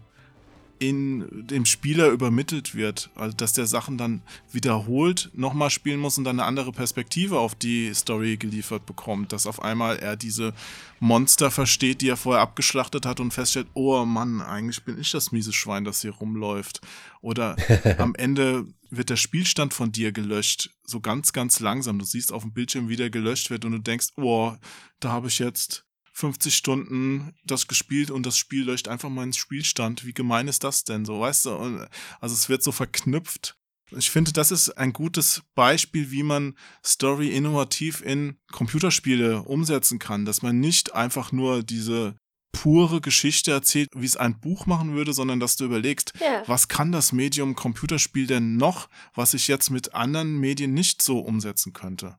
in 0.81 1.45
dem 1.45 1.67
Spieler 1.67 2.09
übermittelt 2.09 2.73
wird. 2.73 3.11
Also, 3.13 3.37
dass 3.37 3.53
der 3.53 3.67
Sachen 3.67 3.99
dann 3.99 4.23
wiederholt 4.51 5.29
nochmal 5.33 5.69
spielen 5.69 5.99
muss 5.99 6.17
und 6.17 6.23
dann 6.23 6.39
eine 6.39 6.47
andere 6.47 6.71
Perspektive 6.71 7.37
auf 7.37 7.53
die 7.53 7.93
Story 7.93 8.37
geliefert 8.37 8.87
bekommt. 8.87 9.31
Dass 9.31 9.45
auf 9.45 9.61
einmal 9.61 9.97
er 9.97 10.15
diese 10.15 10.55
Monster 10.99 11.51
versteht, 11.51 12.01
die 12.01 12.09
er 12.09 12.17
vorher 12.17 12.41
abgeschlachtet 12.41 13.05
hat 13.05 13.19
und 13.19 13.31
feststellt, 13.31 13.67
oh 13.75 14.05
Mann, 14.05 14.41
eigentlich 14.41 14.83
bin 14.83 14.99
ich 14.99 15.11
das 15.11 15.31
miese 15.31 15.53
Schwein, 15.53 15.83
das 15.83 16.01
hier 16.01 16.15
rumläuft. 16.15 16.81
Oder 17.21 17.55
am 17.99 18.15
Ende 18.15 18.65
wird 18.89 19.11
der 19.11 19.17
Spielstand 19.17 19.75
von 19.75 19.91
dir 19.91 20.11
gelöscht, 20.11 20.71
so 20.83 20.99
ganz, 20.99 21.31
ganz 21.31 21.59
langsam. 21.59 21.99
Du 21.99 22.05
siehst 22.05 22.33
auf 22.33 22.41
dem 22.41 22.53
Bildschirm, 22.53 22.89
wie 22.89 22.95
der 22.95 23.11
gelöscht 23.11 23.51
wird 23.51 23.65
und 23.65 23.73
du 23.73 23.79
denkst, 23.79 24.07
oh, 24.15 24.53
da 24.99 25.11
habe 25.11 25.27
ich 25.27 25.37
jetzt 25.37 25.85
50 26.13 26.55
Stunden 26.55 27.33
das 27.45 27.67
gespielt 27.67 28.11
und 28.11 28.25
das 28.25 28.37
Spiel 28.37 28.65
löscht 28.65 28.87
einfach 28.87 29.09
meinen 29.09 29.33
Spielstand. 29.33 30.05
Wie 30.05 30.13
gemein 30.13 30.47
ist 30.47 30.63
das 30.63 30.83
denn 30.83 31.05
so, 31.05 31.19
weißt 31.21 31.45
du? 31.45 31.87
also 32.19 32.35
es 32.35 32.49
wird 32.49 32.63
so 32.63 32.71
verknüpft. 32.71 33.57
Ich 33.91 34.09
finde, 34.09 34.31
das 34.31 34.51
ist 34.51 34.69
ein 34.77 34.93
gutes 34.93 35.41
Beispiel, 35.53 36.11
wie 36.11 36.23
man 36.23 36.55
Story 36.85 37.29
innovativ 37.29 38.01
in 38.01 38.37
Computerspiele 38.51 39.43
umsetzen 39.43 39.99
kann, 39.99 40.25
dass 40.25 40.41
man 40.41 40.59
nicht 40.59 40.93
einfach 40.93 41.31
nur 41.31 41.61
diese 41.61 42.15
pure 42.53 43.01
Geschichte 43.01 43.51
erzählt, 43.51 43.89
wie 43.95 44.05
es 44.05 44.17
ein 44.17 44.39
Buch 44.39 44.65
machen 44.65 44.93
würde, 44.93 45.13
sondern 45.13 45.39
dass 45.39 45.55
du 45.55 45.65
überlegst, 45.65 46.13
yeah. 46.21 46.43
was 46.47 46.67
kann 46.67 46.91
das 46.91 47.11
Medium 47.11 47.55
Computerspiel 47.55 48.27
denn 48.27 48.57
noch, 48.57 48.89
was 49.13 49.33
ich 49.33 49.47
jetzt 49.47 49.69
mit 49.69 49.93
anderen 49.93 50.39
Medien 50.39 50.73
nicht 50.73 51.01
so 51.01 51.19
umsetzen 51.19 51.73
könnte? 51.73 52.17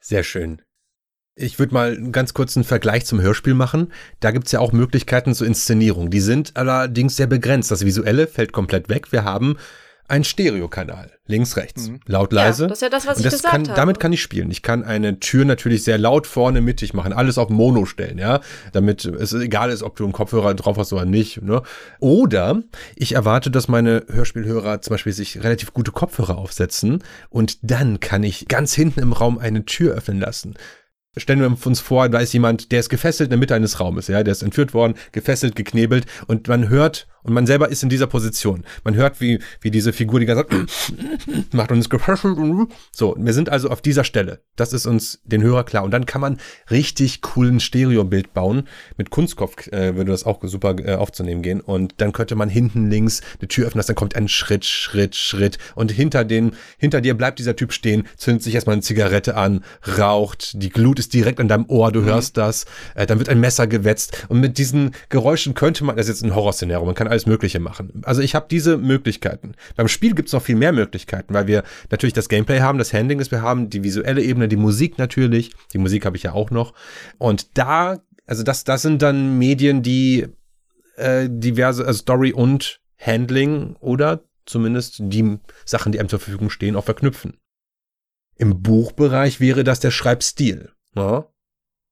Sehr 0.00 0.24
schön. 0.24 0.62
Ich 1.40 1.58
würde 1.58 1.74
mal 1.74 1.96
einen 1.96 2.12
ganz 2.12 2.34
kurzen 2.34 2.64
Vergleich 2.64 3.06
zum 3.06 3.20
Hörspiel 3.20 3.54
machen. 3.54 3.92
Da 4.20 4.30
gibt's 4.30 4.52
ja 4.52 4.60
auch 4.60 4.72
Möglichkeiten 4.72 5.34
zur 5.34 5.46
Inszenierung. 5.46 6.10
Die 6.10 6.20
sind 6.20 6.52
allerdings 6.56 7.16
sehr 7.16 7.26
begrenzt. 7.26 7.70
Das 7.70 7.84
Visuelle 7.84 8.26
fällt 8.26 8.52
komplett 8.52 8.88
weg. 8.88 9.10
Wir 9.10 9.24
haben 9.24 9.56
einen 10.10 10.24
Stereokanal, 10.24 11.12
links, 11.26 11.56
rechts, 11.56 11.88
mhm. 11.88 12.00
laut, 12.04 12.32
leise. 12.32 12.64
Ja, 12.64 12.68
das 12.68 12.78
ist 12.78 12.82
ja 12.82 12.88
das, 12.88 13.06
was 13.06 13.18
und 13.18 13.24
das 13.24 13.32
ich 13.32 13.38
gesagt 13.38 13.54
kann, 13.54 13.68
habe. 13.68 13.76
Damit 13.76 14.00
kann 14.00 14.12
ich 14.12 14.20
spielen. 14.20 14.50
Ich 14.50 14.62
kann 14.62 14.82
eine 14.82 15.20
Tür 15.20 15.44
natürlich 15.44 15.84
sehr 15.84 15.98
laut 15.98 16.26
vorne 16.26 16.60
mittig 16.60 16.94
machen, 16.94 17.12
alles 17.12 17.38
auf 17.38 17.48
Mono 17.48 17.86
stellen, 17.86 18.18
ja, 18.18 18.40
damit 18.72 19.04
es 19.04 19.32
egal 19.32 19.70
ist, 19.70 19.84
ob 19.84 19.94
du 19.94 20.04
einen 20.04 20.12
Kopfhörer 20.12 20.54
drauf 20.54 20.76
hast 20.78 20.92
oder 20.92 21.04
nicht. 21.04 21.42
Ne? 21.42 21.62
Oder 22.00 22.60
ich 22.96 23.14
erwarte, 23.14 23.52
dass 23.52 23.68
meine 23.68 24.04
Hörspielhörer 24.10 24.82
zum 24.82 24.94
Beispiel 24.94 25.12
sich 25.12 25.44
relativ 25.44 25.72
gute 25.72 25.92
Kopfhörer 25.92 26.36
aufsetzen 26.36 27.04
und 27.28 27.58
dann 27.62 28.00
kann 28.00 28.24
ich 28.24 28.48
ganz 28.48 28.74
hinten 28.74 28.98
im 28.98 29.12
Raum 29.12 29.38
eine 29.38 29.64
Tür 29.64 29.94
öffnen 29.94 30.18
lassen. 30.18 30.54
Stellen 31.16 31.40
wir 31.40 31.66
uns 31.66 31.80
vor, 31.80 32.08
da 32.08 32.20
ist 32.20 32.32
jemand, 32.32 32.70
der 32.70 32.78
ist 32.78 32.88
gefesselt 32.88 33.26
in 33.26 33.30
der 33.30 33.38
Mitte 33.38 33.56
eines 33.56 33.80
Raumes, 33.80 34.06
ja, 34.06 34.22
der 34.22 34.30
ist 34.30 34.42
entführt 34.42 34.74
worden, 34.74 34.94
gefesselt, 35.10 35.56
geknebelt 35.56 36.06
und 36.28 36.46
man 36.46 36.68
hört 36.68 37.08
und 37.22 37.32
man 37.32 37.46
selber 37.46 37.68
ist 37.68 37.82
in 37.82 37.88
dieser 37.88 38.06
Position. 38.06 38.64
Man 38.84 38.94
hört, 38.94 39.20
wie, 39.20 39.40
wie 39.60 39.70
diese 39.70 39.92
Figur 39.92 40.20
die 40.20 40.26
ganze 40.26 40.46
Zeit 40.46 40.94
macht 41.52 41.70
und 41.70 41.78
ist 41.78 41.90
gefesselt. 41.90 42.38
So, 42.92 43.14
wir 43.18 43.32
sind 43.32 43.48
also 43.48 43.68
auf 43.68 43.82
dieser 43.82 44.04
Stelle. 44.04 44.40
Das 44.56 44.72
ist 44.72 44.86
uns 44.86 45.20
den 45.24 45.42
Hörer 45.42 45.64
klar. 45.64 45.84
Und 45.84 45.90
dann 45.90 46.06
kann 46.06 46.20
man 46.20 46.38
richtig 46.70 47.20
coolen 47.22 47.60
Stereobild 47.60 48.32
bauen. 48.32 48.64
Mit 48.96 49.10
Kunstkopf 49.10 49.68
äh, 49.68 49.96
würde 49.96 50.12
das 50.12 50.24
auch 50.24 50.40
super 50.44 50.76
äh, 50.78 50.94
aufzunehmen 50.94 51.42
gehen. 51.42 51.60
Und 51.60 51.94
dann 51.98 52.12
könnte 52.12 52.36
man 52.36 52.48
hinten 52.48 52.90
links 52.90 53.20
eine 53.38 53.48
Tür 53.48 53.66
öffnen, 53.66 53.84
dann 53.86 53.96
kommt 53.96 54.16
ein 54.16 54.28
Schritt, 54.28 54.64
Schritt, 54.64 55.14
Schritt. 55.14 55.58
Und 55.74 55.90
hinter 55.90 56.24
den, 56.24 56.52
hinter 56.78 57.00
dir 57.00 57.14
bleibt 57.16 57.38
dieser 57.38 57.56
Typ 57.56 57.72
stehen, 57.72 58.06
zündet 58.16 58.42
sich 58.42 58.54
erstmal 58.54 58.74
eine 58.74 58.82
Zigarette 58.82 59.36
an, 59.36 59.64
raucht, 59.98 60.62
die 60.62 60.70
Glut 60.70 60.98
ist 60.98 61.12
direkt 61.12 61.40
an 61.40 61.48
deinem 61.48 61.66
Ohr, 61.68 61.92
du 61.92 62.00
mhm. 62.00 62.06
hörst 62.06 62.36
das. 62.36 62.66
Äh, 62.94 63.06
dann 63.06 63.18
wird 63.18 63.28
ein 63.28 63.40
Messer 63.40 63.66
gewetzt. 63.66 64.26
Und 64.28 64.40
mit 64.40 64.58
diesen 64.58 64.92
Geräuschen 65.08 65.54
könnte 65.54 65.84
man, 65.84 65.96
das 65.96 66.08
ist 66.08 66.20
jetzt 66.20 66.30
ein 66.30 66.34
Horrorszenario, 66.34 66.84
man 66.84 66.94
kann 66.94 67.08
alles 67.10 67.26
Mögliche 67.26 67.60
machen. 67.60 68.02
Also 68.04 68.22
ich 68.22 68.34
habe 68.34 68.46
diese 68.50 68.76
Möglichkeiten. 68.78 69.54
Beim 69.76 69.88
Spiel 69.88 70.14
gibt 70.14 70.28
es 70.28 70.32
noch 70.32 70.42
viel 70.42 70.56
mehr 70.56 70.72
Möglichkeiten, 70.72 71.34
weil 71.34 71.46
wir 71.46 71.64
natürlich 71.90 72.14
das 72.14 72.28
Gameplay 72.28 72.60
haben, 72.60 72.78
das 72.78 72.92
Handling, 72.92 73.18
das 73.18 73.30
wir 73.30 73.42
haben, 73.42 73.70
die 73.70 73.82
visuelle 73.82 74.22
Ebene, 74.22 74.48
die 74.48 74.56
Musik 74.56 74.98
natürlich. 74.98 75.52
Die 75.72 75.78
Musik 75.78 76.06
habe 76.06 76.16
ich 76.16 76.22
ja 76.22 76.32
auch 76.32 76.50
noch. 76.50 76.74
Und 77.18 77.58
da, 77.58 78.00
also 78.26 78.42
das, 78.42 78.64
das 78.64 78.82
sind 78.82 79.02
dann 79.02 79.38
Medien, 79.38 79.82
die 79.82 80.28
äh, 80.96 81.28
diverse 81.30 81.86
also 81.86 81.98
Story 81.98 82.32
und 82.32 82.80
Handling 82.98 83.76
oder 83.80 84.24
zumindest 84.46 84.96
die 85.00 85.38
Sachen, 85.64 85.92
die 85.92 86.00
einem 86.00 86.08
zur 86.08 86.20
Verfügung 86.20 86.50
stehen, 86.50 86.76
auch 86.76 86.84
verknüpfen. 86.84 87.38
Im 88.36 88.62
Buchbereich 88.62 89.40
wäre 89.40 89.64
das 89.64 89.80
der 89.80 89.90
Schreibstil. 89.90 90.70
Ja? 90.94 91.26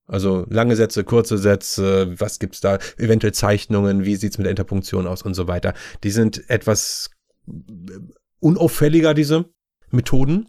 Also 0.08 0.46
lange 0.48 0.74
Sätze, 0.74 1.04
kurze 1.04 1.36
Sätze, 1.36 2.18
was 2.18 2.38
gibt's 2.38 2.60
da, 2.60 2.78
eventuell 2.96 3.34
Zeichnungen, 3.34 4.06
wie 4.06 4.16
sieht's 4.16 4.38
mit 4.38 4.46
der 4.46 4.50
Interpunktion 4.50 5.06
aus 5.06 5.22
und 5.22 5.34
so 5.34 5.46
weiter. 5.46 5.74
Die 6.02 6.10
sind 6.10 6.48
etwas 6.48 7.10
unauffälliger, 8.40 9.12
diese 9.12 9.44
Methoden. 9.90 10.48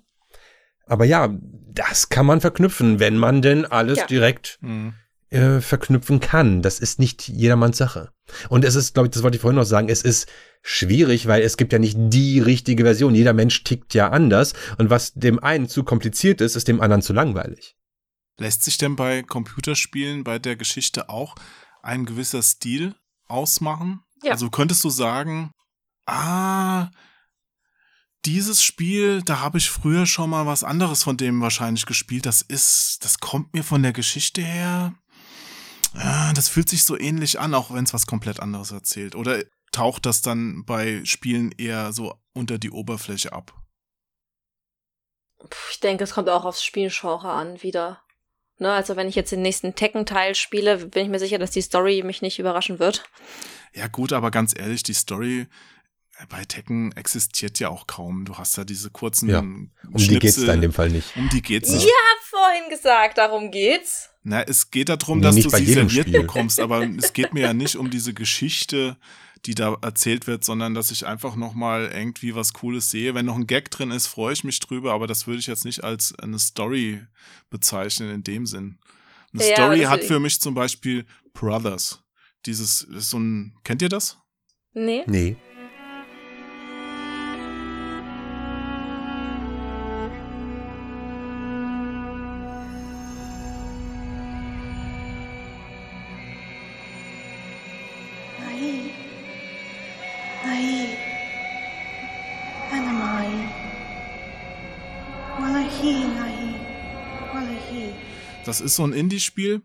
Aber 0.86 1.04
ja, 1.04 1.30
das 1.42 2.08
kann 2.08 2.26
man 2.26 2.40
verknüpfen, 2.40 3.00
wenn 3.00 3.18
man 3.18 3.42
denn 3.42 3.66
alles 3.66 4.00
ja. 4.00 4.08
direkt 4.08 4.60
mhm. 4.62 4.94
äh, 5.30 5.60
verknüpfen 5.60 6.22
kann. 6.22 6.62
Das 6.62 6.80
ist 6.80 6.98
nicht 6.98 7.28
jedermanns 7.28 7.78
Sache. 7.78 8.12
Und 8.48 8.64
es 8.64 8.76
ist, 8.76 8.94
glaube 8.94 9.08
ich, 9.08 9.12
das 9.12 9.24
wollte 9.24 9.36
ich 9.36 9.42
vorhin 9.42 9.58
noch 9.58 9.66
sagen, 9.66 9.90
es 9.90 10.02
ist 10.02 10.30
schwierig, 10.62 11.28
weil 11.28 11.42
es 11.42 11.58
gibt 11.58 11.74
ja 11.74 11.80
nicht 11.80 11.98
die 11.98 12.40
richtige 12.40 12.84
Version. 12.84 13.14
Jeder 13.14 13.34
Mensch 13.34 13.64
tickt 13.66 13.94
ja 13.94 14.10
anders. 14.10 14.54
Und 14.78 14.90
was 14.90 15.14
dem 15.14 15.44
einen 15.44 15.68
zu 15.68 15.84
kompliziert 15.84 16.40
ist, 16.40 16.56
ist 16.56 16.70
dem 16.70 16.80
anderen 16.80 17.02
zu 17.02 17.12
langweilig. 17.12 17.76
Lässt 18.40 18.64
sich 18.64 18.78
denn 18.78 18.96
bei 18.96 19.22
Computerspielen 19.22 20.24
bei 20.24 20.40
der 20.40 20.56
Geschichte 20.56 21.10
auch 21.10 21.36
ein 21.82 22.06
gewisser 22.06 22.42
Stil 22.42 22.96
ausmachen? 23.28 24.02
Ja. 24.24 24.32
Also 24.32 24.50
könntest 24.50 24.84
du 24.84 24.90
sagen, 24.90 25.52
ah, 26.06 26.90
dieses 28.26 28.64
Spiel, 28.64 29.22
da 29.24 29.40
habe 29.40 29.58
ich 29.58 29.70
früher 29.70 30.06
schon 30.06 30.30
mal 30.30 30.46
was 30.46 30.64
anderes 30.64 31.04
von 31.04 31.18
dem 31.18 31.42
wahrscheinlich 31.42 31.86
gespielt. 31.86 32.26
Das 32.26 32.42
ist, 32.42 33.00
das 33.02 33.20
kommt 33.20 33.54
mir 33.54 33.64
von 33.64 33.84
der 33.84 33.94
Geschichte 33.94 34.42
her. 34.42 34.94
Ja, 35.96 36.34
das 36.34 36.48
fühlt 36.48 36.70
sich 36.70 36.84
so 36.84 36.98
ähnlich 36.98 37.40
an, 37.40 37.54
auch 37.54 37.74
wenn 37.74 37.84
es 37.84 37.94
was 37.94 38.06
komplett 38.06 38.40
anderes 38.40 38.72
erzählt. 38.72 39.16
Oder 39.16 39.44
taucht 39.72 40.06
das 40.06 40.22
dann 40.22 40.64
bei 40.66 41.04
Spielen 41.06 41.52
eher 41.58 41.94
so 41.94 42.16
unter 42.34 42.58
die 42.58 42.72
Oberfläche 42.72 43.34
ab? 43.34 43.54
Ich 45.72 45.80
denke, 45.80 46.04
es 46.04 46.14
kommt 46.14 46.30
auch 46.30 46.46
aufs 46.46 46.64
Spielgenre 46.64 47.32
an 47.32 47.62
wieder. 47.64 48.02
Ne, 48.60 48.72
also 48.72 48.96
wenn 48.98 49.08
ich 49.08 49.16
jetzt 49.16 49.32
den 49.32 49.42
nächsten 49.42 49.74
Tekken-Teil 49.74 50.36
spiele, 50.36 50.78
bin 50.86 51.04
ich 51.04 51.10
mir 51.10 51.20
sicher, 51.20 51.38
dass 51.40 51.52
die 51.52 51.62
Story 51.62 52.04
mich 52.04 52.22
nicht 52.22 52.40
überraschen 52.40 52.78
wird. 52.80 53.04
Ja 53.74 53.88
gut, 53.88 54.12
aber 54.14 54.32
ganz 54.32 54.54
ehrlich, 54.58 54.84
die 54.84 54.94
Story 54.94 55.48
bei 56.28 56.44
Tekken 56.44 56.92
existiert 56.98 57.60
ja 57.60 57.70
auch 57.70 57.88
kaum. 57.88 58.26
Du 58.26 58.38
hast 58.38 58.58
ja 58.58 58.66
diese 58.66 58.90
kurzen 58.90 59.30
Ja, 59.30 59.40
um 59.40 59.72
die 59.94 60.20
geht's 60.20 60.44
da 60.46 60.54
in 60.54 60.60
dem 60.62 60.74
Fall 60.74 60.90
nicht. 60.90 61.16
Um 61.16 61.30
die 61.30 61.42
geht's 61.42 61.70
Ich 61.70 61.76
nicht. 61.76 61.86
hab 61.88 62.24
vorhin 62.26 62.70
gesagt, 62.70 63.18
darum 63.18 63.52
geht's. 63.52 64.10
Na, 64.24 64.42
es 64.44 64.70
geht 64.70 64.90
darum, 64.90 65.20
Nee, 65.20 65.24
dass 65.24 65.36
du 65.38 65.50
sie 65.50 65.66
serviert 65.74 66.08
Spiel. 66.10 66.22
bekommst, 66.22 66.60
aber 66.60 66.86
es 66.98 67.14
geht 67.14 67.34
mir 67.34 67.42
ja 67.44 67.54
nicht 67.54 67.78
um 67.78 67.90
diese 67.90 68.14
Geschichte, 68.14 68.98
die 69.46 69.56
da 69.56 69.78
erzählt 69.82 70.28
wird, 70.28 70.44
sondern 70.44 70.74
dass 70.74 70.92
ich 70.92 71.06
einfach 71.06 71.36
noch 71.36 71.54
mal 71.54 71.92
irgendwie 71.94 72.36
was 72.36 72.54
Cooles 72.54 72.90
sehe. 72.90 73.16
Wenn 73.16 73.26
noch 73.26 73.36
ein 73.36 73.48
Gag 73.48 73.72
drin 73.72 73.92
ist, 73.92 74.08
freue 74.08 74.34
ich 74.34 74.44
mich 74.44 74.60
drüber, 74.60 74.94
aber 74.94 75.08
das 75.08 75.28
würde 75.28 75.40
ich 75.40 75.48
jetzt 75.48 75.66
nicht 75.66 75.84
als 75.84 76.18
eine 76.20 76.40
Story 76.40 77.02
bezeichnen 77.50 78.10
in 78.10 78.24
dem 78.24 78.46
Sinn. 78.46 78.80
Eine 79.34 79.48
Ja, 79.48 79.56
Story 79.56 79.82
hat 79.82 80.04
für 80.04 80.20
mich 80.20 80.42
zum 80.42 80.54
Beispiel 80.56 81.06
Brothers. 81.34 82.04
Dieses 82.46 82.80
so 82.80 83.20
ein, 83.20 83.56
kennt 83.64 83.82
ihr 83.82 83.90
das? 83.90 84.18
Nee. 84.74 85.04
Nee. 85.08 85.36
Das 108.50 108.62
ist 108.62 108.78
so 108.78 108.84
ein 108.84 108.94
Indie-Spiel, 108.94 109.62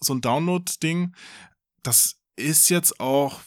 so 0.00 0.14
ein 0.14 0.22
Download-Ding. 0.22 1.14
Das 1.82 2.16
ist 2.36 2.70
jetzt 2.70 2.98
auch 2.98 3.42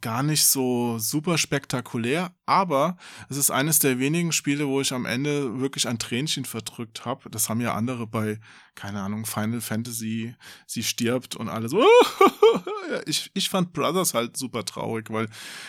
gar 0.00 0.22
nicht 0.22 0.46
so 0.46 1.00
super 1.00 1.36
spektakulär, 1.36 2.32
aber 2.46 2.96
es 3.28 3.36
ist 3.36 3.50
eines 3.50 3.80
der 3.80 3.98
wenigen 3.98 4.30
Spiele, 4.30 4.68
wo 4.68 4.80
ich 4.80 4.92
am 4.92 5.04
Ende 5.04 5.58
wirklich 5.58 5.88
ein 5.88 5.98
Tränchen 5.98 6.44
verdrückt 6.44 7.04
habe. 7.04 7.28
Das 7.28 7.48
haben 7.48 7.60
ja 7.60 7.74
andere 7.74 8.06
bei, 8.06 8.38
keine 8.76 9.02
Ahnung, 9.02 9.26
Final 9.26 9.60
Fantasy, 9.60 10.36
sie 10.64 10.84
stirbt 10.84 11.34
und 11.34 11.48
alle 11.48 11.68
so. 11.68 11.84
Ja, 12.90 13.00
ich, 13.06 13.30
ich 13.34 13.48
fand 13.48 13.72
Brothers 13.72 14.14
halt 14.14 14.36
super 14.36 14.64
traurig, 14.64 15.10
weil 15.10 15.28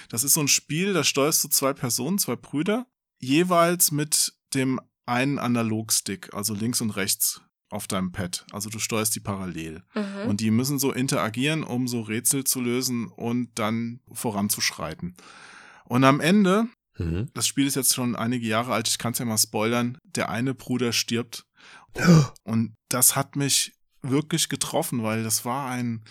das 0.09 0.24
ist 0.24 0.34
so 0.34 0.41
ein 0.41 0.47
Spiel, 0.47 0.93
da 0.93 1.03
steuerst 1.03 1.43
du 1.43 1.49
zwei 1.49 1.72
Personen, 1.72 2.18
zwei 2.18 2.36
Brüder, 2.36 2.88
jeweils 3.20 3.91
mit 3.91 4.34
dem 4.55 4.80
einen 5.05 5.38
Analogstick, 5.38 6.34
also 6.34 6.55
links 6.55 6.82
und 6.82 6.91
rechts 6.91 7.41
auf 7.72 7.88
deinem 7.88 8.12
Pad. 8.12 8.46
Also 8.52 8.70
du 8.70 8.80
steuerst 8.80 9.16
die 9.16 9.20
parallel. 9.22 9.84
Mhm. 9.96 10.30
Und 10.30 10.42
die 10.42 10.52
müssen 10.52 10.78
so 10.78 10.92
interagieren, 10.92 11.64
um 11.64 11.88
so 11.88 12.02
Rätsel 12.02 12.44
zu 12.44 12.62
lösen 12.62 13.08
und 13.08 13.50
dann 13.56 14.02
voranzuschreiten. 14.12 15.16
Und 15.86 16.04
am 16.04 16.20
Ende, 16.20 16.68
Mhm. 16.98 17.30
das 17.34 17.48
Spiel 17.48 17.66
ist 17.68 17.76
jetzt 17.76 17.96
schon 17.96 18.16
einige 18.16 18.46
Jahre 18.46 18.74
alt, 18.74 18.88
ich 18.88 18.98
kann 18.98 19.14
es 19.14 19.20
ja 19.20 19.26
mal 19.26 19.38
spoilern, 19.38 19.98
der 20.04 20.30
eine 20.30 20.54
Bruder 20.54 20.92
stirbt. 20.92 21.46
Und 22.44 22.76
das 22.90 23.16
hat 23.16 23.36
mich 23.36 23.74
wirklich 24.02 24.50
getroffen, 24.50 25.02
weil 25.04 25.24
das 25.24 25.46
war 25.46 25.70
ein, 25.70 26.04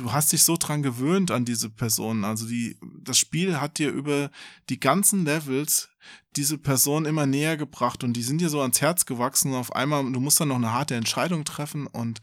du 0.00 0.12
hast 0.12 0.32
dich 0.32 0.42
so 0.42 0.56
dran 0.56 0.82
gewöhnt 0.82 1.30
an 1.30 1.44
diese 1.44 1.70
Person. 1.70 2.24
Also 2.24 2.46
die, 2.46 2.78
das 3.00 3.18
Spiel 3.18 3.60
hat 3.60 3.78
dir 3.78 3.90
über 3.90 4.30
die 4.68 4.80
ganzen 4.80 5.24
Levels 5.24 5.88
diese 6.36 6.58
Person 6.58 7.04
immer 7.04 7.26
näher 7.26 7.56
gebracht 7.56 8.04
und 8.04 8.12
die 8.12 8.22
sind 8.22 8.40
dir 8.40 8.48
so 8.48 8.60
ans 8.60 8.80
Herz 8.80 9.06
gewachsen 9.06 9.52
und 9.52 9.58
auf 9.58 9.74
einmal, 9.74 10.10
du 10.12 10.20
musst 10.20 10.40
dann 10.40 10.48
noch 10.48 10.56
eine 10.56 10.72
harte 10.72 10.94
Entscheidung 10.94 11.44
treffen 11.44 11.86
und 11.86 12.20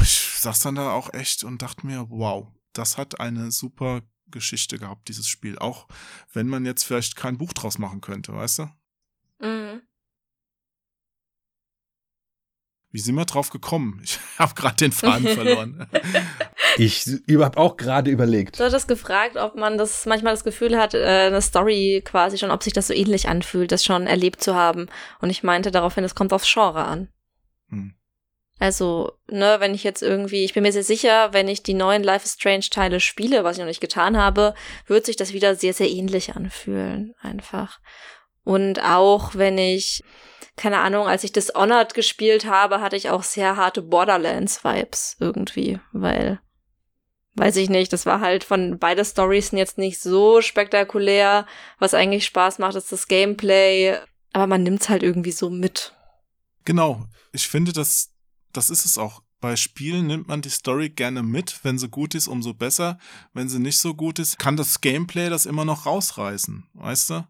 ich 0.00 0.18
saß 0.40 0.60
dann 0.60 0.74
da 0.74 0.90
auch 0.90 1.12
echt 1.14 1.44
und 1.44 1.62
dachte 1.62 1.86
mir, 1.86 2.06
wow, 2.10 2.48
das 2.72 2.98
hat 2.98 3.20
eine 3.20 3.52
super 3.52 4.02
Geschichte 4.28 4.78
gehabt, 4.78 5.08
dieses 5.08 5.28
Spiel. 5.28 5.58
Auch 5.58 5.86
wenn 6.32 6.48
man 6.48 6.64
jetzt 6.64 6.84
vielleicht 6.84 7.14
kein 7.14 7.38
Buch 7.38 7.52
draus 7.52 7.78
machen 7.78 8.00
könnte, 8.00 8.34
weißt 8.34 8.58
du? 8.60 8.70
Mhm. 9.40 9.82
Wie 12.90 13.00
sind 13.00 13.14
wir 13.14 13.26
drauf 13.26 13.50
gekommen? 13.50 14.00
Ich 14.02 14.18
habe 14.38 14.54
gerade 14.54 14.76
den 14.76 14.92
Faden 14.92 15.28
verloren. 15.28 15.86
Ich 16.78 17.06
habe 17.30 17.58
auch 17.58 17.76
gerade 17.76 18.10
überlegt. 18.10 18.58
Du 18.58 18.64
hattest 18.64 18.88
gefragt, 18.88 19.36
ob 19.36 19.54
man 19.54 19.78
das 19.78 20.06
manchmal 20.06 20.34
das 20.34 20.44
Gefühl 20.44 20.78
hat, 20.78 20.94
äh, 20.94 21.26
eine 21.26 21.40
Story 21.42 22.02
quasi 22.04 22.38
schon, 22.38 22.50
ob 22.50 22.62
sich 22.62 22.72
das 22.72 22.88
so 22.88 22.94
ähnlich 22.94 23.28
anfühlt, 23.28 23.72
das 23.72 23.84
schon 23.84 24.06
erlebt 24.06 24.42
zu 24.42 24.54
haben. 24.54 24.86
Und 25.20 25.30
ich 25.30 25.42
meinte 25.42 25.70
daraufhin, 25.70 26.04
es 26.04 26.14
kommt 26.14 26.32
aufs 26.32 26.52
Genre 26.52 26.84
an. 26.84 27.08
Hm. 27.70 27.94
Also, 28.58 29.12
ne, 29.28 29.56
wenn 29.58 29.74
ich 29.74 29.84
jetzt 29.84 30.02
irgendwie, 30.02 30.44
ich 30.44 30.54
bin 30.54 30.62
mir 30.62 30.72
sehr 30.72 30.82
sicher, 30.82 31.32
wenn 31.32 31.46
ich 31.46 31.62
die 31.62 31.74
neuen 31.74 32.02
Life 32.02 32.24
is 32.24 32.34
Strange 32.34 32.66
Teile 32.70 33.00
spiele, 33.00 33.44
was 33.44 33.56
ich 33.56 33.60
noch 33.60 33.66
nicht 33.66 33.82
getan 33.82 34.16
habe, 34.16 34.54
wird 34.86 35.04
sich 35.04 35.16
das 35.16 35.34
wieder 35.34 35.54
sehr, 35.54 35.74
sehr 35.74 35.90
ähnlich 35.90 36.34
anfühlen, 36.34 37.14
einfach. 37.20 37.80
Und 38.44 38.82
auch 38.82 39.34
wenn 39.34 39.58
ich, 39.58 40.02
keine 40.56 40.78
Ahnung, 40.78 41.06
als 41.06 41.22
ich 41.22 41.32
Dishonored 41.32 41.92
gespielt 41.92 42.46
habe, 42.46 42.80
hatte 42.80 42.96
ich 42.96 43.10
auch 43.10 43.24
sehr 43.24 43.56
harte 43.56 43.82
Borderlands-Vibes 43.82 45.16
irgendwie, 45.20 45.78
weil, 45.92 46.40
weiß 47.36 47.56
ich 47.56 47.68
nicht, 47.68 47.92
das 47.92 48.06
war 48.06 48.20
halt 48.20 48.44
von 48.44 48.78
beide 48.78 49.04
Stories 49.04 49.48
sind 49.48 49.58
jetzt 49.58 49.78
nicht 49.78 50.00
so 50.00 50.40
spektakulär. 50.40 51.46
Was 51.78 51.94
eigentlich 51.94 52.24
Spaß 52.26 52.58
macht, 52.58 52.74
ist 52.74 52.92
das 52.92 53.08
Gameplay, 53.08 53.96
aber 54.32 54.46
man 54.46 54.62
nimmt's 54.62 54.88
halt 54.88 55.02
irgendwie 55.02 55.32
so 55.32 55.50
mit. 55.50 55.94
Genau. 56.64 57.04
Ich 57.32 57.48
finde, 57.48 57.72
das, 57.72 58.10
das 58.52 58.70
ist 58.70 58.84
es 58.84 58.98
auch. 58.98 59.22
Bei 59.40 59.54
Spielen 59.54 60.06
nimmt 60.06 60.28
man 60.28 60.40
die 60.40 60.48
Story 60.48 60.88
gerne 60.88 61.22
mit. 61.22 61.60
Wenn 61.62 61.78
sie 61.78 61.88
gut 61.88 62.14
ist, 62.14 62.26
umso 62.26 62.54
besser. 62.54 62.98
Wenn 63.34 63.48
sie 63.48 63.58
nicht 63.58 63.78
so 63.78 63.94
gut 63.94 64.18
ist, 64.18 64.38
kann 64.38 64.56
das 64.56 64.80
Gameplay 64.80 65.28
das 65.28 65.46
immer 65.46 65.64
noch 65.64 65.84
rausreißen. 65.84 66.66
Weißt 66.72 67.10
du? 67.10 67.26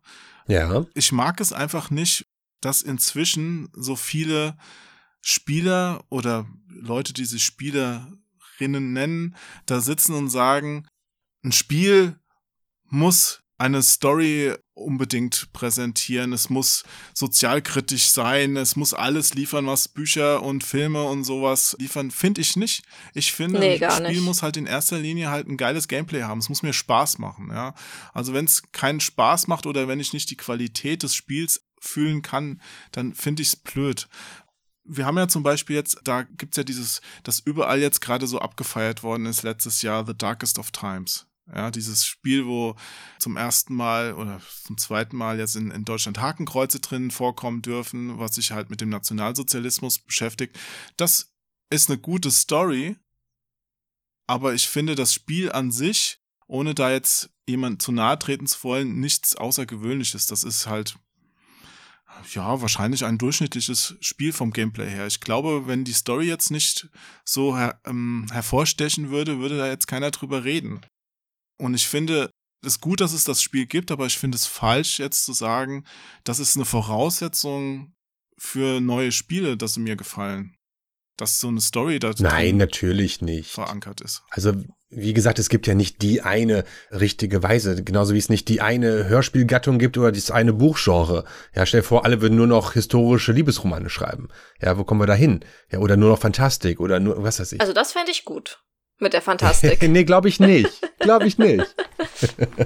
Ja. 0.47 0.87
Ich 0.95 1.11
mag 1.11 1.41
es 1.41 1.53
einfach 1.53 1.91
nicht, 1.91 2.27
dass 2.61 2.83
inzwischen 2.83 3.69
so 3.73 3.97
viele 3.97 4.57
Spieler 5.21 6.05
oder 6.09 6.47
Leute, 6.69 7.13
die 7.13 7.25
sich 7.25 7.45
Spielerinnen 8.57 8.93
nennen, 8.93 9.37
da 9.67 9.81
sitzen 9.81 10.15
und 10.15 10.31
sagen, 10.31 10.87
ein 11.45 11.53
Spiel 11.53 12.19
muss 12.89 13.41
eine 13.59 13.83
Story 13.83 14.55
unbedingt 14.75 15.51
präsentieren, 15.55 16.35
es 16.35 16.51
muss 16.51 16.85
sozialkritisch 17.15 18.09
sein, 18.11 18.57
es 18.57 18.77
muss 18.77 18.93
alles 18.93 19.33
liefern, 19.33 19.67
was 19.67 19.89
Bücher 19.89 20.43
und 20.43 20.63
Filme 20.63 21.05
und 21.05 21.25
sowas 21.25 21.75
liefern, 21.79 22.11
finde 22.11 22.43
ich 22.43 22.57
nicht. 22.57 22.83
Ich 23.15 23.33
finde, 23.33 23.59
Nee, 23.59 23.83
ein 23.83 23.91
Spiel 23.91 24.09
nicht. 24.09 24.21
muss 24.23 24.43
halt 24.43 24.59
in 24.59 24.67
erster 24.67 24.99
Linie 24.99 25.31
halt 25.31 25.49
ein 25.49 25.57
geiles 25.57 25.89
Gameplay 25.89 26.23
haben. 26.23 26.41
Es 26.41 26.51
muss 26.51 26.63
mir 26.63 26.75
Spaß 26.75 27.19
machen, 27.19 27.49
ja. 27.51 27.75
Also 28.13 28.35
wenn 28.35 28.45
es 28.45 28.63
keinen 28.73 29.01
Spaß 29.01 29.47
macht 29.47 29.65
oder 29.65 29.89
wenn 29.89 30.01
ich 30.01 30.13
nicht 30.13 30.31
die 30.31 30.37
Qualität 30.37 31.03
des 31.03 31.15
Spiels 31.15 31.63
fühlen 31.81 32.21
kann, 32.21 32.61
dann 32.93 33.15
finde 33.15 33.41
ich 33.43 33.49
es 33.49 33.57
blöd. 33.57 34.09
Wir 34.89 35.07
haben 35.07 35.19
ja 35.19 35.29
zum 35.29 35.43
Beispiel 35.43 35.77
jetzt, 35.77 36.01
da 36.05 36.23
gibt's 36.23 36.57
ja 36.57 36.65
dieses, 36.65 37.01
das 37.23 37.41
überall 37.41 37.81
jetzt 37.81 38.01
gerade 38.01 38.27
so 38.27 38.39
abgefeiert 38.39 39.03
worden 39.03 39.27
ist 39.27 39.43
letztes 39.43 39.83
Jahr, 39.83 40.07
The 40.07 40.17
Darkest 40.17 40.59
of 40.59 40.71
Times. 40.71 41.27
Ja, 41.55 41.71
dieses 41.71 42.05
Spiel, 42.05 42.47
wo 42.47 42.75
zum 43.21 43.37
ersten 43.37 43.75
Mal 43.75 44.15
oder 44.15 44.41
zum 44.65 44.79
zweiten 44.79 45.17
Mal 45.17 45.39
jetzt 45.39 45.55
in, 45.55 45.71
in 45.71 45.85
Deutschland 45.85 46.21
Hakenkreuze 46.21 46.81
drin 46.81 47.13
vorkommen 47.13 47.63
dürfen, 47.63 48.19
was 48.19 48.35
sich 48.35 48.51
halt 48.51 48.69
mit 48.69 48.81
dem 48.81 48.89
Nationalsozialismus 48.89 50.01
beschäftigt. 50.01 50.59
Das 50.97 51.33
ist 51.71 51.89
eine 51.89 51.99
gute 51.99 52.33
Story, 52.33 52.97
aber 54.27 54.55
ich 54.55 54.69
finde 54.69 54.97
das 54.97 55.15
Spiel 55.15 55.53
an 55.53 55.71
sich, 55.71 56.21
ohne 56.49 56.75
da 56.75 56.91
jetzt 56.91 57.31
jemand 57.47 57.81
zu 57.81 57.93
nahe 57.93 58.19
treten 58.19 58.47
zu 58.47 58.65
wollen, 58.65 58.99
nichts 58.99 59.37
Außergewöhnliches. 59.37 60.27
Das 60.27 60.43
ist 60.43 60.67
halt, 60.67 60.99
ja, 62.33 62.61
wahrscheinlich 62.61 63.05
ein 63.05 63.19
durchschnittliches 63.19 63.97
Spiel 64.01 64.33
vom 64.33 64.53
Gameplay 64.53 64.89
her. 64.89 65.07
Ich 65.07 65.21
glaube, 65.21 65.67
wenn 65.67 65.85
die 65.85 65.93
Story 65.93 66.27
jetzt 66.27 66.51
nicht 66.51 66.89
so 67.25 67.57
her 67.57 67.81
ähm, 67.85 68.27
hervorstechen 68.31 69.11
würde, 69.11 69.39
würde 69.39 69.59
da 69.59 69.67
jetzt 69.67 69.87
keiner 69.87 70.11
drüber 70.11 70.45
reden. 70.45 70.81
Und 71.59 71.75
ich 71.75 71.89
finde 71.89 72.31
es 72.65 72.81
gut, 72.81 73.01
dass 73.01 73.13
es 73.13 73.25
das 73.25 73.43
Spiel 73.43 73.67
gibt, 73.67 73.91
aber 73.91 74.07
ich 74.07 74.19
finde 74.19 74.37
es 74.37 74.47
falsch, 74.47 74.99
jetzt 74.99 75.25
zu 75.25 75.33
sagen, 75.33 75.85
das 76.25 76.39
ist 76.39 76.57
eine 76.57 76.65
Voraussetzung 76.65 77.95
für 78.39 78.81
neue 78.81 79.13
Spiele, 79.13 79.57
dass 79.57 79.75
sie 79.75 79.81
mir 79.81 79.97
gefallen. 79.97 80.57
Dass 81.17 81.41
so 81.41 81.49
eine 81.49 81.63
Story 81.63 81.99
da 81.99 82.13
Nein, 82.19 82.59
natürlich 82.59 83.23
nicht. 83.23 83.51
verankert 83.51 84.03
ist. 84.03 84.23
Also, 84.31 84.53
wie 84.89 85.13
gesagt, 85.13 85.39
es 85.39 85.49
gibt 85.49 85.67
ja 85.67 85.75
nicht 85.75 86.01
die 86.03 86.23
eine 86.23 86.65
richtige 86.93 87.43
Weise, 87.43 87.83
genauso 87.83 88.15
wie 88.15 88.19
es 88.19 88.29
nicht 88.29 88.49
die 88.49 88.61
eine 88.61 89.09
Hörspielgattung 89.09 89.79
gibt 89.79 89.99
oder 89.99 90.13
das 90.13 90.31
eine 90.31 90.53
Buchgenre. 90.53 91.25
Ja, 91.55 91.67
stell 91.67 91.81
dir 91.81 91.87
vor, 91.87 92.05
alle 92.05 92.21
würden 92.21 92.37
nur 92.37 92.47
noch 92.47 92.73
historische 92.75 93.33
Liebesromane 93.33 93.91
schreiben. 93.91 94.29
Ja, 94.61 94.79
wo 94.79 94.85
kommen 94.85 95.01
wir 95.01 95.07
da 95.07 95.15
hin? 95.15 95.41
Ja, 95.71 95.81
oder 95.81 95.97
nur 95.97 96.11
noch 96.11 96.21
Fantastik 96.21 96.79
oder 96.81 97.01
nur, 97.01 97.23
was 97.23 97.41
weiß 97.41 97.53
ich. 97.53 97.61
Also 97.61 97.73
das 97.73 97.93
fände 97.93 98.11
ich 98.13 98.25
gut. 98.25 98.63
Mit 98.99 99.13
der 99.13 99.23
Fantastik. 99.23 99.83
nee, 99.89 100.05
glaube 100.05 100.29
ich 100.29 100.41
nicht. 100.41 100.81
Glaube 101.01 101.27
ich 101.27 101.37
nicht. 101.39 101.75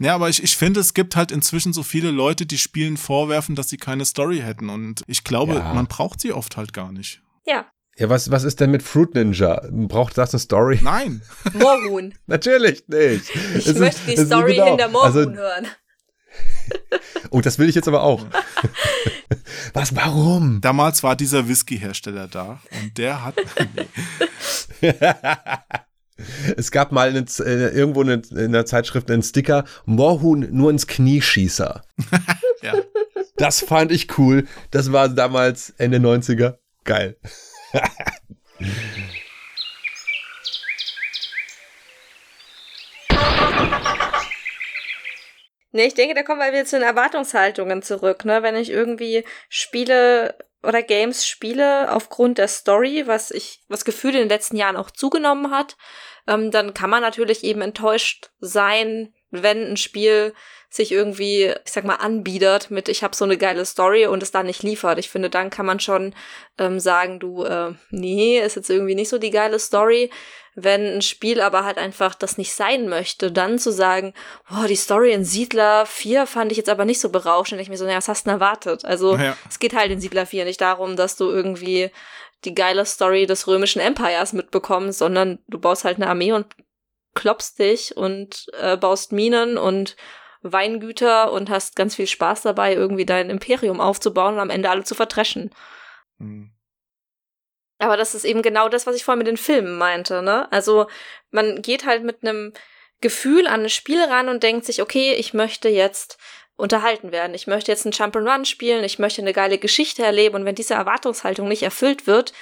Ja, 0.00 0.16
aber 0.16 0.28
ich, 0.28 0.42
ich 0.42 0.56
finde, 0.56 0.80
es 0.80 0.92
gibt 0.92 1.14
halt 1.14 1.30
inzwischen 1.30 1.72
so 1.72 1.82
viele 1.84 2.10
Leute, 2.10 2.46
die 2.46 2.58
Spielen 2.58 2.96
vorwerfen, 2.96 3.54
dass 3.54 3.68
sie 3.68 3.76
keine 3.76 4.04
Story 4.04 4.40
hätten. 4.40 4.68
Und 4.68 5.02
ich 5.06 5.22
glaube, 5.22 5.54
Ja. 5.54 5.72
man 5.72 5.86
braucht 5.86 6.20
sie 6.20 6.32
oft 6.32 6.56
halt 6.56 6.72
gar 6.72 6.90
nicht. 6.90 7.22
Ja. 7.46 7.66
Ja, 7.96 8.08
was, 8.08 8.30
was 8.30 8.42
ist 8.44 8.58
denn 8.60 8.70
mit 8.72 8.82
Fruit 8.82 9.14
Ninja? 9.14 9.62
Braucht 9.70 10.18
das 10.18 10.32
eine 10.34 10.40
Story? 10.40 10.80
Nein. 10.82 11.22
Moorhuhn. 11.52 12.12
Natürlich 12.26 12.84
nicht. 12.88 13.30
Ich 13.30 13.56
Es 13.56 13.66
ist- 13.66 13.78
möchte 13.78 14.00
die 14.06 14.14
es 14.14 14.20
ist 14.20 14.26
Story 14.26 14.54
genau- 14.54 14.66
hinter 14.70 14.88
Moorhuhn 14.88 15.06
also, 15.28 15.32
hören. 15.32 15.66
Oh, 17.30 17.40
das 17.40 17.58
will 17.58 17.68
ich 17.68 17.74
jetzt 17.76 17.86
aber 17.88 18.02
auch. 18.02 18.26
Was, 19.72 19.94
warum? 19.96 20.60
Damals 20.60 21.02
war 21.02 21.14
dieser 21.16 21.48
Whisky-Hersteller 21.48 22.28
da 22.28 22.60
und 22.82 22.96
der 22.98 23.24
hat. 23.24 23.34
Es 26.56 26.70
gab 26.70 26.92
mal 26.92 27.08
eine, 27.08 27.24
äh, 27.40 27.68
irgendwo 27.76 28.02
eine, 28.02 28.22
in 28.30 28.52
der 28.52 28.66
Zeitschrift 28.66 29.10
einen 29.10 29.22
Sticker, 29.22 29.64
Moorhuhn 29.84 30.48
nur 30.52 30.70
ins 30.70 30.86
Knieschießer. 30.86 31.82
Ja. 32.62 32.74
Das 33.36 33.60
fand 33.60 33.90
ich 33.90 34.16
cool. 34.18 34.46
Das 34.70 34.92
war 34.92 35.08
damals 35.08 35.70
Ende 35.78 35.98
90er. 35.98 36.56
Geil. 36.84 37.16
Nee, 45.72 45.86
ich 45.86 45.94
denke, 45.94 46.14
da 46.14 46.22
kommen 46.22 46.40
wir 46.40 46.52
wieder 46.52 46.64
zu 46.64 46.78
den 46.78 46.86
Erwartungshaltungen 46.86 47.82
zurück, 47.82 48.24
ne? 48.24 48.44
Wenn 48.44 48.54
ich 48.54 48.70
irgendwie 48.70 49.24
Spiele 49.48 50.38
oder 50.62 50.82
Games 50.82 51.26
spiele 51.26 51.92
aufgrund 51.92 52.38
der 52.38 52.46
Story, 52.48 53.06
was 53.06 53.32
ich, 53.32 53.64
was 53.68 53.84
gefühlt 53.84 54.14
in 54.14 54.20
den 54.20 54.28
letzten 54.28 54.56
Jahren 54.56 54.76
auch 54.76 54.90
zugenommen 54.90 55.50
hat, 55.50 55.76
ähm, 56.26 56.50
dann 56.50 56.74
kann 56.74 56.90
man 56.90 57.02
natürlich 57.02 57.44
eben 57.44 57.60
enttäuscht 57.60 58.30
sein, 58.38 59.13
wenn 59.42 59.70
ein 59.72 59.76
Spiel 59.76 60.32
sich 60.70 60.90
irgendwie, 60.90 61.52
ich 61.64 61.72
sag 61.72 61.84
mal, 61.84 61.96
anbietet 61.96 62.70
mit, 62.70 62.88
ich 62.88 63.04
habe 63.04 63.14
so 63.14 63.24
eine 63.24 63.38
geile 63.38 63.64
Story 63.64 64.06
und 64.06 64.22
es 64.24 64.32
dann 64.32 64.46
nicht 64.46 64.64
liefert. 64.64 64.98
Ich 64.98 65.08
finde, 65.08 65.30
dann 65.30 65.48
kann 65.50 65.66
man 65.66 65.78
schon 65.78 66.14
ähm, 66.58 66.80
sagen, 66.80 67.20
du, 67.20 67.44
äh, 67.44 67.72
nee, 67.90 68.40
ist 68.40 68.56
jetzt 68.56 68.70
irgendwie 68.70 68.96
nicht 68.96 69.08
so 69.08 69.18
die 69.18 69.30
geile 69.30 69.60
Story. 69.60 70.10
Wenn 70.56 70.84
ein 70.96 71.02
Spiel 71.02 71.40
aber 71.40 71.64
halt 71.64 71.78
einfach 71.78 72.14
das 72.14 72.38
nicht 72.38 72.52
sein 72.52 72.88
möchte, 72.88 73.30
dann 73.30 73.58
zu 73.60 73.70
sagen, 73.70 74.14
boah, 74.48 74.66
die 74.66 74.76
Story 74.76 75.12
in 75.12 75.24
Siedler 75.24 75.86
4 75.86 76.26
fand 76.26 76.50
ich 76.50 76.58
jetzt 76.58 76.68
aber 76.68 76.84
nicht 76.84 77.00
so 77.00 77.08
berauschend. 77.08 77.60
Ich 77.60 77.68
mir 77.68 77.76
so, 77.76 77.84
naja, 77.84 77.98
was 77.98 78.08
hast 78.08 78.26
du 78.26 78.30
denn 78.30 78.40
erwartet? 78.40 78.84
Also, 78.84 79.16
Ja. 79.16 79.36
es 79.48 79.58
geht 79.60 79.74
halt 79.74 79.92
in 79.92 80.00
Siedler 80.00 80.26
4 80.26 80.44
nicht 80.44 80.60
darum, 80.60 80.96
dass 80.96 81.16
du 81.16 81.30
irgendwie 81.30 81.90
die 82.44 82.54
geile 82.54 82.84
Story 82.84 83.26
des 83.26 83.46
römischen 83.46 83.80
Empires 83.80 84.32
mitbekommst, 84.32 84.98
sondern 84.98 85.38
du 85.48 85.58
baust 85.58 85.84
halt 85.84 85.96
eine 85.96 86.08
Armee 86.08 86.32
und 86.32 86.46
klopfst 87.14 87.58
dich 87.58 87.96
und 87.96 88.46
äh, 88.58 88.76
baust 88.76 89.12
Minen 89.12 89.56
und 89.56 89.96
Weingüter 90.42 91.32
und 91.32 91.48
hast 91.48 91.74
ganz 91.74 91.94
viel 91.94 92.06
Spaß 92.06 92.42
dabei, 92.42 92.74
irgendwie 92.74 93.06
dein 93.06 93.30
Imperium 93.30 93.80
aufzubauen 93.80 94.34
und 94.34 94.40
am 94.40 94.50
Ende 94.50 94.68
alle 94.68 94.84
zu 94.84 94.94
vertreschen. 94.94 95.50
Hm. 96.18 96.50
Aber 97.78 97.96
das 97.96 98.14
ist 98.14 98.24
eben 98.24 98.42
genau 98.42 98.68
das, 98.68 98.86
was 98.86 98.94
ich 98.94 99.04
vorhin 99.04 99.18
mit 99.18 99.26
den 99.26 99.36
Filmen 99.36 99.76
meinte, 99.76 100.22
ne? 100.22 100.50
Also 100.52 100.86
man 101.30 101.62
geht 101.62 101.86
halt 101.86 102.04
mit 102.04 102.22
einem 102.22 102.52
Gefühl 103.00 103.46
an 103.46 103.62
ein 103.62 103.70
Spiel 103.70 104.02
ran 104.02 104.28
und 104.28 104.42
denkt 104.42 104.64
sich, 104.64 104.80
okay, 104.80 105.14
ich 105.14 105.34
möchte 105.34 105.68
jetzt 105.68 106.18
unterhalten 106.56 107.10
werden. 107.10 107.34
Ich 107.34 107.46
möchte 107.46 107.72
jetzt 107.72 107.84
einen 107.84 107.92
Jump'n'Run 107.92 108.44
spielen, 108.44 108.84
ich 108.84 108.98
möchte 108.98 109.22
eine 109.22 109.32
geile 109.32 109.58
Geschichte 109.58 110.04
erleben 110.04 110.36
und 110.36 110.44
wenn 110.44 110.54
diese 110.54 110.74
Erwartungshaltung 110.74 111.48
nicht 111.48 111.62
erfüllt 111.62 112.06
wird, 112.06 112.32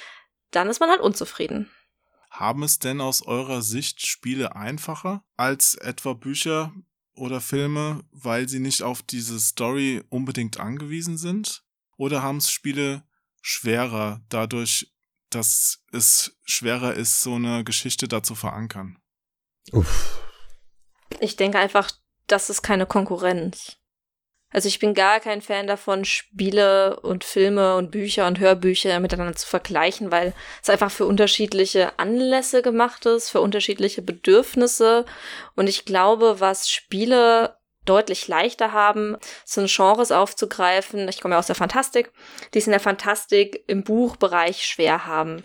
dann 0.51 0.69
ist 0.69 0.81
man 0.81 0.91
halt 0.91 1.01
unzufrieden. 1.01 1.71
Haben 2.43 2.65
es 2.65 2.81
denn 2.81 3.01
aus 3.01 3.23
eurer 3.23 3.63
Sicht 3.63 4.05
Spiele 4.05 4.57
einfacher 4.57 5.23
als 5.37 5.77
etwa 5.77 6.13
Bücher 6.13 6.75
oder 7.15 7.41
Filme, 7.41 8.03
weil 8.11 8.49
sie 8.49 8.59
nicht 8.59 8.83
auf 8.83 9.01
diese 9.01 9.39
Story 9.39 10.03
unbedingt 10.09 10.59
angewiesen 10.59 11.19
sind? 11.19 11.63
Oder 11.97 12.25
haben 12.25 12.39
es 12.39 12.51
Spiele 12.51 13.05
schwerer 13.43 14.23
dadurch, 14.29 14.93
dass 15.31 15.85
es 15.93 16.37
schwerer 16.45 16.95
ist, 16.95 17.23
so 17.23 17.37
eine 17.37 17.63
Geschichte 17.63 18.09
da 18.09 18.25
zu 18.25 18.35
verankern? 18.35 18.99
Uff. 19.71 20.21
Ich 21.21 21.37
denke 21.37 21.61
einfach, 21.61 21.93
das 22.27 22.51
ist 22.51 22.63
keine 22.63 22.87
Konkurrenz. 22.87 23.77
Also 24.53 24.69
ich 24.69 24.79
bin 24.79 24.95
gar 24.95 25.21
kein 25.21 25.43
Fan 25.43 25.67
davon, 25.67 26.05
Spiele 26.05 27.01
und 27.01 27.25
Filme 27.25 27.77
und 27.77 27.91
Bücher 27.91 28.27
und 28.27 28.39
Hörbücher 28.39 29.01
miteinander 29.01 29.35
zu 29.35 29.47
vergleichen, 29.47 30.11
weil 30.11 30.35
es 30.63 30.71
einfach 30.71 30.91
für 30.91 31.07
unterschiedliche 31.07 31.99
Anlässe 31.99 32.63
gemacht 32.63 33.07
ist, 33.07 33.31
für 33.31 33.41
unterschiedliche 33.41 34.03
Bedürfnisse. 34.03 35.05
Und 35.57 35.69
ich 35.69 35.85
glaube, 35.85 36.41
was 36.41 36.69
Spiele 36.69 37.57
deutlich 37.85 38.29
leichter 38.29 38.73
haben, 38.73 39.17
sind 39.45 39.71
Genres 39.75 40.13
aufzugreifen. 40.13 41.09
Ich 41.09 41.21
komme 41.21 41.35
ja 41.35 41.39
aus 41.39 41.47
der 41.47 41.57
Fantastik, 41.57 42.13
die 42.55 42.59
es 42.59 42.67
in 42.67 42.73
der 42.73 42.81
Fantastik 42.81 43.65
im 43.67 43.83
Buchbereich 43.83 44.65
schwer 44.65 45.07
haben. 45.07 45.45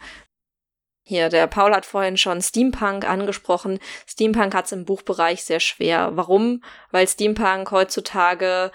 Hier, 1.10 1.30
der 1.30 1.48
Paul 1.48 1.74
hat 1.74 1.86
vorhin 1.86 2.18
schon 2.18 2.42
Steampunk 2.42 3.08
angesprochen. 3.08 3.80
Steampunk 4.06 4.54
hat 4.54 4.66
es 4.66 4.74
im 4.74 4.84
Buchbereich 4.84 5.42
sehr 5.46 5.62
schwer. 5.62 6.12
Warum? 6.16 6.62
Weil 6.92 7.08
Steampunk 7.08 7.72
heutzutage 7.72 8.74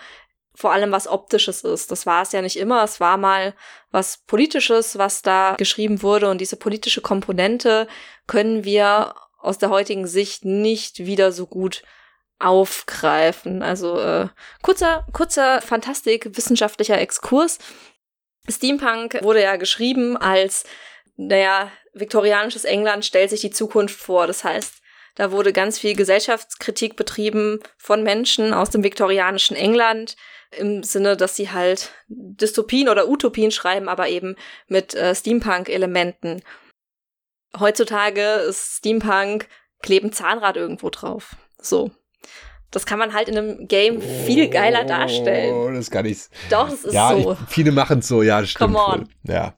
vor 0.55 0.73
allem 0.73 0.93
was 0.93 1.09
Optisches 1.09 1.62
ist. 1.62 1.91
Das 1.91 2.07
war 2.07 2.23
es 2.23 2.33
ja 2.33 2.43
nicht 2.43 2.57
immer. 2.59 2.85
Es 2.85 3.01
war 3.01 3.16
mal 3.16 3.55
was 3.91 4.19
Politisches, 4.27 4.99
was 4.99 5.23
da 5.23 5.55
geschrieben 5.57 6.03
wurde. 6.03 6.31
Und 6.31 6.41
diese 6.41 6.57
politische 6.57 7.01
Komponente 7.01 7.89
können 8.27 8.65
wir 8.65 9.15
aus 9.39 9.59
der 9.59 9.70
heutigen 9.70 10.07
Sicht 10.07 10.45
nicht 10.45 11.01
wieder 11.01 11.33
so 11.33 11.47
gut 11.47 11.83
aufgreifen. 12.39 13.62
Also 13.62 13.99
äh, 14.01 14.29
kurzer, 14.62 15.07
kurzer 15.12 15.62
Fantastik 15.62 16.37
wissenschaftlicher 16.37 16.99
Exkurs. 16.99 17.59
Steampunk 18.49 19.23
wurde 19.23 19.43
ja 19.43 19.57
geschrieben 19.57 20.16
als, 20.16 20.65
naja, 21.16 21.70
viktorianisches 21.95 22.65
England 22.65 23.05
stellt 23.05 23.31
sich 23.31 23.41
die 23.41 23.51
Zukunft 23.51 23.99
vor. 23.99 24.27
Das 24.27 24.45
heißt, 24.45 24.81
da 25.14 25.30
wurde 25.30 25.52
ganz 25.52 25.78
viel 25.78 25.94
Gesellschaftskritik 25.94 26.97
betrieben 26.97 27.60
von 27.76 28.02
Menschen 28.02 28.55
aus 28.55 28.70
dem 28.70 28.82
viktorianischen 28.82 29.56
England 29.56 30.16
im 30.56 30.82
Sinne, 30.82 31.16
dass 31.16 31.36
sie 31.36 31.51
halt 31.51 31.93
Dystopien 32.09 32.89
oder 32.89 33.09
Utopien 33.09 33.51
schreiben, 33.51 33.89
aber 33.89 34.09
eben 34.09 34.36
mit 34.68 34.94
äh, 34.94 35.14
Steampunk-Elementen. 35.14 36.43
Heutzutage 37.59 38.22
ist 38.22 38.78
Steampunk, 38.78 39.48
kleben 39.82 40.12
Zahnrad 40.12 40.56
irgendwo 40.56 40.90
drauf. 40.90 41.36
So. 41.59 41.90
Das 42.70 42.86
kann 42.86 42.98
man 42.98 43.12
halt 43.12 43.28
in 43.28 43.36
einem 43.36 43.68
Game 43.68 44.01
viel 44.01 44.48
geiler 44.48 44.84
darstellen. 44.84 45.55
Oh, 45.55 45.70
das 45.70 45.90
kann 45.90 46.06
ich. 46.06 46.22
Doch, 46.48 46.70
das 46.70 46.84
ist 46.84 46.94
ja, 46.94 47.10
so. 47.10 47.32
Ich, 47.32 47.39
viele 47.48 47.70
machen 47.70 47.98
es 47.98 48.09
so, 48.09 48.22
ja, 48.22 48.40
das 48.40 48.51
stimmt. 48.51 48.72
Come 48.72 48.84
on. 48.84 49.01
Wohl. 49.01 49.34
Ja. 49.34 49.55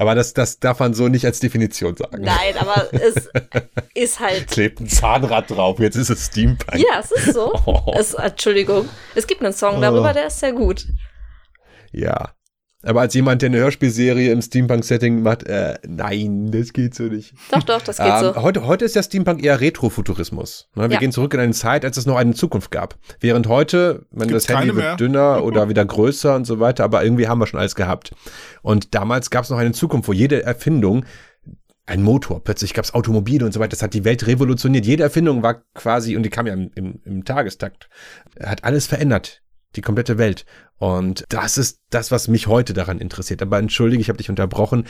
Aber 0.00 0.14
das, 0.14 0.32
das 0.32 0.60
darf 0.60 0.78
man 0.78 0.94
so 0.94 1.08
nicht 1.08 1.24
als 1.24 1.40
Definition 1.40 1.96
sagen. 1.96 2.22
Nein, 2.22 2.56
aber 2.56 2.86
es 2.92 3.28
ist 3.94 4.20
halt. 4.20 4.46
Klebt 4.46 4.78
ein 4.80 4.88
Zahnrad 4.88 5.50
drauf, 5.50 5.80
jetzt 5.80 5.96
ist 5.96 6.08
es 6.08 6.26
Steampunk. 6.26 6.78
Ja, 6.80 7.00
es 7.00 7.10
ist 7.10 7.34
so. 7.34 7.52
Oh. 7.66 7.92
Es, 7.98 8.14
Entschuldigung. 8.14 8.88
Es 9.16 9.26
gibt 9.26 9.42
einen 9.42 9.52
Song 9.52 9.80
darüber, 9.80 10.10
Oh. 10.10 10.12
der 10.12 10.28
ist 10.28 10.38
sehr 10.38 10.52
gut. 10.52 10.86
Ja. 11.90 12.30
Aber 12.88 13.02
als 13.02 13.12
jemand, 13.14 13.42
der 13.42 13.50
eine 13.50 13.58
Hörspielserie 13.58 14.32
im 14.32 14.40
Steampunk-Setting 14.40 15.20
macht, 15.22 15.42
äh, 15.44 15.78
nein, 15.86 16.50
das 16.50 16.72
geht 16.72 16.94
so 16.94 17.04
nicht. 17.04 17.34
Doch, 17.50 17.62
doch, 17.62 17.82
das 17.82 17.98
geht 17.98 18.06
Ähm, 18.06 18.20
so. 18.34 18.36
heute, 18.42 18.66
heute 18.66 18.84
ist 18.86 18.96
ja 18.96 19.02
Steampunk 19.02 19.44
eher 19.44 19.60
Retrofuturismus. 19.60 20.68
Ne? 20.74 20.84
Wir 20.88 20.94
Ja. 20.94 20.98
gehen 21.00 21.12
zurück 21.12 21.34
in 21.34 21.40
eine 21.40 21.52
Zeit, 21.52 21.84
als 21.84 21.96
es 21.98 22.06
noch 22.06 22.16
eine 22.16 22.32
Zukunft 22.34 22.70
gab. 22.70 22.96
Während 23.20 23.46
heute, 23.46 24.06
wenn 24.10 24.28
Gibt's 24.28 24.46
das 24.46 24.56
Handy 24.56 24.68
wird 24.74 24.78
mehr. 24.78 24.96
dünner 24.96 25.44
oder 25.44 25.68
wieder 25.68 25.84
größer 25.84 26.34
und 26.34 26.46
so 26.46 26.60
weiter, 26.60 26.84
aber 26.84 27.04
irgendwie 27.04 27.28
haben 27.28 27.38
wir 27.38 27.46
schon 27.46 27.60
alles 27.60 27.74
gehabt. 27.74 28.12
Und 28.62 28.94
damals 28.94 29.28
gab 29.30 29.44
es 29.44 29.50
noch 29.50 29.58
eine 29.58 29.72
Zukunft, 29.72 30.08
wo 30.08 30.12
jede 30.12 30.42
Erfindung 30.42 31.04
ein 31.84 32.02
Motor, 32.02 32.42
plötzlich 32.44 32.74
gab 32.74 32.84
es 32.84 32.92
Automobile 32.94 33.44
und 33.46 33.52
so 33.52 33.60
weiter, 33.60 33.70
das 33.70 33.82
hat 33.82 33.94
die 33.94 34.04
Welt 34.04 34.26
revolutioniert. 34.26 34.84
Jede 34.84 35.02
Erfindung 35.02 35.42
war 35.42 35.62
quasi, 35.74 36.16
und 36.16 36.22
die 36.22 36.28
kam 36.30 36.46
ja 36.46 36.52
im, 36.52 36.70
im, 36.74 37.00
im 37.04 37.24
Tagestakt, 37.24 37.88
hat 38.42 38.64
alles 38.64 38.86
verändert. 38.86 39.42
Die 39.76 39.82
komplette 39.82 40.18
Welt. 40.18 40.44
Und 40.78 41.24
das 41.28 41.58
ist 41.58 41.80
das, 41.90 42.10
was 42.10 42.28
mich 42.28 42.46
heute 42.46 42.72
daran 42.72 43.00
interessiert. 43.00 43.42
Aber 43.42 43.58
entschuldige, 43.58 44.00
ich 44.00 44.08
habe 44.08 44.18
dich 44.18 44.30
unterbrochen. 44.30 44.86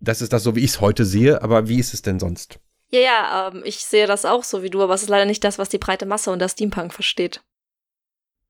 Das 0.00 0.22
ist 0.22 0.32
das 0.32 0.42
so, 0.42 0.56
wie 0.56 0.60
ich 0.60 0.70
es 0.70 0.80
heute 0.80 1.04
sehe, 1.04 1.42
aber 1.42 1.68
wie 1.68 1.78
ist 1.78 1.92
es 1.92 2.02
denn 2.02 2.18
sonst? 2.18 2.58
Ja, 2.90 3.00
ja, 3.00 3.48
ähm, 3.48 3.62
ich 3.64 3.84
sehe 3.84 4.06
das 4.06 4.24
auch 4.24 4.42
so 4.42 4.62
wie 4.62 4.70
du, 4.70 4.82
aber 4.82 4.94
es 4.94 5.02
ist 5.02 5.08
leider 5.08 5.26
nicht 5.26 5.44
das, 5.44 5.58
was 5.58 5.68
die 5.68 5.78
breite 5.78 6.06
Masse 6.06 6.30
unter 6.30 6.48
Steampunk 6.48 6.92
versteht. 6.92 7.42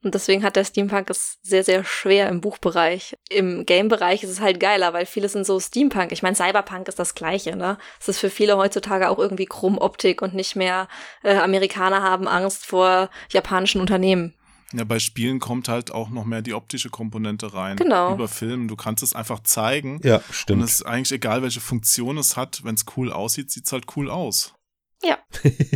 Und 0.02 0.14
deswegen 0.14 0.42
hat 0.42 0.56
der 0.56 0.64
Steampunk 0.64 1.10
es 1.10 1.38
sehr, 1.42 1.62
sehr 1.62 1.84
schwer 1.84 2.28
im 2.28 2.40
Buchbereich. 2.40 3.18
Im 3.28 3.66
Game-Bereich 3.66 4.22
ist 4.22 4.30
es 4.30 4.40
halt 4.40 4.58
geiler, 4.58 4.94
weil 4.94 5.04
viele 5.04 5.28
sind 5.28 5.44
so 5.44 5.60
Steampunk. 5.60 6.10
Ich 6.12 6.22
meine, 6.22 6.36
Cyberpunk 6.36 6.88
ist 6.88 6.98
das 6.98 7.14
Gleiche, 7.14 7.54
ne? 7.54 7.76
Es 8.00 8.08
ist 8.08 8.18
für 8.18 8.30
viele 8.30 8.56
heutzutage 8.56 9.10
auch 9.10 9.18
irgendwie 9.18 9.44
krumm 9.44 9.76
Optik 9.76 10.22
und 10.22 10.34
nicht 10.34 10.56
mehr 10.56 10.88
äh, 11.22 11.36
Amerikaner 11.36 12.02
haben 12.02 12.28
Angst 12.28 12.64
vor 12.64 13.10
japanischen 13.30 13.82
Unternehmen. 13.82 14.34
Ja, 14.72 14.84
bei 14.84 14.98
Spielen 14.98 15.40
kommt 15.40 15.68
halt 15.68 15.90
auch 15.90 16.10
noch 16.10 16.24
mehr 16.24 16.42
die 16.42 16.54
optische 16.54 16.90
Komponente 16.90 17.54
rein. 17.54 17.76
Genau. 17.76 18.14
Über 18.14 18.28
Filmen. 18.28 18.68
Du 18.68 18.76
kannst 18.76 19.02
es 19.02 19.14
einfach 19.14 19.40
zeigen. 19.40 20.00
Ja, 20.04 20.20
stimmt. 20.30 20.60
Und 20.60 20.64
es 20.64 20.74
ist 20.76 20.82
eigentlich 20.82 21.12
egal, 21.12 21.42
welche 21.42 21.60
Funktion 21.60 22.18
es 22.18 22.36
hat. 22.36 22.62
Wenn 22.62 22.76
es 22.76 22.84
cool 22.96 23.12
aussieht, 23.12 23.50
sieht 23.50 23.66
es 23.66 23.72
halt 23.72 23.86
cool 23.96 24.10
aus. 24.10 24.54
Ja. 25.02 25.18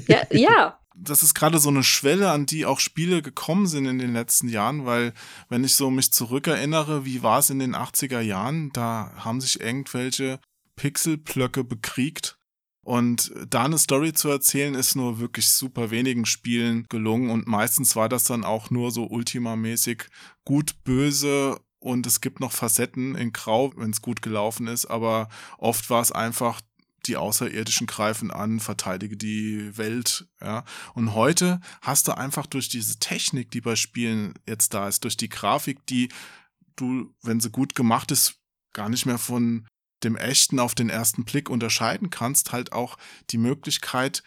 ja, 0.07 0.23
ja. 0.31 0.79
Das 0.97 1.25
ist 1.25 1.35
gerade 1.35 1.59
so 1.59 1.71
eine 1.71 1.83
Schwelle, 1.83 2.31
an 2.31 2.47
die 2.47 2.67
auch 2.67 2.79
Spiele 2.79 3.21
gekommen 3.21 3.67
sind 3.67 3.87
in 3.87 3.99
den 3.99 4.13
letzten 4.13 4.49
Jahren, 4.49 4.87
weil 4.87 5.13
wenn 5.49 5.65
ich 5.65 5.75
so 5.75 5.91
mich 5.91 6.13
zurückerinnere, 6.13 7.05
wie 7.05 7.25
war 7.25 7.41
es 7.41 7.51
in 7.51 7.59
den 7.59 7.75
80er 7.75 8.21
Jahren, 8.21 8.71
da 8.73 9.13
haben 9.17 9.41
sich 9.41 9.61
irgendwelche 9.61 10.39
Pixelplöcke 10.77 11.65
bekriegt 11.65 12.39
und 12.85 13.33
da 13.49 13.65
eine 13.65 13.79
Story 13.79 14.13
zu 14.13 14.29
erzählen, 14.29 14.75
ist 14.75 14.95
nur 14.95 15.19
wirklich 15.19 15.49
super 15.49 15.91
wenigen 15.91 16.27
Spielen 16.27 16.87
gelungen. 16.89 17.31
Und 17.31 17.47
meistens 17.47 17.97
war 17.97 18.09
das 18.09 18.25
dann 18.25 18.45
auch 18.45 18.71
nur 18.71 18.91
so 18.91 19.07
ultimamäßig 19.07 20.05
gut, 20.45 20.85
böse 20.85 21.59
und 21.79 22.07
es 22.07 22.21
gibt 22.21 22.41
noch 22.41 22.53
Facetten 22.53 23.15
in 23.15 23.33
Grau, 23.33 23.73
wenn 23.77 23.91
es 23.91 24.03
gut 24.03 24.23
gelaufen 24.23 24.67
ist. 24.67 24.87
Aber 24.87 25.29
oft 25.59 25.89
war 25.89 26.03
es 26.03 26.13
einfach, 26.13 26.61
die 27.07 27.17
Außerirdischen 27.17 27.87
greifen 27.87 28.31
an, 28.31 28.61
verteidige 28.61 29.17
die 29.17 29.77
Welt, 29.77 30.27
ja. 30.41 30.65
Und 30.95 31.15
heute 31.15 31.61
hast 31.83 32.09
du 32.09 32.17
einfach 32.17 32.47
durch 32.47 32.69
diese 32.69 32.99
Technik, 32.99 33.51
die 33.51 33.61
bei 33.61 33.77
Spielen 33.77 34.35
jetzt 34.47 34.73
da 34.73 34.89
ist, 34.89 35.05
durch 35.05 35.17
die 35.17 35.29
Grafik, 35.29 35.85
die 35.87 36.09
du, 36.77 37.15
wenn 37.23 37.41
sie 37.41 37.51
gut 37.51 37.75
gemacht 37.75 38.11
ist, 38.11 38.37
gar 38.73 38.89
nicht 38.89 39.07
mehr 39.07 39.19
von 39.19 39.67
dem 40.05 40.17
Echten 40.17 40.61
auf 40.61 40.75
den 40.75 40.91
ersten 40.91 41.25
Blick 41.25 41.49
unterscheiden 41.51 42.11
kannst, 42.11 42.53
halt 42.53 42.73
auch 42.73 42.97
die 43.31 43.39
Möglichkeit, 43.39 44.23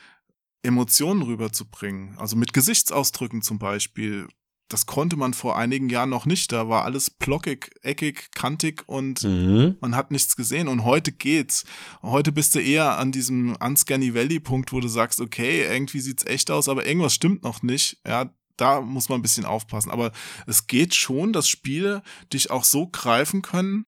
Emotionen 0.64 1.22
rüberzubringen. 1.22 2.18
Also 2.18 2.36
mit 2.36 2.52
Gesichtsausdrücken 2.54 3.42
zum 3.42 3.60
Beispiel. 3.60 4.28
Das 4.70 4.86
konnte 4.86 5.16
man 5.16 5.34
vor 5.34 5.58
einigen 5.58 5.88
Jahren 5.88 6.10
noch 6.10 6.26
nicht. 6.26 6.52
Da 6.52 6.68
war 6.68 6.84
alles 6.84 7.10
blockig, 7.10 7.72
eckig, 7.84 8.32
kantig 8.32 8.84
und 8.88 9.24
Mhm. 9.24 9.78
man 9.80 9.96
hat 9.96 10.12
nichts 10.12 10.36
gesehen. 10.36 10.68
Und 10.68 10.84
heute 10.84 11.14
geht's. 11.14 11.64
Heute 12.02 12.34
bist 12.34 12.54
du 12.54 12.60
eher 12.60 12.98
an 12.98 13.14
diesem 13.14 13.56
Unscanny 13.62 14.14
Valley 14.14 14.42
Punkt, 14.42 14.74
wo 14.74 14.82
du 14.82 14.90
sagst, 14.90 15.22
okay, 15.22 15.64
irgendwie 15.64 16.02
sieht's 16.02 16.26
echt 16.26 16.52
aus, 16.52 16.68
aber 16.68 16.86
irgendwas 16.86 17.14
stimmt 17.14 17.44
noch 17.44 17.64
nicht. 17.64 18.02
Ja, 18.06 18.30
da 18.58 18.82
muss 18.82 19.08
man 19.08 19.20
ein 19.20 19.22
bisschen 19.22 19.46
aufpassen. 19.46 19.90
Aber 19.92 20.12
es 20.48 20.68
geht 20.68 20.94
schon, 20.96 21.32
dass 21.32 21.48
Spiele 21.48 22.04
dich 22.34 22.52
auch 22.52 22.66
so 22.66 22.88
greifen 22.88 23.42
können, 23.42 23.86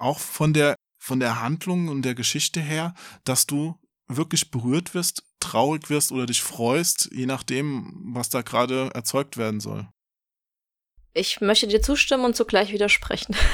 auch 0.00 0.18
von 0.18 0.52
der 0.52 0.74
von 1.04 1.20
der 1.20 1.42
Handlung 1.42 1.88
und 1.88 2.02
der 2.02 2.14
Geschichte 2.14 2.60
her, 2.60 2.94
dass 3.24 3.46
du 3.46 3.78
wirklich 4.08 4.50
berührt 4.50 4.94
wirst, 4.94 5.22
traurig 5.38 5.90
wirst 5.90 6.12
oder 6.12 6.24
dich 6.24 6.42
freust, 6.42 7.10
je 7.12 7.26
nachdem, 7.26 7.92
was 8.14 8.30
da 8.30 8.40
gerade 8.40 8.90
erzeugt 8.94 9.36
werden 9.36 9.60
soll. 9.60 9.86
Ich 11.12 11.40
möchte 11.42 11.68
dir 11.68 11.82
zustimmen 11.82 12.24
und 12.24 12.34
zugleich 12.36 12.72
widersprechen. 12.72 13.36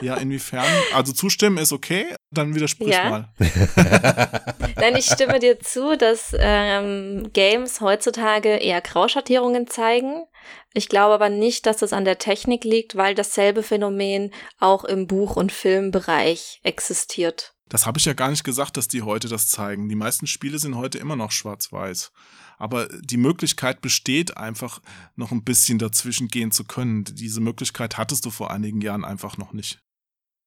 Ja, 0.00 0.14
inwiefern? 0.14 0.64
Also 0.94 1.12
zustimmen 1.12 1.58
ist 1.58 1.72
okay, 1.72 2.14
dann 2.30 2.54
widersprich 2.54 2.94
Ja. 2.94 3.10
mal. 3.10 3.32
Nein, 4.76 4.94
ich 4.94 5.06
stimme 5.06 5.40
dir 5.40 5.58
zu, 5.58 5.96
dass 5.98 6.36
ähm, 6.38 7.30
Games 7.32 7.80
heutzutage 7.80 8.58
eher 8.58 8.80
Grauschattierungen 8.80 9.66
zeigen. 9.66 10.24
Ich 10.72 10.88
glaube 10.88 11.14
aber 11.14 11.28
nicht, 11.28 11.66
dass 11.66 11.78
das 11.78 11.92
an 11.92 12.04
der 12.04 12.18
Technik 12.18 12.64
liegt, 12.64 12.96
weil 12.96 13.14
dasselbe 13.14 13.62
Phänomen 13.62 14.32
auch 14.58 14.84
im 14.84 15.06
Buch- 15.06 15.36
und 15.36 15.52
Filmbereich 15.52 16.60
existiert. 16.62 17.54
Das 17.68 17.86
habe 17.86 17.98
ich 17.98 18.06
ja 18.06 18.14
gar 18.14 18.30
nicht 18.30 18.44
gesagt, 18.44 18.76
dass 18.76 18.88
die 18.88 19.02
heute 19.02 19.28
das 19.28 19.48
zeigen. 19.48 19.88
Die 19.88 19.94
meisten 19.94 20.26
Spiele 20.26 20.58
sind 20.58 20.76
heute 20.76 20.98
immer 20.98 21.16
noch 21.16 21.30
schwarz-weiß. 21.30 22.12
Aber 22.56 22.88
die 22.88 23.18
Möglichkeit 23.18 23.80
besteht 23.80 24.36
einfach, 24.36 24.80
noch 25.16 25.30
ein 25.30 25.44
bisschen 25.44 25.78
dazwischen 25.78 26.28
gehen 26.28 26.50
zu 26.50 26.64
können. 26.64 27.04
Diese 27.04 27.40
Möglichkeit 27.40 27.98
hattest 27.98 28.24
du 28.24 28.30
vor 28.30 28.50
einigen 28.50 28.80
Jahren 28.80 29.04
einfach 29.04 29.36
noch 29.36 29.52
nicht. 29.52 29.80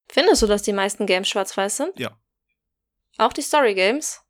Findest 0.09 0.41
du, 0.41 0.47
dass 0.47 0.63
die 0.63 0.73
meisten 0.73 1.05
Games 1.05 1.29
schwarz-weiß 1.29 1.77
sind? 1.77 1.97
Ja. 1.97 2.17
Auch 3.17 3.33
die 3.33 3.41
Story 3.41 3.75
Games? 3.75 4.21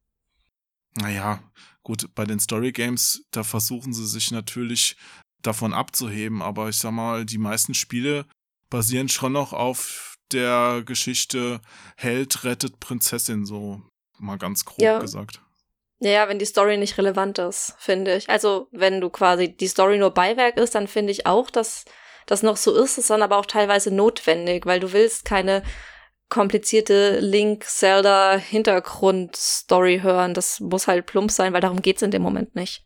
Naja, 0.95 1.41
gut, 1.83 2.13
bei 2.13 2.25
den 2.25 2.39
Story 2.39 2.71
Games, 2.71 3.25
da 3.31 3.43
versuchen 3.43 3.93
sie 3.93 4.05
sich 4.05 4.31
natürlich 4.31 4.97
davon 5.41 5.73
abzuheben, 5.73 6.41
aber 6.41 6.69
ich 6.69 6.77
sag 6.77 6.91
mal, 6.91 7.25
die 7.25 7.37
meisten 7.37 7.73
Spiele 7.73 8.25
basieren 8.69 9.09
schon 9.09 9.33
noch 9.33 9.53
auf 9.53 10.15
der 10.31 10.83
Geschichte 10.85 11.59
Held 11.97 12.43
rettet 12.43 12.79
Prinzessin, 12.79 13.45
so 13.45 13.81
mal 14.17 14.37
ganz 14.37 14.65
grob 14.65 14.81
Ja. 14.81 14.99
gesagt. 14.99 15.41
Ja, 15.99 16.27
wenn 16.27 16.39
die 16.39 16.45
Story 16.45 16.77
nicht 16.77 16.97
relevant 16.97 17.37
ist, 17.37 17.75
finde 17.77 18.15
ich. 18.15 18.27
Also, 18.29 18.67
wenn 18.71 19.01
du 19.01 19.09
quasi 19.09 19.55
die 19.55 19.67
Story 19.67 19.97
nur 19.99 20.11
Beiwerk 20.11 20.57
ist, 20.57 20.73
dann 20.73 20.87
finde 20.87 21.11
ich 21.11 21.27
auch, 21.27 21.51
dass 21.51 21.85
das 22.25 22.41
noch 22.43 22.57
so 22.57 22.75
ist, 22.75 22.97
ist 22.97 23.09
dann 23.09 23.21
aber 23.21 23.37
auch 23.37 23.45
teilweise 23.45 23.93
notwendig, 23.93 24.65
weil 24.65 24.79
du 24.79 24.93
willst 24.93 25.25
keine 25.25 25.63
komplizierte 26.29 27.19
Link-Zelda-Hintergrund-Story 27.19 29.99
hören. 30.01 30.33
Das 30.33 30.59
muss 30.59 30.87
halt 30.87 31.05
plump 31.05 31.29
sein, 31.29 31.53
weil 31.53 31.61
darum 31.61 31.81
geht's 31.81 32.01
in 32.01 32.11
dem 32.11 32.21
Moment 32.21 32.55
nicht. 32.55 32.85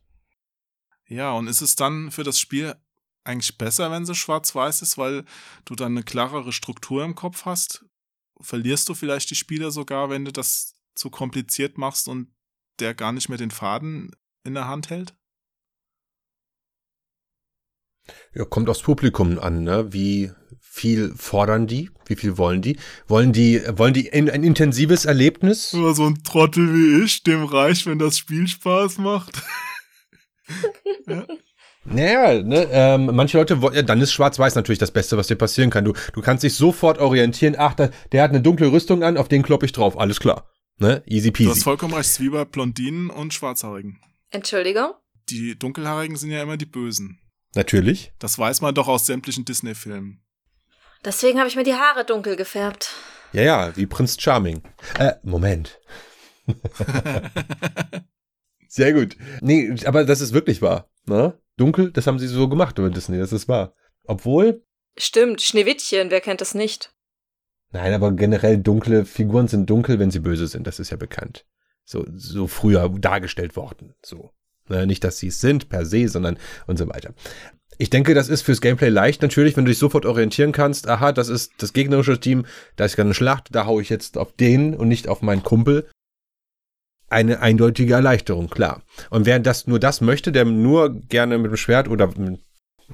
Ja, 1.08 1.34
und 1.34 1.48
ist 1.48 1.62
es 1.62 1.76
dann 1.76 2.12
für 2.12 2.24
das 2.24 2.40
Spiel 2.40 2.76
eigentlich 3.24 3.58
besser, 3.58 3.92
wenn 3.92 4.06
sie 4.06 4.16
schwarz-weiß 4.16 4.82
ist, 4.82 4.98
weil 4.98 5.26
du 5.66 5.76
dann 5.76 5.94
eine 5.94 6.04
klarere 6.04 6.52
Struktur 6.52 7.04
im 7.04 7.16
Kopf 7.16 7.46
hast? 7.46 7.86
Verlierst 8.40 8.90
du 8.90 8.94
vielleicht 8.94 9.30
die 9.30 9.36
Spieler 9.36 9.72
sogar, 9.72 10.10
wenn 10.10 10.26
du 10.26 10.32
das 10.32 10.76
zu 10.96 11.10
kompliziert 11.10 11.78
machst 11.78 12.08
und 12.08 12.30
der 12.80 12.94
gar 12.94 13.12
nicht 13.12 13.30
mehr 13.30 13.38
den 13.38 13.52
Faden 13.52 14.12
in 14.44 14.54
der 14.54 14.68
Hand 14.68 14.90
hält? 14.90 15.16
Ja, 18.34 18.46
kommt 18.46 18.70
aufs 18.70 18.82
Publikum 18.82 19.40
an, 19.40 19.64
ne? 19.64 19.92
Wie 19.94 20.32
viel 20.60 21.14
fordern 21.16 21.68
die? 21.68 21.90
Wie 22.06 22.16
viel 22.16 22.38
wollen 22.38 22.62
die? 22.62 22.78
Wollen 23.08 23.34
die, 23.34 23.62
wollen 23.78 23.94
die 23.94 24.08
in, 24.08 24.30
ein 24.30 24.44
intensives 24.44 25.06
Erlebnis? 25.06 25.74
Nur 25.74 25.96
so 25.96 26.06
ein 26.06 26.24
Trottel 26.24 26.74
wie 26.74 27.04
ich, 27.04 27.24
dem 27.24 27.44
reicht, 27.44 27.86
wenn 27.86 27.98
das 27.98 28.18
Spiel 28.18 28.48
Spaß 28.48 28.98
macht. 29.00 29.42
Naja, 31.86 32.42
ne, 32.42 32.68
ähm, 32.72 33.12
manche 33.14 33.38
Leute 33.38 33.62
wollen, 33.62 33.76
ja, 33.76 33.84
dann 33.84 34.02
ist 34.02 34.12
Schwarz-Weiß 34.12 34.56
natürlich 34.56 34.80
das 34.80 34.90
Beste, 34.92 35.18
was 35.18 35.28
dir 35.28 35.36
passieren 35.36 35.70
kann. 35.70 35.86
Du, 35.86 35.94
du 36.14 36.22
kannst 36.22 36.44
dich 36.44 36.56
sofort 36.56 36.98
orientieren. 36.98 37.56
Ach, 37.58 37.76
da, 37.76 37.90
der 38.12 38.24
hat 38.24 38.32
eine 38.32 38.42
dunkle 38.42 38.72
Rüstung 38.72 39.04
an, 39.04 39.18
auf 39.18 39.28
den 39.28 39.44
kloppe 39.44 39.66
ich 39.68 39.72
drauf. 39.72 40.00
Alles 40.00 40.20
klar. 40.20 40.50
Ne? 40.80 41.04
Easy 41.06 41.32
Du 41.32 41.44
hast 41.46 41.54
peasy. 41.54 41.62
vollkommen 41.62 41.94
recht, 41.94 42.20
bei 42.32 42.44
Blondinen 42.44 43.10
und 43.12 43.34
Schwarzhaarigen. 43.34 44.00
Entschuldigung? 44.32 44.94
Die 45.30 45.58
Dunkelhaarigen 45.58 46.18
sind 46.18 46.32
ja 46.32 46.42
immer 46.42 46.58
die 46.58 46.66
Bösen. 46.66 47.20
Natürlich. 47.54 48.12
Das 48.20 48.38
weiß 48.38 48.62
man 48.62 48.74
doch 48.74 48.88
aus 48.88 49.06
sämtlichen 49.06 49.46
Disney-Filmen. 49.46 50.22
Deswegen 51.06 51.38
habe 51.38 51.48
ich 51.48 51.56
mir 51.56 51.64
die 51.64 51.76
Haare 51.76 52.04
dunkel 52.04 52.36
gefärbt. 52.36 52.90
Ja, 53.32 53.44
ja, 53.44 53.78
wie 53.78 53.86
Prinz 53.86 54.18
Charming. 54.20 54.64
Äh, 54.98 55.14
Moment. 55.24 55.80
Sehr 58.68 58.94
gut. 58.94 59.16
Nee, 59.42 59.74
aber 59.86 60.06
das 60.06 60.22
ist 60.22 60.34
wirklich 60.34 60.62
wahr. 60.62 60.90
Ne? 61.06 61.38
Dunkel, 61.58 61.92
das 61.92 62.08
haben 62.08 62.20
sie 62.20 62.28
so 62.28 62.48
gemacht 62.50 62.78
über 62.78 62.90
Disney, 62.90 63.18
das 63.18 63.32
ist 63.34 63.48
wahr. 63.48 63.74
Obwohl, 64.06 64.64
Stimmt, 64.98 65.42
Schneewittchen, 65.42 66.10
wer 66.10 66.22
kennt 66.22 66.42
das 66.42 66.56
nicht? 66.56 66.92
nein, 67.72 67.94
aber 67.94 68.14
generell 68.14 68.58
dunkle 68.58 69.04
Figuren 69.04 69.50
sind 69.50 69.70
dunkel, 69.70 70.00
wenn 70.00 70.10
sie 70.12 70.20
böse 70.20 70.48
sind, 70.48 70.66
das 70.66 70.80
ist 70.80 70.92
ja 70.92 70.98
bekannt. 70.98 71.46
So, 71.84 72.06
so 72.16 72.48
früher 72.48 72.88
dargestellt 72.90 73.58
worden. 73.58 73.94
So. 74.02 74.32
Ne, 74.70 74.88
nicht, 74.88 75.04
dass 75.04 75.18
sie 75.18 75.28
es 75.28 75.42
sind 75.42 75.68
per 75.70 75.86
se, 75.86 76.08
sondern 76.08 76.40
und 76.68 76.78
so 76.78 76.88
weiter. 76.88 77.14
Ich 77.78 77.90
denke, 77.90 78.14
das 78.14 78.30
ist 78.30 78.42
fürs 78.44 78.62
Gameplay 78.62 78.88
leicht 78.90 79.22
natürlich, 79.22 79.58
wenn 79.58 79.66
du 79.66 79.70
dich 79.70 79.78
sofort 79.78 80.06
orientieren 80.06 80.54
kannst. 80.54 80.88
Aha, 80.88 81.12
das 81.12 81.28
ist 81.28 81.52
das 81.58 81.74
gegnerische 81.74 82.20
Team, 82.20 82.46
da 82.78 82.86
ist 82.86 82.96
gerade 82.96 83.08
eine 83.08 83.14
Schlacht, 83.14 83.50
da 83.54 83.66
hau 83.66 83.82
ich 83.82 83.90
jetzt 83.90 84.18
auf 84.18 84.32
den 84.32 84.74
und 84.74 84.88
nicht 84.88 85.10
auf 85.10 85.22
meinen 85.22 85.44
Kumpel. 85.44 85.88
Eine 87.10 87.40
eindeutige 87.40 87.94
Erleichterung, 87.94 88.50
klar. 88.50 88.82
Und 89.10 89.26
wer 89.26 89.40
das 89.40 89.68
nur 89.68 89.80
das 89.80 90.02
möchte, 90.02 90.32
der 90.32 90.46
nur 90.46 90.90
gerne 90.90 91.38
mit 91.38 91.52
dem 91.52 91.58
Schwert 91.58 91.88
oder 91.88 92.08
mit, 92.18 92.42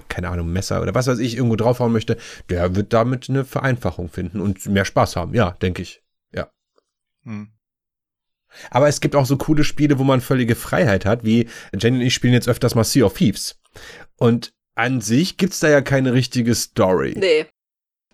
keine 0.09 0.29
Ahnung, 0.29 0.51
Messer 0.51 0.81
oder 0.81 0.93
was 0.93 1.07
weiß 1.07 1.19
ich 1.19 1.37
irgendwo 1.37 1.55
draufhauen 1.55 1.93
möchte, 1.93 2.17
der 2.49 2.75
wird 2.75 2.93
damit 2.93 3.29
eine 3.29 3.45
Vereinfachung 3.45 4.09
finden 4.09 4.41
und 4.41 4.65
mehr 4.67 4.85
Spaß 4.85 5.15
haben. 5.15 5.33
Ja, 5.33 5.51
denke 5.61 5.81
ich. 5.81 6.03
Ja. 6.33 6.51
Hm. 7.23 7.51
Aber 8.69 8.89
es 8.89 8.99
gibt 8.99 9.15
auch 9.15 9.25
so 9.25 9.37
coole 9.37 9.63
Spiele, 9.63 9.97
wo 9.97 10.03
man 10.03 10.19
völlige 10.19 10.55
Freiheit 10.55 11.05
hat, 11.05 11.23
wie 11.23 11.47
Jenny 11.73 11.97
und 11.97 12.03
ich 12.03 12.13
spielen 12.13 12.33
jetzt 12.33 12.49
öfters 12.49 12.75
mal 12.75 12.83
Sea 12.83 13.05
of 13.05 13.13
Thieves. 13.13 13.59
Und 14.17 14.53
an 14.75 15.01
sich 15.01 15.37
gibt's 15.37 15.59
da 15.59 15.69
ja 15.69 15.81
keine 15.81 16.13
richtige 16.13 16.55
Story. 16.55 17.15
Nee. 17.17 17.45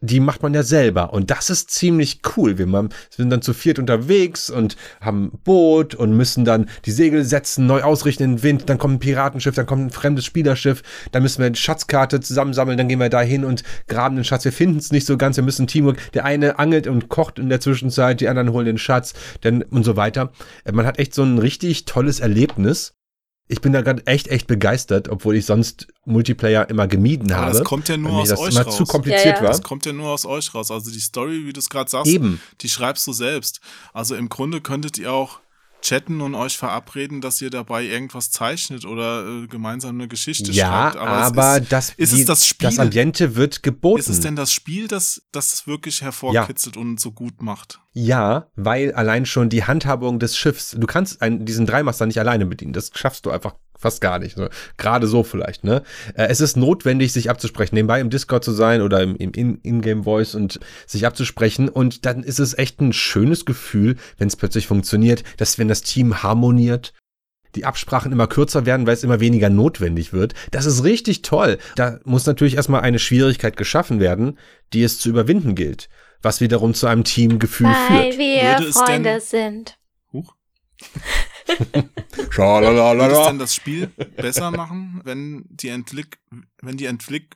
Die 0.01 0.19
macht 0.19 0.43
man 0.43 0.53
ja 0.53 0.61
selber 0.61 1.11
und 1.11 1.31
das 1.31 1.49
ist 1.49 1.71
ziemlich 1.71 2.21
cool. 2.35 2.57
Wir 2.59 2.67
sind 3.09 3.29
dann 3.31 3.41
zu 3.41 3.53
viert 3.53 3.79
unterwegs 3.79 4.49
und 4.51 4.75
haben 5.01 5.25
ein 5.25 5.39
Boot 5.43 5.95
und 5.95 6.15
müssen 6.15 6.45
dann 6.45 6.69
die 6.85 6.91
Segel 6.91 7.25
setzen, 7.25 7.65
neu 7.65 7.81
ausrichten 7.81 8.23
in 8.23 8.35
den 8.35 8.43
Wind, 8.43 8.69
dann 8.69 8.77
kommt 8.77 8.95
ein 8.95 8.99
Piratenschiff, 8.99 9.55
dann 9.55 9.65
kommt 9.65 9.87
ein 9.87 9.89
fremdes 9.89 10.25
Spielerschiff, 10.25 10.83
dann 11.11 11.23
müssen 11.23 11.39
wir 11.39 11.47
eine 11.47 11.55
Schatzkarte 11.55 12.19
zusammensammeln, 12.19 12.77
dann 12.77 12.87
gehen 12.87 12.99
wir 12.99 13.09
da 13.09 13.21
hin 13.21 13.43
und 13.43 13.63
graben 13.87 14.15
den 14.15 14.23
Schatz. 14.23 14.45
Wir 14.45 14.51
finden 14.51 14.77
es 14.77 14.91
nicht 14.91 15.07
so 15.07 15.17
ganz, 15.17 15.37
wir 15.37 15.43
müssen 15.43 15.65
Teamwork. 15.67 15.97
Der 16.11 16.25
eine 16.25 16.59
angelt 16.59 16.87
und 16.87 17.09
kocht 17.09 17.39
in 17.39 17.49
der 17.49 17.59
Zwischenzeit, 17.59 18.21
die 18.21 18.27
anderen 18.27 18.51
holen 18.51 18.65
den 18.65 18.77
Schatz, 18.77 19.13
dann 19.41 19.63
und 19.63 19.83
so 19.83 19.95
weiter. 19.95 20.31
Äh, 20.63 20.73
Man 20.73 20.85
hat 20.85 20.99
echt 20.99 21.15
so 21.15 21.23
ein 21.23 21.39
richtig 21.39 21.85
tolles 21.85 22.19
Erlebnis 22.19 22.96
Ich 23.49 23.61
bin 23.61 23.71
da 23.71 23.81
gerade 23.81 24.05
echt, 24.07 24.27
echt 24.27 24.47
begeistert, 24.47 25.07
obwohl 25.07 25.35
ich 25.35 25.45
sonst 25.45 25.87
Multiplayer 26.05 26.69
immer 26.69 26.87
gemieden 26.87 27.31
Aber 27.31 27.45
habe. 27.45 27.57
das 27.59 27.63
kommt 27.63 27.87
ja 27.87 27.95
nur 27.95 28.11
aus 28.11 28.29
das 28.29 28.39
euch 28.39 28.51
immer 28.51 28.63
raus. 28.63 28.75
zu 28.75 28.83
kompliziert 28.85 29.41
war. 29.41 29.47
Das 29.47 29.61
kommt 29.61 29.85
ja 29.85 29.93
nur 29.93 30.09
aus 30.09 30.25
euch 30.25 30.53
raus. 30.53 30.69
Also 30.69 30.91
die 30.91 30.99
Story, 30.99 31.45
wie 31.45 31.53
du 31.53 31.59
es 31.59 31.69
gerade 31.69 31.89
sagst, 31.89 32.11
Eben. 32.11 32.41
die 32.61 32.67
schreibst 32.69 33.07
du 33.07 33.13
selbst. 33.13 33.61
Also 33.93 34.15
im 34.15 34.27
Grunde 34.27 34.59
könntet 34.59 34.97
ihr 34.97 35.13
auch 35.13 35.39
chatten 35.88 36.22
und 36.22 36.35
euch 36.35 36.57
verabreden, 36.57 37.22
dass 37.22 37.41
ihr 37.41 37.49
dabei 37.49 37.84
irgendwas 37.84 38.30
zeichnet 38.30 38.85
oder 38.85 39.26
äh, 39.26 39.47
gemeinsam 39.47 39.95
eine 39.95 40.07
Geschichte 40.07 40.51
Ja, 40.51 40.91
schreibt. 40.91 40.97
aber, 40.97 41.55
es 41.57 41.61
ist, 41.64 41.72
das, 41.72 41.89
ist 41.95 42.14
die, 42.15 42.19
es 42.22 42.26
das 42.27 42.45
Spiel? 42.45 42.68
das 42.69 42.80
Ambiente 42.80 43.35
wird 43.35 43.64
geboten. 43.64 43.99
ist 43.99 44.09
es 44.09 44.19
denn 44.19 44.35
das 44.35 44.51
Spiel, 44.51 44.88
das 44.88 45.22
das 45.31 45.65
wirklich 45.68 46.01
hervorkitzelt 46.01 46.76
und 46.77 46.99
so 46.99 47.11
gut 47.11 47.41
macht? 47.41 47.80
Ja, 47.93 48.47
weil 48.55 48.93
allein 48.93 49.26
schon 49.26 49.49
die 49.49 49.64
Handhabung 49.64 50.19
des 50.19 50.38
Schiffs, 50.38 50.76
du 50.77 50.85
kannst 50.85 51.22
einen, 51.22 51.45
diesen 51.45 51.65
Dreimaster 51.65 52.05
nicht 52.05 52.19
alleine 52.19 52.45
bedienen, 52.45 52.73
das 52.73 52.91
schaffst 52.93 53.26
du 53.26 53.31
einfach 53.31 53.55
fast 53.77 54.01
gar 54.01 54.19
nicht. 54.19 54.35
So, 54.35 54.47
Gerade 54.77 55.07
so 55.07 55.23
vielleicht, 55.23 55.63
ne? 55.63 55.83
Äh, 56.15 56.27
Es 56.27 56.41
ist 56.41 56.57
notwendig, 56.57 57.13
sich 57.13 57.29
abzusprechen, 57.29 57.75
nebenbei 57.75 57.99
im 57.99 58.09
Discord 58.09 58.43
zu 58.43 58.51
sein 58.51 58.81
oder 58.81 59.01
im, 59.01 59.15
im 59.15 59.31
In- 59.31 59.59
In-Game-Voice 59.61 60.35
und 60.35 60.59
sich 60.85 61.05
abzusprechen. 61.05 61.69
Und 61.69 62.05
dann 62.05 62.23
ist 62.23 62.39
es 62.39 62.57
echt 62.57 62.81
ein 62.81 62.93
schönes 62.93 63.45
Gefühl, 63.45 63.95
wenn 64.17 64.27
es 64.27 64.35
plötzlich 64.35 64.67
funktioniert, 64.67 65.23
dass 65.37 65.57
wenn 65.57 65.67
das 65.67 65.81
Team 65.81 66.23
harmoniert, 66.23 66.93
die 67.55 67.65
Absprachen 67.65 68.11
immer 68.11 68.27
kürzer 68.27 68.65
werden, 68.65 68.85
weil 68.85 68.93
es 68.93 69.03
immer 69.03 69.19
weniger 69.19 69.49
notwendig 69.49 70.13
wird. 70.13 70.33
Das 70.51 70.65
ist 70.65 70.83
richtig 70.83 71.21
toll. 71.23 71.57
Da 71.75 71.99
muss 72.03 72.25
natürlich 72.25 72.55
erstmal 72.55 72.81
eine 72.81 72.99
Schwierigkeit 72.99 73.57
geschaffen 73.57 73.99
werden, 73.99 74.37
die 74.73 74.83
es 74.83 74.99
zu 74.99 75.09
überwinden 75.09 75.55
gilt, 75.55 75.89
was 76.21 76.41
wiederum 76.41 76.73
zu 76.73 76.85
einem 76.87 77.03
Teamgefühl 77.03 77.67
Weil 77.67 78.11
führt. 78.11 78.17
wir 78.19 78.41
Würde 78.43 78.65
es 78.69 78.75
Freunde 78.77 79.09
denn- 79.11 79.21
sind. 79.21 79.77
Würde 82.37 83.13
es 83.13 83.27
denn 83.27 83.39
das 83.39 83.55
Spiel 83.55 83.87
besser 84.15 84.51
machen, 84.51 85.01
wenn 85.03 85.45
die 85.49 85.69
Entwick 85.69 86.19
wenn 86.61 86.77
die 86.77 86.85
Entwick 86.85 87.35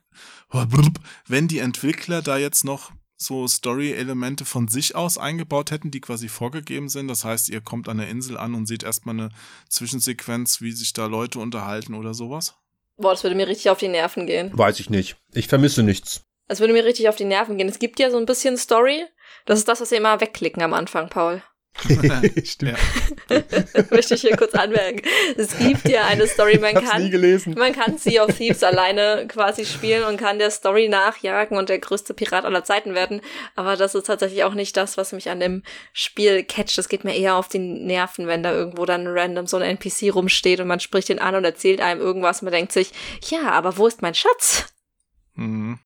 wenn 1.28 1.48
die 1.48 1.60
Entwickler 1.60 2.22
da 2.22 2.38
jetzt 2.38 2.66
noch 2.66 2.92
so 3.22 3.48
Story-Elemente 3.48 4.46
von 4.46 4.68
sich 4.68 4.96
aus 4.96 5.18
eingebaut 5.18 5.72
hätten, 5.72 5.92
die 5.92 6.02
quasi 6.02 6.28
vorgegeben 6.28 6.90
sind. 6.90 7.08
Das 7.08 7.24
heißt, 7.24 7.50
ihr 7.50 7.62
kommt 7.62 7.88
an 7.88 7.98
der 7.98 8.10
Insel 8.10 8.38
an 8.38 8.56
und 8.56 8.66
seht 8.66 8.84
erstmal 8.84 9.16
eine 9.16 9.30
Zwischensequenz, 9.70 10.62
wie 10.62 10.72
sich 10.72 10.94
da 10.94 11.06
Leute 11.06 11.40
unterhalten 11.40 11.94
oder 11.94 12.14
sowas. 12.14 12.56
Boah, 12.98 13.12
das 13.12 13.24
würde 13.24 13.36
mir 13.36 13.48
richtig 13.48 13.70
auf 13.70 13.78
die 13.78 13.88
Nerven 13.88 14.26
gehen. 14.26 14.52
Weiß 14.54 14.80
ich 14.80 14.90
nicht. 14.90 15.18
Ich 15.34 15.48
vermisse 15.48 15.84
nichts. 15.84 16.24
Das 16.48 16.60
würde 16.60 16.74
mir 16.74 16.84
richtig 16.84 17.10
auf 17.10 17.16
die 17.16 17.26
Nerven 17.26 17.58
gehen. 17.58 17.70
Es 17.70 17.80
gibt 17.80 18.00
ja 18.00 18.12
so 18.12 18.18
ein 18.18 18.26
bisschen 18.26 18.58
Story. 18.58 19.06
Das 19.46 19.58
ist 19.58 19.68
das, 19.68 19.82
was 19.82 19.92
wir 19.92 19.98
immer 19.98 20.20
wegklicken 20.20 20.62
am 20.62 20.74
Anfang, 20.74 21.10
Paul. 21.10 21.42
Stimmt. 22.44 22.78
Möchte 23.92 24.16
ich 24.16 24.22
hier 24.22 24.36
kurz 24.36 24.54
anmerken. 24.54 25.02
Es 25.38 25.58
gibt 25.58 25.88
ja 25.88 26.06
eine 26.06 26.28
Story, 26.28 26.60
man 26.60 26.74
kann, 26.76 27.04
nie 27.04 27.10
gelesen. 27.10 27.56
man 27.58 27.74
kann 27.74 27.98
Sea 27.98 28.24
of 28.24 28.36
Thieves 28.36 28.62
alleine 28.64 29.26
quasi 29.28 29.66
spielen 29.66 30.04
und 30.04 30.18
kann 30.18 30.38
der 30.38 30.52
Story 30.52 30.90
nachjagen 30.90 31.58
und 31.58 31.70
der 31.70 31.80
größte 31.80 32.14
Pirat 32.14 32.46
aller 32.46 32.64
Zeiten 32.64 32.94
werden. 32.94 33.22
Aber 33.56 33.78
das 33.78 33.96
ist 33.96 34.06
tatsächlich 34.06 34.44
auch 34.44 34.54
nicht 34.54 34.76
das, 34.78 34.98
was 34.98 35.12
mich 35.14 35.30
an 35.30 35.40
dem 35.40 35.64
Spiel 35.94 36.44
catcht. 36.44 36.78
Es 36.78 36.90
geht 36.90 37.04
mir 37.04 37.16
eher 37.16 37.36
auf 37.36 37.48
die 37.48 37.60
Nerven, 37.60 38.28
wenn 38.28 38.44
da 38.44 38.52
irgendwo 38.52 38.86
dann 38.86 39.08
random 39.08 39.48
so 39.48 39.58
ein 39.58 39.64
NPC 39.64 40.14
rumsteht 40.14 40.60
und 40.60 40.68
man 40.68 40.80
spricht 40.80 41.10
den 41.10 41.20
an 41.20 41.36
und 41.36 41.46
erzählt 41.46 41.82
einem 41.82 42.02
irgendwas. 42.02 42.42
Man 42.42 42.52
denkt 42.52 42.74
sich, 42.74 42.92
ja, 43.30 43.52
aber 43.52 43.78
wo 43.78 43.88
ist 43.88 44.02
mein 44.02 44.16
Schatz? 44.16 44.66
Mhm. 45.36 45.80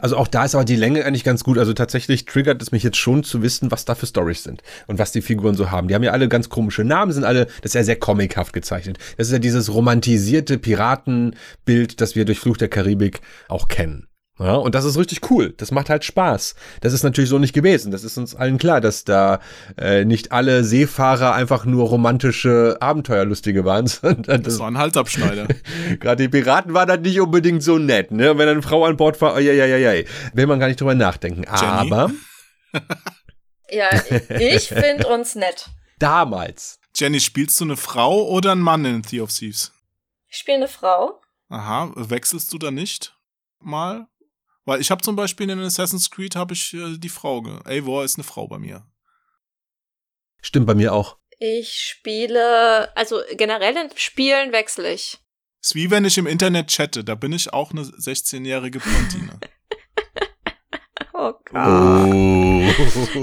Also 0.00 0.16
auch 0.16 0.26
da 0.26 0.44
ist 0.44 0.54
aber 0.54 0.64
die 0.64 0.76
Länge 0.76 1.04
eigentlich 1.04 1.24
ganz 1.24 1.44
gut. 1.44 1.58
Also 1.58 1.72
tatsächlich 1.72 2.24
triggert 2.24 2.60
es 2.60 2.72
mich 2.72 2.82
jetzt 2.82 2.96
schon 2.96 3.22
zu 3.22 3.42
wissen, 3.42 3.70
was 3.70 3.84
da 3.84 3.94
für 3.94 4.06
Stories 4.06 4.42
sind 4.42 4.62
und 4.86 4.98
was 4.98 5.12
die 5.12 5.22
Figuren 5.22 5.54
so 5.54 5.70
haben. 5.70 5.88
Die 5.88 5.94
haben 5.94 6.02
ja 6.02 6.12
alle 6.12 6.28
ganz 6.28 6.48
komische 6.48 6.82
Namen, 6.84 7.12
sind 7.12 7.24
alle, 7.24 7.46
das 7.46 7.70
ist 7.70 7.74
ja 7.74 7.84
sehr 7.84 7.98
comichaft 7.98 8.52
gezeichnet. 8.52 8.98
Das 9.16 9.28
ist 9.28 9.32
ja 9.32 9.38
dieses 9.38 9.72
romantisierte 9.72 10.58
Piratenbild, 10.58 12.00
das 12.00 12.16
wir 12.16 12.24
durch 12.24 12.40
Fluch 12.40 12.56
der 12.56 12.68
Karibik 12.68 13.20
auch 13.48 13.68
kennen. 13.68 14.07
Ja, 14.38 14.54
und 14.54 14.74
das 14.76 14.84
ist 14.84 14.96
richtig 14.96 15.30
cool. 15.30 15.52
Das 15.56 15.72
macht 15.72 15.90
halt 15.90 16.04
Spaß. 16.04 16.54
Das 16.80 16.92
ist 16.92 17.02
natürlich 17.02 17.28
so 17.28 17.38
nicht 17.40 17.54
gewesen. 17.54 17.90
Das 17.90 18.04
ist 18.04 18.16
uns 18.18 18.36
allen 18.36 18.56
klar, 18.58 18.80
dass 18.80 19.04
da 19.04 19.40
äh, 19.76 20.04
nicht 20.04 20.30
alle 20.30 20.62
Seefahrer 20.62 21.34
einfach 21.34 21.64
nur 21.64 21.88
romantische 21.88 22.76
Abenteuerlustige 22.80 23.64
waren, 23.64 23.86
sondern 23.88 24.42
Das 24.44 24.58
war 24.60 24.70
ein 24.70 24.78
Halsabschneider. 24.78 25.48
Gerade 25.98 26.22
die 26.22 26.28
Piraten 26.28 26.72
waren 26.72 26.86
dann 26.86 27.02
nicht 27.02 27.20
unbedingt 27.20 27.62
so 27.64 27.78
nett, 27.78 28.12
ne? 28.12 28.38
Wenn 28.38 28.48
eine 28.48 28.62
Frau 28.62 28.84
an 28.84 28.96
Bord 28.96 29.20
war, 29.20 29.40
ja, 29.40 29.52
ja, 29.52 29.66
ja, 29.66 29.76
ja, 29.92 30.04
will 30.34 30.46
man 30.46 30.60
gar 30.60 30.68
nicht 30.68 30.80
drüber 30.80 30.94
nachdenken. 30.94 31.44
Aber 31.48 32.10
Ja, 33.70 33.90
ich 34.38 34.68
finde 34.68 35.08
uns 35.08 35.34
nett. 35.34 35.68
damals. 35.98 36.78
Jenny, 36.94 37.20
spielst 37.20 37.60
du 37.60 37.64
eine 37.64 37.76
Frau 37.76 38.26
oder 38.28 38.52
einen 38.52 38.62
Mann 38.62 38.84
in 38.84 39.02
Sea 39.02 39.22
of 39.22 39.30
Thieves? 39.32 39.72
Ich 40.28 40.38
spiele 40.38 40.58
eine 40.58 40.68
Frau. 40.68 41.20
Aha, 41.48 41.92
wechselst 41.96 42.52
du 42.52 42.58
da 42.58 42.70
nicht 42.70 43.16
mal? 43.60 44.06
Weil 44.68 44.82
ich 44.82 44.90
habe 44.90 45.00
zum 45.00 45.16
Beispiel 45.16 45.48
in 45.48 45.58
Assassin's 45.60 46.10
Creed 46.10 46.36
habe 46.36 46.52
ich 46.52 46.74
äh, 46.74 46.98
die 46.98 47.08
Frau. 47.08 47.40
ge- 47.40 47.58
Eivor 47.64 48.04
ist 48.04 48.16
eine 48.18 48.24
Frau 48.24 48.46
bei 48.46 48.58
mir. 48.58 48.84
Stimmt 50.42 50.66
bei 50.66 50.74
mir 50.74 50.92
auch. 50.92 51.16
Ich 51.38 51.72
spiele, 51.72 52.94
also 52.94 53.22
generell 53.32 53.74
in 53.78 53.88
Spielen 53.96 54.52
wechsle 54.52 54.92
ich. 54.92 55.18
Ist 55.62 55.74
wie 55.74 55.90
wenn 55.90 56.04
ich 56.04 56.18
im 56.18 56.26
Internet 56.26 56.68
chatte, 56.70 57.02
da 57.02 57.14
bin 57.14 57.32
ich 57.32 57.50
auch 57.54 57.70
eine 57.70 57.80
16-jährige 57.80 58.78
Blondine. 58.80 59.40
Oh 61.20 61.32
Gott. 61.32 61.54
Oh. 61.54 62.62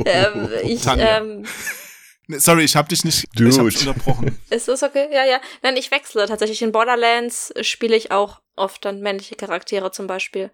Ähm, 0.05 0.49
ich, 0.63 0.81
Tanja. 0.81 1.17
ähm, 1.19 1.45
Nee, 2.27 2.39
sorry, 2.39 2.63
ich 2.63 2.75
habe 2.75 2.89
dich 2.89 3.05
nicht 3.05 3.23
ich 3.23 3.29
Dude. 3.39 3.55
hab 3.57 3.69
dich 3.69 3.87
unterbrochen. 3.87 4.37
ist 4.49 4.67
das 4.67 4.83
okay? 4.83 5.07
Ja, 5.13 5.23
ja. 5.25 5.39
Nein, 5.61 5.77
ich 5.77 5.91
wechsle. 5.91 6.27
Tatsächlich 6.27 6.61
in 6.61 6.71
Borderlands 6.73 7.53
spiele 7.61 7.95
ich 7.95 8.11
auch 8.11 8.41
oft 8.57 8.83
dann 8.83 8.99
männliche 8.99 9.35
Charaktere 9.35 9.91
zum 9.91 10.07
Beispiel. 10.07 10.51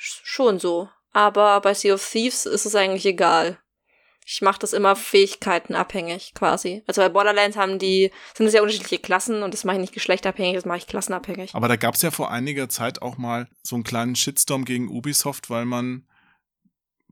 Sch- 0.00 0.20
Schon 0.24 0.58
so. 0.58 0.88
Aber 1.12 1.60
bei 1.60 1.74
Sea 1.74 1.94
of 1.94 2.08
Thieves 2.08 2.46
ist 2.46 2.66
es 2.66 2.74
eigentlich 2.74 3.04
egal. 3.06 3.58
Ich 4.24 4.42
mache 4.42 4.60
das 4.60 4.72
immer 4.72 4.94
fähigkeitenabhängig 4.94 6.34
quasi. 6.34 6.84
Also 6.86 7.00
bei 7.00 7.08
Borderlands 7.08 7.56
haben 7.56 7.78
die, 7.80 8.12
sind 8.36 8.46
es 8.46 8.54
ja 8.54 8.62
unterschiedliche 8.62 8.98
Klassen 9.00 9.42
und 9.42 9.52
das 9.54 9.64
mache 9.64 9.76
ich 9.76 9.80
nicht 9.80 9.92
geschlechtabhängig, 9.94 10.54
das 10.54 10.64
mache 10.66 10.78
ich 10.78 10.86
klassenabhängig. 10.86 11.54
Aber 11.54 11.66
da 11.66 11.74
gab's 11.76 12.02
ja 12.02 12.10
vor 12.12 12.30
einiger 12.30 12.68
Zeit 12.68 13.02
auch 13.02 13.16
mal 13.18 13.48
so 13.62 13.74
einen 13.74 13.82
kleinen 13.82 14.14
Shitstorm 14.14 14.64
gegen 14.64 14.88
Ubisoft, 14.88 15.50
weil 15.50 15.64
man 15.64 16.06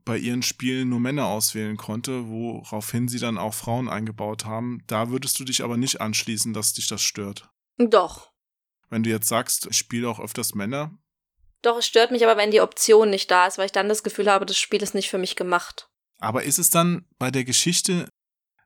bei 0.05 0.17
ihren 0.17 0.43
Spielen 0.43 0.89
nur 0.89 0.99
Männer 1.01 1.25
auswählen 1.27 1.75
konnte, 1.75 2.29
woraufhin 2.29 3.09
sie 3.09 3.19
dann 3.19 3.37
auch 3.37 3.53
Frauen 3.53 3.89
eingebaut 3.89 4.45
haben. 4.45 4.81
Da 4.87 5.09
würdest 5.09 5.39
du 5.39 5.43
dich 5.43 5.61
aber 5.63 5.75
nicht 5.75 5.99
anschließen, 5.99 6.53
dass 6.53 6.73
dich 6.73 6.87
das 6.87 7.01
stört. 7.01 7.49
Doch. 7.77 8.31
Wenn 8.89 9.03
du 9.03 9.09
jetzt 9.09 9.27
sagst, 9.27 9.67
ich 9.69 9.77
spiele 9.77 10.09
auch 10.09 10.19
öfters 10.19 10.55
Männer, 10.55 10.97
Doch, 11.61 11.77
es 11.77 11.85
stört 11.85 12.11
mich 12.11 12.23
aber, 12.23 12.37
wenn 12.37 12.51
die 12.51 12.61
Option 12.61 13.09
nicht 13.09 13.29
da 13.29 13.47
ist, 13.47 13.57
weil 13.57 13.65
ich 13.65 13.71
dann 13.71 13.89
das 13.89 14.03
Gefühl 14.03 14.29
habe, 14.29 14.45
das 14.45 14.57
Spiel 14.57 14.81
ist 14.81 14.95
nicht 14.95 15.09
für 15.09 15.17
mich 15.17 15.35
gemacht. 15.35 15.89
Aber 16.19 16.43
ist 16.43 16.59
es 16.59 16.69
dann 16.69 17.05
bei 17.17 17.31
der 17.31 17.43
Geschichte 17.43 18.09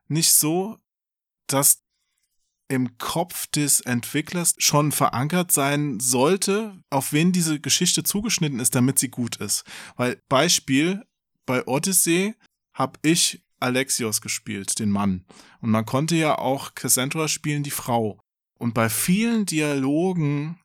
nicht 0.08 0.34
so, 0.34 0.78
dass 1.46 1.82
im 2.68 2.96
Kopf 2.98 3.46
des 3.48 3.80
Entwicklers 3.80 4.54
schon 4.58 4.90
verankert 4.90 5.52
sein 5.52 6.00
sollte, 6.00 6.80
auf 6.90 7.12
wen 7.12 7.32
diese 7.32 7.60
Geschichte 7.60 8.04
zugeschnitten 8.04 8.60
ist, 8.60 8.74
damit 8.74 8.98
sie 8.98 9.08
gut 9.08 9.36
ist? 9.36 9.64
Weil 9.96 10.20
Beispiel, 10.28 11.04
bei 11.46 11.66
Odyssey 11.66 12.34
habe 12.72 12.98
ich 13.02 13.42
Alexios 13.60 14.20
gespielt, 14.20 14.78
den 14.78 14.90
Mann. 14.90 15.24
Und 15.60 15.70
man 15.70 15.86
konnte 15.86 16.16
ja 16.16 16.38
auch 16.38 16.74
Cassandra 16.74 17.28
spielen, 17.28 17.62
die 17.62 17.70
Frau. 17.70 18.20
Und 18.58 18.74
bei 18.74 18.88
vielen 18.88 19.46
Dialogen, 19.46 20.58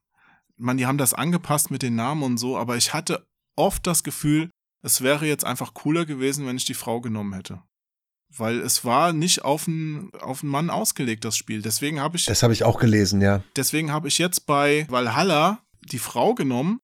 man, 0.59 0.77
die 0.77 0.85
haben 0.85 0.97
das 0.97 1.13
angepasst 1.13 1.71
mit 1.71 1.81
den 1.81 1.95
Namen 1.95 2.23
und 2.23 2.37
so, 2.37 2.57
aber 2.57 2.77
ich 2.77 2.93
hatte 2.93 3.25
oft 3.55 3.87
das 3.87 4.03
Gefühl, 4.03 4.49
es 4.83 5.01
wäre 5.01 5.25
jetzt 5.25 5.45
einfach 5.45 5.73
cooler 5.73 6.05
gewesen, 6.05 6.45
wenn 6.45 6.57
ich 6.57 6.65
die 6.65 6.73
Frau 6.73 7.01
genommen 7.01 7.33
hätte. 7.33 7.61
Weil 8.37 8.59
es 8.59 8.85
war 8.85 9.11
nicht 9.11 9.43
auf 9.43 9.67
einen, 9.67 10.11
auf 10.19 10.43
einen 10.43 10.51
Mann 10.51 10.69
ausgelegt, 10.69 11.25
das 11.25 11.35
Spiel. 11.35 11.61
Deswegen 11.61 11.99
habe 11.99 12.15
ich, 12.17 12.25
Das 12.25 12.43
habe 12.43 12.53
ich 12.53 12.63
auch 12.63 12.79
gelesen, 12.79 13.21
ja. 13.21 13.41
deswegen 13.55 13.91
habe 13.91 14.07
ich 14.07 14.19
jetzt 14.19 14.45
bei 14.45 14.85
Valhalla 14.89 15.63
die 15.91 15.99
Frau 15.99 16.35
genommen 16.35 16.79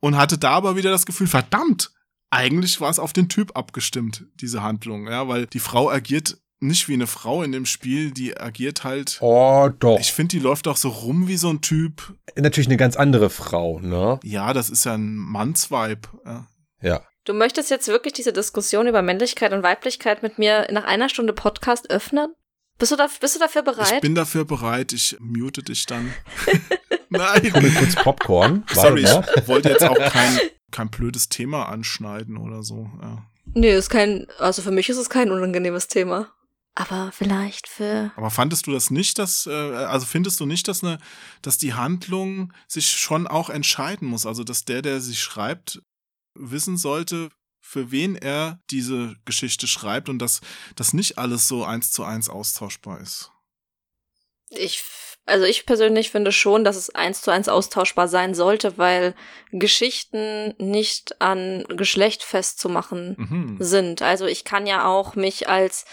und 0.00 0.16
hatte 0.16 0.38
da 0.38 0.52
aber 0.52 0.76
wieder 0.76 0.90
das 0.90 1.06
Gefühl, 1.06 1.26
verdammt, 1.26 1.92
eigentlich 2.30 2.80
war 2.80 2.90
es 2.90 2.98
auf 2.98 3.12
den 3.12 3.28
Typ 3.28 3.56
abgestimmt, 3.56 4.26
diese 4.34 4.62
Handlung, 4.62 5.08
ja, 5.08 5.26
weil 5.28 5.46
die 5.46 5.60
Frau 5.60 5.90
agiert 5.90 6.38
nicht 6.60 6.88
wie 6.88 6.94
eine 6.94 7.06
Frau 7.06 7.42
in 7.42 7.52
dem 7.52 7.66
Spiel, 7.66 8.10
die 8.10 8.36
agiert 8.38 8.84
halt. 8.84 9.18
Oh, 9.20 9.68
doch. 9.78 10.00
Ich 10.00 10.12
finde, 10.12 10.36
die 10.36 10.42
läuft 10.42 10.68
auch 10.68 10.76
so 10.76 10.88
rum 10.88 11.28
wie 11.28 11.36
so 11.36 11.50
ein 11.50 11.60
Typ. 11.60 12.14
Natürlich 12.36 12.68
eine 12.68 12.76
ganz 12.76 12.96
andere 12.96 13.30
Frau, 13.30 13.80
ne? 13.80 14.18
Ja, 14.22 14.52
das 14.52 14.70
ist 14.70 14.84
ja 14.84 14.94
ein 14.94 15.14
Mannsvibe. 15.14 16.08
Ja. 16.24 16.46
Ja. 16.80 17.02
Du 17.24 17.32
möchtest 17.32 17.70
jetzt 17.70 17.88
wirklich 17.88 18.12
diese 18.12 18.32
Diskussion 18.32 18.86
über 18.86 19.00
Männlichkeit 19.00 19.52
und 19.52 19.62
Weiblichkeit 19.62 20.22
mit 20.22 20.38
mir 20.38 20.68
nach 20.70 20.84
einer 20.84 21.08
Stunde 21.08 21.32
Podcast 21.32 21.90
öffnen? 21.90 22.34
Bist 22.78 22.92
du, 22.92 22.96
da, 22.96 23.08
bist 23.20 23.36
du 23.36 23.38
dafür 23.38 23.62
bereit? 23.62 23.92
Ich 23.94 24.00
bin 24.00 24.14
dafür 24.14 24.44
bereit, 24.44 24.92
ich 24.92 25.16
mute 25.20 25.62
dich 25.62 25.86
dann. 25.86 26.12
Nein. 27.08 27.54
Hol 27.54 27.62
mir 27.62 27.70
kurz 27.70 27.94
Popcorn. 27.94 28.64
Sorry, 28.72 29.04
ich 29.04 29.48
wollte 29.48 29.70
jetzt 29.70 29.84
auch 29.84 29.96
kein, 29.96 30.40
kein 30.70 30.90
blödes 30.90 31.28
Thema 31.28 31.68
anschneiden 31.68 32.36
oder 32.36 32.62
so. 32.62 32.90
Ja. 33.00 33.24
Nee, 33.54 33.74
ist 33.74 33.90
kein, 33.90 34.26
also 34.38 34.60
für 34.62 34.72
mich 34.72 34.88
ist 34.88 34.96
es 34.96 35.08
kein 35.08 35.30
unangenehmes 35.30 35.86
Thema. 35.86 36.32
Aber 36.76 37.12
vielleicht 37.12 37.68
für. 37.68 38.12
Aber 38.16 38.30
fandest 38.30 38.66
du 38.66 38.72
das 38.72 38.90
nicht, 38.90 39.18
dass, 39.18 39.46
äh, 39.46 39.50
also 39.52 40.06
findest 40.06 40.40
du 40.40 40.46
nicht, 40.46 40.66
dass 40.66 40.82
eine, 40.82 40.98
dass 41.40 41.56
die 41.56 41.74
Handlung 41.74 42.52
sich 42.66 42.90
schon 42.90 43.28
auch 43.28 43.48
entscheiden 43.48 44.08
muss? 44.08 44.26
Also, 44.26 44.42
dass 44.42 44.64
der, 44.64 44.82
der 44.82 45.00
sie 45.00 45.14
schreibt, 45.14 45.80
wissen 46.34 46.76
sollte, 46.76 47.30
für 47.60 47.90
wen 47.92 48.16
er 48.16 48.60
diese 48.70 49.14
Geschichte 49.24 49.66
schreibt 49.68 50.08
und 50.08 50.18
dass 50.18 50.40
das 50.74 50.92
nicht 50.92 51.16
alles 51.16 51.46
so 51.48 51.64
eins 51.64 51.92
zu 51.92 52.02
eins 52.04 52.28
austauschbar 52.28 53.00
ist. 53.00 53.30
Ich, 54.50 54.82
also 55.26 55.44
ich 55.46 55.64
persönlich 55.66 56.10
finde 56.10 56.30
schon, 56.32 56.64
dass 56.64 56.76
es 56.76 56.90
eins 56.90 57.22
zu 57.22 57.30
eins 57.30 57.48
austauschbar 57.48 58.08
sein 58.08 58.34
sollte, 58.34 58.76
weil 58.78 59.14
Geschichten 59.50 60.54
nicht 60.58 61.20
an 61.20 61.64
Geschlecht 61.68 62.22
festzumachen 62.22 63.14
Mhm. 63.16 63.56
sind. 63.60 64.02
Also 64.02 64.26
ich 64.26 64.44
kann 64.44 64.66
ja 64.66 64.86
auch 64.86 65.14
mich 65.14 65.48
als 65.48 65.86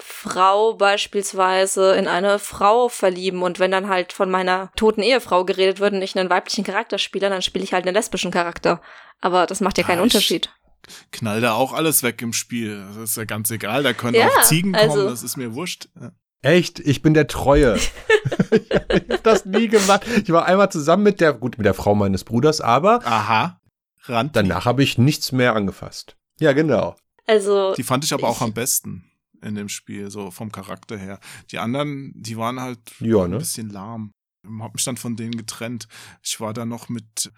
Frau 0.00 0.74
beispielsweise 0.74 1.94
in 1.94 2.06
eine 2.08 2.38
Frau 2.38 2.88
verlieben 2.88 3.42
und 3.42 3.58
wenn 3.58 3.70
dann 3.70 3.88
halt 3.88 4.12
von 4.12 4.30
meiner 4.30 4.70
toten 4.76 5.02
Ehefrau 5.02 5.44
geredet 5.44 5.80
wird 5.80 5.92
und 5.94 6.02
ich 6.02 6.18
einen 6.18 6.30
weiblichen 6.30 6.64
Charakter 6.64 6.98
spiele, 6.98 7.28
dann 7.30 7.42
spiele 7.42 7.64
ich 7.64 7.72
halt 7.72 7.86
einen 7.86 7.94
lesbischen 7.94 8.30
Charakter. 8.30 8.80
Aber 9.20 9.46
das 9.46 9.60
macht 9.60 9.78
ja 9.78 9.84
keinen 9.84 9.98
Ah, 10.00 10.04
ich- 10.04 10.14
Unterschied. 10.14 10.50
Knall 11.12 11.40
da 11.40 11.54
auch 11.54 11.72
alles 11.72 12.02
weg 12.02 12.20
im 12.20 12.32
Spiel. 12.34 12.84
Das 12.88 12.96
ist 13.10 13.16
ja 13.16 13.24
ganz 13.24 13.50
egal. 13.50 13.82
Da 13.82 13.92
können 13.94 14.14
Ja, 14.16 14.26
auch 14.28 14.42
Ziegen 14.42 14.72
kommen, 14.72 14.90
also- 14.90 15.08
das 15.08 15.22
ist 15.22 15.36
mir 15.36 15.54
wurscht. 15.54 15.88
Ja. 16.00 16.10
Echt? 16.42 16.78
Ich 16.80 17.00
bin 17.00 17.14
der 17.14 17.26
Treue. 17.26 17.78
ich 18.50 18.70
hab 19.10 19.22
das 19.22 19.46
nie 19.46 19.68
gemacht. 19.68 20.02
Ich 20.22 20.30
war 20.30 20.44
einmal 20.44 20.70
zusammen 20.70 21.02
mit 21.04 21.20
der, 21.20 21.32
gut, 21.32 21.56
mit 21.56 21.64
der 21.64 21.72
Frau 21.74 21.94
meines 21.94 22.24
Bruders, 22.24 22.60
aber 22.60 23.00
Aha. 23.06 23.60
Rand. 24.04 24.36
danach 24.36 24.66
habe 24.66 24.82
ich 24.82 24.98
nichts 24.98 25.32
mehr 25.32 25.54
angefasst. 25.56 26.16
Ja, 26.38 26.52
genau. 26.52 26.96
Also 27.26 27.72
Die 27.74 27.82
fand 27.82 28.04
ich 28.04 28.12
aber 28.12 28.28
auch 28.28 28.42
am 28.42 28.52
besten 28.52 29.10
in 29.44 29.54
dem 29.54 29.68
Spiel, 29.68 30.10
so 30.10 30.30
vom 30.30 30.50
Charakter 30.50 30.96
her. 30.96 31.20
Die 31.50 31.58
anderen, 31.58 32.12
die 32.16 32.36
waren 32.36 32.60
halt 32.60 32.78
Ja, 33.00 33.24
ein 33.24 33.30
ne? 33.30 33.38
bisschen 33.38 33.70
lahm. 33.70 34.12
Hab 34.60 34.74
mich 34.74 34.84
dann 34.84 34.96
von 34.96 35.16
denen 35.16 35.36
getrennt. 35.36 35.88
Ich 36.22 36.40
war 36.40 36.52
da 36.52 36.64
noch 36.66 36.88
mit, 36.88 37.32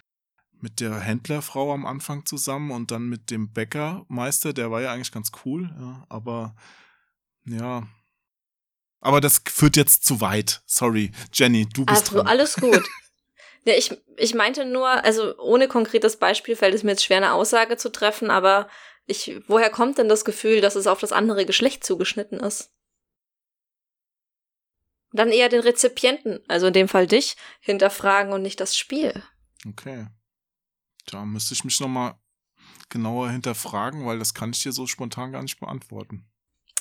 mit 0.52 0.80
der 0.80 0.98
Händlerfrau 1.00 1.72
am 1.72 1.86
Anfang 1.86 2.24
zusammen 2.26 2.70
und 2.70 2.90
dann 2.90 3.08
mit 3.08 3.30
dem 3.30 3.52
Bäckermeister, 3.52 4.52
der 4.52 4.70
war 4.70 4.80
ja 4.82 4.92
eigentlich 4.92 5.12
ganz 5.12 5.30
cool, 5.44 5.70
ja, 5.78 6.04
aber 6.08 6.54
ja. 7.44 7.86
Aber 9.00 9.20
das 9.20 9.40
führt 9.48 9.76
jetzt 9.76 10.04
zu 10.04 10.20
weit. 10.20 10.62
Sorry. 10.66 11.12
Jenny, 11.32 11.66
du 11.68 11.84
bist 11.84 12.06
Also 12.08 12.16
dran. 12.18 12.26
alles 12.26 12.56
gut. 12.56 12.82
Ja, 13.68 13.74
ich, 13.74 13.90
ich 14.16 14.32
meinte 14.32 14.64
nur, 14.64 14.86
also 14.88 15.36
ohne 15.38 15.66
konkretes 15.66 16.18
Beispiel 16.18 16.54
fällt 16.54 16.72
es 16.72 16.84
mir 16.84 16.92
jetzt 16.92 17.02
schwer, 17.04 17.16
eine 17.16 17.32
Aussage 17.32 17.76
zu 17.76 17.90
treffen, 17.90 18.30
aber 18.30 18.68
ich, 19.06 19.40
woher 19.46 19.70
kommt 19.70 19.98
denn 19.98 20.08
das 20.08 20.24
Gefühl, 20.24 20.60
dass 20.60 20.74
es 20.74 20.86
auf 20.86 21.00
das 21.00 21.12
andere 21.12 21.46
Geschlecht 21.46 21.84
zugeschnitten 21.84 22.40
ist? 22.40 22.72
Dann 25.12 25.30
eher 25.30 25.48
den 25.48 25.60
Rezipienten, 25.60 26.40
also 26.48 26.66
in 26.66 26.72
dem 26.72 26.88
Fall 26.88 27.06
dich, 27.06 27.36
hinterfragen 27.60 28.32
und 28.32 28.42
nicht 28.42 28.60
das 28.60 28.76
Spiel. 28.76 29.22
Okay. 29.66 30.08
Da 31.06 31.24
müsste 31.24 31.54
ich 31.54 31.64
mich 31.64 31.78
nochmal 31.80 32.18
genauer 32.88 33.30
hinterfragen, 33.30 34.06
weil 34.06 34.18
das 34.18 34.34
kann 34.34 34.50
ich 34.50 34.62
dir 34.62 34.72
so 34.72 34.86
spontan 34.86 35.32
gar 35.32 35.42
nicht 35.42 35.60
beantworten. 35.60 36.28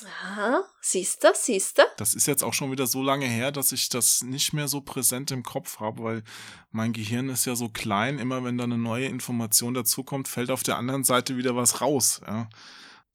Aha, 0.04 0.62
siehste, 0.82 1.32
siehste. 1.34 1.86
Das 1.96 2.12
ist 2.12 2.26
jetzt 2.26 2.44
auch 2.44 2.52
schon 2.52 2.70
wieder 2.70 2.86
so 2.86 3.02
lange 3.02 3.24
her, 3.26 3.50
dass 3.50 3.72
ich 3.72 3.88
das 3.88 4.22
nicht 4.22 4.52
mehr 4.52 4.68
so 4.68 4.82
präsent 4.82 5.30
im 5.30 5.42
Kopf 5.42 5.80
habe, 5.80 6.02
weil 6.02 6.22
mein 6.70 6.92
Gehirn 6.92 7.30
ist 7.30 7.46
ja 7.46 7.56
so 7.56 7.68
klein. 7.70 8.18
Immer 8.18 8.44
wenn 8.44 8.58
da 8.58 8.64
eine 8.64 8.76
neue 8.76 9.06
Information 9.06 9.72
dazukommt, 9.72 10.28
fällt 10.28 10.50
auf 10.50 10.62
der 10.62 10.76
anderen 10.76 11.02
Seite 11.04 11.36
wieder 11.38 11.56
was 11.56 11.80
raus. 11.80 12.20
Ja, 12.26 12.48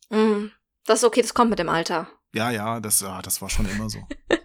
Mm, 0.09 0.51
das 0.85 0.99
ist 0.99 1.05
okay, 1.05 1.21
das 1.21 1.33
kommt 1.33 1.51
mit 1.51 1.59
dem 1.59 1.69
Alter. 1.69 2.09
ja, 2.33 2.49
ja 2.51 2.79
das, 2.81 2.99
ja, 2.99 3.21
das 3.21 3.41
war 3.41 3.49
schon 3.49 3.69
immer 3.69 3.89
so. 3.89 3.99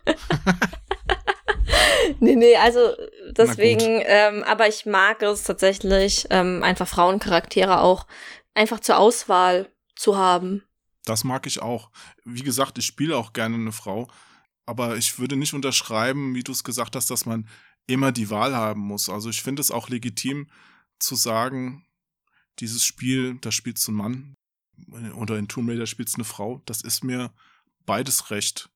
Nee, 2.21 2.37
nee, 2.37 2.57
also 2.57 2.95
deswegen, 3.33 4.01
ähm, 4.07 4.45
aber 4.45 4.69
ich 4.69 4.87
mag 4.87 5.23
es 5.23 5.43
tatsächlich, 5.43 6.27
ähm, 6.31 6.63
einfach 6.63 6.87
Frauencharaktere 6.87 7.81
auch 7.81 8.07
einfach 8.55 8.81
zur 8.81 8.99
Auswahl 8.99 9.69
zu 9.97 10.17
haben. 10.17 10.66
Das 11.07 11.25
mag 11.25 11.47
ich 11.47 11.63
auch. 11.63 11.91
Wie 12.25 12.43
gesagt, 12.43 12.77
ich 12.77 12.85
spiele 12.85 13.17
auch 13.17 13.33
gerne 13.33 13.55
eine 13.55 13.73
Frau, 13.73 14.11
aber 14.67 14.97
ich 14.97 15.19
würde 15.19 15.37
nicht 15.37 15.55
unterschreiben, 15.55 16.35
wie 16.35 16.43
du 16.43 16.53
es 16.53 16.65
gesagt 16.65 16.97
hast, 16.97 17.11
dass 17.11 17.25
man 17.25 17.49
immer 17.87 18.13
die 18.13 18.29
Wahl 18.29 18.55
haben 18.55 18.81
muss. 18.81 19.09
Also 19.09 19.31
ich 19.31 19.43
finde 19.43 19.61
es 19.61 19.71
auch 19.71 19.89
legitim 19.89 20.49
zu 20.99 21.15
sagen, 21.15 21.87
dieses 22.59 22.85
Spiel, 22.85 23.39
da 23.41 23.53
spielst 23.53 23.87
du 23.87 23.93
einen 23.93 23.99
Mann 23.99 24.35
oder 25.15 25.39
in 25.39 25.49
Tomb 25.49 25.71
Raider 25.71 25.87
spielst 25.87 26.17
du 26.17 26.19
eine 26.19 26.25
Frau. 26.25 26.63
Das 26.67 26.83
ist 26.83 27.05
mir 27.05 27.33
beides 27.85 28.31
recht. 28.31 28.69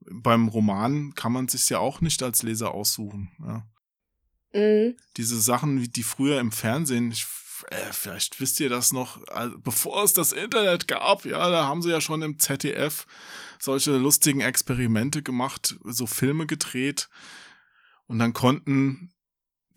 Beim 0.00 0.48
Roman 0.48 1.14
kann 1.14 1.32
man 1.32 1.48
sich 1.48 1.68
ja 1.68 1.78
auch 1.78 2.00
nicht 2.00 2.22
als 2.22 2.42
Leser 2.42 2.72
aussuchen. 2.72 3.30
Ja. 3.40 3.66
Mhm. 4.52 4.96
Diese 5.16 5.40
Sachen, 5.40 5.80
wie 5.80 5.88
die 5.88 6.02
früher 6.02 6.40
im 6.40 6.52
Fernsehen, 6.52 7.10
ich, 7.10 7.26
äh, 7.70 7.92
vielleicht 7.92 8.40
wisst 8.40 8.60
ihr 8.60 8.68
das 8.68 8.92
noch, 8.92 9.26
also 9.28 9.58
bevor 9.58 10.04
es 10.04 10.12
das 10.12 10.32
Internet 10.32 10.88
gab, 10.88 11.24
ja, 11.24 11.50
da 11.50 11.64
haben 11.66 11.82
sie 11.82 11.90
ja 11.90 12.00
schon 12.00 12.22
im 12.22 12.38
ZDF 12.38 13.06
solche 13.58 13.96
lustigen 13.96 14.40
Experimente 14.40 15.22
gemacht, 15.22 15.76
so 15.84 16.06
Filme 16.06 16.46
gedreht 16.46 17.08
und 18.06 18.18
dann 18.18 18.32
konnten 18.32 19.12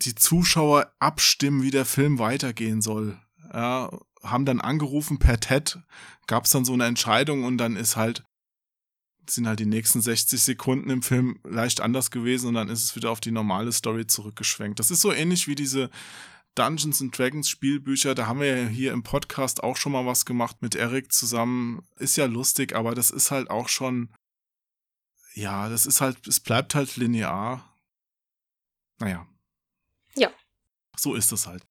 die 0.02 0.16
Zuschauer 0.16 0.94
abstimmen, 1.00 1.64
wie 1.64 1.72
der 1.72 1.86
Film 1.86 2.20
weitergehen 2.20 2.82
soll. 2.82 3.20
Ja, 3.54 3.90
haben 4.24 4.46
dann 4.46 4.62
angerufen 4.62 5.20
per 5.20 5.40
TED, 5.40 5.80
gab 6.28 6.46
es 6.46 6.52
dann 6.52 6.66
so 6.66 6.74
eine 6.74 6.86
Entscheidung 6.86 7.44
und 7.44 7.58
dann 7.58 7.76
ist 7.76 7.96
halt 7.96 8.24
sind 9.30 9.48
halt 9.48 9.60
die 9.60 9.66
nächsten 9.66 10.02
60 10.02 10.42
Sekunden 10.42 10.90
im 10.90 11.02
Film 11.02 11.40
leicht 11.44 11.82
anders 11.82 12.12
gewesen 12.12 12.48
und 12.48 12.56
dann 12.56 12.70
ist 12.70 12.84
es 12.84 12.96
wieder 12.96 13.12
auf 13.12 13.22
die 13.22 13.32
normale 13.32 13.72
Story 13.72 14.06
zurückgeschwenkt. 14.06 14.80
Das 14.80 14.92
ist 14.92 15.02
so 15.02 15.14
ähnlich 15.14 15.48
wie 15.48 15.56
diese 15.56 15.90
Dungeons 16.56 17.02
and 17.02 17.18
Dragons 17.18 17.50
Spielbücher. 17.50 18.16
Da 18.16 18.28
haben 18.28 18.40
wir 18.40 18.58
ja 18.58 18.68
hier 18.68 18.92
im 18.92 19.04
Podcast 19.04 19.64
auch 19.64 19.78
schon 19.78 19.92
mal 19.92 20.06
was 20.06 20.26
gemacht 20.26 20.62
mit 20.62 20.76
Eric 20.76 21.12
zusammen. 21.12 21.88
Ist 21.98 22.16
ja 22.18 22.26
lustig, 22.26 22.76
aber 22.76 22.96
das 22.96 23.12
ist 23.12 23.32
halt 23.32 23.50
auch 23.50 23.70
schon, 23.70 24.14
ja, 25.34 25.70
das 25.70 25.86
ist 25.86 26.02
halt, 26.02 26.28
es 26.28 26.40
bleibt 26.40 26.76
halt 26.76 26.96
linear. 26.96 27.78
Naja. 29.00 29.28
Ja. 30.16 30.32
So 30.96 31.16
ist 31.16 31.32
es 31.32 31.48
halt. 31.48 31.66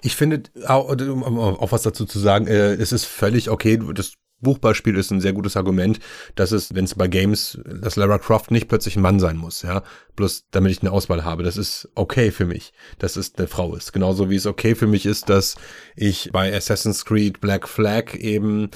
Ich 0.00 0.16
finde, 0.16 0.44
auch, 0.66 0.88
um 0.88 1.22
um 1.22 1.38
auch 1.38 1.72
was 1.72 1.82
dazu 1.82 2.06
zu 2.06 2.18
sagen, 2.18 2.46
äh, 2.46 2.74
es 2.74 2.92
ist 2.92 3.04
völlig 3.04 3.50
okay, 3.50 3.78
das 3.92 4.14
Buchbeispiel 4.40 4.96
ist 4.96 5.10
ein 5.10 5.20
sehr 5.20 5.32
gutes 5.32 5.56
Argument, 5.56 5.98
dass 6.34 6.52
es, 6.52 6.74
wenn 6.74 6.84
es 6.84 6.94
bei 6.94 7.08
Games, 7.08 7.58
dass 7.64 7.96
Lara 7.96 8.18
Croft 8.18 8.50
nicht 8.50 8.68
plötzlich 8.68 8.96
ein 8.96 9.02
Mann 9.02 9.18
sein 9.18 9.36
muss, 9.36 9.62
ja, 9.62 9.82
bloß 10.16 10.46
damit 10.50 10.72
ich 10.72 10.80
eine 10.80 10.92
Auswahl 10.92 11.24
habe. 11.24 11.42
Das 11.42 11.56
ist 11.56 11.88
okay 11.94 12.30
für 12.30 12.46
mich, 12.46 12.72
dass 12.98 13.16
es 13.16 13.34
eine 13.36 13.48
Frau 13.48 13.74
ist. 13.74 13.92
Genauso 13.92 14.30
wie 14.30 14.36
es 14.36 14.46
okay 14.46 14.74
für 14.74 14.86
mich 14.86 15.06
ist, 15.06 15.28
dass 15.28 15.56
ich 15.96 16.30
bei 16.32 16.54
Assassin's 16.54 17.04
Creed 17.04 17.40
Black 17.40 17.68
Flag 17.68 18.14
eben 18.14 18.70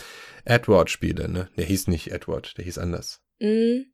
Edward 0.44 0.90
spiele, 0.90 1.28
ne? 1.28 1.48
Der 1.56 1.64
hieß 1.64 1.86
nicht 1.86 2.10
Edward, 2.10 2.54
der 2.58 2.64
hieß 2.64 2.78
anders. 2.78 3.20
Mhm. 3.38 3.86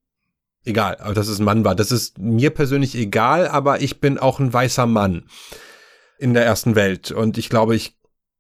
Egal, 0.65 0.97
aber 1.01 1.15
dass 1.15 1.29
es 1.29 1.39
ein 1.39 1.45
Mann 1.45 1.65
war. 1.65 1.75
Das 1.75 1.93
ist 1.93 2.19
mir 2.19 2.51
persönlich 2.51 2.95
egal, 2.95 3.47
aber 3.49 3.81
ich 3.81 4.01
bin 4.01 4.19
auch 4.19 4.41
ein 4.41 4.53
weißer 4.53 4.87
Mann 4.87 5.27
in 6.19 6.35
der 6.35 6.45
ersten 6.45 6.75
Welt. 6.75 7.11
Und 7.11 7.39
ich 7.39 7.49
glaube, 7.49 7.77
ich 7.77 7.98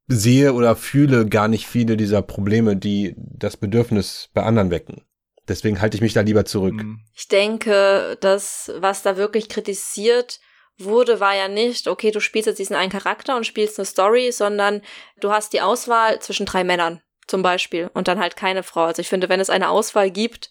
sehe 0.08 0.54
oder 0.54 0.74
fühle 0.74 1.26
gar 1.26 1.48
nicht 1.48 1.66
viele 1.66 1.96
dieser 1.96 2.22
Probleme, 2.22 2.76
die 2.76 3.14
das 3.16 3.56
Bedürfnis 3.56 4.30
bei 4.32 4.42
anderen 4.42 4.70
wecken. 4.70 5.04
Deswegen 5.46 5.80
halte 5.80 5.96
ich 5.96 6.02
mich 6.02 6.14
da 6.14 6.22
lieber 6.22 6.44
zurück. 6.44 6.74
Mhm. 6.74 7.00
Ich 7.14 7.28
denke, 7.28 8.18
das, 8.20 8.72
was 8.78 9.02
da 9.02 9.16
wirklich 9.16 9.48
kritisiert 9.48 10.40
wurde, 10.78 11.20
war 11.20 11.34
ja 11.34 11.48
nicht, 11.48 11.88
okay, 11.88 12.10
du 12.10 12.20
spielst 12.20 12.46
jetzt 12.46 12.58
diesen 12.58 12.76
einen 12.76 12.92
Charakter 12.92 13.36
und 13.36 13.46
spielst 13.46 13.78
eine 13.78 13.86
Story, 13.86 14.30
sondern 14.32 14.82
du 15.20 15.30
hast 15.30 15.52
die 15.52 15.60
Auswahl 15.60 16.20
zwischen 16.20 16.46
drei 16.46 16.64
Männern 16.64 17.00
zum 17.26 17.42
Beispiel 17.42 17.90
und 17.94 18.08
dann 18.08 18.18
halt 18.18 18.36
keine 18.36 18.62
Frau. 18.62 18.84
Also 18.84 19.00
ich 19.00 19.08
finde, 19.08 19.28
wenn 19.28 19.40
es 19.40 19.50
eine 19.50 19.68
Auswahl 19.68 20.10
gibt, 20.10 20.50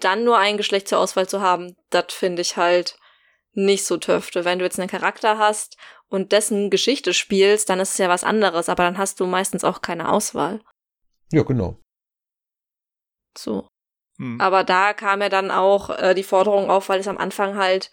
dann 0.00 0.24
nur 0.24 0.38
ein 0.38 0.56
Geschlecht 0.56 0.88
zur 0.88 0.98
Auswahl 0.98 1.28
zu 1.28 1.40
haben, 1.40 1.76
das 1.90 2.06
finde 2.10 2.42
ich 2.42 2.56
halt 2.56 2.98
nicht 3.56 3.84
so 3.84 3.96
töfte. 3.96 4.44
Wenn 4.44 4.58
du 4.58 4.64
jetzt 4.64 4.78
einen 4.78 4.88
Charakter 4.88 5.38
hast 5.38 5.76
und 6.08 6.32
dessen 6.32 6.70
Geschichte 6.70 7.14
spielst, 7.14 7.68
dann 7.68 7.80
ist 7.80 7.92
es 7.92 7.98
ja 7.98 8.08
was 8.08 8.24
anderes, 8.24 8.68
aber 8.68 8.84
dann 8.84 8.98
hast 8.98 9.20
du 9.20 9.26
meistens 9.26 9.64
auch 9.64 9.82
keine 9.82 10.10
Auswahl. 10.10 10.60
Ja, 11.32 11.42
genau. 11.42 11.78
So. 13.36 13.68
Hm. 14.18 14.40
Aber 14.40 14.64
da 14.64 14.94
kam 14.94 15.20
ja 15.20 15.28
dann 15.28 15.50
auch 15.50 15.90
äh, 15.90 16.14
die 16.14 16.22
Forderung 16.22 16.70
auf, 16.70 16.88
weil 16.88 17.00
es 17.00 17.08
am 17.08 17.18
Anfang 17.18 17.56
halt, 17.56 17.90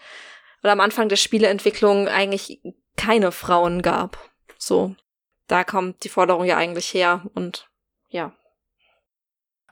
oder 0.62 0.72
am 0.72 0.80
Anfang 0.80 1.10
der 1.10 1.18
Spieleentwicklung 1.18 2.08
eigentlich 2.08 2.62
keine 2.96 3.32
Frauen 3.32 3.82
gab. 3.82 4.18
So. 4.58 4.96
Da 5.48 5.64
kommt 5.64 6.04
die 6.06 6.10
Forderung 6.10 6.46
ja 6.46 6.56
eigentlich 6.56 6.94
her 6.94 7.30
und 7.34 7.70
ja. 8.10 8.34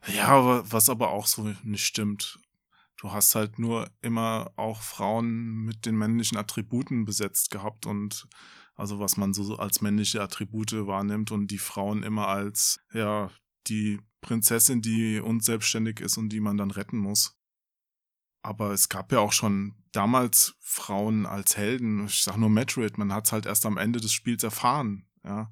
Ja, 0.08 0.28
aber 0.28 0.70
was 0.72 0.90
aber 0.90 1.12
auch 1.12 1.28
so 1.28 1.44
nicht 1.64 1.86
stimmt. 1.86 2.40
Du 3.02 3.12
hast 3.12 3.34
halt 3.34 3.58
nur 3.58 3.90
immer 4.02 4.52
auch 4.58 4.84
Frauen 4.84 5.66
mit 5.66 5.88
den 5.88 5.96
männlichen 5.96 6.38
Attributen 6.38 7.04
besetzt 7.04 7.50
gehabt 7.50 7.88
und 7.88 8.28
also 8.76 9.00
was 9.00 9.18
man 9.18 9.34
so 9.34 9.58
als 9.58 9.82
männliche 9.82 10.22
Attribute 10.22 10.86
wahrnimmt 10.86 11.32
und 11.32 11.48
die 11.48 11.58
Frauen 11.58 12.04
immer 12.04 12.28
als, 12.28 12.80
ja, 12.94 13.32
die 13.66 14.00
Prinzessin, 14.22 14.84
die 14.84 15.20
unselbstständig 15.20 16.00
ist 16.00 16.18
und 16.18 16.30
die 16.30 16.42
man 16.42 16.58
dann 16.58 16.70
retten 16.70 17.00
muss. 17.00 17.36
Aber 18.44 18.70
es 18.70 18.88
gab 18.88 19.12
ja 19.12 19.18
auch 19.18 19.34
schon 19.34 19.84
damals 19.94 20.54
Frauen 20.60 21.26
als 21.26 21.58
Helden. 21.58 22.06
Ich 22.06 22.22
sag 22.22 22.38
nur 22.38 22.52
Metroid, 22.52 23.00
man 23.00 23.14
hat 23.14 23.26
es 23.26 23.32
halt 23.32 23.48
erst 23.48 23.66
am 23.66 23.78
Ende 23.78 24.00
des 24.00 24.14
Spiels 24.14 24.44
erfahren. 24.44 25.10
Ja. 25.24 25.50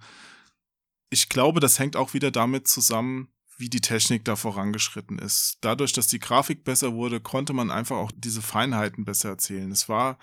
Ich 1.09 1.29
glaube, 1.29 1.61
das 1.61 1.79
hängt 1.79 1.95
auch 1.95 2.13
wieder 2.13 2.29
damit 2.29 2.67
zusammen, 2.67 3.33
wie 3.59 3.69
die 3.69 3.81
Technik 3.81 4.23
da 4.23 4.37
vorangeschritten 4.37 5.19
ist. 5.19 5.57
Dadurch, 5.61 5.91
dass 5.91 6.07
die 6.07 6.19
Grafik 6.19 6.63
besser 6.63 6.93
wurde, 6.93 7.19
konnte 7.19 7.51
man 7.51 7.71
einfach 7.71 7.97
auch 7.97 8.11
diese 8.15 8.41
Feinheiten 8.41 9.03
besser 9.03 9.29
erzählen. 9.29 9.69
Es 9.71 9.89
war 9.89 10.17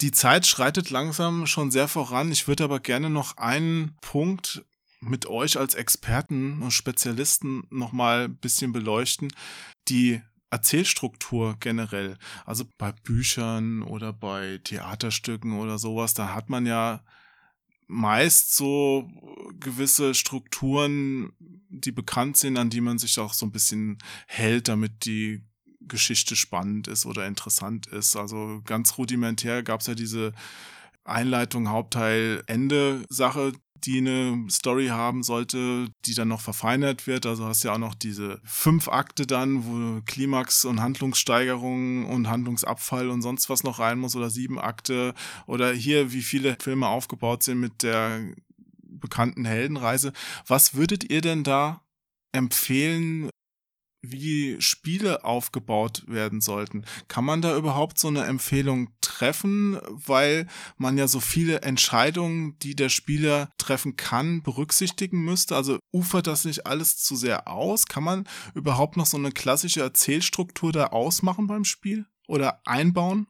Die 0.00 0.12
Zeit 0.12 0.46
schreitet 0.46 0.90
langsam 0.90 1.46
schon 1.46 1.72
sehr 1.72 1.88
voran. 1.88 2.30
Ich 2.30 2.46
würde 2.46 2.64
aber 2.64 2.78
gerne 2.78 3.10
noch 3.10 3.36
einen 3.36 3.96
Punkt 4.00 4.64
mit 5.00 5.26
euch 5.26 5.58
als 5.58 5.74
Experten 5.74 6.62
und 6.62 6.72
Spezialisten 6.72 7.64
nochmal 7.70 8.24
ein 8.24 8.36
bisschen 8.36 8.72
beleuchten. 8.72 9.32
Die 9.88 10.20
Erzählstruktur 10.50 11.56
generell. 11.60 12.16
Also 12.46 12.64
bei 12.78 12.92
Büchern 12.92 13.82
oder 13.82 14.12
bei 14.12 14.60
Theaterstücken 14.64 15.58
oder 15.58 15.78
sowas, 15.78 16.14
da 16.14 16.34
hat 16.34 16.48
man 16.48 16.66
ja 16.66 17.04
meist 17.86 18.54
so 18.54 19.10
gewisse 19.60 20.14
Strukturen, 20.14 21.32
die 21.68 21.92
bekannt 21.92 22.36
sind, 22.36 22.56
an 22.56 22.70
die 22.70 22.80
man 22.80 22.98
sich 22.98 23.18
auch 23.18 23.32
so 23.32 23.46
ein 23.46 23.52
bisschen 23.52 23.98
hält, 24.26 24.68
damit 24.68 25.04
die 25.06 25.42
Geschichte 25.80 26.36
spannend 26.36 26.86
ist 26.86 27.06
oder 27.06 27.26
interessant 27.26 27.86
ist. 27.86 28.16
Also 28.16 28.60
ganz 28.64 28.98
rudimentär 28.98 29.62
gab 29.62 29.80
es 29.80 29.86
ja 29.86 29.94
diese 29.94 30.32
Einleitung, 31.04 31.70
Hauptteil, 31.70 32.42
Ende 32.46 33.04
Sache, 33.08 33.52
die 33.84 33.98
eine 33.98 34.46
Story 34.50 34.88
haben 34.88 35.22
sollte, 35.22 35.88
die 36.04 36.14
dann 36.14 36.28
noch 36.28 36.40
verfeinert 36.40 37.06
wird. 37.06 37.26
Also 37.26 37.46
hast 37.46 37.62
ja 37.64 37.74
auch 37.74 37.78
noch 37.78 37.94
diese 37.94 38.40
fünf 38.44 38.88
Akte 38.88 39.26
dann, 39.26 39.64
wo 39.64 40.00
Klimax 40.02 40.64
und 40.64 40.80
Handlungssteigerung 40.80 42.06
und 42.06 42.28
Handlungsabfall 42.28 43.10
und 43.10 43.22
sonst 43.22 43.48
was 43.50 43.64
noch 43.64 43.78
rein 43.78 43.98
muss 43.98 44.16
oder 44.16 44.30
sieben 44.30 44.58
Akte 44.58 45.14
oder 45.46 45.72
hier, 45.72 46.12
wie 46.12 46.22
viele 46.22 46.56
Filme 46.60 46.88
aufgebaut 46.88 47.42
sind 47.42 47.60
mit 47.60 47.82
der 47.82 48.20
bekannten 48.82 49.44
Heldenreise. 49.44 50.12
Was 50.46 50.74
würdet 50.74 51.10
ihr 51.10 51.20
denn 51.20 51.44
da 51.44 51.82
empfehlen, 52.32 53.30
wie 54.00 54.60
Spiele 54.60 55.24
aufgebaut 55.24 56.04
werden 56.06 56.40
sollten. 56.40 56.84
Kann 57.08 57.24
man 57.24 57.42
da 57.42 57.56
überhaupt 57.56 57.98
so 57.98 58.08
eine 58.08 58.24
Empfehlung 58.24 58.90
treffen, 59.00 59.78
weil 59.88 60.46
man 60.76 60.96
ja 60.96 61.08
so 61.08 61.20
viele 61.20 61.62
Entscheidungen, 61.62 62.58
die 62.60 62.76
der 62.76 62.88
Spieler 62.88 63.50
treffen 63.58 63.96
kann, 63.96 64.42
berücksichtigen 64.42 65.24
müsste? 65.24 65.56
Also 65.56 65.78
ufert 65.92 66.26
das 66.26 66.44
nicht 66.44 66.66
alles 66.66 66.96
zu 66.98 67.16
sehr 67.16 67.48
aus? 67.48 67.86
Kann 67.86 68.04
man 68.04 68.28
überhaupt 68.54 68.96
noch 68.96 69.06
so 69.06 69.16
eine 69.16 69.32
klassische 69.32 69.80
Erzählstruktur 69.80 70.72
da 70.72 70.88
ausmachen 70.88 71.46
beim 71.46 71.64
Spiel 71.64 72.06
oder 72.28 72.60
einbauen? 72.64 73.26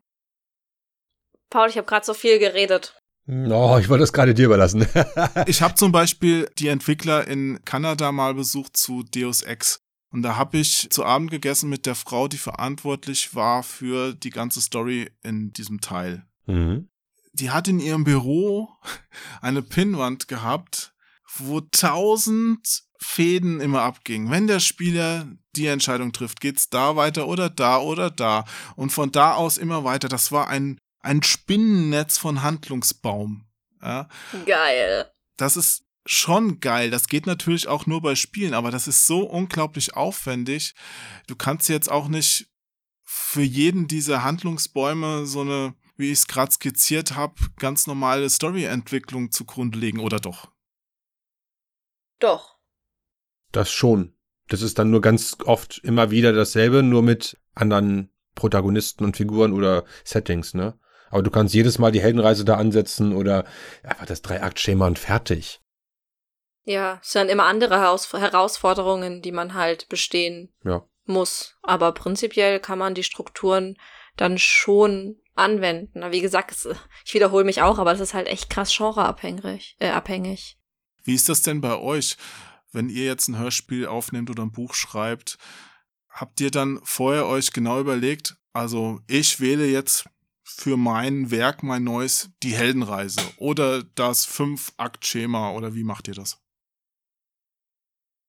Paul, 1.51 1.71
ich 1.71 1.79
habe 1.79 1.87
gerade 1.87 2.05
so 2.05 2.15
viel 2.15 2.39
geredet. 2.39 2.95
Oh, 3.27 3.77
ich 3.79 3.89
wollte 3.89 4.03
das 4.03 4.13
gerade 4.13 4.35
dir 4.35 4.47
überlassen. 4.47 4.87
ich 5.47 5.61
habe 5.61 5.75
zum 5.75 5.93
Beispiel 5.93 6.49
die 6.59 6.69
Entwickler 6.69 7.27
in 7.27 7.63
Kanada 7.65 8.11
mal 8.11 8.35
besucht 8.35 8.77
zu 8.77 9.03
Deus 9.03 9.43
Ex. 9.43 9.81
Und 10.11 10.23
da 10.23 10.37
habe 10.37 10.59
ich 10.59 10.89
zu 10.91 11.05
Abend 11.05 11.31
gegessen 11.31 11.69
mit 11.69 11.85
der 11.87 11.95
Frau, 11.95 12.29
die 12.29 12.39
verantwortlich 12.39 13.35
war 13.35 13.63
für 13.63 14.15
die 14.15 14.31
ganze 14.31 14.61
Story 14.61 15.11
in 15.23 15.53
diesem 15.53 15.81
Teil. 15.81 16.25
Mhm. 16.47 16.89
Die 17.35 17.51
hat 17.51 17.69
in 17.69 17.79
ihrem 17.79 18.05
Büro 18.05 18.69
eine 19.41 19.63
Pinnwand 19.63 20.29
gehabt, 20.29 20.95
wo 21.37 21.61
tausend 21.61 22.85
Fäden 23.01 23.61
immer 23.61 23.83
abgingen. 23.83 24.31
Wenn 24.31 24.47
der 24.47 24.61
Spieler 24.61 25.29
die 25.55 25.67
Entscheidung 25.67 26.13
trifft, 26.13 26.41
geht's 26.41 26.69
da 26.69 26.97
weiter 26.97 27.29
oder 27.29 27.49
da 27.51 27.79
oder 27.79 28.11
da. 28.11 28.45
Und 28.77 28.91
von 28.91 29.13
da 29.13 29.35
aus 29.35 29.59
immer 29.59 29.85
weiter. 29.85 30.09
Das 30.09 30.33
war 30.33 30.49
ein, 30.49 30.81
ein 31.01 31.23
Spinnennetz 31.23 32.19
von 32.19 32.43
Handlungsbaum. 32.43 33.47
Ja. 33.83 34.09
Geil. 34.47 35.11
Das 35.37 35.57
ist 35.57 35.85
schon 36.09 36.59
geil. 36.61 36.91
Das 36.91 37.07
geht 37.07 37.27
natürlich 37.27 37.69
auch 37.69 37.87
nur 37.87 38.01
bei 38.01 38.15
Spielen, 38.15 38.55
aber 38.55 38.71
das 38.71 38.89
ist 38.89 39.07
so 39.07 39.21
unglaublich 39.21 39.95
aufwendig. 39.95 40.75
Du 41.27 41.37
kannst 41.37 41.69
jetzt 41.69 41.91
auch 41.91 42.09
nicht 42.09 42.49
für 43.05 43.43
jeden 43.43 43.89
dieser 43.89 44.25
Handlungsbäume 44.25 45.27
so 45.27 45.43
eine, 45.43 45.75
wie 45.97 46.07
ich 46.07 46.21
es 46.21 46.27
gerade 46.27 46.51
skizziert 46.51 47.15
habe, 47.15 47.35
ganz 47.59 47.87
normale 47.87 48.29
Storyentwicklung 48.31 49.31
zugrunde 49.31 49.79
legen, 49.79 50.01
oder 50.01 50.19
doch? 50.19 50.51
Doch. 52.21 52.57
Das 53.53 53.71
schon. 53.71 54.15
Das 54.49 54.63
ist 54.63 54.79
dann 54.79 54.91
nur 54.91 55.03
ganz 55.03 55.37
oft 55.45 55.79
immer 55.79 56.11
wieder 56.11 56.33
dasselbe, 56.33 56.83
nur 56.83 57.03
mit 57.03 57.39
anderen 57.55 58.11
Protagonisten 58.35 59.05
und 59.05 59.17
Figuren 59.17 59.53
oder 59.53 59.85
Settings, 60.05 60.55
ne? 60.55 60.79
Aber 61.11 61.23
du 61.23 61.31
kannst 61.31 61.55
jedes 61.55 61.79
Mal 61.79 61.93
die 61.93 62.03
Heldenreise 62.03 62.45
da 62.45 62.57
ansetzen 62.57 63.15
oder 63.15 63.45
einfach 63.83 64.07
das 64.07 64.23
Dreiaktschema 64.23 64.87
und 64.87 64.99
fertig. 64.99 65.61
Ja, 66.69 67.01
es 67.03 67.13
sind 67.13 67.31
immer 67.31 67.47
andere 67.47 67.81
Haus 67.81 68.13
Herausforderungen, 68.13 69.23
die 69.23 69.33
man 69.33 69.55
halt 69.55 69.89
bestehen 69.89 70.53
ja. 70.63 70.87
muss. 71.07 71.57
Aber 71.63 71.93
prinzipiell 71.93 72.61
kann 72.61 72.79
man 72.79 72.95
die 72.95 73.05
Strukturen 73.05 73.79
dann 74.19 74.37
schon 74.37 75.17
anwenden. 75.35 76.03
Wie 76.13 76.21
gesagt, 76.21 76.53
es, 76.53 76.69
ich 77.07 77.15
wiederhole 77.15 77.45
mich 77.45 77.63
auch, 77.63 77.79
aber 77.79 77.93
es 77.93 78.01
ist 78.01 78.13
halt 78.13 78.27
echt 78.27 78.51
krass 78.51 78.77
genreabhängig. 78.77 79.77
Äh, 79.79 79.89
abhängig. 79.89 80.59
Wie 81.05 81.15
ist 81.15 81.31
das 81.31 81.41
denn 81.41 81.63
bei 81.63 81.75
euch, 81.79 82.19
wenn 82.71 82.91
ihr 82.91 83.07
jetzt 83.07 83.29
ein 83.29 83.39
Hörspiel 83.39 83.87
aufnehmt 83.87 84.29
oder 84.29 84.43
ein 84.43 84.53
Buch 84.53 84.75
schreibt? 84.75 85.39
Habt 86.11 86.39
ihr 86.39 86.51
dann 86.51 86.81
vorher 86.83 87.27
euch 87.29 87.55
genau 87.55 87.81
überlegt, 87.81 88.37
also 88.53 89.01
ich 89.07 89.41
wähle 89.41 89.65
jetzt 89.65 90.05
für 90.43 90.77
mein 90.77 91.31
Werk, 91.31 91.63
mein 91.63 91.85
neues, 91.85 92.29
die 92.43 92.55
Heldenreise 92.55 93.23
oder 93.39 93.83
das 93.83 94.27
Fünf-Akt-Schema 94.27 95.53
oder 95.53 95.75
wie 95.75 95.85
macht 95.85 96.09
ihr 96.09 96.15
das? 96.15 96.39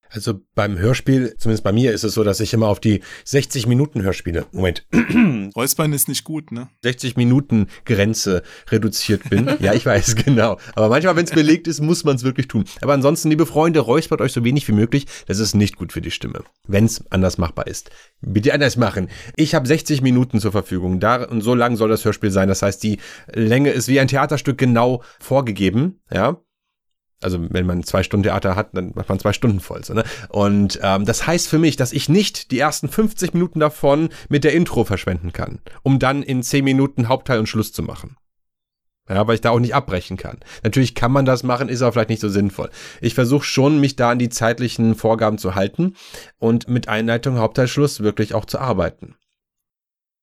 Also 0.09 0.41
beim 0.55 0.77
Hörspiel, 0.77 1.35
zumindest 1.37 1.63
bei 1.63 1.71
mir 1.71 1.93
ist 1.93 2.03
es 2.03 2.13
so, 2.13 2.23
dass 2.23 2.39
ich 2.39 2.53
immer 2.53 2.67
auf 2.67 2.79
die 2.79 3.01
60 3.25 3.67
Minuten 3.67 4.01
Hörspiele, 4.01 4.47
Moment. 4.51 4.87
Räuspern 5.55 5.93
ist 5.93 6.07
nicht 6.07 6.23
gut, 6.23 6.51
ne? 6.51 6.69
60 6.81 7.15
Minuten 7.15 7.67
Grenze 7.85 8.41
reduziert 8.69 9.29
bin. 9.29 9.49
ja, 9.59 9.73
ich 9.73 9.85
weiß, 9.85 10.15
genau. 10.15 10.57
Aber 10.73 10.89
manchmal, 10.89 11.15
wenn 11.15 11.25
es 11.25 11.31
belegt 11.31 11.67
ist, 11.67 11.79
muss 11.81 12.03
man 12.03 12.15
es 12.15 12.23
wirklich 12.23 12.47
tun. 12.47 12.65
Aber 12.81 12.93
ansonsten, 12.93 13.29
liebe 13.29 13.45
Freunde, 13.45 13.81
räuspert 13.81 14.21
euch 14.21 14.33
so 14.33 14.43
wenig 14.43 14.67
wie 14.67 14.73
möglich. 14.73 15.05
Das 15.27 15.37
ist 15.37 15.53
nicht 15.53 15.75
gut 15.75 15.93
für 15.93 16.01
die 16.01 16.11
Stimme. 16.11 16.43
Wenn 16.67 16.85
es 16.85 17.03
anders 17.11 17.37
machbar 17.37 17.67
ist. 17.67 17.91
Bitte 18.21 18.53
anders 18.53 18.77
machen. 18.77 19.09
Ich 19.35 19.53
habe 19.53 19.67
60 19.67 20.01
Minuten 20.01 20.39
zur 20.39 20.51
Verfügung. 20.51 20.99
Da, 20.99 21.23
und 21.23 21.41
so 21.41 21.53
lang 21.53 21.75
soll 21.75 21.89
das 21.89 22.03
Hörspiel 22.03 22.31
sein. 22.31 22.47
Das 22.47 22.63
heißt, 22.63 22.81
die 22.81 22.97
Länge 23.31 23.69
ist 23.69 23.87
wie 23.87 23.99
ein 23.99 24.07
Theaterstück 24.07 24.57
genau 24.57 25.03
vorgegeben, 25.19 25.99
ja. 26.11 26.41
Also 27.21 27.39
wenn 27.49 27.65
man 27.65 27.83
zwei 27.83 28.03
Stunden 28.03 28.23
Theater 28.23 28.55
hat, 28.55 28.69
dann 28.73 28.93
macht 28.95 29.09
man 29.09 29.19
zwei 29.19 29.33
Stunden 29.33 29.59
voll. 29.59 29.83
So, 29.83 29.93
ne? 29.93 30.03
Und 30.29 30.79
ähm, 30.81 31.05
das 31.05 31.27
heißt 31.27 31.47
für 31.47 31.59
mich, 31.59 31.75
dass 31.75 31.91
ich 31.91 32.09
nicht 32.09 32.51
die 32.51 32.59
ersten 32.59 32.87
50 32.87 33.33
Minuten 33.33 33.59
davon 33.59 34.09
mit 34.29 34.43
der 34.43 34.53
Intro 34.53 34.85
verschwenden 34.85 35.33
kann, 35.33 35.59
um 35.83 35.99
dann 35.99 36.23
in 36.23 36.43
10 36.43 36.63
Minuten 36.63 37.09
Hauptteil 37.09 37.39
und 37.39 37.47
Schluss 37.47 37.73
zu 37.73 37.83
machen. 37.83 38.15
Ja, 39.09 39.25
weil 39.27 39.35
ich 39.35 39.41
da 39.41 39.49
auch 39.49 39.59
nicht 39.59 39.73
abbrechen 39.73 40.17
kann. 40.17 40.37
Natürlich 40.63 40.93
kann 40.93 41.11
man 41.11 41.25
das 41.25 41.41
machen, 41.41 41.67
ist 41.67 41.81
aber 41.81 41.93
vielleicht 41.93 42.11
nicht 42.11 42.21
so 42.21 42.29
sinnvoll. 42.29 42.69
Ich 43.01 43.15
versuche 43.15 43.43
schon, 43.43 43.79
mich 43.79 43.95
da 43.95 44.11
an 44.11 44.19
die 44.19 44.29
zeitlichen 44.29 44.93
Vorgaben 44.93 45.39
zu 45.39 45.55
halten 45.55 45.95
und 46.37 46.69
mit 46.69 46.87
Einleitung, 46.87 47.39
Hauptteil, 47.39 47.67
Schluss 47.67 48.01
wirklich 48.01 48.35
auch 48.35 48.45
zu 48.45 48.59
arbeiten 48.59 49.15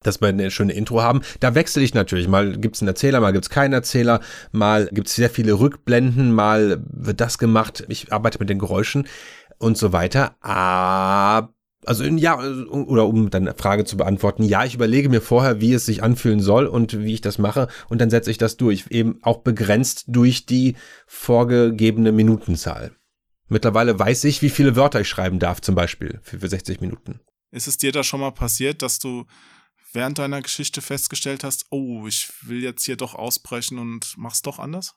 dass 0.03 0.21
wir 0.21 0.29
eine 0.29 0.51
schöne 0.51 0.73
Intro 0.73 1.03
haben. 1.03 1.23
Da 1.41 1.55
wechsle 1.55 1.83
ich 1.83 1.95
natürlich. 1.95 2.29
Mal 2.29 2.59
gibt's 2.59 2.81
einen 2.81 2.89
Erzähler, 2.89 3.21
mal 3.21 3.33
gibt's 3.33 3.51
keinen 3.51 3.73
Erzähler, 3.73 4.21
mal 4.53 4.89
gibt's 4.93 5.15
sehr 5.15 5.31
viele 5.31 5.59
Rückblenden, 5.59 6.33
mal 6.33 6.83
wird 6.89 7.21
das 7.21 7.39
gemacht. 7.39 7.85
Ich 7.89 8.13
arbeite 8.13 8.39
mit 8.39 8.51
den 8.51 8.59
Geräuschen 8.59 9.07
und 9.59 9.77
so 9.77 9.93
weiter. 9.93 10.37
Aber 10.41 11.53
also 11.87 12.05
ja, 12.05 12.39
oder 12.39 13.07
um 13.07 13.31
deine 13.31 13.55
Frage 13.55 13.85
zu 13.85 13.97
beantworten, 13.97 14.43
ja, 14.43 14.65
ich 14.65 14.75
überlege 14.75 15.09
mir 15.09 15.21
vorher, 15.21 15.61
wie 15.61 15.73
es 15.73 15.87
sich 15.87 16.03
anfühlen 16.03 16.41
soll 16.41 16.67
und 16.67 16.99
wie 16.99 17.15
ich 17.15 17.21
das 17.21 17.39
mache 17.39 17.69
und 17.89 18.01
dann 18.01 18.11
setze 18.11 18.31
ich 18.31 18.39
das 18.39 18.57
durch, 18.57 18.87
eben 18.91 19.21
auch 19.23 19.39
begrenzt 19.39 20.05
durch 20.09 20.47
die 20.47 20.77
vorgegebene 21.07 22.11
Minutenzahl. 22.11 22.93
Mittlerweile 23.49 23.97
weiß 23.97 24.25
ich, 24.25 24.43
wie 24.43 24.51
viele 24.51 24.75
Wörter 24.75 25.01
ich 25.01 25.09
schreiben 25.09 25.39
darf, 25.39 25.61
zum 25.61 25.77
Beispiel 25.77 26.19
für 26.23 26.49
60 26.49 26.81
Minuten. 26.81 27.21
Ist 27.53 27.69
es 27.69 27.79
dir 27.79 27.93
da 27.93 28.03
schon 28.03 28.21
mal 28.21 28.33
passiert, 28.33 28.83
dass 28.83 28.99
du 28.99 29.25
während 29.97 30.19
deiner 30.19 30.43
Geschichte 30.43 30.83
festgestellt 30.83 31.43
hast, 31.43 31.67
oh, 31.71 32.07
ich 32.07 32.31
will 32.43 32.63
jetzt 32.63 32.85
hier 32.85 32.97
doch 32.97 33.15
ausbrechen 33.15 33.79
und 33.79 34.15
mach's 34.19 34.43
doch 34.43 34.59
anders? 34.59 34.95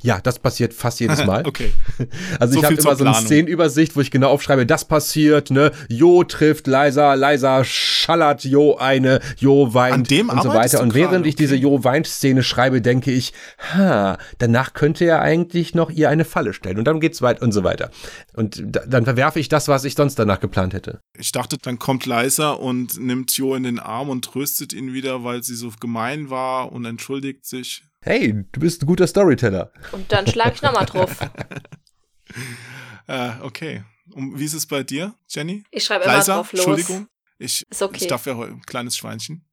Ja, 0.00 0.20
das 0.20 0.38
passiert 0.38 0.74
fast 0.74 1.00
jedes 1.00 1.24
Mal. 1.26 1.46
okay. 1.46 1.72
Also 2.38 2.54
so 2.54 2.60
ich 2.60 2.64
habe 2.64 2.74
immer 2.74 2.96
so 2.96 3.04
eine 3.04 3.14
Szenenübersicht, 3.14 3.94
wo 3.94 4.00
ich 4.00 4.10
genau 4.10 4.30
aufschreibe, 4.30 4.66
das 4.66 4.84
passiert, 4.84 5.50
ne, 5.50 5.72
Jo 5.88 6.24
trifft 6.24 6.66
leiser, 6.66 7.14
leiser 7.16 7.64
schallert 7.64 8.44
Jo 8.44 8.76
eine, 8.76 9.20
Jo 9.38 9.74
weint 9.74 9.94
An 9.94 10.04
dem 10.04 10.28
und 10.28 10.42
so 10.42 10.48
weiter. 10.50 10.80
Und 10.80 10.94
während 10.94 11.20
okay. 11.20 11.28
ich 11.28 11.36
diese 11.36 11.56
Jo 11.56 11.84
weint 11.84 12.06
Szene 12.06 12.42
schreibe, 12.42 12.80
denke 12.80 13.12
ich, 13.12 13.32
ha, 13.74 14.18
danach 14.38 14.72
könnte 14.72 15.04
er 15.04 15.20
eigentlich 15.20 15.74
noch 15.74 15.90
ihr 15.90 16.08
eine 16.08 16.24
Falle 16.24 16.52
stellen 16.52 16.78
und 16.78 16.84
dann 16.84 17.00
geht's 17.00 17.22
weit 17.22 17.42
und 17.42 17.52
so 17.52 17.64
weiter. 17.64 17.90
Und 18.34 18.62
da, 18.64 18.80
dann 18.86 19.04
verwerfe 19.04 19.40
ich 19.40 19.48
das, 19.48 19.68
was 19.68 19.84
ich 19.84 19.94
sonst 19.94 20.18
danach 20.18 20.40
geplant 20.40 20.74
hätte. 20.74 21.00
Ich 21.18 21.32
dachte, 21.32 21.58
dann 21.60 21.78
kommt 21.78 22.06
Leiser 22.06 22.60
und 22.60 22.98
nimmt 22.98 23.32
Jo 23.36 23.54
in 23.54 23.62
den 23.62 23.78
Arm 23.78 24.08
und 24.08 24.24
tröstet 24.24 24.72
ihn 24.72 24.92
wieder, 24.92 25.24
weil 25.24 25.42
sie 25.42 25.54
so 25.54 25.70
gemein 25.80 26.30
war 26.30 26.72
und 26.72 26.84
entschuldigt 26.84 27.46
sich 27.46 27.84
hey, 28.02 28.44
du 28.52 28.60
bist 28.60 28.82
ein 28.82 28.86
guter 28.86 29.06
Storyteller. 29.06 29.72
Und 29.92 30.12
dann 30.12 30.26
schlag 30.26 30.54
ich 30.54 30.62
nochmal 30.62 30.86
drauf. 30.86 31.16
äh, 33.06 33.30
okay. 33.42 33.84
Und 34.12 34.38
wie 34.38 34.44
ist 34.44 34.54
es 34.54 34.66
bei 34.66 34.82
dir, 34.82 35.14
Jenny? 35.28 35.64
Ich 35.70 35.84
schreibe 35.84 36.04
immer 36.04 36.20
drauf 36.20 36.52
los. 36.52 36.66
Entschuldigung. 36.66 37.08
Ich, 37.38 37.64
ist 37.68 37.82
okay. 37.82 37.98
ich 38.00 38.06
darf 38.06 38.26
ja 38.26 38.38
ein 38.38 38.62
kleines 38.62 38.96
Schweinchen. 38.96 39.48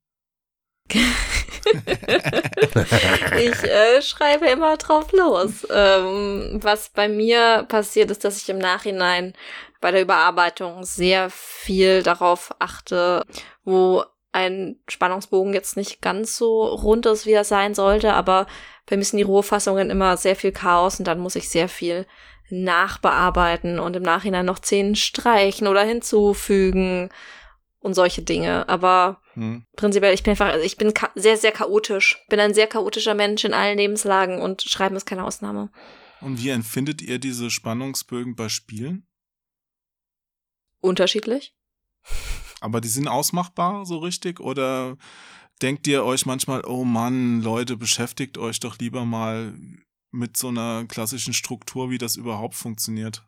ich 3.37 3.63
äh, 3.63 4.01
schreibe 4.01 4.47
immer 4.47 4.77
drauf 4.77 5.11
los. 5.11 5.67
Ähm, 5.71 6.59
was 6.61 6.89
bei 6.89 7.07
mir 7.07 7.65
passiert 7.67 8.09
ist, 8.11 8.23
dass 8.23 8.41
ich 8.41 8.49
im 8.49 8.57
Nachhinein 8.57 9.33
bei 9.81 9.91
der 9.91 10.01
Überarbeitung 10.01 10.83
sehr 10.83 11.29
viel 11.29 12.01
darauf 12.03 12.53
achte, 12.59 13.23
wo 13.63 14.03
ein 14.31 14.79
Spannungsbogen 14.87 15.53
jetzt 15.53 15.75
nicht 15.75 16.01
ganz 16.01 16.35
so 16.35 16.65
rund 16.65 17.05
ist, 17.05 17.25
wie 17.25 17.31
er 17.31 17.43
sein 17.43 17.73
sollte, 17.73 18.13
aber 18.13 18.45
bei 18.85 18.95
mir 18.95 19.03
sind 19.03 19.17
die 19.17 19.23
Rohfassungen 19.23 19.89
immer 19.89 20.17
sehr 20.17 20.35
viel 20.35 20.51
Chaos 20.51 20.99
und 20.99 21.05
dann 21.05 21.19
muss 21.19 21.35
ich 21.35 21.49
sehr 21.49 21.69
viel 21.69 22.05
nachbearbeiten 22.49 23.79
und 23.79 23.95
im 23.95 24.03
Nachhinein 24.03 24.45
noch 24.45 24.59
Szenen 24.59 24.95
streichen 24.95 25.67
oder 25.67 25.83
hinzufügen 25.83 27.09
und 27.79 27.93
solche 27.93 28.21
Dinge. 28.21 28.67
Aber 28.67 29.21
hm. 29.33 29.65
prinzipiell, 29.75 30.13
ich 30.13 30.23
bin 30.23 30.31
einfach, 30.31 30.55
ich 30.57 30.77
bin 30.77 30.93
sehr, 31.15 31.37
sehr 31.37 31.51
chaotisch. 31.51 32.23
Bin 32.29 32.39
ein 32.39 32.53
sehr 32.53 32.67
chaotischer 32.67 33.13
Mensch 33.13 33.43
in 33.45 33.53
allen 33.53 33.77
Lebenslagen 33.77 34.41
und 34.41 34.63
Schreiben 34.63 34.95
ist 34.95 35.05
keine 35.05 35.25
Ausnahme. 35.25 35.71
Und 36.21 36.43
wie 36.43 36.49
empfindet 36.49 37.01
ihr 37.01 37.19
diese 37.19 37.49
Spannungsbögen 37.49 38.35
bei 38.35 38.49
Spielen? 38.49 39.07
Unterschiedlich. 40.81 41.55
Aber 42.61 42.81
die 42.81 42.87
sind 42.87 43.07
ausmachbar 43.07 43.85
so 43.85 43.99
richtig 43.99 44.39
oder 44.39 44.97
denkt 45.61 45.87
ihr 45.87 46.03
euch 46.03 46.25
manchmal, 46.25 46.63
oh 46.65 46.83
Mann, 46.83 47.41
Leute, 47.41 47.77
beschäftigt 47.77 48.37
euch 48.37 48.59
doch 48.59 48.77
lieber 48.79 49.05
mal 49.05 49.53
mit 50.11 50.37
so 50.37 50.47
einer 50.47 50.85
klassischen 50.85 51.33
Struktur, 51.33 51.89
wie 51.89 51.97
das 51.97 52.15
überhaupt 52.15 52.55
funktioniert? 52.55 53.25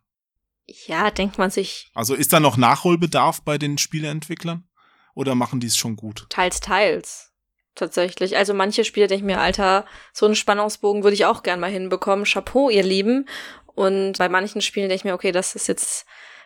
Ja, 0.87 1.11
denkt 1.11 1.37
man 1.37 1.51
sich. 1.51 1.89
Also 1.93 2.15
ist 2.15 2.33
da 2.33 2.39
noch 2.39 2.57
Nachholbedarf 2.57 3.41
bei 3.41 3.57
den 3.57 3.77
Spieleentwicklern? 3.77 4.67
Oder 5.13 5.35
machen 5.35 5.59
die 5.59 5.67
es 5.67 5.75
schon 5.75 5.97
gut? 5.97 6.25
Teils, 6.29 6.61
teils. 6.61 7.31
Tatsächlich. 7.75 8.37
Also 8.37 8.53
manche 8.53 8.83
Spiele 8.83 9.07
denke 9.07 9.23
ich 9.23 9.25
mir, 9.25 9.39
Alter, 9.39 9.85
so 10.13 10.25
einen 10.25 10.35
Spannungsbogen 10.35 11.03
würde 11.03 11.13
ich 11.13 11.25
auch 11.25 11.43
gern 11.43 11.59
mal 11.59 11.71
hinbekommen. 11.71 12.25
Chapeau, 12.25 12.69
ihr 12.69 12.83
Lieben. 12.83 13.27
Und 13.65 14.17
bei 14.17 14.29
manchen 14.29 14.61
Spielen 14.61 14.89
denke 14.89 15.01
ich 15.01 15.05
mir, 15.05 15.13
okay, 15.13 15.31
das 15.31 15.55
ist 15.55 15.67
jetzt 15.67 16.05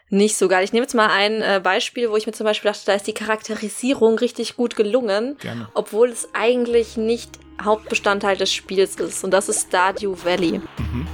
nicht 0.09 0.37
so 0.37 0.47
geil. 0.47 0.63
Ich 0.63 0.73
nehme 0.73 0.83
jetzt 0.83 0.93
mal 0.95 1.09
ein 1.09 1.41
äh, 1.41 1.59
Beispiel, 1.63 2.09
wo 2.09 2.17
ich 2.17 2.25
mir 2.25 2.33
zum 2.33 2.45
Beispiel 2.45 2.71
dachte, 2.71 2.85
da 2.85 2.93
ist 2.93 3.07
die 3.07 3.13
Charakterisierung 3.13 4.17
richtig 4.19 4.55
gut 4.55 4.75
gelungen, 4.75 5.37
Gerne. 5.39 5.67
obwohl 5.73 6.09
es 6.09 6.29
eigentlich 6.33 6.97
nicht 6.97 7.39
Hauptbestandteil 7.61 8.37
des 8.37 8.53
Spiels 8.53 8.95
ist. 8.95 9.23
Und 9.23 9.31
das 9.31 9.49
ist 9.49 9.67
Stardew 9.67 10.15
Valley. 10.23 10.61
Mhm. 10.77 11.07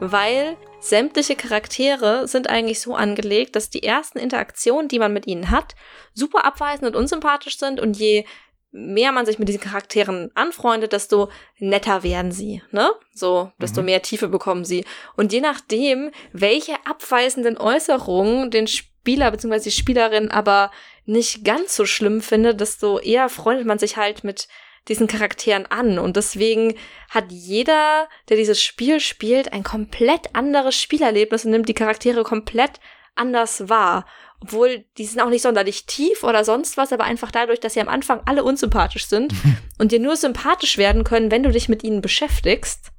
Weil 0.00 0.56
sämtliche 0.80 1.36
Charaktere 1.36 2.26
sind 2.26 2.48
eigentlich 2.48 2.80
so 2.80 2.94
angelegt, 2.94 3.54
dass 3.54 3.70
die 3.70 3.82
ersten 3.82 4.18
Interaktionen, 4.18 4.88
die 4.88 4.98
man 4.98 5.12
mit 5.12 5.26
ihnen 5.26 5.50
hat, 5.50 5.74
super 6.14 6.44
abweisend 6.44 6.88
und 6.88 6.96
unsympathisch 6.96 7.58
sind 7.58 7.80
und 7.80 7.96
je 7.98 8.24
mehr 8.72 9.12
man 9.12 9.26
sich 9.26 9.38
mit 9.38 9.48
diesen 9.48 9.60
Charakteren 9.60 10.30
anfreundet, 10.34 10.92
desto 10.92 11.28
netter 11.58 12.02
werden 12.02 12.30
sie, 12.30 12.62
ne? 12.70 12.92
So, 13.12 13.50
desto 13.60 13.80
mhm. 13.80 13.86
mehr 13.86 14.02
Tiefe 14.02 14.28
bekommen 14.28 14.64
sie. 14.64 14.84
Und 15.16 15.32
je 15.32 15.40
nachdem, 15.40 16.12
welche 16.32 16.74
abweisenden 16.86 17.58
Äußerungen 17.58 18.50
den 18.50 18.68
Spieler 18.68 19.30
bzw. 19.30 19.60
die 19.60 19.70
Spielerin 19.72 20.30
aber 20.30 20.70
nicht 21.04 21.44
ganz 21.44 21.74
so 21.74 21.84
schlimm 21.84 22.20
findet, 22.20 22.60
desto 22.60 23.00
eher 23.00 23.28
freundet 23.28 23.66
man 23.66 23.78
sich 23.78 23.96
halt 23.96 24.22
mit 24.22 24.46
diesen 24.88 25.06
Charakteren 25.06 25.66
an. 25.66 25.98
Und 25.98 26.16
deswegen 26.16 26.74
hat 27.08 27.30
jeder, 27.30 28.08
der 28.28 28.36
dieses 28.36 28.62
Spiel 28.62 29.00
spielt, 29.00 29.52
ein 29.52 29.62
komplett 29.62 30.34
anderes 30.34 30.76
Spielerlebnis 30.76 31.44
und 31.44 31.52
nimmt 31.52 31.68
die 31.68 31.74
Charaktere 31.74 32.22
komplett 32.22 32.80
anders 33.14 33.68
wahr. 33.68 34.06
Obwohl, 34.40 34.84
die 34.96 35.04
sind 35.04 35.20
auch 35.20 35.28
nicht 35.28 35.42
sonderlich 35.42 35.84
tief 35.86 36.24
oder 36.24 36.44
sonst 36.44 36.76
was, 36.78 36.92
aber 36.92 37.04
einfach 37.04 37.30
dadurch, 37.30 37.60
dass 37.60 37.74
sie 37.74 37.80
am 37.80 37.88
Anfang 37.88 38.22
alle 38.24 38.42
unsympathisch 38.42 39.06
sind 39.06 39.34
und 39.78 39.92
dir 39.92 40.00
nur 40.00 40.16
sympathisch 40.16 40.78
werden 40.78 41.04
können, 41.04 41.30
wenn 41.30 41.42
du 41.42 41.50
dich 41.50 41.68
mit 41.68 41.84
ihnen 41.84 42.00
beschäftigst. 42.00 42.90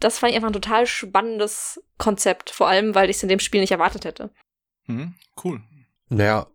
Das 0.00 0.18
fand 0.18 0.32
ich 0.32 0.36
einfach 0.36 0.50
ein 0.50 0.54
total 0.54 0.86
spannendes 0.86 1.82
Konzept, 1.98 2.50
vor 2.50 2.68
allem, 2.68 2.94
weil 2.94 3.08
ich 3.08 3.16
es 3.16 3.22
in 3.22 3.28
dem 3.28 3.38
Spiel 3.38 3.60
nicht 3.60 3.70
erwartet 3.70 4.04
hätte. 4.04 4.30
Mhm, 4.86 5.14
cool. 5.42 5.62
Naja, 6.08 6.48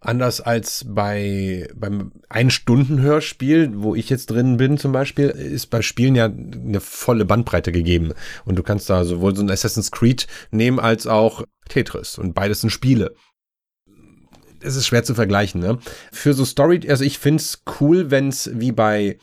Anders 0.00 0.40
als 0.40 0.84
bei 0.86 1.68
beim 1.74 2.12
Ein-Stunden-Hörspiel, 2.28 3.72
wo 3.76 3.94
ich 3.94 4.10
jetzt 4.10 4.30
drin 4.30 4.56
bin 4.58 4.76
zum 4.76 4.92
Beispiel, 4.92 5.28
ist 5.28 5.66
bei 5.68 5.80
Spielen 5.82 6.14
ja 6.14 6.26
eine 6.26 6.80
volle 6.80 7.24
Bandbreite 7.24 7.72
gegeben. 7.72 8.12
Und 8.44 8.56
du 8.56 8.62
kannst 8.62 8.90
da 8.90 9.04
sowohl 9.04 9.34
so 9.34 9.42
ein 9.42 9.50
Assassin's 9.50 9.90
Creed 9.90 10.26
nehmen 10.50 10.78
als 10.78 11.06
auch 11.06 11.44
Tetris. 11.68 12.18
Und 12.18 12.34
beides 12.34 12.60
sind 12.60 12.70
Spiele. 12.70 13.14
Es 14.60 14.76
ist 14.76 14.86
schwer 14.86 15.04
zu 15.04 15.14
vergleichen, 15.14 15.60
ne? 15.60 15.78
Für 16.12 16.34
so 16.34 16.44
Story, 16.44 16.80
also 16.88 17.04
ich 17.04 17.18
find's 17.18 17.62
cool, 17.80 18.10
wenn's 18.10 18.50
wie 18.52 18.72
bei 18.72 19.18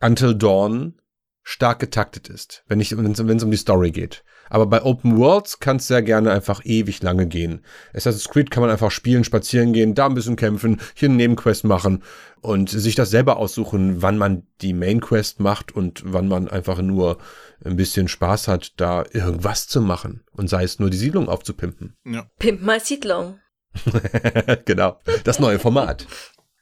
Until 0.00 0.34
Dawn 0.34 0.94
stark 1.42 1.78
getaktet 1.80 2.28
ist, 2.28 2.62
wenn 2.68 2.78
wenn 2.80 3.36
es 3.36 3.42
um 3.42 3.50
die 3.50 3.56
Story 3.56 3.90
geht. 3.90 4.22
Aber 4.50 4.66
bei 4.66 4.82
Open 4.82 5.16
Worlds 5.16 5.60
kann 5.60 5.76
es 5.76 5.88
sehr 5.88 6.02
gerne 6.02 6.30
einfach 6.30 6.64
ewig 6.64 7.02
lange 7.02 7.26
gehen. 7.26 7.62
Assassin's 7.94 8.28
Creed 8.28 8.50
kann 8.50 8.62
man 8.62 8.70
einfach 8.70 8.90
spielen, 8.90 9.24
spazieren 9.24 9.72
gehen, 9.72 9.94
da 9.94 10.06
ein 10.06 10.14
bisschen 10.14 10.36
kämpfen, 10.36 10.80
hier 10.94 11.08
eine 11.08 11.16
Nebenquest 11.16 11.64
machen 11.64 12.02
und 12.40 12.70
sich 12.70 12.94
das 12.94 13.10
selber 13.10 13.36
aussuchen, 13.36 14.02
wann 14.02 14.18
man 14.18 14.46
die 14.60 14.72
Main 14.72 15.00
Quest 15.00 15.40
macht 15.40 15.72
und 15.72 16.02
wann 16.04 16.28
man 16.28 16.48
einfach 16.48 16.80
nur 16.80 17.18
ein 17.64 17.76
bisschen 17.76 18.08
Spaß 18.08 18.48
hat, 18.48 18.74
da 18.76 19.04
irgendwas 19.10 19.66
zu 19.66 19.80
machen. 19.80 20.22
Und 20.32 20.48
sei 20.48 20.64
es 20.64 20.78
nur 20.78 20.90
die 20.90 20.96
Siedlung 20.96 21.28
aufzupimpen. 21.28 21.96
Ja. 22.04 22.26
Pimp 22.38 22.62
mal 22.62 22.80
Siedlung. 22.80 23.38
genau. 24.64 24.98
Das 25.24 25.40
neue 25.40 25.58
Format. 25.58 26.06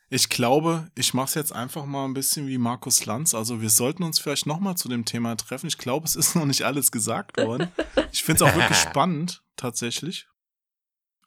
Ich 0.09 0.29
glaube, 0.29 0.89
ich 0.95 1.15
mache 1.15 1.27
es 1.27 1.35
jetzt 1.35 1.53
einfach 1.53 1.85
mal 1.85 2.05
ein 2.05 2.15
bisschen 2.15 2.47
wie 2.47 2.59
Markus 2.59 3.05
Lanz. 3.07 3.35
Also 3.35 3.61
wir 3.61 3.71
sollten 3.71 4.05
uns 4.05 4.21
vielleicht 4.21 4.47
noch 4.47 4.61
mal 4.61 4.77
zu 4.77 4.89
dem 4.89 5.05
Thema 5.05 5.37
treffen. 5.37 5.67
Ich 5.67 5.79
glaube, 5.79 6.07
es 6.07 6.15
ist 6.15 6.37
noch 6.37 6.45
nicht 6.45 6.63
alles 6.63 6.93
gesagt 6.93 7.37
worden. 7.39 7.71
Ich 8.13 8.23
finde 8.25 8.45
es 8.45 8.51
auch 8.51 8.57
wirklich 8.57 8.79
spannend, 8.79 9.43
tatsächlich. 9.57 10.27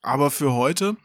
Aber 0.01 0.31
für 0.31 0.53
heute, 0.53 0.97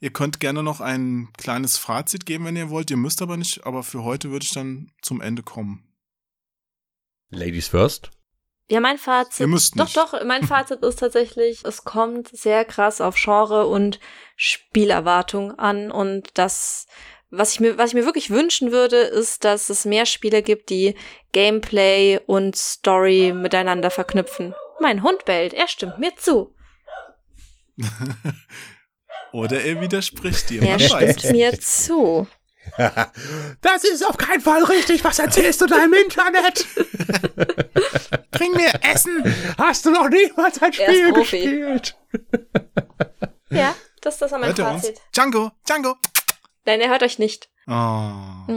ihr 0.00 0.12
könnt 0.12 0.38
gerne 0.38 0.62
noch 0.62 0.82
ein 0.82 1.32
kleines 1.38 1.78
Fazit 1.78 2.26
geben, 2.26 2.44
wenn 2.44 2.56
ihr 2.56 2.68
wollt. 2.68 2.90
Ihr 2.90 2.98
müsst 2.98 3.22
aber 3.22 3.38
nicht, 3.38 3.64
aber 3.64 3.82
für 3.84 4.02
heute 4.02 4.30
würde 4.30 4.44
ich 4.44 4.52
dann 4.52 4.92
zum 5.00 5.22
Ende 5.22 5.42
kommen. 5.42 5.94
Ladies 7.30 7.68
first. 7.68 8.10
Ja, 8.70 8.80
mein 8.80 8.98
Fazit. 8.98 9.40
Ihr 9.40 9.46
müsst 9.46 9.78
Doch, 9.78 9.84
nicht. 9.84 9.96
doch, 9.96 10.24
mein 10.24 10.46
Fazit 10.46 10.82
ist 10.82 10.98
tatsächlich, 10.98 11.64
es 11.64 11.84
kommt 11.84 12.28
sehr 12.36 12.66
krass 12.66 13.00
auf 13.00 13.16
Genre 13.16 13.66
und 13.66 13.98
Spielerwartung 14.36 15.58
an 15.58 15.90
und 15.90 16.28
das, 16.34 16.86
was 17.30 17.52
ich 17.52 17.60
mir, 17.60 17.78
was 17.78 17.90
ich 17.90 17.94
mir 17.94 18.04
wirklich 18.04 18.28
wünschen 18.30 18.70
würde, 18.70 18.98
ist, 18.98 19.44
dass 19.44 19.70
es 19.70 19.86
mehr 19.86 20.04
Spiele 20.04 20.42
gibt, 20.42 20.68
die 20.68 20.94
Gameplay 21.32 22.20
und 22.26 22.56
Story 22.56 23.32
miteinander 23.34 23.90
verknüpfen. 23.90 24.54
Mein 24.80 25.02
Hund 25.02 25.24
bellt, 25.24 25.54
er 25.54 25.68
stimmt 25.68 25.98
mir 25.98 26.14
zu. 26.16 26.54
Oder 29.32 29.62
er 29.62 29.80
widerspricht 29.80 30.50
dir. 30.50 30.62
Er 30.62 30.78
stimmt 30.78 31.32
mir 31.32 31.58
zu. 31.58 32.26
Das 33.60 33.84
ist 33.84 34.04
auf 34.06 34.16
keinen 34.16 34.40
Fall 34.40 34.64
richtig. 34.64 35.02
Was 35.04 35.18
erzählst 35.18 35.60
du 35.60 35.66
da 35.66 35.84
im 35.84 35.92
Internet? 35.92 36.66
Bring 38.30 38.52
mir 38.52 38.70
Essen. 38.82 39.22
Hast 39.56 39.84
du 39.86 39.90
noch 39.90 40.08
niemals 40.08 40.60
ein 40.62 40.72
Er 40.72 40.88
ist 40.88 40.96
Spiel 40.96 41.12
Profi. 41.12 41.38
gespielt? 41.40 41.96
Ja, 43.50 43.74
das, 44.02 44.18
das 44.18 44.30
war 44.32 44.38
mein 44.38 44.48
Hört 44.48 44.58
er 44.58 44.72
uns? 44.72 44.82
Fazit. 44.86 45.00
Django, 45.14 45.50
Django. 45.66 45.96
Nein, 46.66 46.80
er 46.80 46.90
hört 46.90 47.02
euch 47.02 47.18
nicht. 47.18 47.48
Oh, 47.66 48.12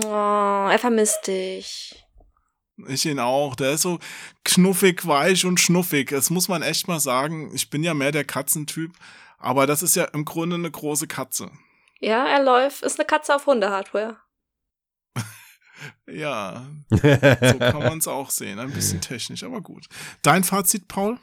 Oh, 0.06 0.68
er 0.70 0.78
vermisst 0.80 1.28
dich. 1.28 2.04
ich 2.88 3.06
ihn 3.06 3.20
auch. 3.20 3.56
Der 3.56 3.72
ist 3.74 3.82
so 3.84 4.00
knuffig, 4.44 5.06
weich 5.08 5.46
und 5.46 5.60
schnuffig. 5.60 6.10
Das 6.10 6.30
muss 6.30 6.48
man 6.48 6.62
echt 6.62 6.88
mal 6.88 7.00
sagen. 7.00 7.52
Ich 7.54 7.70
bin 7.70 7.84
ja 7.84 7.94
mehr 7.94 8.12
der 8.12 8.26
Katzentyp. 8.26 8.92
Aber 9.38 9.66
das 9.66 9.82
ist 9.82 9.96
ja 9.96 10.04
im 10.06 10.24
Grunde 10.26 10.56
eine 10.56 10.70
große 10.70 11.08
Katze. 11.08 11.50
Ja, 12.02 12.28
er 12.28 12.44
läuft, 12.44 12.82
ist 12.82 13.00
eine 13.00 13.06
Katze 13.06 13.36
auf 13.36 13.46
Hundehardware. 13.46 14.18
Ja, 16.08 16.68
so 16.92 17.58
kann 17.58 17.80
man 17.80 17.98
es 17.98 18.08
auch 18.08 18.30
sehen. 18.30 18.60
Ein 18.60 18.72
bisschen 18.72 19.02
technisch, 19.02 19.44
aber 19.44 19.62
gut. 19.62 19.88
Dein 20.22 20.44
Fazit, 20.44 20.88
Paul? 20.88 21.18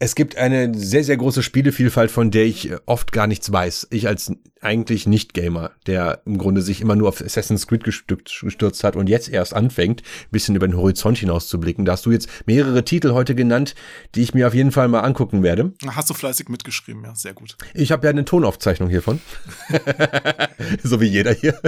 Es 0.00 0.16
gibt 0.16 0.36
eine 0.36 0.74
sehr, 0.76 1.04
sehr 1.04 1.16
große 1.16 1.42
Spielevielfalt, 1.42 2.10
von 2.10 2.32
der 2.32 2.44
ich 2.44 2.70
äh, 2.70 2.78
oft 2.84 3.12
gar 3.12 3.28
nichts 3.28 3.52
weiß. 3.52 3.88
Ich 3.90 4.08
als 4.08 4.32
eigentlich 4.60 5.06
Nicht-Gamer, 5.06 5.72
der 5.86 6.22
im 6.24 6.38
Grunde 6.38 6.62
sich 6.62 6.80
immer 6.80 6.96
nur 6.96 7.08
auf 7.08 7.20
Assassin's 7.20 7.66
Creed 7.66 7.84
gestürzt, 7.84 8.40
gestürzt 8.40 8.82
hat 8.82 8.96
und 8.96 9.08
jetzt 9.08 9.28
erst 9.28 9.54
anfängt, 9.54 10.00
ein 10.00 10.30
bisschen 10.30 10.56
über 10.56 10.66
den 10.66 10.76
Horizont 10.76 11.18
hinaus 11.18 11.48
zu 11.48 11.60
blicken. 11.60 11.84
Da 11.84 11.92
hast 11.92 12.06
du 12.06 12.10
jetzt 12.10 12.28
mehrere 12.46 12.82
Titel 12.82 13.12
heute 13.12 13.34
genannt, 13.34 13.74
die 14.14 14.22
ich 14.22 14.34
mir 14.34 14.48
auf 14.48 14.54
jeden 14.54 14.72
Fall 14.72 14.88
mal 14.88 15.00
angucken 15.00 15.42
werde. 15.42 15.74
Hast 15.86 16.08
du 16.08 16.14
fleißig 16.14 16.48
mitgeschrieben, 16.48 17.04
ja, 17.04 17.14
sehr 17.14 17.34
gut. 17.34 17.56
Ich 17.74 17.92
habe 17.92 18.06
ja 18.06 18.10
eine 18.10 18.24
Tonaufzeichnung 18.24 18.88
hiervon. 18.88 19.20
so 20.82 21.00
wie 21.00 21.06
jeder 21.06 21.32
hier. 21.32 21.60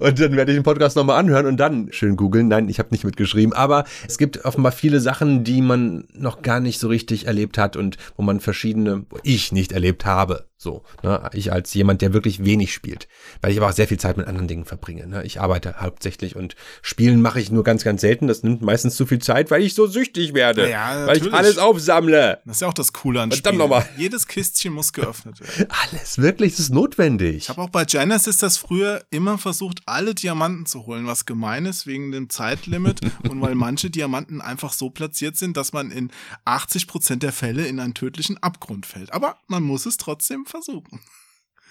Und 0.00 0.18
dann 0.18 0.36
werde 0.36 0.50
ich 0.50 0.58
den 0.58 0.64
Podcast 0.64 0.96
nochmal 0.96 1.20
anhören 1.20 1.46
und 1.46 1.56
dann 1.56 1.92
schön 1.92 2.16
googeln. 2.16 2.48
Nein, 2.48 2.68
ich 2.68 2.80
habe 2.80 2.88
nicht 2.90 3.04
mitgeschrieben. 3.04 3.52
Aber 3.52 3.84
es 4.08 4.18
gibt 4.18 4.44
offenbar 4.44 4.72
viele 4.72 5.00
Sachen, 5.00 5.44
die 5.44 5.62
man 5.62 6.04
noch 6.14 6.42
gar 6.42 6.58
nicht 6.58 6.80
so 6.80 6.88
richtig 6.88 7.26
erlebt 7.26 7.37
hat 7.58 7.76
und 7.76 7.96
wo 8.16 8.22
man 8.22 8.40
verschiedene, 8.40 9.04
wo 9.10 9.18
ich 9.22 9.52
nicht 9.52 9.72
erlebt 9.72 10.04
habe. 10.04 10.48
So, 10.60 10.82
ne? 11.04 11.30
ich 11.34 11.52
als 11.52 11.72
jemand, 11.74 12.02
der 12.02 12.12
wirklich 12.12 12.44
wenig 12.44 12.74
spielt, 12.74 13.06
weil 13.40 13.52
ich 13.52 13.58
aber 13.58 13.68
auch 13.68 13.72
sehr 13.72 13.86
viel 13.86 14.00
Zeit 14.00 14.16
mit 14.16 14.26
anderen 14.26 14.48
Dingen 14.48 14.64
verbringe. 14.64 15.06
Ne? 15.06 15.22
Ich 15.24 15.40
arbeite 15.40 15.76
hauptsächlich 15.80 16.34
und 16.34 16.56
Spielen 16.82 17.22
mache 17.22 17.40
ich 17.40 17.52
nur 17.52 17.62
ganz, 17.62 17.84
ganz 17.84 18.00
selten. 18.00 18.26
Das 18.26 18.42
nimmt 18.42 18.60
meistens 18.60 18.96
zu 18.96 19.06
viel 19.06 19.20
Zeit, 19.20 19.52
weil 19.52 19.62
ich 19.62 19.74
so 19.74 19.86
süchtig 19.86 20.34
werde, 20.34 20.68
Ja, 20.68 21.06
weil 21.06 21.18
ich 21.18 21.32
alles 21.32 21.58
aufsammle. 21.58 22.40
Das 22.44 22.56
ist 22.56 22.60
ja 22.62 22.66
auch 22.66 22.74
das 22.74 22.92
Coole 22.92 23.20
an 23.20 23.30
Verdammt 23.30 23.54
Spielen. 23.54 23.70
nochmal. 23.70 23.88
Jedes 23.96 24.26
Kistchen 24.26 24.72
muss 24.72 24.92
geöffnet 24.92 25.40
werden. 25.40 25.70
Alles 25.92 26.18
wirklich, 26.18 26.52
das 26.52 26.60
ist 26.60 26.70
notwendig. 26.74 27.36
Ich 27.36 27.48
habe 27.50 27.62
auch 27.62 27.70
bei 27.70 27.84
Genesis 27.84 28.38
das 28.38 28.56
früher 28.56 29.04
immer 29.10 29.38
versucht, 29.38 29.80
alle 29.86 30.14
Diamanten 30.16 30.66
zu 30.66 30.86
holen, 30.86 31.06
was 31.06 31.24
gemein 31.24 31.66
ist 31.66 31.86
wegen 31.86 32.10
dem 32.10 32.30
Zeitlimit 32.30 33.00
und 33.28 33.40
weil 33.40 33.54
manche 33.54 33.90
Diamanten 33.90 34.40
einfach 34.40 34.72
so 34.72 34.90
platziert 34.90 35.36
sind, 35.36 35.56
dass 35.56 35.72
man 35.72 35.92
in 35.92 36.10
80% 36.46 37.16
der 37.16 37.27
Fälle 37.32 37.66
in 37.66 37.80
einen 37.80 37.94
tödlichen 37.94 38.38
Abgrund 38.42 38.86
fällt. 38.86 39.12
Aber 39.12 39.36
man 39.46 39.62
muss 39.62 39.86
es 39.86 39.96
trotzdem 39.96 40.46
versuchen. 40.46 41.00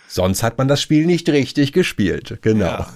Sonst 0.08 0.42
hat 0.42 0.58
man 0.58 0.68
das 0.68 0.82
Spiel 0.82 1.06
nicht 1.06 1.28
richtig 1.30 1.74
gespielt. 1.74 2.40
Genau. 2.42 2.66
Ja, 2.66 2.94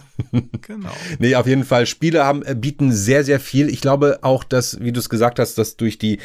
genau. 0.61 0.91
Nee, 1.19 1.35
auf 1.35 1.47
jeden 1.47 1.63
Fall. 1.63 1.85
Spiele 1.85 2.23
haben, 2.23 2.43
äh, 2.43 2.55
bieten 2.55 2.91
sehr, 2.91 3.23
sehr 3.23 3.39
viel. 3.39 3.69
Ich 3.69 3.81
glaube 3.81 4.19
auch, 4.21 4.43
dass, 4.43 4.79
wie 4.79 4.91
du 4.91 4.99
es 4.99 5.09
gesagt 5.09 5.39
hast, 5.39 5.57
dass 5.57 5.77
durch 5.77 5.97
die, 5.97 6.19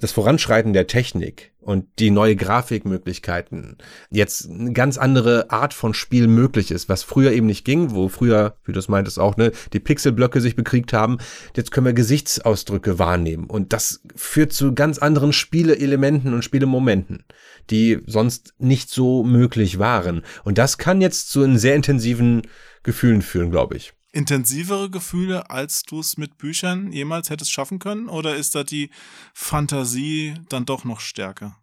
das 0.00 0.12
Voranschreiten 0.12 0.72
der 0.72 0.86
Technik 0.86 1.52
und 1.60 1.86
die 1.98 2.10
neue 2.10 2.36
Grafikmöglichkeiten 2.36 3.76
jetzt 4.10 4.48
eine 4.48 4.72
ganz 4.72 4.96
andere 4.96 5.50
Art 5.50 5.74
von 5.74 5.94
Spiel 5.94 6.26
möglich 6.26 6.70
ist, 6.70 6.88
was 6.88 7.02
früher 7.02 7.32
eben 7.32 7.46
nicht 7.46 7.64
ging, 7.64 7.92
wo 7.92 8.08
früher, 8.08 8.56
wie 8.64 8.72
du 8.72 8.78
es 8.78 8.88
meintest 8.88 9.18
auch, 9.18 9.36
ne, 9.36 9.52
die 9.72 9.80
Pixelblöcke 9.80 10.40
sich 10.40 10.56
bekriegt 10.56 10.92
haben. 10.92 11.18
Jetzt 11.54 11.70
können 11.70 11.86
wir 11.86 11.92
Gesichtsausdrücke 11.92 12.98
wahrnehmen 12.98 13.44
und 13.44 13.72
das 13.72 14.02
führt 14.16 14.52
zu 14.52 14.74
ganz 14.74 14.98
anderen 14.98 15.32
Spieleelementen 15.32 16.32
und 16.32 16.44
Spielemomenten, 16.44 17.24
die 17.68 18.00
sonst 18.06 18.54
nicht 18.58 18.90
so 18.90 19.22
möglich 19.22 19.78
waren. 19.78 20.22
Und 20.44 20.58
das 20.58 20.78
kann 20.78 21.00
jetzt 21.00 21.30
zu 21.30 21.42
einem 21.42 21.58
sehr 21.58 21.76
intensiven 21.76 22.42
Gefühlen 22.82 23.22
führen, 23.22 23.50
glaube 23.50 23.76
ich. 23.76 23.92
Intensivere 24.12 24.90
Gefühle, 24.90 25.50
als 25.50 25.82
du 25.82 26.00
es 26.00 26.16
mit 26.16 26.36
Büchern 26.36 26.92
jemals 26.92 27.30
hättest 27.30 27.52
schaffen 27.52 27.78
können? 27.78 28.08
Oder 28.08 28.34
ist 28.34 28.54
da 28.54 28.64
die 28.64 28.90
Fantasie 29.34 30.34
dann 30.48 30.66
doch 30.66 30.84
noch 30.84 31.00
stärker? 31.00 31.56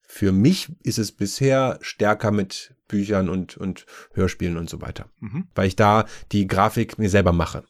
Für 0.00 0.32
mich 0.32 0.68
ist 0.82 0.98
es 0.98 1.12
bisher 1.12 1.78
stärker 1.82 2.30
mit 2.30 2.74
Büchern 2.88 3.28
und, 3.28 3.56
und 3.56 3.86
Hörspielen 4.12 4.56
und 4.56 4.68
so 4.68 4.80
weiter. 4.80 5.10
Mhm. 5.20 5.48
Weil 5.54 5.68
ich 5.68 5.76
da 5.76 6.06
die 6.32 6.46
Grafik 6.46 6.98
mir 6.98 7.10
selber 7.10 7.32
mache. 7.32 7.64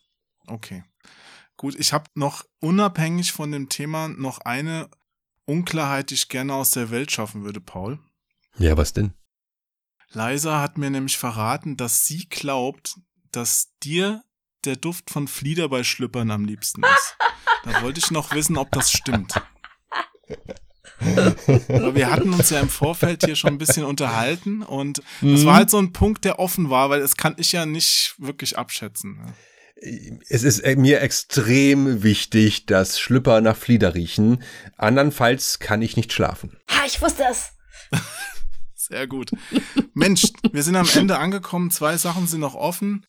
Okay. 0.47 0.85
Gut, 1.57 1.77
ich 1.79 1.93
habe 1.93 2.11
noch 2.15 2.45
unabhängig 2.59 3.33
von 3.33 3.53
dem 3.53 3.69
Thema 3.69 4.09
noch 4.09 4.41
eine 4.41 4.89
Unklarheit, 5.45 6.11
die 6.11 6.15
ich 6.15 6.29
gerne 6.29 6.55
aus 6.55 6.73
der 6.73 6.91
Welt 6.91 7.13
schaffen 7.13 7.45
würde, 7.45 7.61
Paul. 7.61 7.99
Ja, 8.59 8.77
was 8.77 8.93
denn? 8.93 9.13
Liza 10.13 10.61
hat 10.61 10.79
mir 10.79 10.91
nämlich 10.91 11.17
verraten, 11.19 11.77
dass 11.77 12.07
sie 12.07 12.29
glaubt, 12.29 12.97
dass 13.31 13.69
dir 13.83 14.23
der 14.65 14.77
Duft 14.77 15.11
von 15.11 15.27
Flieder 15.29 15.69
bei 15.69 15.83
Schlüppern 15.85 16.31
am 16.31 16.45
liebsten 16.45 16.83
ist. 16.85 17.17
Da 17.65 17.83
wollte 17.83 17.99
ich 18.01 18.11
noch 18.11 18.33
wissen, 18.35 18.57
ob 18.57 18.71
das 18.73 18.93
stimmt. 18.93 19.35
Aber 21.69 21.95
wir 21.95 22.11
hatten 22.11 22.33
uns 22.33 22.51
ja 22.51 22.61
im 22.61 22.69
Vorfeld 22.69 23.25
hier 23.25 23.35
schon 23.37 23.55
ein 23.55 23.59
bisschen 23.59 23.85
unterhalten 23.85 24.63
und 24.63 24.99
das 24.99 25.05
Mhm. 25.41 25.45
war 25.47 25.55
halt 25.57 25.71
so 25.71 25.79
ein 25.79 25.93
Punkt, 25.93 26.25
der 26.25 26.39
offen 26.39 26.71
war, 26.71 26.91
weil 26.91 27.01
das 27.01 27.17
kann 27.17 27.35
ich 27.39 27.53
ja 27.53 27.67
nicht 27.67 28.15
wirklich 28.19 28.57
abschätzen. 28.57 29.35
Es 30.29 30.45
ist 30.45 30.61
äh, 30.61 30.77
mir 30.77 31.01
extrem 31.01 32.05
wichtig, 32.05 32.67
dass 32.67 33.01
Schlüpper 33.01 33.41
nach 33.41 33.57
Flieder 33.57 33.95
riechen. 33.97 34.45
Andernfalls 34.77 35.59
kann 35.59 35.83
ich 35.83 35.97
nicht 35.97 36.13
schlafen. 36.13 36.57
Ha, 36.71 36.85
ich 36.87 37.03
wusste 37.03 37.25
es. 37.29 37.51
Sehr 38.89 39.07
gut. 39.07 39.31
Mensch, 39.95 40.25
wir 40.53 40.63
sind 40.63 40.77
am 40.77 40.89
Ende 40.95 41.19
angekommen. 41.19 41.71
Zwei 41.71 41.97
Sachen 41.97 42.27
sind 42.27 42.41
noch 42.41 42.55
offen. 42.55 43.07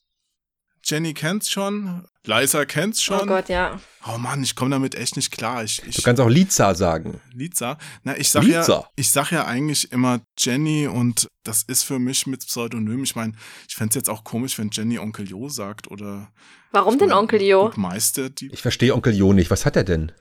Jenny 0.85 1.13
kennt's 1.13 1.49
schon. 1.49 2.05
Liza 2.25 2.65
kennt's 2.65 3.01
schon. 3.01 3.21
Oh 3.21 3.25
Gott, 3.25 3.47
ja. 3.47 3.79
Oh 4.05 4.17
Mann, 4.17 4.43
ich 4.43 4.55
komme 4.55 4.71
damit 4.71 4.95
echt 4.95 5.15
nicht 5.15 5.31
klar. 5.31 5.63
Ich, 5.63 5.81
ich, 5.87 5.95
Du 5.95 6.01
kannst 6.01 6.21
auch 6.21 6.27
Liza 6.29 6.75
sagen. 6.75 7.21
Liza. 7.33 7.77
Na, 8.03 8.17
ich 8.17 8.29
sag 8.29 8.43
ja, 8.43 8.59
Liza. 8.59 8.89
ich 8.97 9.09
sag 9.09 9.31
ja 9.31 9.45
eigentlich 9.45 9.91
immer 9.93 10.19
Jenny 10.37 10.87
und 10.87 11.27
das 11.43 11.63
ist 11.63 11.83
für 11.83 11.99
mich 11.99 12.27
mit 12.27 12.45
Pseudonym. 12.45 13.03
Ich 13.03 13.15
meine, 13.15 13.33
ich 13.67 13.75
fänd's 13.75 13.95
jetzt 13.95 14.09
auch 14.09 14.25
komisch, 14.25 14.57
wenn 14.59 14.69
Jenny 14.71 14.99
Onkel 14.99 15.29
Jo 15.29 15.47
sagt 15.47 15.89
oder 15.89 16.29
Warum 16.71 16.97
denn 16.99 17.13
Onkel 17.13 17.41
Jo? 17.41 17.71
Meister. 17.77 18.29
Die, 18.29 18.51
Ich 18.51 18.61
verstehe 18.61 18.93
Onkel 18.93 19.15
Jo 19.15 19.31
nicht. 19.31 19.49
Was 19.51 19.65
hat 19.65 19.75
er 19.77 19.85
denn? 19.85 20.11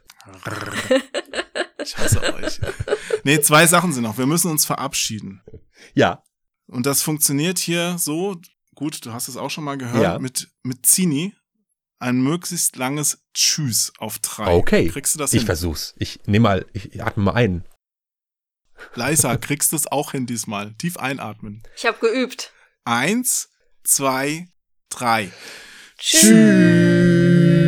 ich 1.83 1.97
hasse 1.99 2.35
euch. 2.35 2.61
Nee, 3.25 3.41
zwei 3.41 3.67
Sachen 3.67 3.93
sind 3.93 4.03
noch. 4.03 4.19
Wir 4.19 4.27
müssen 4.27 4.51
uns 4.51 4.65
verabschieden. 4.65 5.43
Ja. 5.95 6.23
Und 6.67 6.87
das 6.87 7.03
funktioniert 7.03 7.59
hier 7.59 7.97
so, 7.99 8.41
gut, 8.75 9.05
du 9.05 9.13
hast 9.13 9.29
es 9.29 9.37
auch 9.37 9.51
schon 9.51 9.65
mal 9.65 9.77
gehört, 9.77 10.03
Ja. 10.03 10.19
mit, 10.19 10.49
mit 10.63 10.87
Zini. 10.87 11.35
Ein 11.99 12.21
möglichst 12.21 12.75
langes 12.77 13.23
Tschüss 13.33 13.93
auf 13.99 14.19
drei. 14.19 14.55
Okay. 14.55 14.89
Kriegst 14.89 15.15
du 15.15 15.19
das 15.21 15.33
ich 15.33 15.41
hin? 15.43 15.47
versuch's. 15.47 15.95
Ich 15.99 16.19
nehme 16.27 16.43
mal, 16.43 16.67
ich 16.73 17.01
atme 17.03 17.23
mal 17.25 17.35
ein. 17.35 17.65
Leisa, 18.97 19.37
kriegst 19.37 19.71
du 19.71 19.77
es 19.77 19.87
auch 19.87 20.11
hin 20.11 20.27
diesmal. 20.27 20.75
Tief 20.75 20.97
einatmen. 20.97 21.63
Ich 21.77 21.87
habe 21.87 21.99
geübt. 22.01 22.53
Eins, 22.85 23.51
zwei, 23.85 24.49
drei. 24.89 25.31
So. 26.01 27.62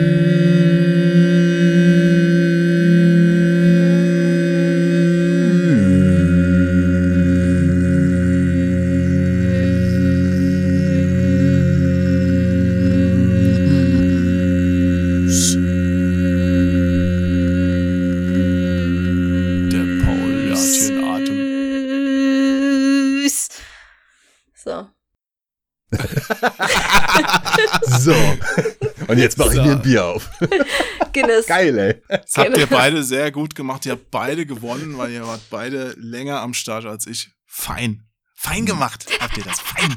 Bier 29.84 30.04
auf. 30.04 30.30
Guinness. 31.12 31.46
Geil, 31.46 31.78
ey. 31.78 32.02
Das 32.08 32.36
habt 32.36 32.56
ihr 32.56 32.66
beide 32.66 33.02
sehr 33.04 33.30
gut 33.30 33.54
gemacht. 33.54 33.86
Ihr 33.86 33.92
habt 33.92 34.10
beide 34.10 34.46
gewonnen, 34.46 34.98
weil 34.98 35.12
ihr 35.12 35.26
wart 35.26 35.42
beide 35.50 35.94
länger 35.96 36.40
am 36.40 36.54
Start 36.54 36.86
als 36.86 37.06
ich. 37.06 37.30
Fein. 37.46 38.06
Fein 38.34 38.66
gemacht. 38.66 39.06
Habt 39.20 39.36
ihr 39.36 39.44
das 39.44 39.60
fein. 39.60 39.94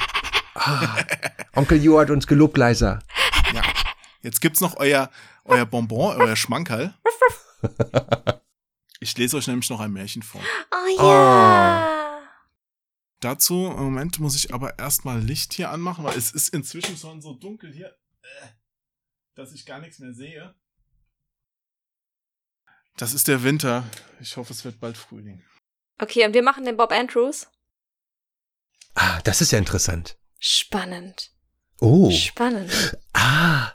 Onkel 1.55 1.83
Jo 1.83 1.99
hat 1.99 2.09
uns 2.09 2.27
gelobt, 2.27 2.57
Leiser. 2.57 2.99
Ja. 3.53 3.63
Jetzt 4.21 4.41
gibt's 4.41 4.61
noch 4.61 4.77
euer, 4.77 5.09
euer 5.45 5.65
Bonbon, 5.65 6.15
euer 6.17 6.35
Schmankerl. 6.35 6.93
Ich 8.99 9.15
lese 9.15 9.37
euch 9.37 9.45
nämlich 9.47 9.69
noch 9.69 9.79
ein 9.79 9.91
Märchen 9.91 10.23
vor. 10.23 10.41
Oh 10.71 11.01
ja. 11.03 12.19
Dazu, 13.19 13.67
im 13.67 13.83
Moment 13.83 14.19
muss 14.19 14.35
ich 14.35 14.53
aber 14.53 14.79
erstmal 14.79 15.19
Licht 15.19 15.53
hier 15.53 15.69
anmachen, 15.69 16.03
weil 16.03 16.17
es 16.17 16.31
ist 16.31 16.49
inzwischen 16.49 16.97
schon 16.97 17.21
so 17.21 17.33
dunkel 17.33 17.71
hier, 17.71 17.95
äh, 18.23 18.47
dass 19.37 19.53
ich 19.53 19.65
gar 19.65 19.79
nichts 19.79 19.99
mehr 19.99 20.13
sehe. 20.13 20.55
Das 22.97 23.13
ist 23.13 23.27
der 23.27 23.43
Winter. 23.43 23.83
Ich 24.19 24.35
hoffe, 24.37 24.51
es 24.51 24.65
wird 24.65 24.79
bald 24.79 24.97
Frühling. 24.97 25.43
Okay, 25.99 26.25
und 26.25 26.33
wir 26.33 26.41
machen 26.43 26.65
den 26.65 26.77
Bob 26.77 26.91
Andrews. 26.91 27.47
Ah, 28.95 29.21
das 29.21 29.41
ist 29.41 29.51
ja 29.51 29.59
interessant. 29.59 30.17
Spannend. 30.39 31.31
Oh. 31.79 32.09
Spannend. 32.09 32.97
Ah. 33.13 33.73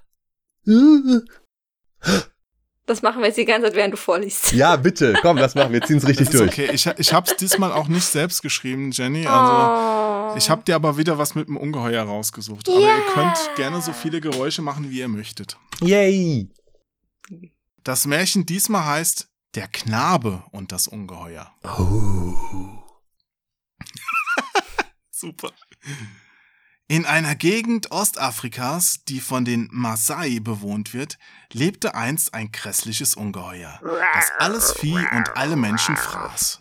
Das 2.87 3.01
machen 3.01 3.21
wir 3.21 3.29
jetzt 3.29 3.37
die 3.39 3.45
ganze 3.45 3.69
Zeit, 3.69 3.77
während 3.77 3.93
du 3.95 3.97
vorliest. 3.97 4.53
Ja, 4.53 4.75
bitte, 4.77 5.15
komm, 5.23 5.37
das 5.37 5.55
machen 5.55 5.73
wir. 5.73 5.81
Ziehen's 5.83 6.07
richtig 6.07 6.27
Das 6.27 6.35
ist 6.35 6.41
durch. 6.41 6.51
okay. 6.53 6.71
Ich, 6.75 6.87
ich 6.87 7.13
hab's 7.13 7.37
diesmal 7.37 7.71
auch 7.73 7.87
nicht 7.87 8.05
selbst 8.05 8.43
geschrieben, 8.43 8.91
Jenny. 8.91 9.25
Also, 9.27 10.33
Oh. 10.35 10.37
ich 10.37 10.51
hab 10.51 10.65
dir 10.65 10.75
aber 10.75 10.97
wieder 10.97 11.17
was 11.17 11.35
mit 11.37 11.47
dem 11.49 11.57
Ungeheuer 11.57 12.03
rausgesucht. 12.03 12.69
Aber 12.69 12.79
Yeah. 12.81 12.97
ihr 12.99 13.05
könnt 13.15 13.39
gerne 13.57 13.81
so 13.81 13.93
viele 13.93 14.21
Geräusche 14.21 14.63
machen, 14.63 14.91
wie 14.91 14.99
ihr 14.99 15.09
möchtet. 15.09 15.57
Yay. 15.81 16.51
Das 17.85 18.05
Märchen 18.07 18.47
diesmal 18.47 18.85
heißt 18.85 19.29
Der 19.55 19.69
Knabe 19.69 20.43
und 20.51 20.73
das 20.73 20.89
Ungeheuer. 20.89 21.53
Oh. 21.63 22.35
Super. 25.11 25.51
In 26.93 27.07
einer 27.07 27.35
Gegend 27.35 27.91
Ostafrikas, 27.91 29.03
die 29.09 29.21
von 29.21 29.47
den 29.47 29.71
Maasai 29.73 30.41
bewohnt 30.41 30.93
wird, 30.93 31.19
lebte 31.51 31.95
einst 31.95 32.35
ein 32.35 32.53
grässliches 32.53 33.15
Ungeheuer, 33.15 33.81
das 34.13 34.31
alles 34.39 34.73
Vieh 34.73 34.99
und 35.13 35.35
alle 35.35 35.57
Menschen 35.57 35.97
fraß. 35.97 36.61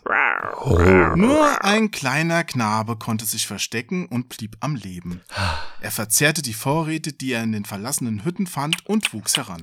Nur 1.16 1.62
ein 1.62 1.90
kleiner 1.90 2.44
Knabe 2.44 2.96
konnte 2.96 3.26
sich 3.26 3.46
verstecken 3.46 4.06
und 4.06 4.30
blieb 4.30 4.56
am 4.60 4.74
Leben. 4.74 5.20
Er 5.82 5.90
verzehrte 5.90 6.40
die 6.40 6.54
Vorräte, 6.54 7.12
die 7.12 7.32
er 7.32 7.42
in 7.42 7.52
den 7.52 7.66
verlassenen 7.66 8.24
Hütten 8.24 8.46
fand, 8.46 8.86
und 8.86 9.12
wuchs 9.12 9.36
heran. 9.36 9.60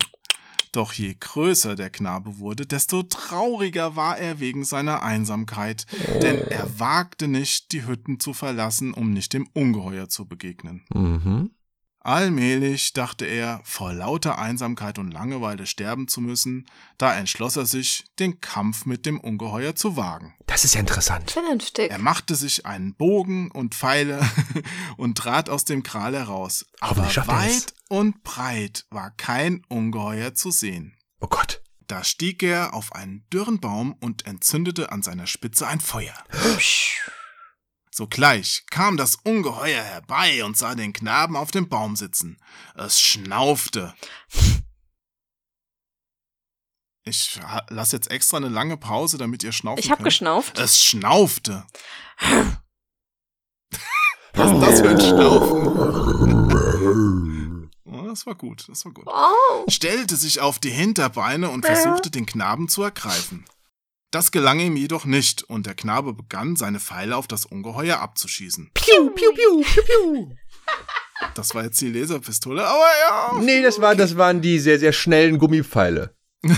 Doch 0.72 0.94
je 0.94 1.16
größer 1.20 1.76
der 1.76 1.90
Knabe 1.90 2.38
wurde, 2.38 2.66
desto 2.66 3.04
trauriger 3.04 3.96
war 3.96 4.18
er 4.18 4.40
wegen 4.40 4.64
seiner 4.64 5.02
Einsamkeit, 5.02 5.86
denn 6.22 6.40
er 6.48 6.80
wagte 6.80 7.28
nicht, 7.28 7.72
die 7.72 7.88
Hütten 7.88 8.20
zu 8.20 8.34
verlassen, 8.34 8.94
um 8.94 9.12
nicht 9.12 9.34
dem 9.34 9.48
Ungeheuer 9.54 10.10
zu 10.10 10.26
begegnen. 10.28 10.86
Mhm. 10.94 11.52
Allmählich 12.02 12.94
dachte 12.94 13.26
er, 13.26 13.60
vor 13.66 13.92
lauter 13.92 14.40
Einsamkeit 14.40 14.98
und 15.00 15.12
Langeweile 15.12 15.66
sterben 15.66 16.08
zu 16.08 16.22
müssen, 16.22 16.66
da 16.98 17.14
entschloss 17.14 17.58
er 17.58 17.66
sich, 17.66 18.06
den 18.20 18.40
Kampf 18.40 18.86
mit 18.86 19.06
dem 19.06 19.20
Ungeheuer 19.20 19.76
zu 19.76 19.98
wagen. 19.98 20.34
Das 20.48 20.64
ist 20.64 20.76
ja 20.76 20.80
interessant. 20.80 21.30
Vernünftig. 21.32 21.92
Er 21.92 22.00
machte 22.00 22.36
sich 22.36 22.66
einen 22.66 22.96
Bogen 22.96 23.52
und 23.52 23.76
Pfeile 23.76 24.22
und 24.98 25.18
trat 25.18 25.50
aus 25.50 25.66
dem 25.66 25.84
Gral 25.84 26.16
heraus. 26.16 26.66
Aber 26.80 26.92
Hoffentlich 26.92 27.14
schafft 27.14 27.30
er 27.30 27.46
es. 27.46 27.66
weit 27.66 27.74
und 27.90 28.24
breit 28.24 28.86
war 28.90 29.12
kein 29.12 29.64
Ungeheuer 29.68 30.34
zu 30.34 30.52
sehen. 30.52 30.96
Oh 31.20 31.28
Gott. 31.28 31.62
Da 31.88 32.04
stieg 32.04 32.44
er 32.44 32.74
auf 32.76 32.94
einen 32.94 33.28
dürren 33.30 33.60
Baum 33.60 33.94
und 34.00 34.26
entzündete 34.28 34.92
an 34.92 35.02
seiner 35.02 35.26
Spitze 35.26 35.66
ein 35.68 35.82
Feuer. 35.82 36.14
Sogleich 37.92 38.64
kam 38.70 38.96
das 38.96 39.16
Ungeheuer 39.16 39.82
herbei 39.84 40.46
und 40.46 40.56
sah 40.56 40.76
den 40.76 40.94
Knaben 40.94 41.36
auf 41.36 41.50
dem 41.50 41.68
Baum 41.68 41.96
sitzen. 41.96 42.38
Es 42.76 43.02
schnaufte. 43.02 43.96
Ich 47.04 47.40
lasse 47.70 47.96
jetzt 47.96 48.12
extra 48.12 48.38
eine 48.38 48.50
lange 48.50 48.78
Pause, 48.78 49.18
damit 49.18 49.42
ihr 49.44 49.52
schnaufen 49.52 49.80
Ich 49.84 49.90
hab 49.90 49.98
könnt. 49.98 50.06
geschnauft. 50.06 50.60
Es 50.60 50.84
schnaufte. 50.86 51.66
Was 54.34 54.52
ist 54.52 54.62
das 54.62 54.82
für 54.82 54.90
ein 54.90 55.02
Schnaufen? 55.02 55.66
Das 58.10 58.26
war 58.26 58.34
gut, 58.34 58.68
das 58.68 58.84
war 58.86 58.92
gut. 58.92 59.06
Oh. 59.08 59.66
Stellte 59.70 60.16
sich 60.16 60.40
auf 60.40 60.58
die 60.58 60.72
Hinterbeine 60.72 61.52
und 61.52 61.64
versuchte, 61.64 62.10
den 62.10 62.26
Knaben 62.26 62.68
zu 62.68 62.82
ergreifen. 62.82 63.46
Das 64.10 64.32
gelang 64.32 64.60
ihm 64.60 64.76
jedoch 64.76 65.06
nicht, 65.06 65.44
und 65.44 65.68
der 65.68 65.76
Knabe 65.76 66.14
begann, 66.14 66.56
seine 66.56 66.80
Pfeile 66.80 67.16
auf 67.16 67.28
das 67.28 67.46
Ungeheuer 67.46 68.00
abzuschießen. 68.00 68.72
Piu, 68.74 69.12
piu, 69.12 69.32
piu, 69.32 69.62
piu, 69.62 69.84
piu. 69.84 70.36
Das 71.36 71.54
war 71.54 71.66
jetzt 71.66 71.80
die 71.82 71.92
Laserpistole, 71.92 72.66
aber 72.66 72.88
ja. 73.02 73.40
Nee, 73.42 73.62
das, 73.62 73.82
war, 73.82 73.94
das 73.94 74.16
waren 74.16 74.42
die 74.42 74.58
sehr, 74.58 74.80
sehr 74.80 74.94
schnellen 74.94 75.38
Gummipfeile. 75.38 76.16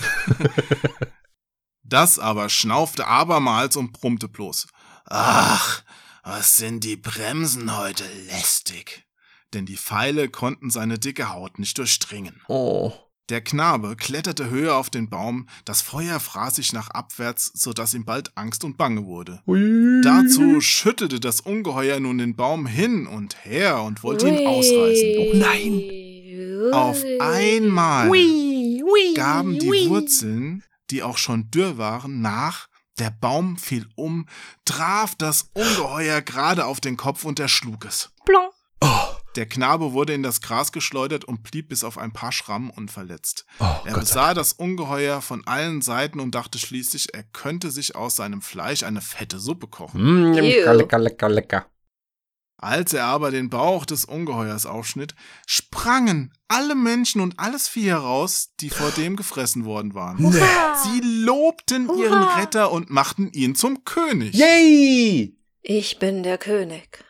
Das 1.83 2.19
aber 2.19 2.47
schnaufte 2.47 3.05
abermals 3.05 3.75
und 3.75 3.91
brummte 3.91 4.29
bloß. 4.29 4.67
Ach, 5.07 5.83
was 6.23 6.55
sind 6.55 6.85
die 6.85 6.95
Bremsen 6.95 7.77
heute 7.77 8.05
lästig. 8.27 9.05
Denn 9.53 9.65
die 9.65 9.77
Pfeile 9.77 10.29
konnten 10.29 10.69
seine 10.69 10.97
dicke 10.97 11.29
Haut 11.29 11.59
nicht 11.59 11.77
durchdringen. 11.77 12.41
Oh. 12.47 12.93
Der 13.29 13.41
Knabe 13.41 13.95
kletterte 13.95 14.49
höher 14.49 14.75
auf 14.75 14.89
den 14.89 15.09
Baum, 15.09 15.47
das 15.63 15.81
Feuer 15.81 16.19
fraß 16.19 16.57
sich 16.57 16.73
nach 16.73 16.89
abwärts, 16.89 17.49
so 17.53 17.71
dass 17.71 17.93
ihm 17.93 18.03
bald 18.03 18.35
Angst 18.35 18.65
und 18.65 18.77
Bange 18.77 19.05
wurde. 19.05 19.41
Ui. 19.47 20.01
Dazu 20.03 20.59
schüttelte 20.59 21.21
das 21.21 21.39
Ungeheuer 21.39 22.01
nun 22.01 22.17
den 22.17 22.35
Baum 22.35 22.65
hin 22.65 23.07
und 23.07 23.45
her 23.45 23.83
und 23.83 24.03
wollte 24.03 24.27
ihn 24.27 24.45
ausreißen. 24.45 25.09
Oh 25.17 25.31
nein. 25.35 26.73
Auf 26.73 27.01
einmal 27.19 28.09
Ui, 28.09 28.83
ui, 28.83 29.13
gaben 29.13 29.59
die 29.59 29.69
ui. 29.69 29.89
Wurzeln, 29.89 30.63
die 30.89 31.03
auch 31.03 31.17
schon 31.17 31.49
dürr 31.51 31.77
waren, 31.77 32.21
nach, 32.21 32.67
der 32.99 33.11
Baum 33.11 33.57
fiel 33.57 33.87
um, 33.95 34.25
traf 34.65 35.15
das 35.15 35.49
Ungeheuer 35.53 36.21
gerade 36.21 36.65
auf 36.65 36.81
den 36.81 36.97
Kopf 36.97 37.23
und 37.23 37.39
erschlug 37.39 37.85
es. 37.85 38.10
Der 39.35 39.45
Knabe 39.45 39.93
wurde 39.93 40.13
in 40.13 40.23
das 40.23 40.41
Gras 40.41 40.71
geschleudert 40.71 41.23
und 41.23 41.43
blieb 41.43 41.69
bis 41.69 41.83
auf 41.83 41.97
ein 41.97 42.11
paar 42.11 42.31
Schrammen 42.31 42.69
unverletzt. 42.69 43.45
Oh, 43.59 43.63
er 43.63 43.93
Gott 43.93 43.93
sei 43.93 43.99
besah 43.99 44.33
das 44.33 44.53
Ungeheuer 44.53 45.21
von 45.21 45.47
allen 45.47 45.81
Seiten 45.81 46.19
und 46.19 46.35
dachte 46.35 46.59
schließlich, 46.59 47.13
er 47.13 47.23
könnte 47.23 47.71
sich 47.71 47.95
aus 47.95 48.17
seinem 48.17 48.41
Fleisch 48.41 48.83
eine 48.83 49.01
fette 49.01 49.39
Suppe 49.39 49.67
kochen. 49.67 50.31
Mm, 50.31 50.33
lecker, 50.33 50.73
lecker, 50.73 50.99
lecker, 50.99 51.29
lecker. 51.29 51.65
Als 52.57 52.93
er 52.93 53.05
aber 53.05 53.31
den 53.31 53.49
Bauch 53.49 53.85
des 53.85 54.05
Ungeheuers 54.05 54.67
aufschnitt, 54.67 55.15
sprangen 55.47 56.31
alle 56.47 56.75
Menschen 56.75 57.19
und 57.19 57.39
alles 57.39 57.67
Vieh 57.67 57.89
heraus, 57.89 58.49
die 58.59 58.69
vor 58.69 58.91
dem 58.91 59.15
gefressen 59.15 59.65
worden 59.65 59.95
waren. 59.95 60.31
Sie 60.31 61.01
lobten 61.01 61.89
ihren 61.97 62.21
Retter 62.21 62.71
und 62.71 62.91
machten 62.91 63.31
ihn 63.31 63.55
zum 63.55 63.83
König. 63.83 64.35
Yay! 64.35 65.35
Ich 65.63 65.97
bin 65.97 66.21
der 66.21 66.37
König. 66.37 67.03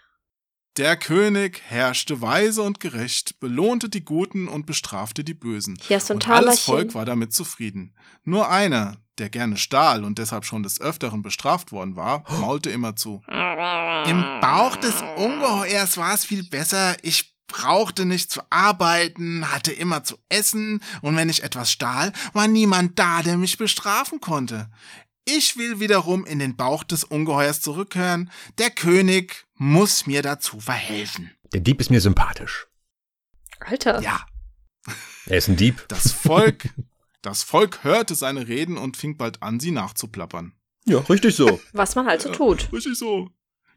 Der 0.77 0.95
König 0.95 1.61
herrschte 1.67 2.21
weise 2.21 2.61
und 2.61 2.79
gerecht, 2.79 3.41
belohnte 3.41 3.89
die 3.89 4.05
Guten 4.05 4.47
und 4.47 4.65
bestrafte 4.65 5.25
die 5.25 5.33
Bösen. 5.33 5.77
Hier 5.81 5.99
du 5.99 6.13
ein 6.13 6.15
und 6.15 6.29
alles. 6.29 6.61
Volk 6.61 6.93
war 6.93 7.03
damit 7.03 7.33
zufrieden. 7.33 7.93
Nur 8.23 8.49
einer, 8.49 8.95
der 9.17 9.29
gerne 9.29 9.57
stahl 9.57 10.05
und 10.05 10.17
deshalb 10.17 10.45
schon 10.45 10.63
des 10.63 10.79
Öfteren 10.79 11.23
bestraft 11.23 11.73
worden 11.73 11.97
war, 11.97 12.23
maulte 12.39 12.69
immer 12.69 12.95
zu. 12.95 13.21
Im 13.27 14.23
Bauch 14.39 14.77
des 14.77 14.95
Ungeheuers 15.17 15.97
war 15.97 16.13
es 16.13 16.23
viel 16.23 16.47
besser. 16.47 16.95
Ich 17.01 17.35
brauchte 17.47 18.05
nicht 18.05 18.31
zu 18.31 18.39
arbeiten, 18.49 19.51
hatte 19.51 19.73
immer 19.73 20.05
zu 20.05 20.15
essen, 20.29 20.81
und 21.01 21.17
wenn 21.17 21.27
ich 21.27 21.43
etwas 21.43 21.69
stahl, 21.69 22.13
war 22.31 22.47
niemand 22.47 22.97
da, 22.97 23.21
der 23.23 23.35
mich 23.35 23.57
bestrafen 23.57 24.21
konnte. 24.21 24.69
Ich 25.25 25.57
will 25.57 25.79
wiederum 25.79 26.25
in 26.25 26.39
den 26.39 26.55
Bauch 26.55 26.83
des 26.83 27.03
Ungeheuers 27.03 27.61
zurückkehren. 27.61 28.31
Der 28.57 28.71
König 28.71 29.45
muss 29.61 30.07
mir 30.07 30.23
dazu 30.23 30.59
verhelfen. 30.59 31.29
Der 31.53 31.61
Dieb 31.61 31.79
ist 31.81 31.91
mir 31.91 32.01
sympathisch. 32.01 32.65
Alter. 33.59 34.01
Ja. 34.01 34.25
Er 35.27 35.37
ist 35.37 35.49
ein 35.49 35.55
Dieb. 35.55 35.85
Das 35.87 36.11
Volk, 36.11 36.69
das 37.21 37.43
Volk 37.43 37.83
hörte 37.83 38.15
seine 38.15 38.47
Reden 38.47 38.75
und 38.75 38.97
fing 38.97 39.17
bald 39.17 39.43
an, 39.43 39.59
sie 39.59 39.69
nachzuplappern. 39.69 40.53
Ja, 40.85 40.97
richtig 41.01 41.35
so. 41.35 41.61
Was 41.73 41.93
man 41.93 42.07
halt 42.07 42.23
so 42.23 42.31
tut. 42.31 42.73
Richtig 42.73 42.97
so. 42.97 43.29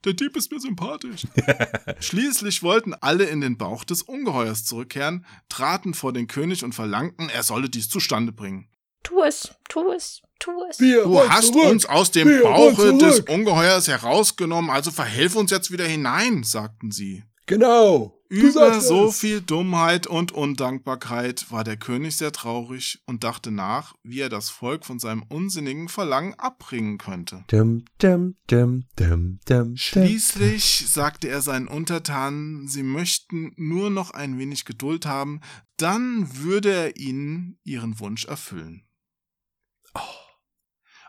Der 0.07 0.15
Dieb 0.15 0.35
ist 0.37 0.51
mir 0.51 0.59
sympathisch. 0.59 1.27
Schließlich 2.01 2.63
wollten 2.63 2.95
alle 2.95 3.25
in 3.25 3.43
den 3.43 3.59
Bauch 3.59 3.85
des 3.85 4.01
Ungeheuers 4.01 4.65
zurückkehren, 4.65 5.27
traten 5.51 5.93
vor 5.93 6.15
den 6.15 6.29
König 6.29 6.65
und 6.65 6.75
verlangten, 6.75 7.29
er 7.29 7.43
solle 7.43 7.69
dies 7.69 7.91
zustande 7.91 8.33
bringen. 8.33 8.71
Tu 9.03 9.23
es, 9.23 9.55
tu 9.69 9.93
es, 9.93 10.23
tu 10.45 10.51
es. 10.69 10.77
Du 10.77 11.29
hast 11.29 11.55
uns 11.55 11.87
aus 11.87 12.11
dem 12.11 12.43
Bauche 12.43 12.97
des 12.99 13.21
Ungeheuers 13.21 13.89
herausgenommen, 13.89 14.71
also 14.71 14.91
verhelf 14.91 15.37
uns 15.37 15.51
jetzt 15.51 15.71
wieder 15.71 15.87
hinein, 15.87 16.45
sagten 16.45 16.91
sie. 16.91 17.25
Genau. 17.47 18.19
Über 18.31 18.81
so 18.81 19.09
es. 19.09 19.21
viel 19.21 19.43
Dummheit 19.43 20.07
und 20.07 20.33
Undankbarkeit 20.33 21.53
war 21.53 21.63
der 21.63 21.77
König 21.77 22.17
sehr 22.17 22.33
traurig 22.33 23.03
und 23.07 23.23
dachte 23.23 23.51
nach, 23.51 23.95
wie 24.03 24.21
er 24.21 24.31
das 24.31 24.51
Volk 24.51 24.85
von 24.87 24.99
seinem 24.99 25.23
unsinnigen 25.25 25.89
Verlangen 25.89 26.35
abbringen 26.35 26.99
könnte. 26.99 27.45
Dum, 27.49 27.85
dum, 27.99 28.37
dum, 28.49 28.87
dum, 28.97 29.39
dum, 29.47 29.77
Schließlich 29.77 30.87
sagte 30.89 31.29
er 31.29 31.43
seinen 31.43 31.69
Untertanen, 31.69 32.67
sie 32.67 32.83
möchten 32.83 33.53
nur 33.57 33.91
noch 33.91 34.11
ein 34.11 34.39
wenig 34.39 34.65
Geduld 34.65 35.07
haben, 35.07 35.41
dann 35.77 36.27
würde 36.37 36.73
er 36.73 36.97
ihnen 36.97 37.59
ihren 37.63 38.01
Wunsch 38.01 38.25
erfüllen. 38.25 38.85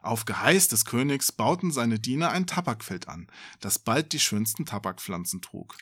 Auf 0.06 0.26
Geheiß 0.26 0.68
des 0.68 0.86
Königs 0.86 1.32
bauten 1.32 1.72
seine 1.72 2.00
Diener 2.00 2.30
ein 2.30 2.46
Tabakfeld 2.46 3.08
an, 3.08 3.28
das 3.60 3.80
bald 3.80 4.14
die 4.14 4.20
schönsten 4.20 4.66
Tabakpflanzen 4.66 5.42
trug. 5.42 5.76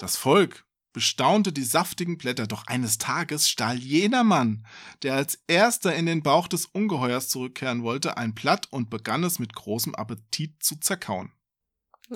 Das 0.00 0.16
Volk 0.16 0.64
bestaunte 0.94 1.52
die 1.52 1.62
saftigen 1.62 2.16
Blätter, 2.16 2.46
doch 2.46 2.66
eines 2.66 2.96
Tages 2.96 3.50
stahl 3.50 3.78
jener 3.78 4.24
Mann, 4.24 4.66
der 5.02 5.14
als 5.14 5.42
erster 5.46 5.94
in 5.94 6.06
den 6.06 6.22
Bauch 6.22 6.48
des 6.48 6.64
Ungeheuers 6.64 7.28
zurückkehren 7.28 7.82
wollte, 7.82 8.16
ein 8.16 8.32
Blatt 8.32 8.68
und 8.70 8.88
begann 8.88 9.24
es 9.24 9.38
mit 9.38 9.54
großem 9.54 9.94
Appetit 9.94 10.62
zu 10.62 10.76
zerkauen. 10.76 11.32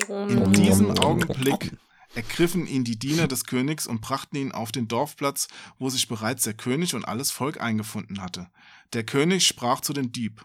In 0.09 0.53
diesem 0.53 0.91
Augenblick 0.99 1.77
ergriffen 2.15 2.67
ihn 2.67 2.85
die 2.85 2.99
Diener 2.99 3.29
des 3.29 3.45
Königs 3.45 3.87
und 3.87 4.01
brachten 4.01 4.37
ihn 4.37 4.53
auf 4.53 4.73
den 4.73 4.89
Dorfplatz, 4.89 5.49
wo 5.79 5.91
sich 5.91 6.09
bereits 6.09 6.45
der 6.45 6.55
König 6.55 6.95
und 6.95 7.05
alles 7.05 7.31
Volk 7.31 7.61
eingefunden 7.61 8.23
hatte. 8.23 8.51
Der 8.95 9.05
König 9.05 9.47
sprach 9.47 9.83
zu 9.83 9.93
dem 9.93 10.11
Dieb. 10.11 10.43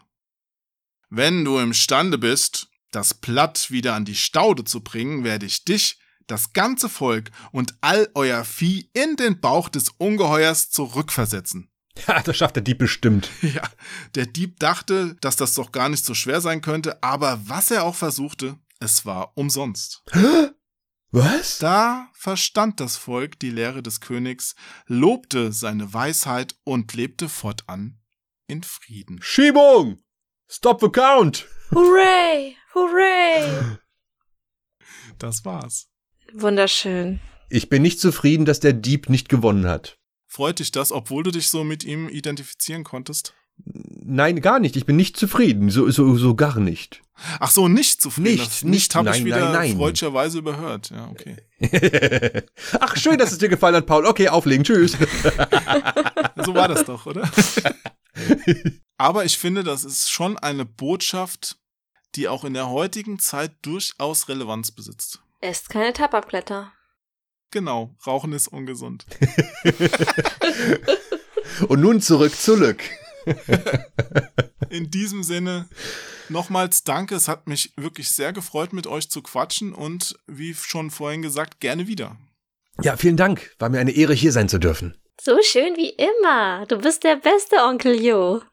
Wenn 1.13 1.43
du 1.43 1.59
imstande 1.59 2.17
bist, 2.17 2.69
das 2.91 3.13
Blatt 3.13 3.69
wieder 3.69 3.95
an 3.95 4.05
die 4.05 4.15
Staude 4.15 4.63
zu 4.63 4.81
bringen, 4.81 5.25
werde 5.25 5.45
ich 5.45 5.65
dich, 5.65 5.99
das 6.27 6.53
ganze 6.53 6.87
Volk 6.87 7.31
und 7.51 7.75
all 7.81 8.09
euer 8.15 8.45
Vieh 8.45 8.89
in 8.93 9.17
den 9.17 9.41
Bauch 9.41 9.67
des 9.67 9.89
Ungeheuers 9.89 10.71
zurückversetzen. 10.71 11.67
Ja, 12.07 12.21
das 12.21 12.37
schafft 12.37 12.55
der 12.55 12.63
Dieb 12.63 12.77
bestimmt. 12.77 13.29
Ja, 13.41 13.69
der 14.15 14.25
Dieb 14.25 14.57
dachte, 14.59 15.17
dass 15.19 15.35
das 15.35 15.53
doch 15.53 15.73
gar 15.73 15.89
nicht 15.89 16.05
so 16.05 16.13
schwer 16.13 16.39
sein 16.39 16.61
könnte, 16.61 17.03
aber 17.03 17.41
was 17.43 17.69
er 17.69 17.83
auch 17.83 17.95
versuchte, 17.95 18.57
es 18.79 19.05
war 19.05 19.37
umsonst. 19.37 20.01
Was? 21.11 21.57
Da 21.57 22.09
verstand 22.13 22.79
das 22.79 22.95
Volk 22.95 23.37
die 23.41 23.49
Lehre 23.49 23.83
des 23.83 23.99
Königs, 23.99 24.55
lobte 24.87 25.51
seine 25.51 25.93
Weisheit 25.93 26.55
und 26.63 26.93
lebte 26.93 27.27
fortan 27.27 27.99
in 28.47 28.63
Frieden. 28.63 29.19
Schiebung! 29.21 30.01
Stop 30.53 30.81
the 30.81 30.89
count! 30.89 31.47
Hooray! 31.73 32.57
Hooray! 32.75 33.77
Das 35.17 35.45
war's. 35.45 35.87
Wunderschön. 36.33 37.21
Ich 37.49 37.69
bin 37.69 37.81
nicht 37.83 38.01
zufrieden, 38.01 38.43
dass 38.43 38.59
der 38.59 38.73
Dieb 38.73 39.07
nicht 39.07 39.29
gewonnen 39.29 39.65
hat. 39.67 39.97
Freut 40.27 40.59
dich 40.59 40.71
das, 40.71 40.91
obwohl 40.91 41.23
du 41.23 41.31
dich 41.31 41.49
so 41.49 41.63
mit 41.63 41.85
ihm 41.85 42.09
identifizieren 42.09 42.83
konntest? 42.83 43.33
Nein, 43.63 44.41
gar 44.41 44.59
nicht. 44.59 44.75
Ich 44.75 44.85
bin 44.85 44.95
nicht 44.97 45.15
zufrieden. 45.15 45.69
So, 45.69 45.89
so, 45.89 46.17
so 46.17 46.35
gar 46.35 46.59
nicht. 46.59 47.01
Ach 47.39 47.51
so, 47.51 47.67
nicht 47.69 48.01
zufrieden. 48.01 48.31
Nicht, 48.31 48.45
das 48.47 48.63
nicht, 48.63 48.71
nicht 48.71 48.95
habe 48.95 49.09
ich 49.11 49.17
nein, 49.17 49.25
wieder 49.25 49.39
nein, 49.39 49.53
nein. 49.53 49.77
freudscherweise 49.77 50.39
überhört. 50.39 50.89
Ja, 50.89 51.07
okay. 51.09 51.37
Ach, 52.79 52.97
schön, 52.97 53.17
dass 53.17 53.31
es 53.31 53.37
dir 53.37 53.49
gefallen 53.49 53.75
hat, 53.75 53.85
Paul. 53.85 54.05
Okay, 54.05 54.27
auflegen. 54.27 54.65
Tschüss. 54.65 54.97
So 56.43 56.55
war 56.55 56.67
das 56.67 56.85
doch, 56.85 57.05
oder? 57.05 57.29
Aber 59.01 59.25
ich 59.25 59.39
finde, 59.39 59.63
das 59.63 59.83
ist 59.83 60.11
schon 60.11 60.37
eine 60.37 60.63
Botschaft, 60.63 61.57
die 62.13 62.27
auch 62.27 62.43
in 62.43 62.53
der 62.53 62.69
heutigen 62.69 63.17
Zeit 63.17 63.51
durchaus 63.63 64.29
Relevanz 64.29 64.69
besitzt. 64.69 65.21
Esst 65.39 65.69
keine 65.69 65.91
Tabakblätter. 65.91 66.71
Genau, 67.49 67.95
Rauchen 68.05 68.31
ist 68.31 68.47
ungesund. 68.47 69.07
Und 71.67 71.81
nun 71.81 71.99
zurück 71.99 72.35
zu 72.35 72.55
Lück. 72.55 72.83
In 74.69 74.91
diesem 74.91 75.23
Sinne, 75.23 75.67
nochmals 76.29 76.83
danke. 76.83 77.15
Es 77.15 77.27
hat 77.27 77.47
mich 77.47 77.73
wirklich 77.77 78.11
sehr 78.11 78.33
gefreut, 78.33 78.71
mit 78.71 78.85
euch 78.85 79.09
zu 79.09 79.23
quatschen 79.23 79.73
und 79.73 80.15
wie 80.27 80.53
schon 80.53 80.91
vorhin 80.91 81.23
gesagt, 81.23 81.59
gerne 81.59 81.87
wieder. 81.87 82.17
Ja, 82.83 82.97
vielen 82.97 83.17
Dank. 83.17 83.55
War 83.57 83.69
mir 83.69 83.79
eine 83.79 83.93
Ehre, 83.93 84.13
hier 84.13 84.31
sein 84.31 84.47
zu 84.47 84.59
dürfen. 84.59 84.95
So 85.19 85.39
schön 85.41 85.75
wie 85.75 85.89
immer. 85.89 86.67
Du 86.67 86.77
bist 86.77 87.03
der 87.03 87.15
beste 87.15 87.57
Onkel 87.57 87.99
Jo. 87.99 88.43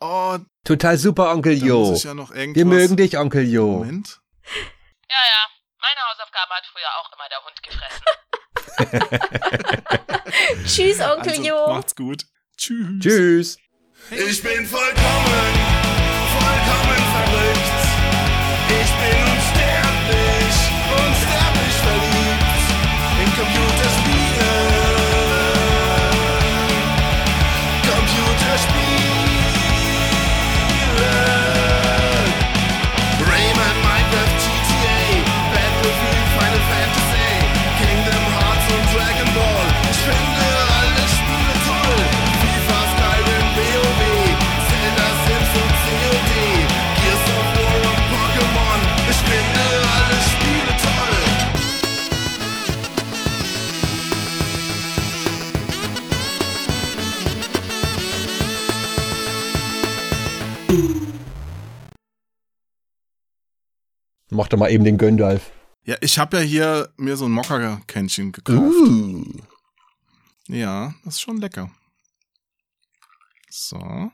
Oh, 0.00 0.38
Total 0.64 0.96
super, 0.98 1.30
Onkel 1.32 1.54
Jo. 1.64 1.94
ja. 1.94 2.14
Wir 2.54 2.64
mögen 2.66 2.96
dich, 2.96 3.16
Onkel 3.18 3.48
Jo. 3.48 3.66
Moment. 3.78 4.20
Ja, 5.08 5.16
ja. 5.16 5.46
Meine 5.80 6.00
Hausaufgabe 6.08 6.54
hat 6.54 6.66
früher 6.72 6.92
auch 6.98 7.10
immer 7.14 7.28
der 7.28 7.42
Hund 7.44 7.62
gefressen. 7.62 8.04
Tschüss, 10.66 11.00
Onkel 11.00 11.30
Also, 11.32 11.42
Jo. 11.42 11.68
macht's 11.74 11.94
gut. 11.96 12.24
Tschüss. 12.56 13.00
Tschüss. 13.00 13.58
Ich 14.10 14.42
bin 14.42 14.66
vollkommen, 14.66 15.54
vollkommen 16.38 16.87
Mach 64.30 64.48
doch 64.48 64.58
mal 64.58 64.70
eben 64.70 64.84
den 64.84 64.98
Göndalf. 64.98 65.50
Ja, 65.84 65.96
ich 66.00 66.18
habe 66.18 66.38
ja 66.38 66.42
hier 66.42 66.92
mir 66.96 67.16
so 67.16 67.24
ein 67.24 67.32
Mokka-Kännchen 67.32 68.32
gekauft. 68.32 68.58
Uh. 68.60 69.24
Ja, 70.48 70.94
das 71.04 71.14
ist 71.14 71.20
schon 71.20 71.38
lecker. 71.38 71.70
So. 73.48 74.10